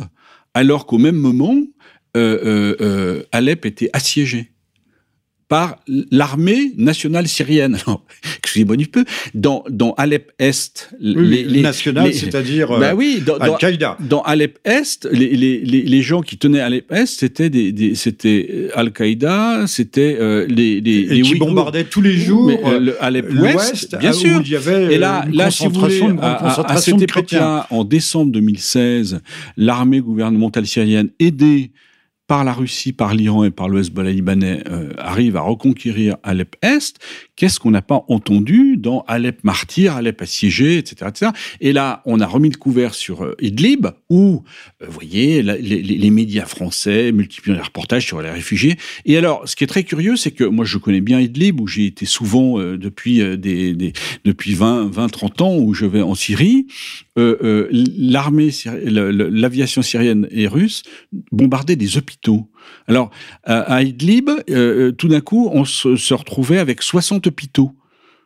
alors 0.54 0.86
qu'au 0.86 0.98
même 0.98 1.16
moment, 1.16 1.56
euh, 2.18 2.76
euh, 2.82 3.24
Alep 3.32 3.66
était 3.66 3.90
assiégé 3.94 4.51
par 5.52 5.80
l'armée 6.12 6.72
nationale 6.78 7.28
syrienne. 7.28 7.78
Excusez-moi 8.38 8.78
du 8.78 8.88
peu, 8.88 9.04
dans, 9.34 9.66
dans 9.70 9.92
Alep 9.96 10.32
Est, 10.40 10.92
oui, 11.02 11.14
les, 11.18 11.44
les 11.44 11.62
nationales, 11.62 12.14
c'est-à-dire 12.14 12.80
bah 12.80 12.94
oui, 12.96 13.22
dans, 13.26 13.36
Al-Qaïda. 13.36 13.98
Dans, 14.00 14.06
dans, 14.06 14.22
Alep 14.22 14.60
Est, 14.64 15.10
les, 15.12 15.36
les, 15.36 15.60
les, 15.66 16.02
gens 16.02 16.22
qui 16.22 16.38
tenaient 16.38 16.62
Alep 16.62 16.90
Est, 16.90 17.20
c'était 17.20 17.50
des, 17.50 17.74
des 17.74 17.96
c'était 17.96 18.70
Al-Qaïda, 18.76 19.68
c'était 19.68 20.16
euh, 20.22 20.46
les, 20.48 20.80
les, 20.80 21.00
et 21.00 21.16
les 21.16 21.22
qui 21.22 21.36
bombardaient 21.36 21.84
tous 21.84 22.02
les 22.02 22.16
jours 22.16 22.48
mais, 22.48 22.62
euh, 22.64 22.80
le 22.80 23.04
Alep 23.04 23.30
Ouest, 23.34 23.98
bien 24.00 24.14
sûr. 24.14 24.38
Où 24.40 24.44
il 24.46 24.52
y 24.52 24.56
avait 24.56 24.96
et 24.96 24.98
là, 24.98 25.26
là, 25.34 25.52
si 25.52 25.68
vous 25.68 25.82
voulez, 25.82 26.02
à, 26.22 26.62
à, 26.62 26.72
à 26.72 26.78
cette 26.78 27.02
époque-là, 27.02 27.68
en 27.72 27.84
décembre 27.84 28.32
2016, 28.32 29.20
l'armée 29.58 30.00
gouvernementale 30.00 30.66
syrienne 30.66 31.10
aidée 31.20 31.72
par 32.32 32.46
la 32.46 32.54
Russie, 32.54 32.94
par 32.94 33.14
l'Iran 33.14 33.44
et 33.44 33.52
par 33.52 33.68
le 33.68 33.82
Hezbollah 33.82 34.14
libanais 34.14 34.64
euh, 34.72 34.94
arrive 34.98 35.36
à 35.36 35.42
reconquérir 35.42 36.16
Alep 36.24 36.56
Est, 36.62 36.98
qu'est-ce 37.36 37.60
qu'on 37.60 37.72
n'a 37.72 37.82
pas 37.82 38.06
entendu 38.08 38.78
dans 38.78 39.04
Alep 39.10 39.44
martyr, 39.44 39.98
Alep 39.98 40.22
assiégé, 40.22 40.78
etc., 40.78 41.10
etc. 41.10 41.32
Et 41.60 41.74
là, 41.74 42.02
on 42.06 42.22
a 42.22 42.26
remis 42.26 42.50
le 42.50 42.56
couvert 42.56 42.94
sur 42.94 43.26
euh, 43.26 43.36
Idlib, 43.42 43.88
où, 44.10 44.44
euh, 44.82 44.86
vous 44.86 44.94
voyez, 44.94 45.44
les, 45.44 46.10
médias 46.10 46.46
français 46.46 47.12
multiplient 47.12 47.52
les 47.52 47.60
reportages 47.60 48.06
sur 48.06 48.22
les 48.22 48.30
réfugiés. 48.30 48.78
Et 49.04 49.18
alors, 49.18 49.46
ce 49.46 49.58
qui 49.58 49.66
est 49.66 49.68
très 49.68 49.84
curieux, 49.84 50.16
c'est 50.16 50.32
que 50.32 50.46
moi, 50.46 50.64
je 50.64 50.78
connais 50.78 51.02
bien 51.02 51.20
Idlib, 51.20 51.60
où 51.60 51.68
j'ai 51.68 51.88
été 51.88 52.06
souvent 52.06 52.60
depuis, 52.60 53.20
depuis 53.20 54.54
20, 54.54 54.90
20, 54.90 55.10
30 55.10 55.42
ans, 55.42 55.58
où 55.58 55.74
je 55.74 55.86
vais 55.86 56.02
en 56.02 56.16
Syrie. 56.16 56.68
L'armée, 57.18 58.52
l'aviation 58.74 59.82
syrienne 59.82 60.30
et 60.32 60.48
russe 60.48 60.84
bombardait 61.34 61.76
des 61.76 61.98
hôpitaux. 61.98 62.21
Alors, 62.88 63.12
à 63.46 63.84
Idlib, 63.84 64.30
euh, 64.50 64.92
tout 64.92 65.08
d'un 65.08 65.22
coup, 65.22 65.50
on 65.54 65.66
se, 65.66 65.96
se, 65.96 66.14
retrouvait 66.14 66.60
avec 66.60 66.82
60 66.82 67.28
hôpitaux. 67.28 67.74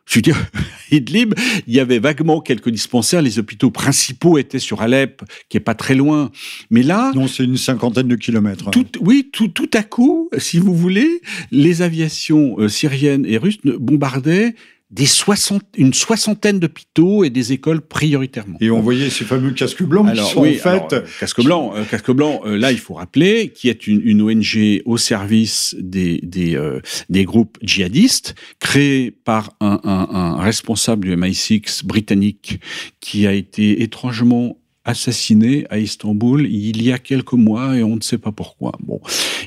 Je 0.06 0.16
veux 0.16 0.22
dire, 0.22 0.36
Idlib, 0.90 1.34
il 1.66 1.74
y 1.74 1.80
avait 1.80 1.98
vaguement 1.98 2.40
quelques 2.40 2.70
dispensaires. 2.70 3.22
Les 3.22 3.38
hôpitaux 3.38 3.70
principaux 3.70 4.38
étaient 4.38 4.60
sur 4.60 4.80
Alep, 4.80 5.22
qui 5.48 5.56
est 5.56 5.60
pas 5.60 5.74
très 5.74 5.94
loin. 5.94 6.30
Mais 6.70 6.82
là, 6.82 7.12
non, 7.14 7.26
c'est 7.26 7.44
une 7.44 7.56
cinquantaine 7.56 8.08
de 8.08 8.16
kilomètres. 8.16 8.70
Tout, 8.70 8.86
oui, 9.00 9.28
tout, 9.32 9.48
tout 9.48 9.70
à 9.74 9.82
coup, 9.82 10.30
si 10.38 10.58
vous 10.58 10.74
voulez, 10.74 11.20
les 11.50 11.82
aviations 11.82 12.56
euh, 12.58 12.68
syriennes 12.68 13.26
et 13.26 13.36
russes 13.36 13.58
bombardaient 13.64 14.54
des 14.90 15.06
une 15.76 15.92
soixantaine 15.92 16.60
d'hôpitaux 16.60 17.24
et 17.24 17.30
des 17.30 17.52
écoles 17.52 17.80
prioritairement. 17.80 18.56
Et 18.60 18.70
on 18.70 18.80
voyait 18.80 19.10
ces 19.10 19.24
fameux 19.24 19.50
casques 19.50 19.82
blancs 19.82 20.12
qui 20.12 20.22
sont 20.22 20.40
en 20.40 20.44
fait... 20.44 20.92
Euh, 20.92 21.02
casque 21.18 21.42
blanc, 21.42 21.72
euh, 21.74 21.82
casque 21.82 22.12
blanc 22.12 22.42
euh, 22.46 22.56
là 22.56 22.70
il 22.70 22.78
faut 22.78 22.94
rappeler, 22.94 23.50
qui 23.50 23.68
est 23.68 23.88
une, 23.88 24.22
ONG 24.22 24.82
au 24.84 24.96
service 24.96 25.74
des, 25.80 26.20
des, 26.22 26.56
des, 27.08 27.24
groupes 27.24 27.58
djihadistes, 27.62 28.36
créée 28.60 29.10
par 29.10 29.54
un, 29.60 29.80
un, 29.82 30.08
un 30.10 30.36
responsable 30.40 31.08
du 31.08 31.16
MI6 31.16 31.84
britannique 31.84 32.60
qui 33.00 33.26
a 33.26 33.32
été 33.32 33.82
étrangement 33.82 34.58
assassiné 34.84 35.66
à 35.68 35.78
Istanbul 35.78 36.46
il 36.48 36.80
y 36.80 36.92
a 36.92 36.98
quelques 36.98 37.32
mois 37.32 37.76
et 37.76 37.82
on 37.82 37.96
ne 37.96 38.00
sait 38.00 38.18
pas 38.18 38.30
pourquoi. 38.30 38.72
Bon, 38.84 39.00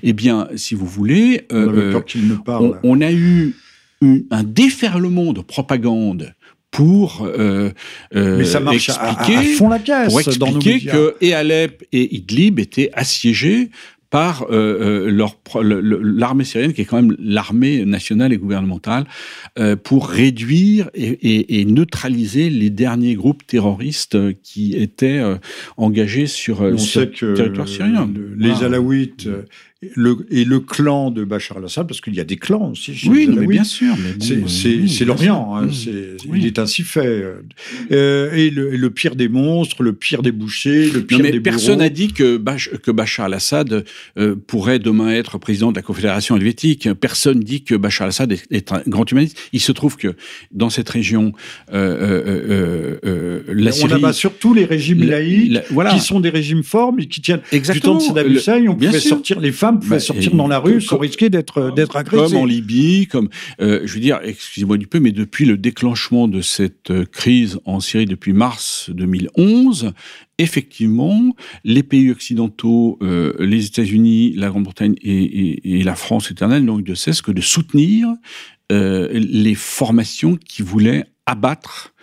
eh 0.04 0.12
bien, 0.12 0.50
si 0.56 0.76
vous 0.76 0.86
voulez, 0.86 1.48
on, 1.50 2.04
on, 2.48 2.76
on 2.84 3.02
a 3.02 3.12
eu 3.14 3.56
un 4.02 4.44
déferlement 4.44 5.34
de 5.34 5.42
propagande 5.42 6.34
pour 6.72 7.24
euh, 7.26 7.72
euh, 8.16 8.38
Mais 8.38 8.46
ça 8.46 8.60
marche 8.60 8.90
expliquer, 8.90 9.38
à, 9.38 9.44
fond 9.58 9.70
la 9.70 9.80
caisse 9.80 10.10
pour 10.10 10.20
expliquer 10.20 10.80
que 10.82 11.16
et 11.20 11.34
Alep 11.34 11.84
et 11.92 12.16
Idlib 12.16 12.60
étaient 12.60 12.92
assiégés 12.94 13.72
par 14.10 14.48
euh, 14.50 15.08
euh 15.12 16.02
l'armée 16.02 16.44
syrienne, 16.44 16.74
qui 16.74 16.82
est 16.82 16.86
quand 16.86 17.02
même 17.02 17.16
l'armée 17.20 17.86
nationale 17.86 18.34
et 18.34 18.38
gouvernementale, 18.38 19.06
euh, 19.60 19.76
pour 19.76 20.08
réduire 20.08 20.90
et, 20.96 21.06
et, 21.06 21.62
et, 21.62 21.66
neutraliser 21.66 22.50
les 22.50 22.70
derniers 22.70 23.16
groupes 23.16 23.46
terroristes 23.46 24.18
qui 24.42 24.76
étaient 24.76 25.20
euh, 25.20 25.36
engagés 25.78 26.26
sur, 26.26 26.64
le 26.64 27.36
territoire 27.36 27.68
syrien. 27.68 28.10
les 28.38 28.64
Alaouites 28.64 29.30
le, 29.96 30.28
et 30.30 30.44
le 30.44 30.60
clan 30.60 31.10
de 31.10 31.24
Bachar 31.24 31.58
al-Assad, 31.58 31.88
parce 31.88 32.02
qu'il 32.02 32.14
y 32.14 32.20
a 32.20 32.26
des 32.26 32.36
clans 32.36 32.72
aussi. 32.72 32.94
Chez 32.94 33.08
oui, 33.08 33.30
mais 33.32 33.48
bien 33.48 33.64
sûr. 33.64 33.96
C'est 34.20 35.06
l'Orient, 35.06 35.56
hein, 35.56 35.70
il 36.34 36.46
est 36.46 36.60
ainsi 36.60 36.84
fait. 36.84 37.24
Euh, 37.92 38.32
et, 38.34 38.50
le, 38.50 38.72
le, 38.76 38.90
pire 38.90 39.16
des 39.16 39.30
monstres, 39.30 39.82
le 39.84 39.94
pire 39.94 40.22
des 40.22 40.34
bouchers, 40.34 40.90
le 40.90 41.06
pire 41.06 41.20
des 41.20 41.40
Personne 41.40 41.80
n'a 41.80 41.90
dit 41.90 42.12
que, 42.12 42.38
que 42.78 42.92
Bachar 42.92 43.28
al-Assad 43.28 43.86
euh, 44.18 44.36
pourrait 44.36 44.80
demain 44.80 45.12
être 45.12 45.38
président 45.38 45.72
de 45.72 45.78
la 45.78 45.82
Confédération 45.82 46.36
helvétique. 46.36 46.90
Personne 47.00 47.40
dit 47.40 47.64
que 47.64 47.76
Bachar 47.76 48.06
al-Assad 48.06 48.36
est, 48.52 48.72
un 48.74 48.82
grand 48.86 49.10
humaniste. 49.10 49.38
Il 49.54 49.62
se 49.62 49.72
trouve 49.72 49.96
que 49.96 50.16
dans 50.52 50.70
cette 50.70 50.90
région, 50.90 51.32
euh, 51.74 53.00
euh 53.06 53.44
la 53.48 53.72
Syrie... 53.72 53.94
On 53.94 53.96
abat 53.96 54.14
surtout 54.14 54.54
les 54.54 54.66
régimes 54.66 55.04
laïcs, 55.04 55.58
voilà. 55.72 55.94
qui 55.94 56.02
sont 56.02 56.20
des 56.20 56.30
régimes 56.30 56.64
forts, 56.64 56.92
mais 56.92 57.06
qui 57.06 57.22
tiennent 57.22 57.42
Exactement. 57.54 57.98
du 57.98 58.06
temps 58.06 58.14
de 58.14 58.18
Saddam 58.18 58.34
Hussein. 58.34 58.68
On 58.68 58.76
pouvait 58.76 59.00
sortir 59.00 59.40
les 59.40 59.54
femmes 59.54 59.69
femmes 59.70 59.90
bah, 59.90 60.00
sortir 60.00 60.36
dans 60.36 60.48
la 60.48 60.60
rue 60.60 60.82
sans 60.82 60.98
risquer 60.98 61.30
d'être 61.30 61.74
d'être 61.76 61.96
agressées. 61.96 62.34
Comme 62.34 62.42
en 62.42 62.46
Libye, 62.46 63.08
comme 63.08 63.30
euh, 63.62 63.82
je 63.86 63.94
veux 63.94 64.00
dire, 64.00 64.20
excusez-moi 64.24 64.78
du 64.78 64.88
peu, 64.88 65.00
mais 65.00 65.12
depuis 65.12 65.46
le 65.46 65.58
déclenchement 65.58 66.28
de 66.28 66.42
cette 66.42 66.92
euh, 66.92 67.06
crise 67.06 67.60
en 67.66 67.80
Syrie 67.80 68.06
depuis 68.06 68.34
mars 68.34 68.90
2011, 68.94 69.94
effectivement, 70.38 71.36
les 71.64 71.84
pays 71.84 72.10
occidentaux, 72.12 72.98
euh, 73.02 73.34
les 73.40 73.66
États-Unis, 73.66 74.34
la 74.36 74.50
Grande-Bretagne 74.50 74.96
et, 75.02 75.80
et, 75.80 75.84
la 75.84 75.96
France 75.96 76.32
éternelle 76.32 76.64
n'ont 76.64 76.80
eu 76.80 76.84
de 76.84 76.96
cesse 76.96 77.22
que 77.22 77.32
de 77.32 77.42
soutenir 77.42 78.08
euh, 78.72 79.10
les 79.12 79.56
formations 79.56 80.36
qui 80.36 80.62
voulaient 80.62 81.06
abattre 81.26 81.94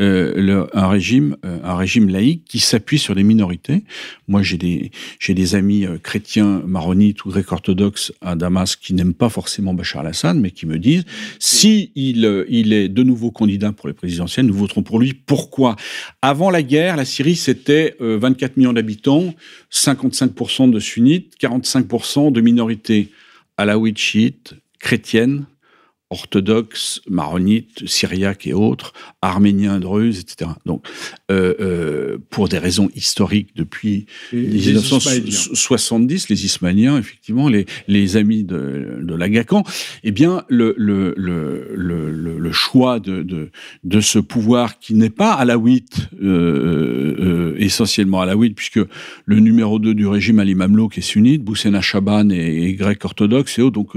euh, 0.00 0.66
un 0.72 0.88
régime, 0.88 1.36
euh, 1.44 1.60
un 1.62 1.76
régime 1.76 2.08
laïque 2.08 2.42
qui 2.48 2.58
s'appuie 2.58 2.98
sur 2.98 3.14
les 3.14 3.22
minorités. 3.22 3.84
Moi, 4.26 4.42
j'ai 4.42 4.56
des 4.56 4.90
j'ai 5.20 5.34
des 5.34 5.54
amis 5.54 5.86
euh, 5.86 5.98
chrétiens 5.98 6.62
maronites 6.66 7.24
ou 7.24 7.28
grecs 7.28 7.52
orthodoxes 7.52 8.12
à 8.20 8.34
Damas 8.34 8.74
qui 8.74 8.92
n'aiment 8.92 9.14
pas 9.14 9.28
forcément 9.28 9.72
Bachar 9.72 10.00
al-Assad, 10.00 10.36
mais 10.36 10.50
qui 10.50 10.66
me 10.66 10.80
disent 10.80 11.04
si 11.38 11.92
il 11.94 12.44
il 12.48 12.72
est 12.72 12.88
de 12.88 13.02
nouveau 13.04 13.30
candidat 13.30 13.70
pour 13.70 13.86
les 13.86 13.94
présidentielles, 13.94 14.46
nous 14.46 14.54
voterons 14.54 14.82
pour 14.82 14.98
lui. 14.98 15.12
Pourquoi? 15.14 15.76
Avant 16.22 16.50
la 16.50 16.64
guerre, 16.64 16.96
la 16.96 17.04
Syrie 17.04 17.36
c'était 17.36 17.96
24 18.00 18.56
millions 18.56 18.72
d'habitants, 18.72 19.32
55% 19.72 20.70
de 20.72 20.80
sunnites, 20.80 21.34
45% 21.40 22.32
de 22.32 22.40
minorités 22.40 23.10
alaouites, 23.56 23.98
chiites, 23.98 24.54
chrétiennes, 24.80 25.46
orthodoxes, 26.14 27.00
maronites, 27.08 27.86
syriaques 27.86 28.46
et 28.46 28.52
autres, 28.52 28.92
arméniens, 29.20 29.80
druzes, 29.80 30.20
etc. 30.20 30.52
Donc, 30.64 30.86
euh, 31.30 31.54
euh, 31.60 32.18
pour 32.30 32.48
des 32.48 32.58
raisons 32.58 32.88
historiques, 32.94 33.50
depuis 33.56 34.06
les 34.32 34.58
1970, 34.58 36.28
les 36.28 36.44
Ismaéliens, 36.44 36.98
effectivement, 36.98 37.48
les, 37.48 37.66
les 37.88 38.16
amis 38.16 38.44
de, 38.44 39.00
de 39.02 39.14
l'Agacan, 39.14 39.64
eh 40.04 40.12
bien, 40.12 40.44
le, 40.48 40.74
le, 40.76 41.14
le, 41.16 41.74
le, 41.74 42.38
le 42.38 42.52
choix 42.52 43.00
de, 43.00 43.22
de, 43.22 43.50
de, 43.82 44.00
ce 44.00 44.20
pouvoir 44.20 44.78
qui 44.78 44.94
n'est 44.94 45.10
pas 45.10 45.32
alaouite, 45.32 46.08
euh, 46.22 47.56
essentiellement 47.58 48.20
alaouite, 48.20 48.54
puisque 48.54 48.80
le 49.24 49.40
numéro 49.40 49.78
2 49.78 49.94
du 49.94 50.06
régime 50.06 50.38
Ali 50.38 50.54
Mamlouk 50.54 50.96
est 50.98 51.00
sunnite, 51.00 51.42
Boussena 51.42 51.80
Chaban 51.80 52.30
est, 52.30 52.74
grec 52.74 53.04
orthodoxe 53.04 53.58
et 53.58 53.62
autres, 53.62 53.74
donc 53.74 53.92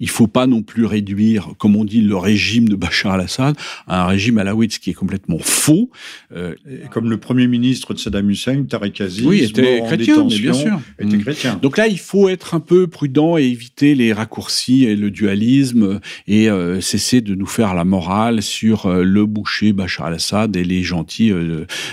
il 0.00 0.08
faut 0.08 0.26
pas 0.26 0.46
non 0.46 0.62
plus 0.62 0.84
réduire 0.84 1.54
comme 1.62 1.76
on 1.76 1.84
dit, 1.84 2.00
le 2.00 2.16
régime 2.16 2.68
de 2.68 2.74
Bachar 2.74 3.12
al-Assad 3.12 3.54
un 3.86 4.06
régime 4.06 4.38
alaouite, 4.38 4.80
qui 4.80 4.90
est 4.90 4.94
complètement 4.94 5.38
faux. 5.38 5.90
Euh, 6.34 6.56
comme 6.90 7.08
le 7.08 7.18
premier 7.18 7.46
ministre 7.46 7.94
de 7.94 8.00
Saddam 8.00 8.28
Hussein, 8.28 8.64
Tariq 8.64 9.00
Aziz, 9.00 9.24
oui, 9.24 9.44
était 9.44 9.80
chrétien, 9.86 10.24
bien 10.24 10.54
sûr. 10.54 10.80
Était 10.98 11.16
mm. 11.16 11.20
chrétien. 11.20 11.60
Donc 11.62 11.76
là, 11.76 11.86
il 11.86 12.00
faut 12.00 12.28
être 12.28 12.56
un 12.56 12.58
peu 12.58 12.88
prudent 12.88 13.38
et 13.38 13.44
éviter 13.44 13.94
les 13.94 14.12
raccourcis 14.12 14.86
et 14.86 14.96
le 14.96 15.12
dualisme 15.12 16.00
et 16.26 16.50
euh, 16.50 16.80
cesser 16.80 17.20
de 17.20 17.36
nous 17.36 17.46
faire 17.46 17.74
la 17.74 17.84
morale 17.84 18.42
sur 18.42 18.86
euh, 18.86 19.04
le 19.04 19.24
boucher 19.24 19.72
Bachar 19.72 20.06
al-Assad 20.06 20.56
et 20.56 20.64
les 20.64 20.82
gentils 20.82 21.32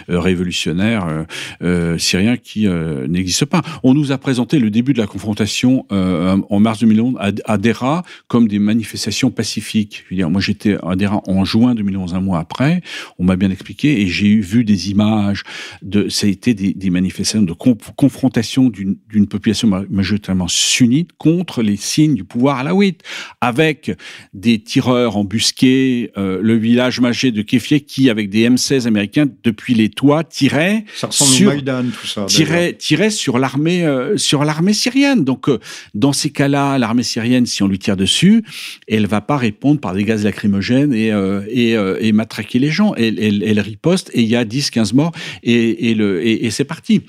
révolutionnaires 0.07 1.25
syriens 1.99 2.37
qui 2.37 2.67
n'existent 3.07 3.45
pas. 3.45 3.61
On 3.83 3.93
nous 3.93 4.11
a 4.11 4.17
présenté 4.17 4.57
le 4.57 4.71
début 4.71 4.93
de 4.93 4.99
la 4.99 5.05
confrontation 5.05 5.85
en 5.91 6.59
mars 6.59 6.79
2011 6.79 7.15
à, 7.19 7.31
à 7.45 7.57
Dera 7.59 8.03
comme 8.27 8.47
des 8.47 8.57
manifestations 8.57 9.29
pacifiques 9.29 9.58
je 9.59 10.09
veux 10.09 10.15
dire, 10.15 10.29
moi, 10.29 10.41
j'étais 10.41 10.77
adhérent 10.83 11.23
en 11.27 11.45
juin 11.45 11.75
2011, 11.75 12.13
un 12.13 12.21
mois 12.21 12.39
après. 12.39 12.81
On 13.17 13.23
m'a 13.23 13.35
bien 13.35 13.51
expliqué 13.51 14.01
et 14.01 14.07
j'ai 14.07 14.27
eu 14.27 14.41
vu 14.41 14.63
des 14.63 14.91
images 14.91 15.43
de, 15.81 16.09
ça 16.09 16.27
a 16.27 16.29
été 16.29 16.53
des, 16.53 16.73
des 16.73 16.89
manifestations 16.89 17.41
de 17.41 17.53
confrontation 17.53 18.69
d'une 18.69 19.27
population 19.27 19.67
majoritairement 19.89 20.47
sunnite 20.47 21.11
contre 21.17 21.61
les 21.61 21.77
signes 21.77 22.15
du 22.15 22.23
pouvoir 22.23 22.59
alaouite, 22.59 23.01
avec 23.41 23.91
des 24.33 24.59
tireurs 24.59 25.17
embusqués, 25.17 26.11
euh, 26.17 26.39
le 26.41 26.55
village 26.55 26.99
magé 26.99 27.31
de 27.31 27.41
Keffieh 27.41 27.81
qui, 27.81 28.09
avec 28.09 28.29
des 28.29 28.49
M16 28.49 28.87
américains, 28.87 29.25
depuis 29.43 29.73
les 29.73 29.89
toits, 29.89 30.23
tirait 30.23 30.85
sur, 31.09 31.09
tout 31.91 32.07
ça, 32.07 32.25
tirait, 32.25 32.73
tirait 32.73 33.09
sur 33.09 33.39
l'armée, 33.39 33.85
euh, 33.85 34.17
sur 34.17 34.43
l'armée 34.43 34.73
syrienne. 34.73 35.23
Donc, 35.23 35.49
euh, 35.49 35.59
dans 35.93 36.13
ces 36.13 36.29
cas-là, 36.29 36.77
l'armée 36.77 37.03
syrienne, 37.03 37.45
si 37.45 37.63
on 37.63 37.67
lui 37.67 37.79
tire 37.79 37.97
dessus, 37.97 38.43
elle 38.87 39.07
va 39.07 39.21
pas 39.21 39.37
répondre 39.39 39.79
par 39.79 39.93
des 39.93 40.03
gaz 40.03 40.23
lacrymogènes 40.23 40.93
et, 40.93 41.11
euh, 41.11 41.41
et, 41.49 41.75
euh, 41.75 41.97
et, 41.99 42.11
matraquer 42.11 42.59
les 42.59 42.69
gens. 42.69 42.93
Elle, 42.95 43.19
elle, 43.19 43.43
elle, 43.43 43.59
riposte 43.59 44.11
et 44.13 44.21
il 44.21 44.27
y 44.27 44.35
a 44.35 44.45
10-15 44.45 44.93
morts 44.93 45.11
et, 45.43 45.89
et, 45.89 45.95
le, 45.95 46.25
et, 46.25 46.45
et 46.45 46.51
c'est 46.51 46.65
parti. 46.65 47.01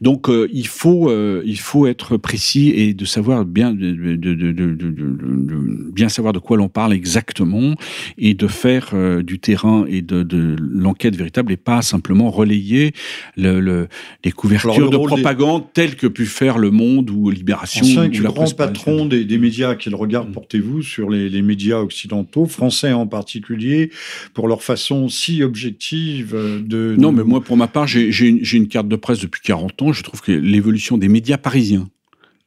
Donc 0.00 0.28
euh, 0.28 0.48
il, 0.52 0.66
faut, 0.66 1.12
il 1.44 1.58
faut 1.58 1.86
être 1.86 2.16
précis 2.16 2.70
et 2.70 2.94
de 2.94 3.04
savoir 3.04 3.44
bien, 3.44 3.72
de, 3.72 3.92
de, 3.92 4.16
de, 4.16 4.52
de 4.52 5.92
bien 5.92 6.08
savoir 6.08 6.32
de 6.32 6.38
quoi 6.38 6.56
l'on 6.56 6.68
parle 6.68 6.92
exactement 6.92 7.74
et 8.18 8.34
de 8.34 8.46
faire 8.46 8.94
du 9.22 9.38
terrain 9.38 9.84
et 9.88 10.02
de, 10.02 10.56
l'enquête 10.58 11.16
véritable 11.16 11.52
et 11.52 11.56
pas 11.56 11.82
simplement 11.82 12.30
relayer 12.30 12.92
le, 13.36 13.60
le, 13.60 13.88
les 14.24 14.32
couvertures 14.32 14.90
de 14.90 14.96
propagande 14.96 15.64
telles 15.72 15.96
que 15.96 16.06
pu 16.06 16.26
faire 16.26 16.58
Le 16.58 16.70
Monde 16.70 17.10
ou 17.10 17.30
Libération. 17.30 17.84
Ancien 17.84 18.08
ou 18.08 18.22
la 18.22 18.30
grand 18.30 18.56
patron 18.56 19.06
des, 19.06 19.24
des 19.24 19.38
médias, 19.38 19.74
quel 19.74 19.94
regard 19.94 20.26
mm. 20.26 20.32
portez-vous 20.32 20.82
sur 20.82 21.10
les, 21.10 21.28
les 21.28 21.42
médias 21.42 21.73
occidentaux, 21.80 22.46
français 22.46 22.92
en 22.92 23.06
particulier, 23.06 23.90
pour 24.32 24.48
leur 24.48 24.62
façon 24.62 25.08
si 25.08 25.42
objective 25.42 26.34
de... 26.34 26.94
Non, 26.98 27.12
mais 27.12 27.24
moi, 27.24 27.40
pour 27.42 27.56
ma 27.56 27.68
part, 27.68 27.86
j'ai 27.86 28.26
une, 28.26 28.68
carte 28.68 28.88
de 28.88 28.96
presse 28.96 29.20
depuis 29.20 29.42
40 29.42 29.82
ans. 29.82 29.92
Je 29.92 30.02
trouve 30.02 30.20
que 30.20 30.32
l'évolution 30.32 30.98
des 30.98 31.08
médias 31.08 31.38
parisiens 31.38 31.88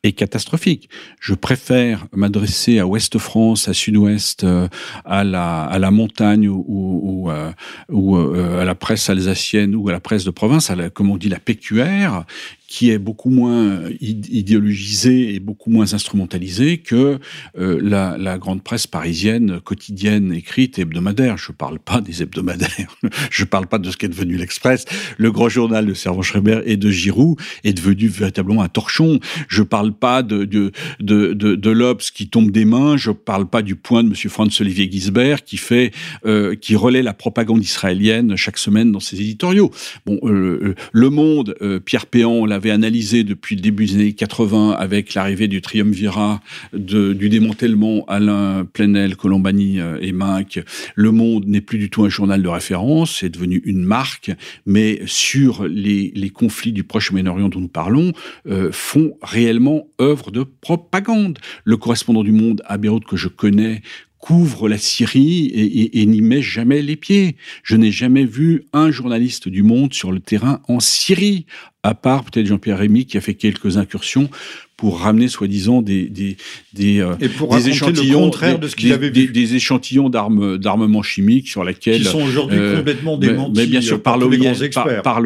est 0.04 0.12
catastrophique. 0.12 0.90
Je 1.20 1.34
préfère 1.34 2.08
m'adresser 2.14 2.80
à 2.80 2.88
Ouest-France, 2.88 3.68
à 3.68 3.74
Sud-Ouest, 3.74 4.44
euh, 4.44 4.68
à, 5.06 5.24
la, 5.24 5.92
montagne 5.92 6.48
ou, 6.50 7.30
euh, 7.30 8.62
à 8.62 8.66
la 8.66 8.76
presse 8.76 9.10
alsacienne 9.10 9.76
ou 9.76 9.90
à 9.90 9.92
la 9.92 10.00
presse 10.00 10.24
de 10.24 10.32
province, 10.32 10.70
à 10.70 10.76
la, 10.76 10.90
comme 10.90 11.10
on 11.10 11.18
dit 11.18 11.30
la 11.30 11.40
PQR, 11.40 12.24
qui 12.68 12.92
est 12.92 12.98
beaucoup 12.98 13.30
moins 13.30 13.82
idéologisée 14.00 15.34
et 15.34 15.40
beaucoup 15.40 15.70
moins 15.70 15.94
instrumentalisée 15.94 16.80
que 16.80 17.20
la, 17.56 18.18
la, 18.18 18.38
grande 18.38 18.62
presse 18.62 18.88
parisienne 18.88 19.60
quotidienne, 19.62 20.34
écrite 20.34 20.78
et 20.78 20.82
hebdomadaire. 20.82 21.38
Je 21.38 21.52
ne 21.52 21.56
parle 21.56 21.80
pas 21.80 22.02
des 22.02 22.22
hebdomadaires, 22.22 22.96
je 23.32 23.44
ne 23.44 23.48
parle 23.48 23.68
pas 23.68 23.80
de 23.80 23.90
ce 23.90 23.98
qu'est 23.98 24.08
devenu 24.08 24.36
l'Express. 24.36 24.86
Le 25.18 25.32
grand 25.32 25.50
journal 25.50 25.86
de 25.86 25.94
Servan-Schreiber 25.94 26.62
et 26.66 26.78
de 26.78 26.92
Giroud 26.92 27.40
est 27.64 27.74
devenu 27.74 28.08
véritablement 28.08 28.64
un 28.64 28.70
torchon. 28.70 29.20
Je 29.48 29.62
ne 29.62 29.68
parle 29.68 29.94
pas 29.94 30.24
de, 30.24 30.46
de, 30.46 30.72
de, 31.00 31.34
de, 31.34 31.56
de 31.56 31.70
l'Obs 31.70 32.12
qui 32.12 32.30
tombe 32.30 32.52
des 32.52 32.66
mains, 32.66 32.98
je 32.98 33.10
ne 33.10 33.16
parle 33.16 33.48
pas 33.48 33.62
du 33.62 33.76
point 33.76 34.04
de 34.04 34.10
M. 34.10 34.16
Franz-Olivier 34.16 34.90
Gisbert 34.92 35.44
qui 35.44 35.58
fait, 35.58 35.92
euh, 36.26 36.56
qui 36.56 36.76
relaie 36.76 37.04
la 37.04 37.14
propagande 37.14 37.64
israélienne 37.64 38.36
chaque 38.36 38.58
semaine 38.58 38.92
dans 38.92 39.00
ses 39.00 39.22
éditoriaux. 39.22 39.72
Bon, 40.06 40.20
euh, 40.24 40.60
euh 40.64 40.76
Le 40.92 41.10
Monde, 41.10 41.56
euh, 41.62 41.80
Pierre 41.80 42.06
Péan 42.06 42.46
l'avait 42.58 42.72
analysé 42.72 43.24
depuis 43.24 43.56
le 43.56 43.62
début 43.62 43.86
des 43.86 43.94
années 43.94 44.14
80 44.14 44.72
avec 44.72 45.14
l'arrivée 45.14 45.48
du 45.48 45.62
triumvirat 45.62 46.42
du 46.74 47.30
démantèlement 47.30 48.04
Alain 48.08 48.66
Plenel, 48.66 49.16
Colombani 49.16 49.80
euh, 49.80 50.00
et 50.02 50.12
Minck. 50.12 50.60
Le 50.96 51.12
Monde 51.12 51.46
n'est 51.46 51.62
plus 51.62 51.78
du 51.78 51.92
tout 51.92 52.04
un 52.04 52.10
journal 52.10 52.42
de 52.42 52.48
référence, 52.48 53.18
c'est 53.20 53.30
devenu 53.30 53.62
une 53.64 53.84
marque, 53.84 54.32
mais 54.66 55.02
sur 55.06 55.68
les, 55.68 56.32
conflits 56.34 56.72
du 56.72 56.84
Proche-Moyen-Orient 56.84 57.50
dont 57.50 57.60
nous 57.60 57.68
parlons, 57.68 58.12
euh, 58.48 58.72
font 58.72 59.14
réellement 59.22 59.88
œuvre 60.02 60.32
de 60.32 60.44
propagande. 60.44 61.38
Le 61.64 61.78
correspondant 61.78 62.24
du 62.24 62.32
Monde 62.32 62.64
à 62.66 62.78
Beyrouth 62.78 63.06
que 63.06 63.18
je 63.18 63.28
connais 63.28 63.84
couvre 64.28 64.68
la 64.68 64.78
Syrie 64.78 65.50
et, 65.94 66.06
n'y 66.06 66.20
met 66.20 66.42
jamais 66.42 66.82
les 66.82 66.98
pieds. 66.98 67.38
Je 67.64 67.78
n'ai 67.78 67.92
jamais 67.92 68.26
vu 68.26 68.66
un 68.74 68.92
journaliste 68.92 69.48
du 69.48 69.64
Monde 69.64 69.94
sur 69.94 70.12
le 70.12 70.20
terrain 70.20 70.62
en 70.68 70.82
Syrie, 70.82 71.46
à 71.82 71.94
part 71.94 72.26
peut-être 72.26 72.46
Jean-Pierre 72.46 72.80
Rémy 72.80 73.06
qui 73.06 73.18
a 73.18 73.22
fait 73.22 73.36
quelques 73.36 73.78
incursions 73.78 74.30
pour 74.78 75.00
ramener 75.00 75.28
soi-disant 75.28 75.82
des 75.82 76.08
des 76.08 76.38
des, 76.72 77.02
euh, 77.02 77.16
et 77.20 77.30
pour 77.30 77.54
des 77.56 77.70
échantillons 77.70 78.20
le 78.20 78.26
contraire 78.26 78.60
de 78.60 78.68
ce 78.68 78.76
qu'il 78.76 78.94
avait 78.94 79.10
vu. 79.10 79.28
Des, 79.28 79.56
échantillons 79.56 80.10
d'armes 80.10 80.60
d'armements 80.60 81.02
chimiques 81.02 81.48
sur 81.48 81.64
lesquels 81.64 82.04
qui 82.04 82.08
sont 82.08 82.22
aujourd'hui 82.22 82.60
euh, 82.60 82.78
complètement 82.78 83.18
démentis 83.18 83.54
mais, 83.56 83.66
bien 83.66 83.82
sûr 83.82 83.96
euh, 83.96 84.00
par 84.00 84.20
l'OIAC 84.20 84.74
par, 84.74 85.02
par 85.02 85.20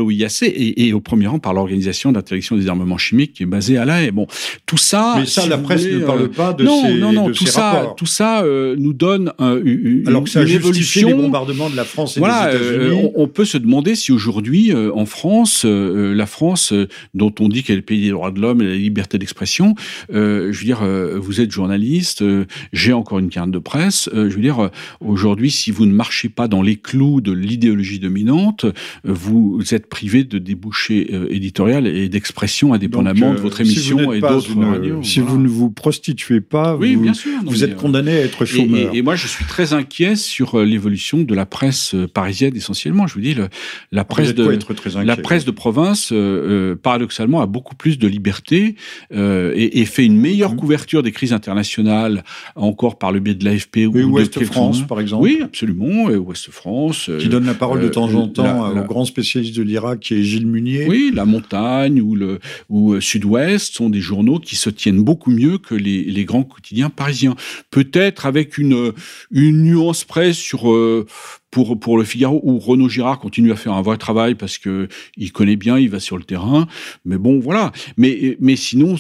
et, 0.44 0.88
et, 0.88 0.94
au 0.94 1.02
premier 1.02 1.28
rang 1.28 1.40
par 1.40 1.54
l'organisation 1.54 2.14
d'interdiction 2.14 2.56
des 2.56 2.70
armements 2.70 2.98
chimiques 2.98 3.34
qui 3.34 3.44
est 3.44 3.48
basée 3.48 3.78
à 3.78 3.84
La 3.84 4.04
Haye. 4.04 4.12
Bon, 4.12 4.26
tout 4.66 4.78
ça 4.78 5.16
Mais 5.20 5.26
ça 5.26 5.46
la 5.48 5.58
presse 5.58 5.86
ne 5.86 6.00
parle 6.00 6.30
pas 6.30 6.54
de 6.54 6.64
non, 6.64 6.84
ces 6.84 6.94
non 6.94 7.12
non 7.12 7.28
de 7.28 7.34
tout 7.34 7.46
ces 7.46 7.52
ça 7.52 7.72
rapports. 7.72 7.96
tout 7.96 8.06
ça 8.06 8.44
euh, 8.44 8.76
nous 8.80 8.94
donne 8.94 9.34
euh, 9.42 9.62
une, 9.66 10.08
alors 10.08 10.24
que 10.24 10.30
ça 10.30 10.44
une 10.44 10.50
évolution 10.50 11.10
les 11.10 11.14
bombardements 11.14 11.70
de 11.70 11.76
la 11.76 11.84
France 11.84 12.16
et 12.16 12.20
voilà, 12.22 12.52
des 12.52 12.58
États-Unis. 12.58 13.12
on, 13.16 13.24
on, 13.24 13.28
peut 13.28 13.46
se 13.46 13.58
demander 13.58 13.96
si 13.96 14.14
aujourd'hui 14.14 14.74
en 14.74 15.06
France 15.06 15.66
la 15.66 16.26
France 16.26 16.74
dont 17.14 17.34
on 17.42 17.50
dit 17.50 17.64
qu'elle 17.64 17.74
est 17.74 17.80
le 17.80 17.86
pays 17.86 18.02
des 18.02 18.12
droits 18.12 18.32
de 18.32 18.40
l'homme 18.40 18.62
et 18.62 18.68
la 18.68 18.76
liberté 18.76 19.18
d'expression 19.18 19.41
euh, 20.14 20.52
je 20.52 20.60
veux 20.60 20.66
dire, 20.66 20.82
euh, 20.84 21.18
vous 21.20 21.42
êtes 21.42 21.52
journaliste, 21.52 22.22
euh, 22.22 22.46
j'ai 22.74 22.94
encore 22.94 23.20
une 23.20 23.30
carte 23.30 23.52
de 23.52 23.60
presse. 23.60 24.10
je 24.14 24.20
veux 24.20 24.42
dire, 24.42 24.70
aujourd'hui, 25.00 25.52
si 25.52 25.72
vous 25.72 25.86
ne 25.86 25.94
marchez 25.94 26.30
pas 26.30 26.48
dans 26.48 26.62
les 26.62 26.76
clous 26.76 27.22
de 27.22 27.32
l'idéologie 27.32 28.00
dominante, 28.00 28.66
vous 29.04 29.62
êtes 29.72 29.88
privé 29.88 30.24
de 30.24 30.38
débouchés 30.38 31.10
éditorial 31.30 31.88
et 31.88 32.10
d'expression 32.10 32.74
indépendamment 32.74 33.28
Donc, 33.30 33.38
de 33.38 33.42
votre 33.42 33.62
émission 33.62 33.98
si 34.12 34.18
et 34.18 34.22
d'autres 34.22 34.56
radios. 34.64 35.04
Si 35.04 35.20
Voilà. 35.20 35.36
vous 35.36 35.42
ne 35.42 35.48
vous 35.48 35.70
prostituez 35.72 36.42
pas, 36.42 36.76
Oui, 36.76 36.96
vous, 36.96 37.02
bien 37.02 37.14
sûr. 37.14 37.32
non, 37.44 37.52
vous 37.52 37.58
mais, 37.60 37.64
êtes 37.64 37.76
condamné 37.76 38.12
à 38.12 38.22
être 38.22 38.46
chômeur. 38.46 38.94
et- 38.94 38.98
et 38.98 39.02
moi, 39.02 39.16
je 39.16 39.28
suis 39.28 39.46
très 39.46 39.74
inquiet 39.74 40.16
sur 40.16 40.60
l'évolution 40.64 41.20
de 41.22 41.34
la 41.36 41.46
presse 41.46 41.96
parisienne 42.14 42.56
essentiellement. 42.56 43.08
Je 43.08 43.14
vous 43.16 43.22
dis, 43.22 43.34
le- 43.34 43.50
la 43.92 44.04
presse 44.04 44.34
de 44.36 44.44
la 45.04 45.16
presse 45.18 45.46
province, 45.52 46.12
paradoxalement, 46.84 47.42
a 47.42 47.46
beaucoup 47.46 47.76
plus 47.76 47.98
de 48.00 48.08
liberté 48.08 48.76
euh, 49.14 49.31
et, 49.56 49.80
et 49.82 49.86
fait 49.86 50.06
une 50.06 50.18
meilleure 50.18 50.52
Mhm. 50.54 50.58
couverture 50.60 51.04
des 51.04 51.12
crises 51.12 51.34
internationales, 51.34 52.24
encore 52.56 52.98
par 52.98 53.12
le 53.12 53.20
biais 53.20 53.36
de 53.36 53.46
l'AFP 53.46 53.88
ou 53.88 53.92
de 53.94 54.04
Ouest 54.04 54.44
France, 54.46 54.82
par 54.88 55.00
exemple, 55.00 55.24
Oui, 55.24 55.40
absolument. 55.44 56.10
et 56.10 56.16
Ouest 56.16 56.50
France. 56.52 57.10
euh, 57.10 57.18
qui 57.18 57.30
donne 57.30 57.46
la 57.46 57.54
parole 57.54 57.82
de 57.82 57.88
temps 57.90 58.14
en 58.14 58.26
euh, 58.26 58.28
temps 58.28 58.44
la- 58.44 58.74
la- 58.76 58.82
au 58.82 58.86
grand 58.86 59.06
spécialiste 59.06 59.56
de 59.56 59.64
l'Irak 59.64 60.00
qui 60.00 60.16
est 60.16 60.24
Gilles 60.24 60.48
Munier. 60.48 60.88
Oui, 60.88 61.12
La 61.14 61.26
Montagne 61.26 62.02
ou 62.02 62.16
le 62.16 62.40
ou 62.70 62.94
euh, 62.94 63.02
Sud-Ouest 63.02 63.76
sont 63.76 63.90
des 63.90 64.02
journaux 64.02 64.40
qui 64.40 64.56
se 64.56 64.70
tiennent 64.70 65.02
beaucoup 65.04 65.32
mieux 65.32 65.58
que 65.58 65.76
les, 65.76 66.04
les 66.04 66.26
grands 66.26 66.44
quotidiens 66.44 66.90
parisiens. 66.90 67.36
Peut-être 67.70 68.26
avec 68.26 68.58
une 68.58 68.92
une 69.32 69.64
nuance 69.64 70.04
près 70.04 70.34
sur 70.34 70.72
euh, 70.72 71.06
pour 71.52 71.80
pour 71.80 71.98
le 71.98 72.04
Figaro 72.04 72.40
où 72.44 72.58
Renaud 72.60 72.90
Girard 72.90 73.20
continue 73.20 73.52
à 73.52 73.56
faire 73.56 73.74
un 73.74 73.82
vrai 73.82 73.98
travail 73.98 74.36
parce 74.36 74.58
que 74.58 74.88
il 75.18 75.32
connaît 75.32 75.58
bien, 75.58 75.78
il 75.78 75.90
va 75.90 76.00
sur 76.00 76.18
le 76.18 76.24
terrain. 76.24 76.68
Mais 77.06 77.18
bon, 77.18 77.40
voilà. 77.40 77.72
Mais 77.98 78.38
mais 78.40 78.56
sinon, 78.56 78.96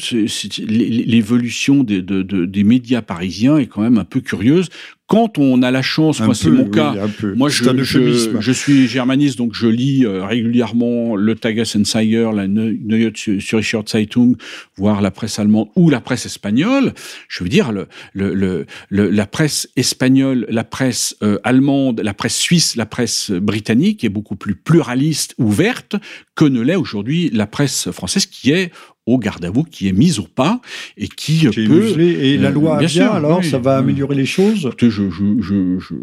l'évolution 0.59 1.83
des 1.83 2.01
de, 2.01 2.21
de- 2.21 2.45
des 2.45 2.63
médias 2.63 3.01
parisiens 3.01 3.57
est 3.57 3.67
quand 3.67 3.81
même 3.81 3.97
un 3.97 4.05
peu 4.05 4.19
curieuse. 4.21 4.69
Quand 5.11 5.37
on 5.37 5.61
a 5.61 5.71
la 5.71 5.81
chance, 5.81 6.21
Un 6.21 6.25
moi 6.27 6.35
c'est 6.35 6.49
mon 6.49 6.63
oui, 6.63 6.71
cas, 6.71 6.93
moi, 7.35 7.49
je, 7.49 7.65
je, 7.83 8.39
je 8.39 8.51
suis 8.53 8.87
germaniste, 8.87 9.37
donc 9.37 9.53
je 9.53 9.67
lis 9.67 10.05
euh, 10.05 10.23
régulièrement 10.23 11.17
le 11.17 11.35
Tagesschreiber, 11.35 12.29
la 12.33 12.47
Neu- 12.47 12.77
Neue 12.81 13.11
Zürcher 13.15 13.81
Zeitung, 13.85 14.37
voire 14.77 15.01
la 15.01 15.11
presse 15.11 15.37
allemande 15.37 15.67
ou 15.75 15.89
la 15.89 15.99
presse 15.99 16.25
espagnole. 16.25 16.93
Je 17.27 17.43
veux 17.43 17.49
dire, 17.49 17.73
le, 17.73 17.87
le, 18.13 18.33
le, 18.33 18.65
le- 18.87 19.09
la 19.09 19.25
presse 19.25 19.67
espagnole, 19.75 20.45
la 20.49 20.63
presse 20.63 21.17
euh, 21.23 21.39
allemande, 21.43 21.99
la 22.01 22.13
presse 22.13 22.37
suisse, 22.37 22.77
la 22.77 22.85
presse 22.85 23.31
britannique 23.31 24.05
est 24.05 24.09
beaucoup 24.09 24.37
plus 24.37 24.55
pluraliste, 24.55 25.35
ouverte 25.37 25.97
que 26.35 26.45
ne 26.45 26.61
l'est 26.61 26.75
aujourd'hui 26.77 27.29
la 27.33 27.47
presse 27.47 27.91
française, 27.91 28.25
qui 28.27 28.51
est 28.51 28.71
au 29.07 29.17
garde 29.17 29.43
à 29.45 29.49
vous, 29.49 29.63
qui 29.63 29.87
est 29.87 29.93
mise 29.93 30.19
au 30.19 30.23
pas 30.23 30.61
et 30.95 31.07
qui, 31.07 31.47
euh, 31.47 31.49
qui 31.49 31.65
peut. 31.67 31.99
Et 31.99 32.37
la 32.37 32.49
euh, 32.49 32.51
loi 32.51 32.77
bien 32.77 32.87
sûr, 32.87 33.11
alors 33.11 33.39
oui, 33.39 33.45
ça 33.49 33.57
va 33.57 33.77
oui. 33.77 33.83
améliorer 33.83 34.13
les 34.15 34.27
choses 34.27 34.69
je, 34.79 34.89
je, 34.89 35.93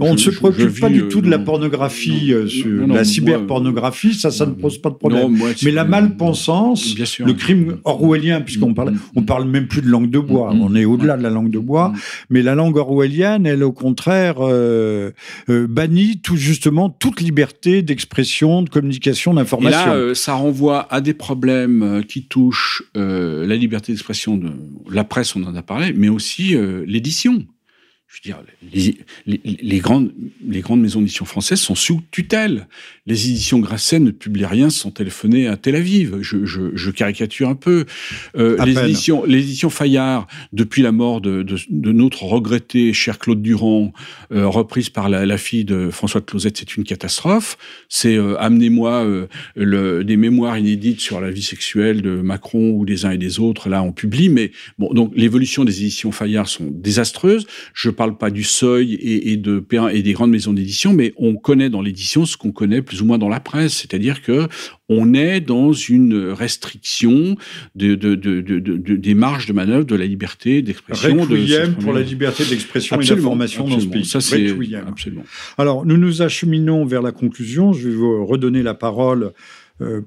On 0.00 0.12
ne 0.14 0.18
se 0.18 0.30
préoccupe 0.30 0.80
pas 0.80 0.88
vis, 0.88 0.94
du 0.94 1.02
euh, 1.02 1.08
tout 1.08 1.20
de 1.20 1.30
la 1.30 1.38
pornographie, 1.38 2.30
non, 2.30 2.36
euh, 2.36 2.46
sur 2.48 2.66
non, 2.66 2.86
non, 2.88 2.94
la 2.94 3.04
cyberpornographie, 3.04 4.14
ça, 4.14 4.30
ça 4.32 4.44
ne 4.46 4.52
pose 4.52 4.78
pas 4.78 4.90
de 4.90 4.96
problème. 4.96 5.36
moi, 5.36 5.50
Mais 5.62 5.70
la 5.70 5.84
malpensance, 5.84 6.94
Bien 6.94 7.04
sûr. 7.04 7.26
le 7.26 7.34
crime 7.34 7.78
orwellien, 7.84 8.40
puisqu'on 8.40 8.74
parle, 8.74 8.94
on 9.14 9.22
parle 9.22 9.48
même 9.48 9.68
plus 9.68 9.82
de 9.82 9.88
langue 9.88 10.10
de 10.10 10.18
bois, 10.18 10.52
Mm, 10.52 10.58
mm. 10.58 10.62
on 10.62 10.74
est 10.74 10.84
au-delà 10.84 11.16
de 11.16 11.22
la 11.22 11.30
langue 11.30 11.50
de 11.50 11.58
bois, 11.60 11.90
Mm. 11.90 11.98
mais 12.30 12.42
la 12.42 12.54
langue 12.54 12.76
orwellienne, 12.76 13.46
elle, 13.46 13.62
au 13.62 13.72
contraire, 13.72 14.36
euh, 14.40 15.10
euh, 15.48 15.66
bannit 15.68 16.20
tout 16.22 16.36
justement 16.36 16.88
toute 16.90 17.20
liberté 17.20 17.82
d'expression, 17.82 18.62
de 18.62 18.68
communication, 18.68 19.34
d'information. 19.34 19.86
là, 19.86 19.94
euh, 19.94 20.14
ça 20.14 20.34
renvoie 20.34 20.86
à 20.92 21.00
des 21.00 21.14
problèmes 21.14 21.82
euh, 21.82 22.02
qui 22.02 22.24
touchent 22.24 22.47
euh, 22.96 23.46
la 23.46 23.56
liberté 23.56 23.92
d'expression 23.92 24.36
de 24.36 24.52
la 24.90 25.04
presse, 25.04 25.36
on 25.36 25.44
en 25.44 25.54
a 25.54 25.62
parlé, 25.62 25.92
mais 25.92 26.08
aussi 26.08 26.54
euh, 26.54 26.84
l'édition. 26.86 27.46
Je 28.10 28.16
veux 28.30 28.34
dire, 28.34 28.42
les, 28.72 28.96
les- 29.26 29.58
les 29.62 29.78
grandes, 29.80 30.10
les 30.48 30.60
grandes 30.60 30.80
maisons 30.80 31.00
d'édition 31.00 31.26
françaises 31.26 31.60
sont 31.60 31.74
sous 31.74 32.00
tutelle. 32.10 32.66
Les 33.04 33.28
éditions 33.28 33.58
Grasset 33.58 33.98
ne 34.00 34.10
publient 34.10 34.46
rien 34.46 34.70
sans 34.70 34.90
téléphoner 34.90 35.46
à 35.46 35.58
Tel 35.58 35.76
Aviv. 35.76 36.16
Je, 36.22 36.46
je- 36.46 36.74
je 36.74 36.90
caricature 36.90 37.50
un 37.50 37.54
peu. 37.54 37.84
Euh, 38.36 38.56
les, 38.64 38.72
peine. 38.72 38.86
éditions, 38.86 39.24
les 39.26 39.40
éditions 39.40 39.68
Fayard, 39.68 40.26
depuis 40.54 40.80
la 40.80 40.90
mort 40.90 41.20
de, 41.20 41.42
de- 41.42 41.58
de 41.68 41.92
notre 41.92 42.22
regretté 42.22 42.94
cher 42.94 43.18
Claude 43.18 43.42
Durand, 43.42 43.92
euh, 44.32 44.46
reprise 44.48 44.88
par 44.88 45.10
la, 45.10 45.26
la 45.26 45.36
fille 45.36 45.66
de 45.66 45.90
François 45.90 46.22
Closet, 46.22 46.52
c'est 46.54 46.76
une 46.78 46.84
catastrophe. 46.84 47.58
C'est 47.90 48.16
euh, 48.16 48.36
amenez-moi 48.40 49.04
euh, 49.04 49.26
le, 49.54 50.02
des 50.02 50.16
mémoires 50.16 50.56
inédites 50.56 51.00
sur 51.02 51.20
la 51.20 51.30
vie 51.30 51.42
sexuelle 51.42 52.00
de 52.00 52.22
Macron 52.22 52.70
ou 52.70 52.86
des 52.86 53.04
uns 53.04 53.10
et 53.10 53.18
des 53.18 53.38
autres. 53.38 53.68
Là, 53.68 53.82
on 53.82 53.92
publie, 53.92 54.30
mais 54.30 54.50
bon, 54.78 54.94
donc 54.94 55.12
l'évolution 55.14 55.66
des 55.66 55.82
éditions 55.82 56.10
Fayard 56.10 56.48
sont 56.48 56.68
désastreuses. 56.72 57.46
Je 57.74 57.90
parle 57.98 58.16
pas 58.16 58.30
du 58.30 58.44
Seuil 58.44 58.94
et, 58.94 59.32
et 59.32 59.36
de 59.36 59.62
et 59.92 60.02
des 60.02 60.12
grandes 60.12 60.30
maisons 60.30 60.52
d'édition, 60.54 60.92
mais 60.94 61.12
on 61.16 61.34
connaît 61.36 61.68
dans 61.68 61.82
l'édition 61.82 62.24
ce 62.24 62.36
qu'on 62.36 62.52
connaît 62.52 62.80
plus 62.80 63.02
ou 63.02 63.04
moins 63.04 63.18
dans 63.18 63.28
la 63.28 63.40
presse, 63.40 63.74
c'est-à-dire 63.74 64.22
que 64.22 64.46
on 64.88 65.12
est 65.12 65.40
dans 65.40 65.72
une 65.72 66.16
restriction 66.30 67.36
de, 67.74 67.94
de, 67.94 68.14
de, 68.14 68.40
de, 68.40 68.58
de- 68.60 68.76
de- 68.78 68.96
des 68.96 69.14
marges 69.14 69.46
de 69.46 69.52
manœuvre 69.52 69.84
de 69.84 69.94
la 69.96 70.06
liberté 70.06 70.62
d'expression. 70.62 71.14
de 71.16 71.20
Requiem 71.32 71.74
pour 71.74 71.92
la 71.92 72.00
liberté 72.02 72.44
d'expression 72.48 73.00
et 73.00 73.04
d'information 73.04 73.68
dans 73.68 73.80
ce 73.80 73.86
pays. 73.86 74.04
Ça, 74.04 74.20
c'est 74.20 74.46
absolument. 74.86 75.24
Alors, 75.58 75.84
nous 75.84 75.96
nous 75.98 76.22
acheminons 76.22 76.84
vers 76.86 77.02
la 77.02 77.12
conclusion. 77.12 77.72
Je 77.72 77.88
vais 77.88 77.94
vous 77.94 78.24
redonner 78.24 78.62
la 78.62 78.74
parole 78.74 79.32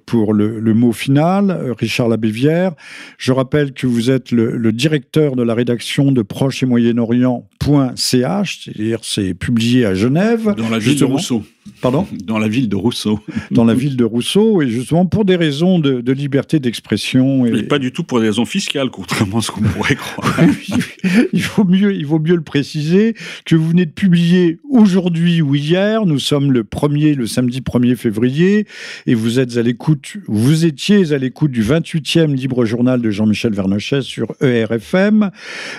pour 0.06 0.34
le, 0.34 0.60
le 0.60 0.74
mot 0.74 0.92
final. 0.92 1.50
Euh, 1.50 1.74
Richard 1.74 2.10
Labévière, 2.10 2.74
je 3.18 3.32
rappelle 3.32 3.74
que 3.74 3.88
vous 3.88 4.10
êtes 4.10 4.32
le, 4.32 4.58
le 4.58 4.72
directeur 4.72 5.36
de 5.36 5.44
la 5.44 5.54
rédaction 5.54 6.12
de 6.12 6.22
Proche 6.22 6.64
et 6.64 6.66
Moyen-Orient.ch, 6.66 8.62
c'est-à-dire 8.64 9.00
c'est 9.04 9.34
publié 9.34 9.86
à 9.86 9.94
Genève. 9.94 10.54
Dans 10.58 10.70
la 10.70 10.80
ville 10.80 11.00
de. 11.00 11.06
Rousseau. 11.06 11.44
Pardon 11.82 12.08
Dans 12.26 12.40
la 12.40 12.48
ville 12.48 12.70
de 12.70 12.76
Rousseau. 12.76 13.20
Dans 13.52 13.66
la 13.66 13.74
ville 13.74 13.96
de 13.96 14.04
Rousseau, 14.04 14.62
et 14.62 14.68
justement 14.68 15.06
pour 15.06 15.26
des 15.26 15.36
raisons 15.36 15.80
de, 15.80 16.12
liberté 16.12 16.60
d'expression. 16.60 17.46
Et... 17.46 17.64
pas 17.64 17.80
du 17.80 17.92
tout 17.92 18.04
pour 18.04 18.20
des 18.20 18.28
raisons 18.28 18.46
fiscales, 18.46 18.90
contrairement 18.90 19.38
à 19.38 19.42
ce 19.42 19.52
qu'on 19.52 19.62
pourrait 19.62 19.96
croire. 19.96 20.36
il, 21.34 21.42
faut 21.42 21.64
mieux, 21.64 21.96
il 21.96 22.06
vaut 22.06 22.20
mieux 22.20 22.36
le 22.36 22.42
préciser 22.42 23.16
que 23.46 23.56
vous 23.56 23.70
venez 23.70 23.86
de 23.86 23.92
publier 23.92 24.60
aujourd'hui 24.70 25.42
ou 25.42 25.56
hier, 25.56 26.06
nous 26.06 26.20
sommes 26.20 26.52
le 26.52 26.64
premier, 26.64 27.16
le 27.16 27.28
samedi 27.28 27.62
1er 27.62 27.96
février, 27.96 28.68
et 29.08 29.14
vous 29.14 29.40
êtes 29.40 29.58
à 29.58 29.62
l'écoute, 29.62 30.18
vous 30.28 30.66
étiez 30.66 31.14
à 31.14 31.18
l'écoute 31.18 31.52
du 31.52 31.64
28e 31.64 32.34
libre 32.36 32.66
journal 32.66 33.02
de 33.02 33.10
Jean-Michel 33.10 33.54
Vernochet 33.54 34.02
sur 34.02 34.36
ERFM, 34.42 35.32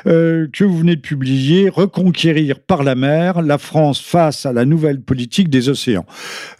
euh, 0.06 0.46
que 0.52 0.64
vous 0.64 0.78
venez 0.78 0.96
de 0.96 1.00
publier 1.00 1.68
Reconquérir 1.68 2.60
par 2.60 2.82
la 2.82 2.94
mer 2.94 3.42
la 3.42 3.59
France 3.59 4.00
face 4.00 4.46
à 4.46 4.52
la 4.52 4.64
nouvelle 4.64 5.00
politique 5.00 5.50
des 5.50 5.68
océans. 5.68 5.81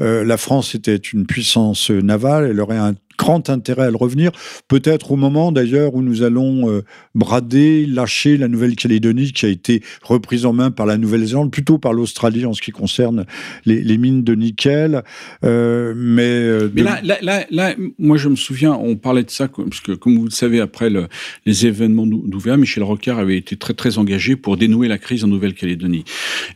Euh, 0.01 0.25
la 0.25 0.37
France 0.37 0.75
était 0.75 0.97
une 0.97 1.27
puissance 1.27 1.91
navale, 1.91 2.51
elle 2.51 2.61
aurait 2.61 2.79
un 2.79 2.95
grand 3.17 3.51
intérêt 3.51 3.85
à 3.85 3.91
le 3.91 3.97
revenir, 3.97 4.31
peut-être 4.69 5.13
au 5.13 5.17
moment 5.17 5.53
d'ailleurs 5.53 5.95
où 5.95 6.03
nous 6.03 6.23
allons 6.23 6.71
euh, 6.71 6.83
brader, 7.15 7.87
lâcher 7.87 8.37
la 8.37 8.49
Nouvelle-Calédonie 8.49 9.33
qui 9.33 9.47
a 9.47 9.49
été 9.49 9.83
reprise 10.03 10.47
en 10.47 10.53
main 10.53 10.71
par 10.71 10.87
la 10.87 10.99
Nouvelle-Zélande, 10.99 11.51
plutôt 11.51 11.79
par 11.79 11.93
l'Australie 11.93 12.47
en 12.47 12.53
ce 12.53 12.63
qui 12.63 12.71
concerne 12.71 13.27
les, 13.65 13.99
mines 13.99 14.25
de 14.25 14.35
nickel. 14.35 15.03
Euh, 15.45 15.93
mais, 15.97 16.69
mais 16.75 16.83
là, 16.83 17.45
là, 17.51 17.75
moi 17.99 18.17
je 18.17 18.29
me 18.29 18.37
souviens, 18.37 18.73
on 18.73 18.97
parlait 18.97 19.25
de 19.25 19.31
ça, 19.31 19.49
parce 19.49 19.81
que 19.81 19.93
comme 19.93 20.19
vous 20.19 20.25
le 20.25 20.31
savez, 20.31 20.61
après 20.61 20.91
le, 20.91 21.09
les 21.47 21.67
événements 21.67 22.07
d'Ouvéa, 22.07 22.57
Michel 22.57 22.83
Rocard 22.83 23.19
avait 23.19 23.37
été 23.37 23.57
très 23.57 23.75
très 23.75 23.99
engagé 23.99 24.37
pour 24.37 24.57
dénouer 24.57 24.89
la 24.89 24.99
crise 24.99 25.25
en 25.25 25.29
Nouvelle-Calédonie. 25.29 26.05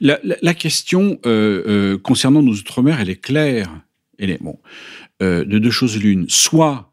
La, 0.01 0.19
la, 0.23 0.55
question 0.55 1.19
concernant 2.03 2.43
nos 2.43 2.55
outre-mer, 2.55 2.99
elle 3.01 3.11
est 3.11 3.21
claire. 3.21 3.71
Elle 4.19 4.31
est, 4.31 4.43
bon, 4.43 4.57
euh, 4.57 5.06
de 5.21 5.59
deux 5.59 5.71
choses 5.71 5.99
l'une. 5.99 6.27
Soit 6.29 6.93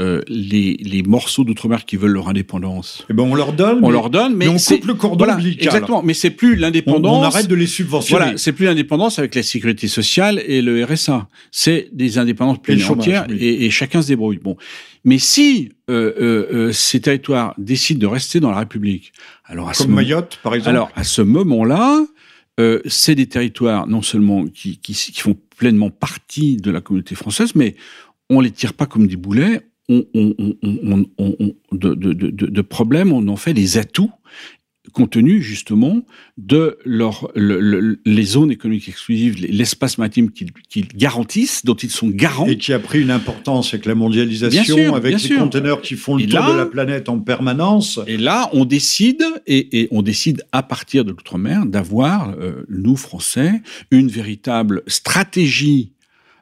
euh, 0.00 0.22
les, 0.28 0.78
les, 0.82 1.02
morceaux 1.02 1.44
d'outre-mer 1.44 1.84
qui 1.84 1.96
veulent 1.96 2.12
leur 2.12 2.28
indépendance. 2.28 3.04
Eh 3.10 3.12
ben 3.12 3.24
on 3.24 3.34
leur 3.34 3.52
donne. 3.52 3.80
On 3.82 3.88
mais, 3.88 3.92
leur 3.92 4.08
donne, 4.08 4.34
mais, 4.34 4.48
on 4.48 4.56
coupe 4.56 4.86
le 4.86 4.94
cordon 4.94 5.26
voilà, 5.26 5.38
Exactement, 5.44 6.02
mais 6.02 6.14
c'est 6.14 6.30
plus 6.30 6.56
l'indépendance. 6.56 7.18
On, 7.18 7.22
arrête 7.22 7.48
de 7.48 7.54
les 7.54 7.66
subventionner. 7.66 8.18
Voilà, 8.24 8.38
c'est 8.38 8.52
plus 8.52 8.64
l'indépendance 8.64 9.18
avec 9.18 9.34
la 9.34 9.42
sécurité 9.42 9.88
sociale 9.88 10.42
et 10.46 10.62
le 10.62 10.82
RSA. 10.82 11.28
C'est 11.50 11.90
des 11.92 12.16
indépendances 12.16 12.58
et 12.68 12.82
entières 12.84 13.26
et, 13.28 13.66
et, 13.66 13.70
chacun 13.70 14.00
se 14.00 14.08
débrouille. 14.08 14.38
Bon, 14.38 14.56
mais 15.04 15.18
si 15.18 15.72
euh, 15.90 16.46
euh, 16.50 16.72
ces 16.72 17.02
territoires 17.02 17.52
décident 17.58 18.00
de 18.00 18.06
rester 18.06 18.40
dans 18.40 18.52
la 18.52 18.60
République, 18.60 19.12
alors 19.44 19.68
à 19.68 19.74
comme 19.74 19.86
ce 19.88 19.92
Mayotte 19.92 20.38
par 20.42 20.54
exemple. 20.54 20.70
Alors 20.70 20.90
à 20.94 21.04
ce 21.04 21.20
moment-là, 21.20 22.06
euh, 22.58 22.80
c'est 22.86 23.14
des 23.14 23.26
territoires 23.26 23.86
non 23.86 24.02
seulement 24.02 24.46
qui, 24.46 24.78
qui, 24.78 24.94
qui, 24.94 25.20
font 25.20 25.36
pleinement 25.60 25.90
partie 25.90 26.56
de 26.56 26.70
la 26.70 26.80
communauté 26.80 27.14
française, 27.14 27.54
mais 27.54 27.76
on 28.30 28.40
les 28.40 28.50
tire 28.50 28.72
pas 28.72 28.86
comme 28.86 29.06
des 29.06 29.16
boulets. 29.16 29.60
On, 29.90 30.04
de, 31.72 31.94
de, 31.94 32.12
de, 32.12 32.30
de, 32.30 32.62
problèmes, 32.62 33.12
on 33.12 33.28
en 33.28 33.36
fait 33.36 33.52
des 33.52 33.76
atouts 33.76 34.10
compte 34.90 35.10
tenu 35.10 35.42
justement 35.42 36.02
de 36.38 36.78
leur, 36.84 37.30
les 37.34 38.24
zones 38.24 38.50
économiques 38.50 38.88
exclusives, 38.88 39.36
l'espace 39.40 39.98
maritime 39.98 40.30
qu'ils 40.30 40.88
garantissent, 40.88 41.64
dont 41.64 41.74
ils 41.74 41.90
sont 41.90 42.08
garants. 42.08 42.46
Et 42.46 42.56
qui 42.56 42.72
a 42.72 42.78
pris 42.78 43.00
une 43.00 43.10
importance 43.10 43.72
avec 43.74 43.86
la 43.86 43.94
mondialisation, 43.94 44.94
avec 44.94 45.22
les 45.22 45.36
conteneurs 45.36 45.80
qui 45.82 45.94
font 45.94 46.16
le 46.16 46.26
tour 46.26 46.44
de 46.44 46.56
la 46.56 46.66
planète 46.66 47.08
en 47.08 47.18
permanence. 47.18 48.00
Et 48.06 48.16
là, 48.16 48.50
on 48.52 48.64
décide, 48.64 49.22
et, 49.46 49.88
on 49.90 50.02
décide 50.02 50.44
à 50.52 50.62
partir 50.62 51.04
de 51.04 51.10
l'outre-mer, 51.10 51.66
d'avoir, 51.66 52.34
euh, 52.38 52.64
nous 52.68 52.96
Français, 52.96 53.62
une 53.90 54.08
véritable 54.08 54.82
stratégie 54.86 55.92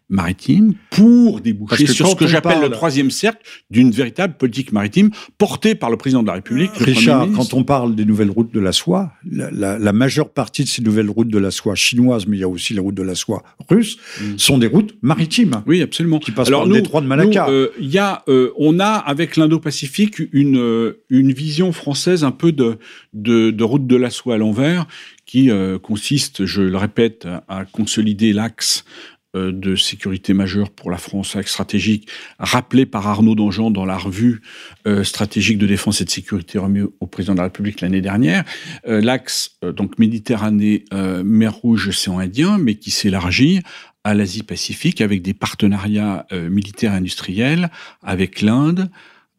maritime 0.09 0.75
pour 0.91 1.41
déboucher 1.41 1.87
sur 1.87 2.09
ce 2.09 2.17
que 2.17 2.27
j'appelle 2.27 2.61
le 2.61 2.71
troisième 2.71 3.11
cercle 3.11 3.43
d'une 3.71 3.91
véritable 3.91 4.35
politique 4.35 4.73
maritime 4.73 5.11
portée 5.37 5.75
par 5.75 5.91
le 5.91 5.97
président 5.97 6.23
de 6.23 6.29
la 6.29 6.35
République. 6.35 6.71
Richard, 6.77 7.29
quand 7.35 7.53
on 7.55 7.65
parle 7.65 7.95
des 7.95 8.05
nouvelles 8.05 8.31
routes 8.31 8.53
de 8.53 8.61
la 8.61 8.73
soie, 8.73 9.13
la, 9.31 9.93
majeure 9.93 10.31
partie 10.31 10.65
de 10.65 10.69
ces 10.69 10.83
nouvelles 10.83 11.11
routes 11.11 11.29
de 11.29 11.39
la 11.39 11.51
soie 11.51 11.75
chinoises, 11.75 12.27
mais 12.27 12.37
il 12.37 12.41
y 12.41 12.45
a 12.45 12.49
aussi 12.49 12.73
les 12.73 12.81
routes 12.81 12.95
de 12.95 13.03
la 13.03 13.15
soie 13.15 13.43
russes, 13.69 13.99
mm. 14.21 14.39
sont 14.39 14.59
des 14.59 14.67
routes 14.67 14.95
maritimes. 15.03 15.63
Oui, 15.67 15.83
absolument. 15.83 16.19
Qui 16.19 16.31
passent 16.31 16.51
par 16.51 16.67
le 16.67 16.75
détroit 16.75 17.01
de 17.01 17.07
Malacca. 17.07 17.49
Euh, 17.49 17.69
il 17.81 17.91
y 17.91 17.99
a, 17.99 18.23
euh, 18.29 18.53
on 18.57 18.81
a 18.81 18.93
avec 18.93 19.37
l'Indo-Pacifique 19.37 20.23
une, 20.33 20.59
euh, 20.59 21.03
une 21.11 21.33
vision 21.33 21.73
française 21.73 22.25
un 22.25 22.31
peu 22.31 22.53
de, 22.53 22.79
de, 23.13 23.51
de 23.51 23.65
route 23.65 23.87
de 23.87 23.97
la 23.97 24.11
soie 24.11 24.37
à 24.37 24.39
l'envers 24.39 24.87
qui 25.27 25.51
consiste, 25.83 26.47
je 26.47 26.63
le 26.63 26.79
répète, 26.79 27.29
à 27.49 27.67
consolider 27.67 28.33
l'axe 28.33 28.87
euh, 28.87 29.18
de 29.35 29.77
sécurité 29.77 30.33
majeure 30.33 30.71
pour 30.71 30.91
la 30.91 30.97
France, 30.97 31.37
axe 31.37 31.53
stratégique, 31.53 32.09
rappelé 32.39 32.87
par 32.87 33.07
Arnaud 33.07 33.35
Dangean 33.35 33.71
dans 33.71 33.85
la 33.85 33.97
revue 33.97 34.41
euh, 34.87 35.05
stratégique 35.05 35.59
de 35.59 35.67
défense 35.67 36.01
et 36.01 36.05
de 36.05 36.11
sécurité 36.11 36.59
remis 36.59 36.83
au 37.01 37.07
président 37.07 37.35
de 37.35 37.39
la 37.39 37.45
République 37.45 37.81
l'année 37.81 38.01
dernière. 38.01 38.45
Euh, 38.87 39.01
l'axe 39.01 39.59
donc 39.63 39.99
Méditerranée, 39.99 40.85
mer 41.25 41.55
Rouge, 41.55 41.89
océan 41.89 42.19
Indien, 42.19 42.59
mais 42.59 42.77
qui 42.77 42.91
s'élargit 42.91 43.61
à 44.05 44.15
l'Asie-Pacifique 44.15 45.01
avec 45.01 45.23
des 45.23 45.35
partenariats 45.35 46.27
militaires 46.33 46.93
industriels 46.93 47.71
avec 48.03 48.41
l'Inde, 48.41 48.91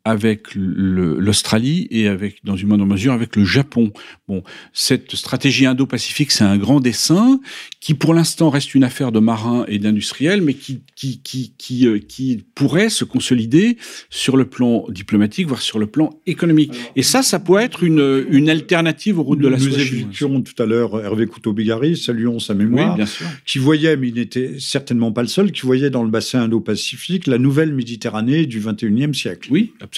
avec 0.05 0.47
l'Australie 0.55 1.87
et 1.91 2.07
avec, 2.07 2.43
dans 2.43 2.55
une 2.55 2.67
moindre 2.67 2.85
mesure, 2.85 3.13
avec 3.13 3.35
le 3.35 3.45
Japon. 3.45 3.91
Bon, 4.27 4.43
cette 4.73 5.15
stratégie 5.15 5.65
indo-pacifique, 5.65 6.31
c'est 6.31 6.43
un 6.43 6.57
grand 6.57 6.79
dessin 6.79 7.39
qui, 7.79 7.93
pour 7.93 8.13
l'instant, 8.13 8.49
reste 8.49 8.75
une 8.75 8.83
affaire 8.83 9.11
de 9.11 9.19
marins 9.19 9.65
et 9.67 9.79
d'industriels, 9.79 10.41
mais 10.41 10.53
qui, 10.53 10.81
qui, 10.95 11.21
qui, 11.21 11.53
qui, 11.57 11.87
euh, 11.87 11.99
qui, 11.99 12.43
pourrait 12.55 12.89
se 12.89 13.03
consolider 13.03 13.77
sur 14.09 14.37
le 14.37 14.45
plan 14.45 14.85
diplomatique, 14.89 15.47
voire 15.47 15.61
sur 15.61 15.79
le 15.79 15.87
plan 15.87 16.09
économique. 16.25 16.73
et 16.95 17.03
ça, 17.03 17.21
ça 17.21 17.39
pourrait 17.39 17.65
être 17.65 17.83
une, 17.83 18.25
une 18.29 18.49
alternative 18.49 19.19
aux 19.19 19.23
routes 19.23 19.39
de 19.39 19.47
la. 19.47 19.57
Nous 19.57 19.79
évoquions 19.79 20.41
tout 20.41 20.61
à 20.61 20.65
l'heure 20.65 20.99
Hervé 21.03 21.27
Couteau-Bigari, 21.27 21.97
saluons 21.97 22.39
sa 22.39 22.53
mémoire, 22.53 22.95
bien 22.95 23.05
sûr. 23.05 23.25
qui 23.45 23.59
voyait, 23.59 23.97
mais 23.97 24.09
il 24.09 24.15
n'était 24.15 24.55
certainement 24.59 25.11
pas 25.11 25.21
le 25.21 25.27
seul, 25.27 25.51
qui 25.51 25.61
voyait 25.61 25.89
dans 25.89 26.03
le 26.03 26.09
bassin 26.09 26.41
indo-pacifique 26.43 27.27
la 27.27 27.37
nouvelle 27.37 27.73
Méditerranée 27.73 28.45
du 28.45 28.59
21e 28.59 29.13
siècle. 29.13 29.49
Oui, 29.51 29.73
absolument. 29.81 29.88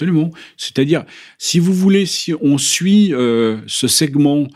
C'est-à-dire, 0.58 1.06
si 1.38 1.60
vous 1.60 1.74
voulez, 1.74 2.06
si 2.06 2.34
on 2.42 2.58
suit 2.58 3.14
euh, 3.14 3.62
ce 3.68 3.88
segment 3.88 4.48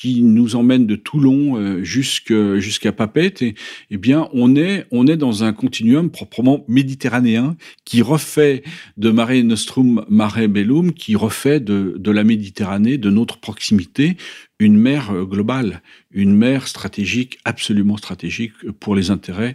qui 0.00 0.22
nous 0.22 0.56
emmène 0.56 0.86
de 0.86 0.96
Toulon 0.96 1.58
euh, 1.58 1.82
jusqu'à 1.84 2.92
Papette, 2.92 3.42
et, 3.42 3.54
eh 3.90 3.98
bien, 3.98 4.30
on 4.32 4.56
est, 4.56 4.86
on 4.90 5.06
est 5.06 5.18
dans 5.18 5.44
un 5.44 5.52
continuum 5.52 6.10
proprement 6.10 6.64
méditerranéen 6.68 7.54
qui 7.84 8.00
refait 8.00 8.62
de 8.96 9.10
Mare 9.10 9.44
Nostrum, 9.44 10.06
Mare 10.08 10.48
Bellum, 10.48 10.94
qui 10.94 11.16
refait 11.16 11.60
de, 11.60 11.96
de 11.98 12.10
la 12.10 12.24
Méditerranée, 12.24 12.96
de 12.96 13.10
notre 13.10 13.40
proximité, 13.40 14.16
une 14.58 14.78
mer 14.78 15.10
euh, 15.10 15.26
globale, 15.26 15.82
une 16.10 16.34
mer 16.34 16.66
stratégique, 16.66 17.38
absolument 17.44 17.98
stratégique 17.98 18.52
pour 18.80 18.96
les 18.96 19.10
intérêts 19.10 19.54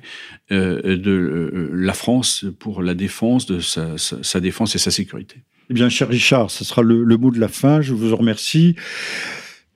euh, 0.52 0.96
de 0.96 1.72
la 1.74 1.94
France, 1.94 2.46
pour 2.60 2.84
la 2.84 2.94
défense 2.94 3.48
de 3.48 3.60
sa, 3.62 4.40
défense 4.40 4.76
et 4.76 4.80
sa 4.80 4.92
sécurité. 4.92 5.38
Eh 5.72 5.74
bien, 5.74 5.90
cher 5.90 6.08
Richard, 6.08 6.52
ce 6.52 6.64
sera 6.64 6.84
le, 6.84 7.04
mot 7.18 7.32
de 7.32 7.40
la 7.40 7.48
fin. 7.48 7.82
Je 7.82 7.94
vous 7.94 8.16
remercie. 8.16 8.76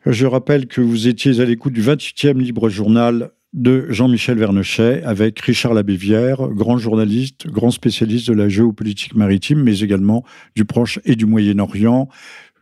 Je 0.09 0.25
rappelle 0.25 0.65
que 0.65 0.81
vous 0.81 1.07
étiez 1.07 1.39
à 1.39 1.45
l'écoute 1.45 1.71
du 1.71 1.83
28e 1.83 2.39
Libre 2.39 2.67
Journal 2.67 3.29
de 3.53 3.85
Jean-Michel 3.89 4.39
Vernochet 4.39 5.03
avec 5.03 5.39
Richard 5.39 5.75
Labévière, 5.75 6.47
grand 6.47 6.79
journaliste, 6.79 7.45
grand 7.45 7.69
spécialiste 7.69 8.27
de 8.27 8.33
la 8.33 8.49
géopolitique 8.49 9.13
maritime, 9.13 9.61
mais 9.61 9.81
également 9.81 10.25
du 10.55 10.65
Proche 10.65 10.97
et 11.05 11.15
du 11.15 11.27
Moyen-Orient, 11.27 12.09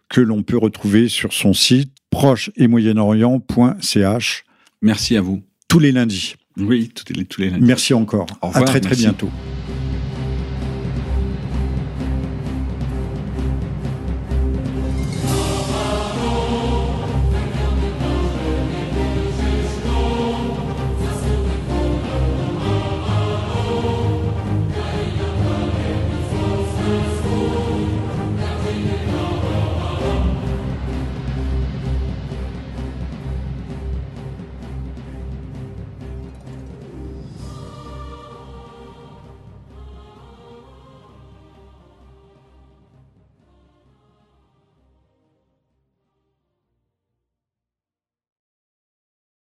que 0.09 0.19
l'on 0.19 0.43
peut 0.43 0.57
retrouver 0.57 1.07
sur 1.07 1.31
son 1.31 1.53
site 1.53 1.93
proche 2.09 2.51
et 2.57 2.67
moyen-orient.ch. 2.67 4.43
Merci 4.81 5.15
à 5.15 5.21
vous. 5.21 5.41
Tous 5.69 5.79
les 5.79 5.93
lundis. 5.93 6.35
Oui, 6.57 6.91
tous 6.93 7.13
les, 7.13 7.23
tous 7.23 7.39
les 7.39 7.49
lundis. 7.49 7.65
Merci 7.65 7.93
encore. 7.93 8.27
à 8.41 8.61
très 8.63 8.81
très 8.81 8.97
bientôt. 8.97 9.29